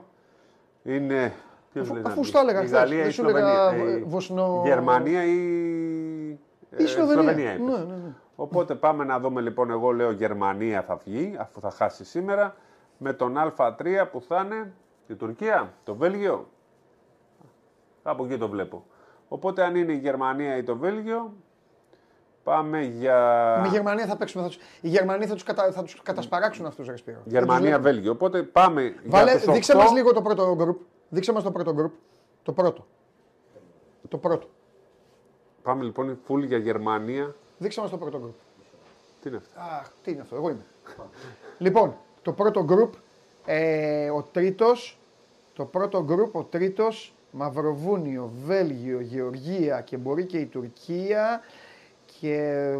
είναι... 0.83 1.33
Ποιος 1.73 1.85
Αφού- 1.85 1.95
λες 1.95 2.03
να 2.05 2.09
αφού 2.11 2.19
μπει; 2.19 2.25
στα 2.27 2.39
έλεγα 2.39 2.61
η 2.61 2.65
χθες, 2.65 2.79
Γαλλία 2.79 2.97
ή 2.97 3.01
δεν 3.01 3.09
η 3.09 3.11
σου 3.13 3.21
έλεγα, 3.29 3.69
Σλοβενία. 3.69 3.93
ε, 3.93 3.97
Η 3.97 4.03
Βοσνο- 4.03 4.61
Γερμανία 4.65 5.23
ή 5.23 5.37
ε, 6.69 6.83
Η 6.83 6.85
Σλοβενία. 6.85 7.53
είπες. 7.53 7.65
Ναι, 7.65 7.77
ναι, 7.77 7.95
ναι. 7.95 8.13
Οπότε 8.35 8.75
πάμε 8.75 9.03
να 9.03 9.19
δούμε 9.19 9.41
λοιπόν, 9.41 9.69
εγώ 9.71 9.91
λέω 9.91 10.11
Γερμανία 10.11 10.81
θα 10.81 10.95
βγει, 10.95 11.35
αφού 11.39 11.59
θα 11.59 11.69
χάσει 11.71 12.05
σήμερα, 12.05 12.55
με 12.97 13.13
τον 13.13 13.35
Α3 13.37 14.05
που 14.11 14.21
θα 14.21 14.41
είναι 14.45 14.73
η 15.07 15.13
Τουρκία, 15.15 15.73
το 15.83 15.95
Βέλγιο. 15.95 16.47
Κάπου 18.03 18.23
εκεί 18.25 18.37
το 18.37 18.49
βλέπω. 18.49 18.85
Οπότε 19.27 19.63
αν 19.63 19.75
είναι 19.75 19.91
η 19.91 19.97
Γερμανία 19.97 20.57
ή 20.57 20.63
το 20.63 20.77
Βέλγιο, 20.77 21.33
πάμε 22.43 22.81
για 22.81 23.59
Με 23.61 23.67
Γερμανία 23.67 24.05
θα 24.05 24.17
παίξουμε. 24.17 24.43
Θα 24.43 24.49
τους... 24.49 24.57
Οι 24.81 24.87
Γερμανοί 24.87 25.25
θα 25.25 25.33
τους 25.33 25.43
κατα... 25.43 25.71
θα 25.71 25.83
τους 25.83 26.01
κατασπαράξουν 26.03 26.65
αυτούς, 26.65 26.87
Ρε 26.87 26.95
Σπύρο. 26.97 27.15
Δεν 27.15 27.23
τους 27.23 27.33
Γερμανία, 27.33 27.67
βλέπω. 27.67 27.83
Βέλγιο. 27.83 28.11
Οπότε 28.11 28.43
πάμε 28.43 28.95
Βάλε, 29.05 29.31
για 29.31 29.39
τους 29.39 29.53
δείξε 29.53 29.73
8. 29.73 29.77
μας 29.77 29.91
λίγο 29.91 30.13
το 30.13 30.21
πρώτο 30.21 30.55
γκρουπ. 30.55 30.79
Δείξε 31.09 31.31
μας 31.31 31.43
το 31.43 31.51
πρώτο 31.51 31.73
γκρουπ. 31.73 31.93
Το 32.43 32.51
πρώτο. 32.53 32.85
Το 34.07 34.17
πρώτο. 34.17 34.47
Πάμε 35.61 35.83
λοιπόν 35.83 36.19
full 36.27 36.43
για 36.45 36.57
Γερμανία. 36.57 37.35
Δείξε 37.57 37.81
μας 37.81 37.89
το 37.89 37.97
πρώτο 37.97 38.17
γκρουπ. 38.19 38.35
Τι 39.21 39.29
είναι 39.29 39.37
αυτό; 39.37 39.59
Αχ, 39.59 39.87
τι 40.03 40.11
είναι 40.11 40.21
αυτό, 40.21 40.35
εγώ 40.35 40.49
είμαι. 40.49 40.65
λοιπόν, 41.57 41.95
το 42.21 42.31
πρώτο 42.31 42.63
γκρουπ, 42.63 42.93
ε, 43.45 44.09
ο 44.09 44.21
τρίτος, 44.31 44.99
το 45.53 45.65
πρώτο 45.65 46.03
γκρουπ, 46.03 46.35
ο 46.35 46.43
τρίτος, 46.43 47.13
Μαυροβούνιο, 47.31 48.31
Βέλγιο, 48.45 48.99
Γεωργία 48.99 49.81
και 49.81 49.97
μπορεί 49.97 50.25
και 50.25 50.37
η 50.37 50.45
Τουρκία 50.45 51.41
και 52.19 52.73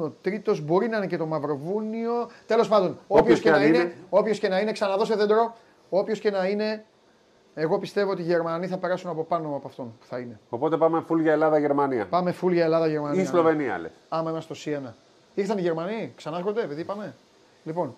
ο 0.00 0.10
τρίτος 0.22 0.60
μπορεί 0.60 0.88
να 0.88 0.96
είναι 0.96 1.06
και 1.06 1.16
το 1.16 1.26
Μαυροβούνιο. 1.26 2.28
Τέλος 2.46 2.68
πάντων, 2.68 2.98
όποιος 3.06 3.40
και, 3.40 3.50
να 3.50 3.64
είναι, 3.64 3.94
όποιος 4.08 4.38
και 4.38 4.48
να 4.48 4.60
είναι, 4.60 4.72
ξαναδώσε 4.72 5.14
δέντρο, 5.14 5.56
όποιος 5.88 6.18
και 6.18 6.30
να 6.30 6.46
είναι, 6.48 6.84
εγώ 7.54 7.78
πιστεύω 7.78 8.10
ότι 8.10 8.22
οι 8.22 8.24
Γερμανοί 8.24 8.66
θα 8.66 8.76
περάσουν 8.78 9.10
από 9.10 9.24
πάνω 9.24 9.56
από 9.56 9.68
αυτόν 9.68 9.94
που 10.00 10.06
θα 10.06 10.18
είναι. 10.18 10.38
Οπότε 10.48 10.76
πάμε 10.76 11.04
full 11.08 11.20
για 11.20 11.32
Ελλάδα-Γερμανία. 11.32 12.06
Πάμε 12.06 12.34
full 12.42 12.52
για 12.52 12.64
Ελλάδα-Γερμανία. 12.64 13.22
Ή 13.22 13.24
Σλοβενία 13.24 13.78
λες. 13.78 13.90
Άμα 14.08 14.30
είμαστε 14.30 14.54
στο 14.54 14.70
C1. 14.70 14.92
Ήρθαν 15.34 15.58
οι 15.58 15.60
Γερμανοί, 15.60 16.12
ξανά 16.16 16.36
έρχονται, 16.36 16.62
επειδή 16.62 16.80
είπαμε. 16.80 17.14
Λοιπόν. 17.64 17.94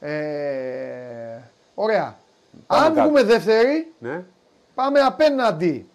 Ε, 0.00 1.38
ωραία. 1.74 2.16
Πάμε 2.66 2.84
Αν 2.86 2.94
κάτω. 2.94 3.02
βγούμε 3.08 3.22
δεύτεροι, 3.22 3.92
Ναι, 3.98 4.24
πάμε 4.74 5.00
απέναντι. 5.00 5.88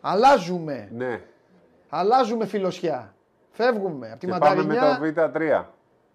Αλλάζουμε. 0.00 0.88
ναι. 0.92 1.20
Αλλάζουμε 1.88 2.46
φιλοσιά. 2.46 3.14
Φεύγουμε 3.50 4.10
από 4.10 4.18
τη 4.20 4.26
Και 4.26 4.32
πάμε 4.38 4.54
με 4.64 4.74
Μανταρινιά, 4.74 5.22
το 5.22 5.30
Β3. 5.38 5.64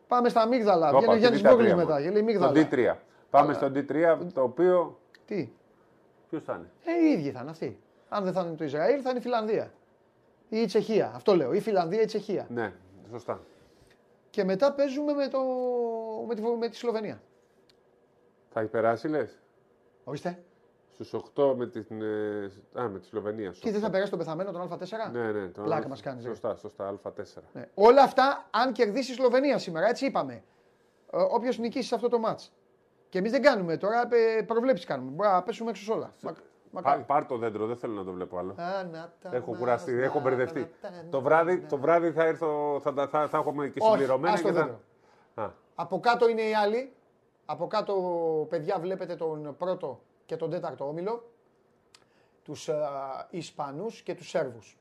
πάμε 0.07 0.29
στα 0.29 0.41
αμύγδαλα. 0.41 0.91
Το 0.91 0.97
Βγαίνει 0.97 1.11
ο 1.11 1.15
είπα, 1.15 1.19
Γιάννης 1.19 1.41
και 1.41 1.47
Β3 1.47 1.51
Μπόγλης 1.51 1.73
μόνο. 1.73 1.85
μετά. 1.85 1.99
Λέει 1.99 2.11
Το 2.13 2.23
μίγδαλα. 2.23 2.67
D3. 2.71 2.95
Πάμε 3.29 3.53
στο 3.53 3.67
D3, 3.75 4.17
το 4.33 4.41
οποίο. 4.43 4.99
Τι; 5.25 5.49
Ποιος 6.29 6.43
θα 6.43 6.53
είναι; 6.53 6.69
Ε, 6.97 7.05
οι 7.07 7.11
ίδιοι 7.11 7.31
θα 7.31 7.39
είναι 7.41 7.49
αυτοί. 7.49 7.79
Αν 8.09 8.23
δεν 8.23 8.33
θα 8.33 8.41
είναι 8.41 8.55
το 8.55 8.63
Ισραήλ, 8.63 8.99
θα 9.03 9.09
είναι 9.09 9.19
η 9.19 9.21
Φιλανδία. 9.21 9.71
Ή 10.49 10.57
η 10.61 10.65
Τσεχία. 10.65 11.11
Αυτό 11.15 11.35
λέω. 11.35 11.53
Ή 11.53 11.57
η 11.57 11.61
Φιλανδία 11.61 11.99
ή 11.99 12.03
η 12.03 12.05
Τσεχία. 12.05 12.47
Ναι, 12.49 12.73
σωστά. 13.11 13.39
Και 14.29 14.43
μετά 14.43 14.73
παίζουμε 14.73 15.13
με, 15.13 15.27
το... 15.27 15.39
με, 16.27 16.35
τη... 16.35 16.41
με 16.41 16.67
τη 16.69 16.75
Σλοβενία. 16.75 17.21
Θα 18.49 18.59
έχει 18.59 18.69
περάσει, 18.69 19.07
λες; 19.07 19.39
Ορίστε. 20.03 20.43
Στους 20.93 21.13
8 21.35 21.53
με 21.57 21.67
την. 21.67 22.01
ε, 22.01 22.51
Α, 22.81 22.87
με 22.89 22.99
τη 22.99 23.05
Σλοβενία. 23.05 23.51
Τι 23.51 23.71
δεν 23.71 23.81
θα 23.81 23.89
περάσει 23.89 24.09
τον 24.09 24.19
πεθαμένο 24.19 24.51
τον 24.51 24.61
Α4. 24.71 25.11
Ναι, 25.11 25.31
ναι. 25.31 25.47
τον 25.47 25.63
Πλάκα 25.63 25.85
Α- 25.85 25.89
μας 25.89 26.01
κάνεις, 26.01 26.23
ρε. 26.23 26.29
Σωστά, 26.29 26.55
σωστά. 26.55 26.93
Α4. 27.03 27.41
Ναι. 27.53 27.69
Όλα 27.73 28.01
αυτά 28.03 28.47
αν 28.51 28.71
κερδίσει 28.71 29.11
η 29.11 29.15
Σλοβενία 29.15 29.57
σήμερα, 29.57 29.87
έτσι 29.87 30.05
είπαμε. 30.05 30.43
Όποιος 31.11 31.57
νικήσει 31.57 31.87
σε 31.87 31.95
αυτό 31.95 32.09
το 32.09 32.19
μάτς. 32.19 32.51
Και 33.09 33.17
εμείς 33.17 33.31
δεν 33.31 33.41
κάνουμε 33.41 33.77
τώρα, 33.77 34.07
προβλέψεις 34.45 34.85
κάνουμε. 34.85 35.11
Μπορεί 35.11 35.29
να 35.29 35.43
πέσουμε 35.43 35.69
έξω 35.69 35.83
σε 35.83 35.91
όλα. 35.91 36.11
Μα- 36.21 36.31
Πά, 36.31 36.37
μακάρι. 36.71 37.03
πάρ 37.03 37.25
το 37.25 37.37
δέντρο, 37.37 37.65
δεν 37.65 37.77
θέλω 37.77 37.93
να 37.93 38.03
το 38.03 38.11
βλέπω 38.11 38.37
άλλο. 38.37 38.51
Α, 38.51 38.83
να 38.91 39.13
τα 39.21 39.29
Έχω 39.35 39.49
μας, 39.49 39.59
κουραστεί, 39.59 39.91
να 39.93 40.03
έχω 40.03 40.19
μπερδευτεί. 40.19 40.69
τα- 40.81 40.89
να 40.89 40.97
Το 41.03 41.17
τα- 41.17 41.19
βράδυ, 41.23 41.55
να- 41.61 41.67
το 41.67 41.77
βράδυ 41.77 42.11
θα, 42.11 42.23
έρθω, 42.23 42.79
θα, 42.83 42.93
τα- 42.93 43.07
θα, 43.07 43.27
θα 43.27 43.37
έχουμε 43.37 43.67
και 43.67 43.79
Όχι, 43.81 43.91
συμπληρωμένα. 43.91 44.33
ας 44.33 44.41
το 44.41 44.47
και 44.47 44.53
θα... 44.53 44.59
δέντρο. 44.59 44.79
Α, 45.35 45.49
Από 45.75 45.99
κάτω 45.99 46.27
είναι 46.29 46.41
οι 46.41 46.53
άλλοι. 46.55 46.93
Από 47.45 47.67
κάτω, 47.67 47.93
παιδιά, 48.49 48.77
βλέπετε 48.79 49.15
τον 49.15 49.55
πρώτο 49.57 49.99
και 50.25 50.35
τον 50.35 50.49
τέταρτο 50.49 50.87
όμιλο. 50.87 51.31
Τους 52.43 52.69
Ισπανούς 53.29 54.01
και 54.01 54.15
τους 54.15 54.29
Σέρβους. 54.29 54.77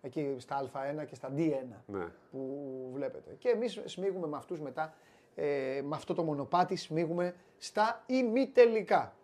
Εκεί 0.00 0.34
στα 0.38 0.70
Α1 0.72 1.06
και 1.06 1.14
στα 1.14 1.32
D1 1.36 1.64
ναι. 1.86 2.06
που 2.30 2.90
βλέπετε. 2.92 3.34
Και 3.38 3.48
εμείς 3.48 3.80
σμίγουμε 3.84 4.26
με 4.26 4.36
αυτούς 4.36 4.60
μετά, 4.60 4.94
ε, 5.34 5.80
με 5.84 5.96
αυτό 5.96 6.14
το 6.14 6.22
μονοπάτι, 6.22 6.76
σμίγουμε 6.76 7.34
στα 7.58 8.02
ημιτελικά. 8.06 9.16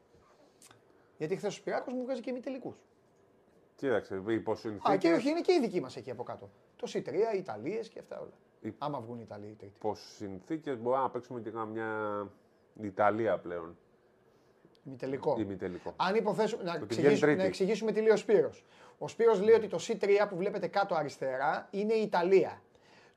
Γιατί 1.19 1.37
χθες 1.37 1.53
ο 1.53 1.57
Σπυράκος 1.57 1.93
μου 1.93 2.03
βγάζει 2.03 2.21
και 2.21 2.31
ημιτελικούς. 2.31 2.77
Κοίταξε, 3.77 4.23
υπό 4.29 4.53
Α, 4.53 4.55
και 4.55 4.61
συνθήκες- 4.61 5.17
όχι, 5.17 5.29
είναι 5.29 5.41
και 5.41 5.53
οι 5.53 5.61
δικοί 5.61 5.81
μας 5.81 5.97
εκεί 5.97 6.11
από 6.11 6.23
κάτω. 6.23 6.51
Το 6.77 6.87
C3, 6.93 7.35
οι 7.35 7.39
Ιταλίες 7.39 7.89
και 7.89 7.99
αυτά 7.99 8.21
όλα. 8.21 8.75
Άμα 8.79 9.01
βγουν 9.01 9.19
οι 9.19 9.23
Ιταλοί 9.25 9.47
οι 9.47 9.55
τρίτοι. 9.55 9.73
Υπό 9.77 9.95
συνθήκε 9.95 10.73
μπορούμε 10.73 11.03
να 11.03 11.11
παίξουμε 11.11 11.41
και 11.41 11.51
μια 11.51 12.29
Ιταλία 12.81 13.39
πλέον. 13.39 13.77
Ημιτελικό. 14.91 15.37
Ημιτελικό. 15.41 15.93
Αν 15.97 16.15
υποθέσουμε. 16.15 16.63
Να, 16.63 16.73
Ότι 16.73 16.83
εξηγήσουμε, 16.83 17.09
βγαίνει 17.15 17.21
τρίτη. 17.27 17.39
να 17.39 17.45
εξηγήσουμε 17.45 17.93
τι 17.93 18.01
λέει 18.01 18.11
ο 18.13 18.17
Σπύρος. 18.17 18.65
Ο 18.99 19.09
Σπύρος 19.09 19.41
λέει 19.41 19.55
ότι 19.55 19.67
το 19.69 19.79
C3 19.81 20.09
που 20.29 20.37
βλέπετε 20.37 20.67
κάτω 20.67 20.95
αριστερά 20.95 21.69
είναι 21.71 21.93
η 21.95 22.03
Ιταλία. 22.03 22.63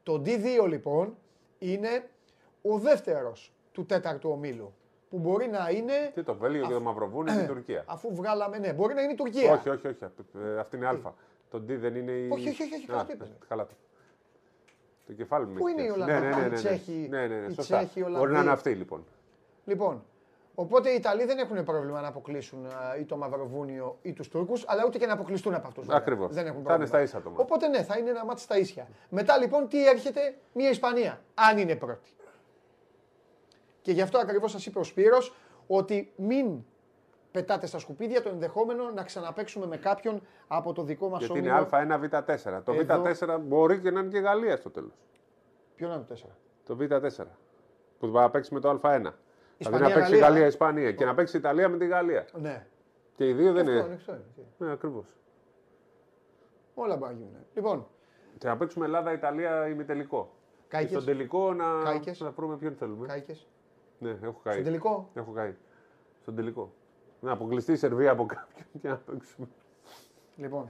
Το 0.03 0.21
D2 0.25 0.67
λοιπόν 0.67 1.17
είναι 1.59 2.09
ο 2.61 2.77
δεύτερος 2.77 3.53
του 3.71 3.85
τέταρτου 3.85 4.29
ομίλου. 4.29 4.73
Που 5.09 5.19
μπορεί 5.19 5.47
να 5.47 5.69
είναι. 5.69 6.11
Τι 6.13 6.23
το 6.23 6.35
Βέλγιο 6.35 6.67
και 6.67 6.73
το 6.73 6.81
Μαυροβούνιο 6.81 7.33
και 7.35 7.41
η 7.41 7.45
Τουρκία. 7.47 7.83
Αφού 7.95 8.15
βγάλαμε. 8.15 8.57
Ναι, 8.57 8.73
μπορεί 8.73 8.93
να 8.93 9.01
είναι 9.01 9.11
η 9.11 9.15
Τουρκία. 9.15 9.51
Όχι, 9.53 9.69
όχι, 9.69 9.87
όχι. 9.87 10.03
Ε, 10.03 10.59
Αυτή 10.59 10.75
είναι 10.75 10.87
Α. 10.87 10.99
Το 11.49 11.57
D 11.57 11.65
δεν 11.67 11.95
είναι 11.95 12.11
η. 12.11 12.29
Όχι, 12.31 12.49
όχι, 12.49 12.63
όχι, 12.63 12.73
όχι, 12.73 12.83
Α, 12.83 12.87
καλά 12.87 13.05
το 13.05 13.11
είπες. 13.13 13.27
Καλά 13.47 13.65
το. 13.65 13.73
Το 15.07 15.13
κεφάλι 15.13 15.45
μου. 15.45 15.53
Πού 15.53 15.67
έχει 15.67 15.79
είναι 15.81 15.87
η 15.87 15.93
πιάσει. 15.93 16.01
Ολλανδία, 16.01 16.29
Ναι, 16.29 16.35
ναι, 16.35 16.39
οι 16.39 16.43
ναι, 16.43 16.47
ναι. 16.47 16.55
Τσέχοι, 16.55 17.07
Ναι, 17.09 17.27
ναι, 17.27 17.39
ναι, 17.39 17.45
οι 17.51 17.53
σωστά. 17.53 17.77
Τσέχοι, 17.77 17.99
οι 17.99 18.01
Μπορεί 18.01 18.13
να 18.13 18.19
Ολλανδοί. 18.19 18.41
είναι 18.41 18.51
αυτή 18.51 18.69
λοιπόν. 18.71 19.05
Λοιπόν, 19.65 20.03
οπότε 20.55 20.89
οι 20.89 20.95
Ιταλοί 20.95 21.25
δεν 21.25 21.37
έχουν 21.37 21.63
πρόβλημα 21.63 22.01
να 22.01 22.07
αποκλείσουν 22.07 22.65
α, 22.65 22.95
ή 22.99 23.03
το 23.05 23.17
Μαυροβούνιο 23.17 23.97
ή 24.01 24.13
τους 24.13 24.27
Τούρκους, 24.29 24.63
αλλά 24.67 24.83
ούτε 24.85 24.97
και 24.97 25.05
να 25.05 25.13
αποκλειστούν 25.13 25.53
από 25.53 25.67
αυτούς. 25.67 25.89
Ακριβώς. 25.89 26.33
Δεν 26.33 26.45
έχουν 26.47 26.63
Θα 26.63 26.73
είναι 26.73 26.85
πρόβλημα. 26.85 26.85
στα 26.87 27.01
ίσα 27.01 27.21
το 27.21 27.29
μάτι. 27.29 27.41
Οπότε 27.41 27.67
ναι, 27.67 27.83
θα 27.83 27.97
είναι 27.97 28.09
ένα 28.09 28.25
μάτι 28.25 28.41
στα 28.41 28.57
ίσια. 28.57 28.87
Μετά 29.09 29.37
λοιπόν 29.37 29.67
τι 29.67 29.87
έρχεται, 29.87 30.35
μια 30.53 30.69
Ισπανία, 30.69 31.21
αν 31.33 31.57
είναι 31.57 31.75
πρώτη. 31.75 32.09
Και 33.81 33.91
γι' 33.91 34.01
αυτό 34.01 34.17
ακριβώς 34.17 34.51
σας 34.51 34.65
είπε 34.65 34.79
ο 34.79 34.83
Σπύρος 34.83 35.33
ότι 35.67 36.13
μην 36.15 36.63
πετάτε 37.31 37.65
στα 37.65 37.79
σκουπίδια 37.79 38.21
το 38.21 38.29
ενδεχόμενο 38.29 38.91
να 38.91 39.03
ξαναπαίξουμε 39.03 39.65
με 39.65 39.77
κάποιον 39.77 40.21
από 40.47 40.73
το 40.73 40.83
δικό 40.83 41.09
μας 41.09 41.19
Γιατί 41.19 41.39
όμιλο. 41.39 41.55
είναι 41.57 41.67
Α1Β4. 42.11 42.61
Το 42.63 42.73
Εδώ. 42.73 43.03
Β4 43.03 43.39
μπορεί 43.41 43.79
και 43.79 43.91
να 43.91 43.99
είναι 43.99 44.09
και 44.09 44.19
Γαλλία 44.19 44.57
στο 44.57 44.69
τέλος. 44.69 44.93
Ποιο 45.75 45.87
να 45.87 45.93
είναι 45.93 46.03
το 46.07 46.15
4. 46.15 46.29
Το 46.65 46.77
Β4. 46.79 47.25
Που 47.99 48.11
θα 48.13 48.29
παίξει 48.29 48.53
με 48.53 48.59
το 48.59 48.79
Α1. 48.83 49.01
Δηλαδή 49.57 49.81
να 49.83 49.87
Ισπανία, 49.87 49.95
παίξει 49.95 50.11
Γαλλία. 50.11 50.27
Γαλλία-Ισπανία 50.27 50.91
και 50.91 51.05
να 51.05 51.13
παίξει 51.15 51.37
Ιταλία 51.37 51.69
με 51.69 51.77
τη 51.77 51.87
Γαλλία. 51.87 52.25
Ναι. 52.33 52.65
Και 53.15 53.29
οι 53.29 53.33
δύο 53.33 53.51
δεν 53.53 53.61
Αυτό 53.67 53.71
είναι, 53.71 53.85
είναι. 53.85 53.93
αυτό 53.95 54.11
είναι. 54.13 54.23
Ναι, 54.57 54.71
ακριβώς. 54.71 55.05
Όλα 56.73 56.97
μπορεί 56.97 57.11
να 57.13 57.17
γίνουν. 57.17 57.35
Λοιπόν, 57.53 57.87
Και 58.37 58.47
να 58.47 58.57
παίξουμε 58.57 58.85
Ελλάδα-Ιταλία 58.85 59.67
ημιτελικό. 59.67 60.31
Και 60.61 60.67
Κάικες. 60.67 60.91
στον 60.91 61.05
τελικό 61.05 61.53
να, 61.53 61.81
Κάικες. 61.83 62.19
να 62.19 62.31
βρούμε 62.31 62.57
ποιον 62.57 62.73
θέλουμε. 62.75 63.07
κάηκες. 63.07 63.47
Ναι, 63.99 64.17
έχω 64.21 64.39
καεί. 64.43 64.53
Στον 64.53 64.63
τελικό; 64.63 65.09
Έχω 65.13 65.31
καεί. 65.31 65.53
Στον 66.21 66.35
τελικό. 66.35 66.73
Να 67.19 67.31
αποκλειστεί 67.31 67.71
η 67.71 67.75
Σερβία 67.75 68.11
από 68.11 68.25
κάποιον 68.25 68.65
και 68.81 68.87
να 68.87 68.97
παίξουμε. 68.97 69.47
Λοιπόν, 70.35 70.69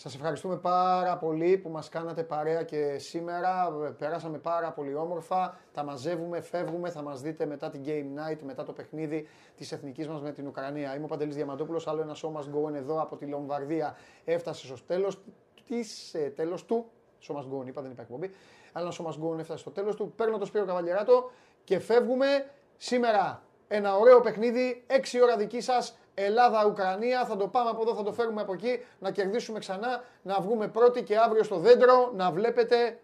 σας 0.00 0.14
ευχαριστούμε 0.14 0.56
πάρα 0.56 1.16
πολύ 1.16 1.58
που 1.58 1.68
μας 1.68 1.88
κάνατε 1.88 2.22
παρέα 2.22 2.62
και 2.62 2.98
σήμερα. 2.98 3.70
Περάσαμε 3.98 4.38
πάρα 4.38 4.72
πολύ 4.72 4.94
όμορφα. 4.94 5.58
Τα 5.72 5.84
μαζεύουμε, 5.84 6.40
φεύγουμε. 6.40 6.90
Θα 6.90 7.02
μας 7.02 7.20
δείτε 7.20 7.46
μετά 7.46 7.70
την 7.70 7.82
Game 7.86 8.18
Night, 8.18 8.38
μετά 8.42 8.64
το 8.64 8.72
παιχνίδι 8.72 9.28
της 9.56 9.72
εθνικής 9.72 10.08
μας 10.08 10.22
με 10.22 10.32
την 10.32 10.46
Ουκρανία. 10.46 10.94
Είμαι 10.94 11.04
ο 11.04 11.06
Παντελής 11.06 11.34
Διαμαντόπουλος. 11.34 11.86
Άλλο 11.86 12.00
ένα 12.00 12.14
show 12.14 12.32
must 12.32 12.54
go 12.54 12.70
on 12.70 12.74
εδώ 12.74 13.00
από 13.00 13.16
τη 13.16 13.26
Λομβαρδία. 13.26 13.96
Έφτασε 14.24 14.66
στο 14.66 14.76
τέλος, 14.86 15.22
της, 15.68 16.14
ε, 16.14 16.32
τέλος 16.36 16.64
του. 16.64 16.86
Show 17.22 17.36
must 17.36 17.56
go 17.56 17.62
on, 17.62 17.66
είπα, 17.66 17.82
δεν 17.82 17.90
είπα 17.90 18.02
εκπομπή. 18.02 18.30
Άλλο 18.72 18.86
ένα 18.86 18.94
show 18.94 19.10
must 19.10 19.24
go 19.24 19.34
on 19.34 19.38
έφτασε 19.38 19.60
στο 19.60 19.70
τέλος 19.70 19.96
του. 19.96 20.12
Παίρνω 20.16 20.38
το 20.38 20.44
Σπύρο 20.44 20.64
Καβαλιεράτο 20.64 21.30
και 21.64 21.78
φεύγουμε 21.78 22.50
σήμερα. 22.76 23.42
Ένα 23.68 23.96
ωραίο 23.96 24.20
παιχνίδι, 24.20 24.84
6 24.86 25.20
ώρα 25.22 25.36
δική 25.36 25.60
σας, 25.60 25.98
Ελλάδα-Ουκρανία. 26.24 27.24
Θα 27.24 27.36
το 27.36 27.48
πάμε 27.48 27.70
από 27.70 27.80
εδώ, 27.82 27.94
θα 27.94 28.02
το 28.02 28.12
φέρουμε 28.12 28.40
από 28.40 28.52
εκεί, 28.52 28.84
να 28.98 29.10
κερδίσουμε 29.10 29.58
ξανά, 29.58 30.02
να 30.22 30.40
βγούμε 30.40 30.68
πρώτοι 30.68 31.02
και 31.02 31.16
αύριο 31.18 31.42
στο 31.42 31.56
δέντρο 31.58 32.12
να 32.16 32.30
βλέπετε 32.30 32.98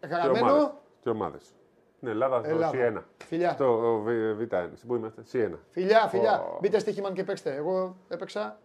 Και 0.00 0.06
γραμμένο. 0.06 0.46
ομάδες. 0.46 0.70
Και 1.00 1.08
ομάδες. 1.08 1.54
Ναι, 2.00 2.10
Ελλάδα 2.10 2.38
στο 2.38 2.48
Ελλάδα. 2.48 3.02
C1. 3.18 3.24
Φιλιά. 3.24 3.50
Στο 3.50 4.00
Β- 4.04 4.40
Β1. 4.42 4.70
Στην 4.74 4.88
Πού 4.88 4.94
είμαστε, 4.94 5.22
C1. 5.32 5.52
Φιλιά, 5.70 6.06
φιλιά. 6.08 6.40
Ω. 6.40 6.58
Μπείτε 6.60 6.78
στοίχημαν 6.78 7.12
και 7.14 7.24
παίξτε. 7.24 7.54
Εγώ 7.54 7.96
έπαιξα 8.08 8.58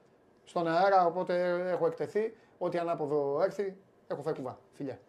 στον 0.43 0.67
αέρα, 0.67 1.05
οπότε 1.05 1.59
έχω 1.71 1.85
εκτεθεί. 1.85 2.35
Ό,τι 2.57 2.77
ανάποδο 2.77 3.41
έρθει, 3.43 3.77
έχω 4.07 4.21
φάει 4.21 4.33
κουβά. 4.33 4.57
Φιλιά. 4.73 4.99